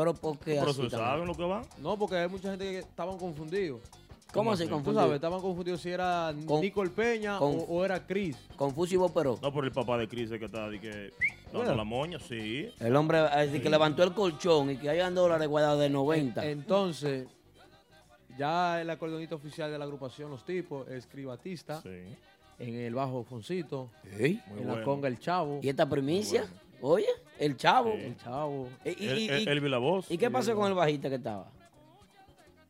[0.00, 1.00] Pero porque Pero así se también?
[1.10, 1.62] saben lo que van.
[1.78, 3.80] No, porque hay mucha gente que estaban confundidos.
[4.32, 5.02] ¿Cómo así Tú confundido?
[5.02, 8.36] sabes, estaban confundidos si era Con- Nicole Peña con- o, o era Chris.
[8.56, 9.38] Confusivo, pero.
[9.42, 10.88] No, por el papá de Cris es que está de que,
[11.46, 11.74] dando Bueno.
[11.74, 12.70] la moña, sí.
[12.78, 16.46] El hombre eh, de que levantó el colchón y que hayan dólares guardados de 90.
[16.46, 17.26] Entonces,
[18.38, 21.82] ya el acordeonista oficial de la agrupación Los Tipos es Cris Batista.
[22.58, 23.90] En el bajo Foncito.
[24.16, 24.40] Sí.
[24.56, 25.60] En la conga El Chavo.
[25.62, 26.44] ¿Y esta primicia?
[26.82, 27.06] Oye,
[27.38, 27.92] el chavo.
[27.92, 28.68] El Chavo.
[28.84, 30.10] Y- El- y- el- y- el Vilavoz.
[30.10, 31.50] ¿Y qué pasó con el bajista que estaba?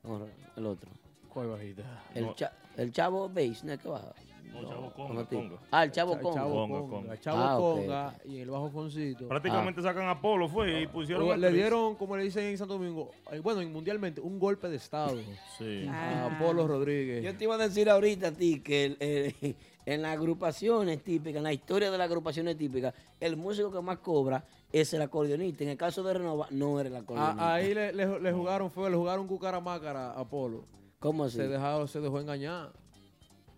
[0.02, 0.90] No, el otro.
[1.32, 1.82] ¿Cuál bajista?
[2.14, 2.34] El, No.
[2.34, 4.12] cha- el chavo bass, ¿no es que baja?
[4.52, 5.24] No, Chavo Conga.
[5.26, 5.56] Conga.
[5.70, 6.34] Ah, el chavo conga.
[6.34, 6.90] Chavo Conga, Conga.
[6.96, 7.12] Conga.
[7.14, 9.28] El Chavo Ah, Conga y el bajo Foncito.
[9.28, 12.58] Prácticamente sacan a Polo, fue, y pusieron Luego a le dieron, como le dicen en
[12.58, 15.16] Santo Domingo, eh, bueno, mundialmente, un golpe de estado
[15.56, 15.86] Sí.
[15.88, 17.22] a Polo Rodríguez.
[17.22, 21.38] Yo te iba a decir ahorita a ti que el- el- en las agrupaciones típicas,
[21.38, 25.64] en la historia de las agrupaciones típicas, el músico que más cobra es el acordeonista.
[25.64, 27.42] En el caso de Renova, no era el acordeonista.
[27.50, 30.64] A- ahí le, le- le jugaron, fue, le jugaron cucaramácara a Polo.
[30.98, 31.36] ¿Cómo así?
[31.36, 32.72] Se, dejó, se dejó engañar.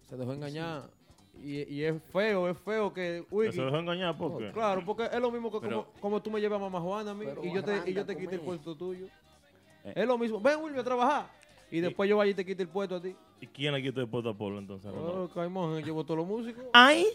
[0.09, 0.85] Se dejó engañar.
[1.43, 3.25] Y, y es feo, es feo que...
[3.53, 4.53] Se dejó engañar, ¿por qué?
[4.53, 7.11] Claro, porque es lo mismo que Pero- como, como tú me llevas a Mamá Juana
[7.11, 9.07] a mí y yo te, y yo te quito el con puesto tuyo.
[9.85, 9.93] Eh.
[9.97, 10.41] Es lo mismo.
[10.41, 11.27] Ven, Wilmy, a trabajar.
[11.71, 13.17] Y después yo vaya y te quito el puesto a ti.
[13.43, 14.91] ¿Y quién le quitó el puesto a Polo entonces?
[14.95, 16.65] Oh, Caimón, llevo todos los músicos.
[16.73, 17.07] ¡Ay!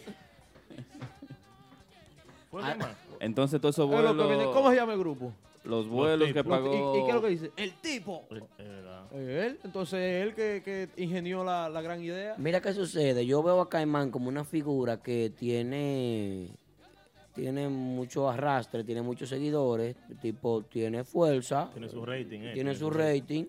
[2.52, 2.96] ¿Fue de más?
[3.20, 5.34] Entonces, todos esos que vuelos, ¿Cómo se llama el grupo?
[5.64, 6.96] los vuelos que pagó...
[6.96, 7.52] ¿Y, y qué es lo que dice?
[7.58, 8.24] El tipo.
[8.58, 12.36] Era- Él, entonces él que, que ingenió la, la gran idea.
[12.38, 13.26] Mira qué sucede.
[13.26, 16.50] Yo veo a Caimán como una figura que tiene
[17.36, 22.52] tiene mucho arrastre, tiene muchos seguidores, tipo tiene fuerza, Tiene su rating, eh.
[22.54, 23.46] tiene su rating.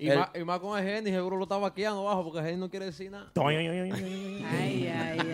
[0.00, 2.56] Y, más, y más con el Geni, seguro lo está vaqueando abajo porque el Geni
[2.58, 3.30] no quiere decir nada.
[3.36, 5.30] Ay, ay, ay, ay.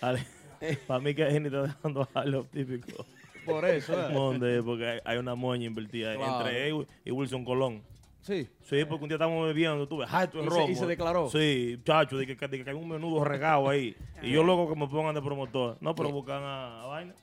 [0.86, 3.06] Para mí que gente está dejando a los típicos.
[3.44, 4.12] Por eso, eh.
[4.12, 6.38] Monde, porque hay, una moña invertida Claro.
[6.40, 7.82] entre él y Wilson Colón.
[8.20, 8.46] Sí.
[8.64, 10.70] Sí, porque un día estábamos bebiendo, tú ves, ah, esto es Y se- rojo.
[10.70, 11.28] y se declaró.
[11.30, 13.96] Sí, chacho, de que, de que hay un menudo regado ahí.
[14.22, 15.78] y yo loco que me pongan de promotor.
[15.80, 17.14] No, pero buscan a, a Vaina.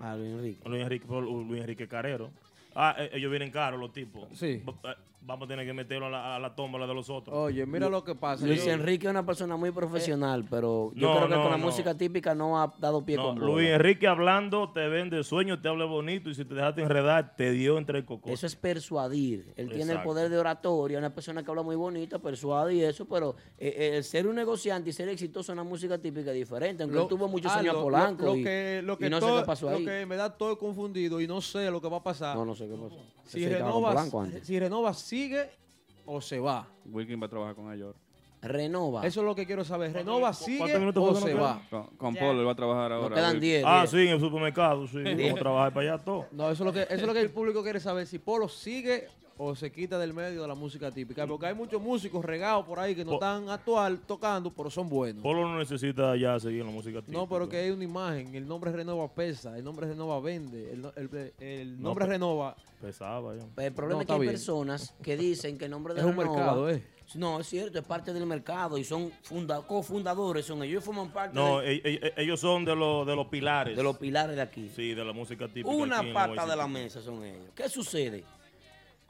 [0.00, 0.68] A Luis Enrique.
[0.68, 2.30] Luis Enrique, Luis Enrique Carrero.
[2.76, 4.24] Ah, eh, ellos vienen caros los tipos.
[4.34, 4.62] Sí.
[4.68, 4.94] Va- eh,
[5.28, 7.36] Vamos a tener que meterlo a la, a la tómbola de los otros.
[7.36, 8.46] Oye, mira lo que pasa.
[8.46, 11.50] Luis Yo- Enrique es una persona muy profesional, pero yo No, creo que no, con
[11.50, 11.64] la no.
[11.66, 13.46] música típica no ha dado pie No, con bola.
[13.54, 17.50] Luis Enrique hablando te vende sueño, te habla bonito y si te dejaste enredar, te
[17.50, 18.30] dio entre el coco.
[18.30, 19.52] Eso es persuadir.
[19.56, 23.04] Él tiene el poder de oratoria, una persona que habla muy bonita, persuade y eso,
[23.06, 26.36] pero eh, eh, el ser un negociante y ser exitoso en la música típica es
[26.36, 26.84] diferente.
[26.84, 29.06] Aunque él tuvo muchos ah, años a lo- Polanco Lo, lo y, que, lo que
[29.06, 29.84] y no sé todo- qué pasó lo ahí.
[29.84, 32.36] que me da todo confundido y no sé lo que va a pasar.
[32.36, 32.96] No, no sé qué pasó.
[33.26, 34.06] Si renova,
[34.42, 35.50] si renova sigue
[36.04, 36.66] o se va.
[36.86, 37.94] Wilkin va a trabajar con ellos.
[38.42, 39.04] Renova.
[39.06, 39.92] Eso es lo que quiero saber.
[39.92, 41.62] ¿Renova sigue minutos o se nos va?
[41.68, 43.14] Con, con Polo, él va a trabajar ahora.
[43.14, 43.50] quedan Wilkin.
[43.50, 43.64] 10.
[43.66, 45.02] Ah, sí, en el supermercado, sí.
[45.02, 46.26] Vamos a trabajar para allá todo.
[46.30, 48.48] No, eso es lo que eso es lo que el público quiere saber si Polo
[48.48, 49.08] sigue
[49.38, 52.78] o se quita del medio de la música típica, porque hay muchos músicos regados por
[52.78, 55.22] ahí que no están actual tocando, pero son buenos.
[55.22, 57.18] Polo no necesita ya seguir en la música típica.
[57.18, 60.82] No, pero que hay una imagen, el nombre Renova pesa, el nombre Renova vende, el,
[60.82, 63.64] no- el- el nombre pe- Renova Pesaba ya.
[63.64, 64.32] El problema No, es que hay bien.
[64.32, 66.82] personas que dicen que el nombre de Es un Renova- mercado, ¿eh?
[67.14, 71.36] No, es cierto, es parte del mercado y son funda- cofundadores, son ellos, forman parte
[71.36, 73.76] No, de, e- e- ellos son de, los de los pilares.
[73.76, 74.68] de los pilares de aquí.
[74.74, 75.68] Sí, de la música típica.
[75.70, 77.44] Una pata de la mesa son ellos.
[77.54, 78.24] ¿Qué sucede?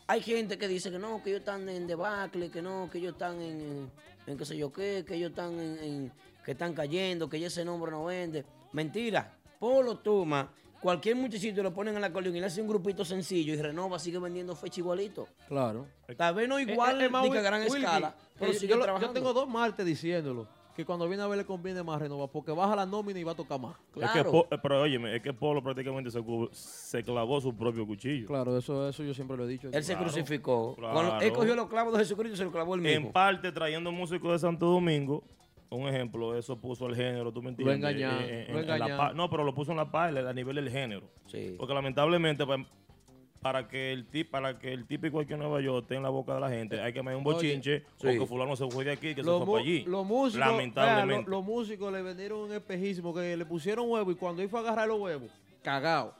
[0.09, 3.13] Hay gente que dice que no, que ellos están en debacle, que no, que ellos
[3.15, 3.91] están en, en,
[4.29, 6.13] en qué sé yo qué, que ellos están en, en-
[6.45, 8.45] que están cayendo, que ese nombre no vende.
[8.73, 9.37] Mentira.
[9.59, 10.49] Polo toma,
[10.81, 13.99] cualquier muchachito lo ponen en la acordeón y le hace un grupito sencillo y Renova
[13.99, 15.27] sigue vendiendo fecha igualito.
[15.49, 15.89] Claro.
[16.17, 18.55] Tal vez no igual Eh, eh, ni que a Wil- gran Wilkie, escala, pero eh,
[18.55, 19.13] sigue yo, lo- yo trabajando.
[19.13, 20.47] tengo dos martes diciéndolo.
[20.77, 23.33] Que cuando viene a ver le conviene más renovar, porque baja la nómina y va
[23.33, 23.75] a tocar más.
[24.01, 28.27] Es que Po- eh, pero óyeme, es que Polo prácticamente se, clavó su propio cuchillo.
[28.27, 29.69] Claro, eso, eso yo siempre lo he dicho.
[29.73, 30.75] Él se Claro, crucificó.
[30.77, 30.93] claro.
[30.93, 33.07] Cuando él cogió los clavos de Jesucristo y se los clavó él mismo.
[33.07, 35.25] En parte trayendo músicos de Santo Domingo,
[35.71, 37.77] un ejemplo, eso puso al género, ¿tú me entiendes?
[37.77, 38.99] engañaron, Eh, eh, lo en la engañaron.
[39.09, 41.09] pa- no, pero lo puso en la paila a nivel del género.
[41.27, 41.55] Sí.
[41.59, 42.61] Porque lamentablemente, pues,
[43.41, 46.09] para que el tip, para que el típico aquí en Nueva York esté en la
[46.09, 48.07] boca de la gente, hay que meter un Oye, bochinche sí.
[48.09, 49.85] o que fulano se fue de aquí, que se fue para allí.
[49.85, 51.15] Los músicos, lamentablemente.
[51.15, 54.49] vea, lo- los músicos le vendieron un espejismo que le pusieron huevo y cuando él
[54.49, 55.31] fue a agarrar los huevos,
[55.63, 56.15] cagado.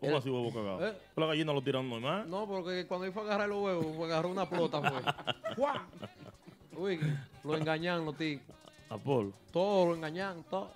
[0.00, 0.88] ¿Cómo así huevo cagado?
[0.88, 0.94] ¿Eh?
[1.16, 2.28] La gallina lo tiran normal.
[2.28, 5.68] No, porque cuando él fue a agarrar los huevos, fue a agarrar una plota, fue.
[6.76, 6.98] Uy,
[7.44, 8.44] lo engañan los ticos.
[8.88, 9.32] Apolo.
[9.52, 10.70] Todo lo engañan, todo.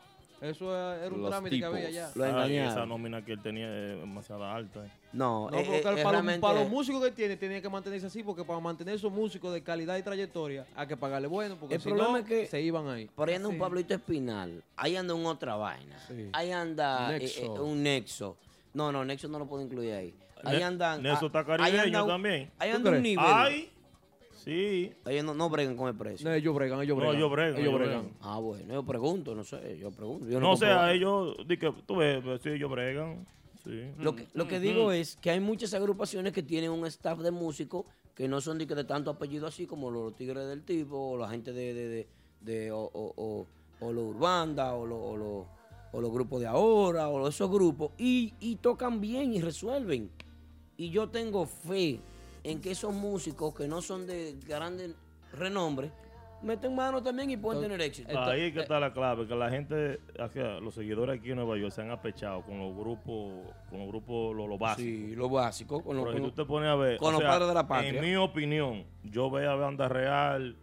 [0.44, 1.70] Eso era un Los trámite tipos.
[1.70, 2.42] que había allá.
[2.42, 4.84] Ay, esa nómina que él tenía es demasiado alta.
[4.84, 4.90] eh.
[5.12, 8.06] No, No, eh, porque para, los- realmente- para los músicos que tiene, tenía que mantenerse
[8.08, 11.76] así, porque para mantener esos músicos de calidad y trayectoria, hay que pagarle bueno, porque
[11.76, 13.06] El si problema no, es que se iban ahí.
[13.14, 14.62] Por ahí anda un Pablito Espinal.
[14.76, 15.96] Ahí anda un otra vaina.
[16.32, 17.40] Ahí anda eh, Nexo.
[17.42, 18.36] eh, un Nexo.
[18.74, 20.14] No, no, Nexo no lo puedo incluir ahí.
[20.42, 21.02] Ahí Ne- andan.
[21.02, 22.50] Nexo ah, está ahí caribeño anda un- también.
[22.58, 23.02] Ahí ¿Tú anda un crees?
[23.02, 23.24] nivel.
[23.26, 23.70] Ay,
[24.44, 24.92] sí.
[25.06, 26.28] Ellos no, no bregan con el precio.
[26.28, 27.16] No, ellos bregan, ellos No, bregan.
[27.16, 28.00] ellos bregan, ellos ellos bregan.
[28.02, 28.16] bregan.
[28.20, 30.26] Ah, bueno, yo pregunto, no sé, yo pregunto.
[30.26, 33.26] Yo No, no o sea, ellos, di que, tú ves, pues, sí, ellos bregan.
[33.64, 33.90] Sí.
[33.98, 37.30] Lo que, lo que digo es que hay muchas agrupaciones que tienen un staff de
[37.30, 40.96] músicos que no son de, que de tanto apellido así como los Tigres del Tipo
[41.12, 42.06] o la gente de, de, de,
[42.42, 43.46] de- o, o, o,
[43.80, 45.46] o los Urbanda o, los- o, los-
[45.92, 50.10] o los grupos de ahora o esos grupos y, y tocan bien y resuelven.
[50.76, 52.00] Y yo tengo fe
[52.44, 54.94] en que esos músicos que no son de grande
[55.32, 55.90] renombre
[56.42, 58.18] meten mano también y pueden tener éxito.
[58.20, 59.98] Ahí es que está la clave, que la gente,
[60.60, 63.32] los seguidores aquí en Nueva York se han apechado con los grupos,
[63.70, 64.82] con los grupos, lo, lo básico.
[64.86, 65.82] Sí, lo básico.
[65.82, 67.66] Con, lo- si con- tú te pones a ver, con los sea, padres de la
[67.66, 67.90] patria.
[67.98, 70.54] En mi opinión, yo veo a Banda Real,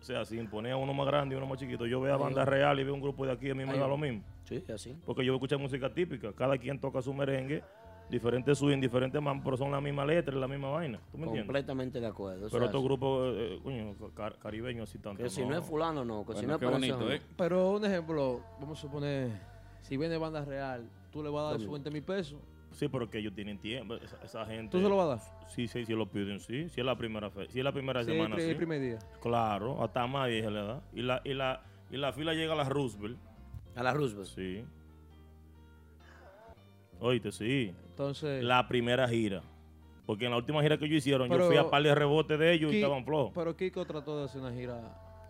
[0.00, 2.16] o sea, sin poner a uno más grande y uno más chiquito, yo veo a
[2.16, 2.46] Banda.
[2.46, 4.22] Real y veo un grupo de aquí, a mí me da lo mismo.
[4.44, 4.96] Sí, así.
[5.04, 7.62] Porque yo escucho música típica, cada quien toca su merengue,
[8.10, 10.98] diferentes swing, diferentes man, pero son la misma letra, la misma vaina.
[11.10, 11.46] ¿Tú me entiendes?
[11.46, 12.48] Completamente de acuerdo.
[12.50, 15.22] Pero es estos grupos, eh, coño, car- caribeños así tanto.
[15.22, 16.24] Que si no es fulano, no.
[16.26, 17.10] Que si no es bonito.
[17.10, 17.22] ¿eh?
[17.36, 19.30] Pero un ejemplo, vamos a suponer,
[19.82, 21.64] si viene banda real, tú le vas a dar Dame.
[21.64, 22.40] su 20 mil pesos.
[22.72, 24.70] Sí, pero que ellos tienen tiempo, esa, esa gente.
[24.70, 25.48] ¿Tú se lo vas a dar?
[25.48, 26.68] Sí, sí, sí lo piden, sí.
[26.68, 28.54] Si es la primera fe, si es la primera Sí, el semana, el sí.
[28.54, 28.98] primer día.
[29.20, 30.80] Claro, hasta más se le da.
[30.94, 33.18] Y la, y la, y la fila llega a la Roosevelt.
[33.74, 34.28] ¿A la Roosevelt?
[34.28, 34.64] Sí.
[37.00, 37.74] Oíste, sí.
[38.04, 38.42] Entonces.
[38.42, 39.42] La primera gira.
[40.06, 42.52] Porque en la última gira que ellos hicieron, yo fui a par de rebotes de
[42.52, 43.32] ellos y estaban flojos.
[43.34, 44.80] Pero Kiko trató de hacer una gira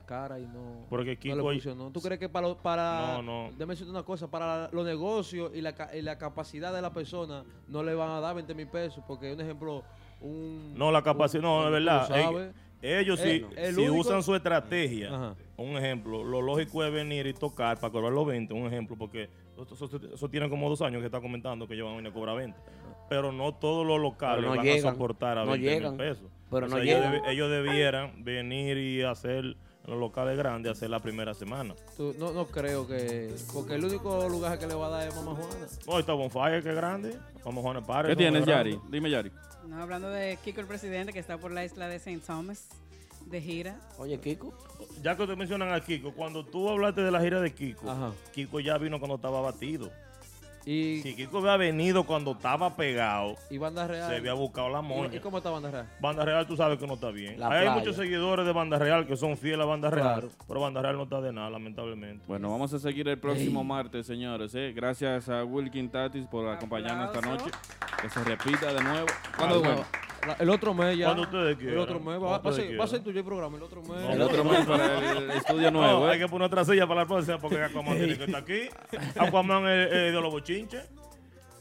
[0.07, 1.91] cara y no, Porque no Kiko- le funcionó.
[1.91, 3.51] ¿Tú crees que para, lo- para No, no.
[3.53, 7.45] déjame decirte una cosa, para los negocios y la, y la capacidad de la persona
[7.69, 9.05] no le van a dar 20 mil pesos?
[9.07, 9.85] Porque, un ejemplo,
[10.21, 10.73] un...
[10.77, 12.09] No, la capacidad, no, de verdad.
[12.83, 15.35] Ellos, ellos Eh, el si único- usan su estrategia, Ajá.
[15.59, 19.29] un ejemplo, lo lógico es venir y tocar para cobrar los 20, un ejemplo, porque
[19.63, 22.37] eso, eso- eso tiene como dos años que está comentando que ellos van a cobrar
[22.37, 22.59] 20.
[23.09, 26.27] Pero no todos los locales no van llegan, a soportar a no 20 mil pesos.
[26.51, 27.13] pero O no sea, ellos, llegan.
[27.15, 29.57] debi- ellos debieran venir y hacer
[29.87, 31.75] los locales grandes, hacer la primera semana.
[31.97, 33.35] Tú- no, no creo que...
[33.53, 35.67] Porque el único lugar que le va a dar es Mamá Juana.
[35.87, 37.17] No, está Bonfire, que es grande.
[37.45, 38.79] Vamos a Juan ¿Qué tienes, Yari?
[38.91, 39.33] Dime, Yari.
[39.67, 42.21] No, hablando de Kiko el presidente que está por la isla de St.
[42.27, 42.69] Thomas
[43.31, 43.77] de gira.
[43.99, 44.53] Oye, Kiko.
[45.03, 48.61] Ya que te mencionan a Kiko, cuando tú hablaste de la gira de Kiko, Kiko
[48.61, 49.91] ya vino cuando estaba batido.
[50.67, 54.11] Y, si Kiko había venido cuando estaba pegado, y Banda Real...
[54.11, 55.17] se había buscado la ¿Y, moña.
[55.17, 55.89] y cómo está Banda Real?
[56.01, 57.41] Banda Real, tú sabes que no está bien.
[57.41, 57.71] La Hay playa.
[57.79, 60.29] muchos seguidores de Banda Real que son fieles a Banda Real, Claro.
[60.47, 62.23] pero Banda Real no está de nada, lamentablemente.
[62.29, 64.55] Bueno, vamos a seguir el próximo martes, señores.
[64.55, 64.73] ¿eh?
[64.77, 67.51] Gracias a Wilkin Tatis por acompañarnos esta noche.
[68.03, 69.07] Que se repita de nuevo.
[69.39, 69.85] ¿Cuándo bueno?
[70.27, 71.07] La- el otro mes ya.
[71.07, 71.79] Cuando ustedes El quieran.
[71.79, 72.23] otro mes.
[72.23, 74.11] Va, va a ser, va a ser tuyo el programa el otro mes.
[74.11, 76.13] El otro mes para el estudio nuevo, No, ¿eh?
[76.13, 78.61] hay que poner otra silla para la próxima porque Aquaman tiene que estar aquí.
[79.19, 80.85] Aquaman es es de los bochinches.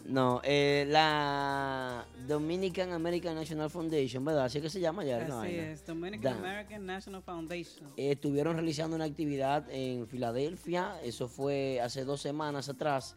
[0.05, 4.45] No, eh, la Dominican American National Foundation, ¿verdad?
[4.45, 5.17] Así que se llama ya.
[5.17, 6.39] Así es, Dominican Da.
[6.39, 7.85] American National Foundation.
[7.95, 13.15] Eh, estuvieron realizando una actividad en Filadelfia, eso fue hace dos semanas atrás,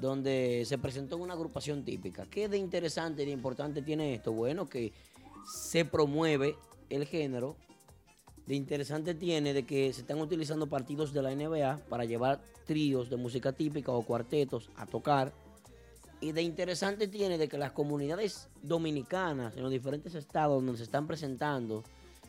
[0.00, 2.26] donde se presentó una agrupación típica.
[2.26, 4.32] ¿Qué de interesante y de importante tiene esto?
[4.32, 4.92] Bueno, que
[5.52, 6.56] se promueve
[6.90, 7.56] el género.
[8.46, 13.10] De interesante tiene de que se están utilizando partidos de la NBA para llevar tríos
[13.10, 15.32] de música típica o cuartetos a tocar.
[16.20, 20.84] Y de interesante tiene de que las comunidades dominicanas en los diferentes estados donde se
[20.84, 21.84] están presentando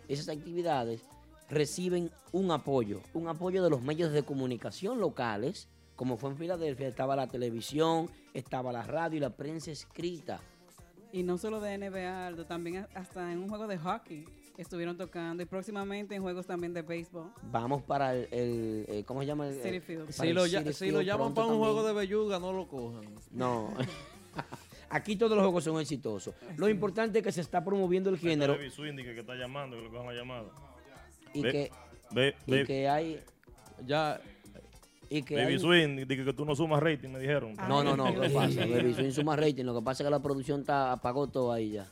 [0.08, 1.02] esas actividades
[1.50, 5.68] reciben un apoyo, un apoyo de los medios de comunicación locales,
[6.00, 10.40] como fue en Filadelfia, estaba la televisión, estaba la radio y la prensa escrita.
[11.12, 14.24] Y no solo de NBA, Aldo, también hasta en un juego de hockey.
[14.58, 17.32] estuvieron tocando y próximamente en juegos también de béisbol.
[17.52, 19.50] Vamos para el, el- eh, ¿cómo se llama?
[19.50, 20.10] El, City el- Field.
[20.12, 23.04] Si el lo, City si lo llaman para un juego de belluga, no lo cojan.
[23.32, 23.74] No.
[24.90, 26.34] Aquí todos los juegos son exitosos.
[26.56, 29.76] Lo importante es que se está promoviendo el género Baby Swing, que, que está llamando,
[29.76, 30.46] que lo cojan la llamada.
[31.34, 31.72] y Ve- que,
[32.12, 33.20] ve- y ve- que hay...
[33.86, 34.20] Ya...
[35.10, 37.56] Y que Baby hay- Swing, dije que tú no sumas rating, me dijeron.
[37.68, 38.60] No, no, no, ¿qué pasa?
[38.66, 39.64] Baby Swing suma rating.
[39.66, 41.88] Lo que pasa es que la producción está, apagó todo ahí ya.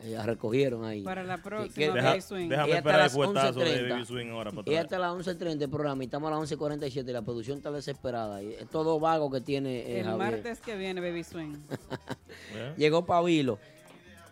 [0.00, 1.02] Eh, Ya recogieron ahí.
[1.04, 2.48] Para la próxima, que- Baby Swing.
[2.48, 3.88] Déjame esperar el las puestazo de 11:30.
[3.94, 7.08] Baby Swing ahora para Y hasta las 11.30 el programa y estamos a las 11.47
[7.08, 8.42] y la producción está desesperada.
[8.42, 10.18] Y es todo vago que tiene eh, El Javier.
[10.32, 11.54] martes que viene, Baby Swing.
[12.76, 13.58] Llegó Pavilo.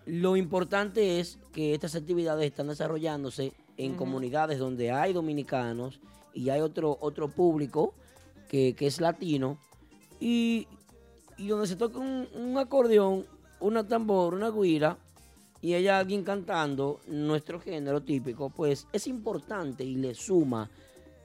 [0.06, 6.00] Lo importante es que estas actividades están desarrollándose en comunidades donde hay dominicanos
[6.34, 7.94] y hay otro, otro público
[8.48, 9.58] que, que es latino
[10.18, 10.66] y,
[11.38, 13.26] y donde se toca un, un acordeón,
[13.60, 14.98] una tambor, una guira
[15.62, 20.70] y hay alguien cantando nuestro género típico, pues es importante y le suma,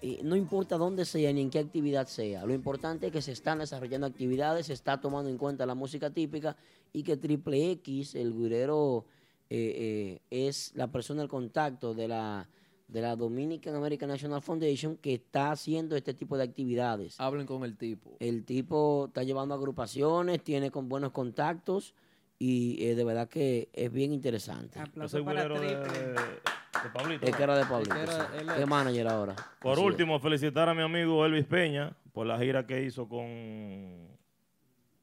[0.02, 3.32] eh, no importa dónde sea ni en qué actividad sea, lo importante es que se
[3.32, 6.56] están desarrollando actividades, se está tomando en cuenta la música típica
[6.92, 9.06] y que Triple X, el guirero,
[9.50, 12.48] eh, eh, es la persona del contacto de la,
[12.88, 17.20] de la Dominican American National Foundation que está haciendo este tipo de actividades.
[17.20, 18.16] Hablen con el tipo.
[18.20, 21.94] El tipo está llevando agrupaciones, tiene con buenos contactos
[22.38, 24.80] y eh, de verdad que es bien interesante.
[24.96, 27.26] Yo soy güero de, de Pablito.
[27.26, 27.96] Es que era de Pablito.
[27.96, 28.66] Es que era- sí.
[28.66, 29.36] manager ahora.
[29.62, 29.88] Por Así es.
[29.88, 34.15] último, felicitar a mi amigo Elvis Peña por la gira que hizo con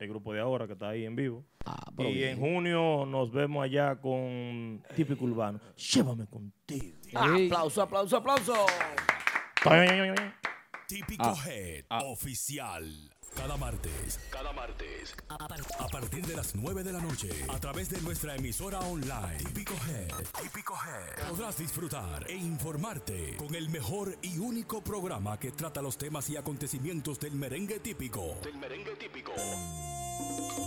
[0.03, 1.45] el grupo de ahora que está ahí en vivo.
[1.97, 5.61] pero y en junio nos vemos allá con Típico Urbano.
[5.77, 6.97] Llévame contigo.
[7.15, 8.55] Ah, aplauso, aplauso, aplauso.
[10.89, 11.37] Típico Ah.
[11.49, 13.11] Head Oficial.
[13.35, 17.89] Cada martes, cada martes, a, a partir de las 9 de la noche, a través
[17.89, 20.11] de nuestra emisora online, Típico Head,
[20.43, 25.97] Típico Head, podrás disfrutar e informarte con el mejor y único programa que trata los
[25.97, 28.37] temas y acontecimientos del merengue típico.
[28.45, 29.33] Del merengue típico.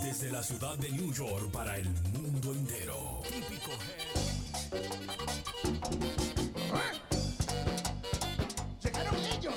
[0.02, 3.22] Desde la ciudad de New York para el mundo entero.
[3.22, 3.70] Típico
[8.82, 9.54] Llegaron ellos.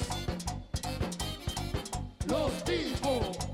[2.27, 3.48] Los tipos.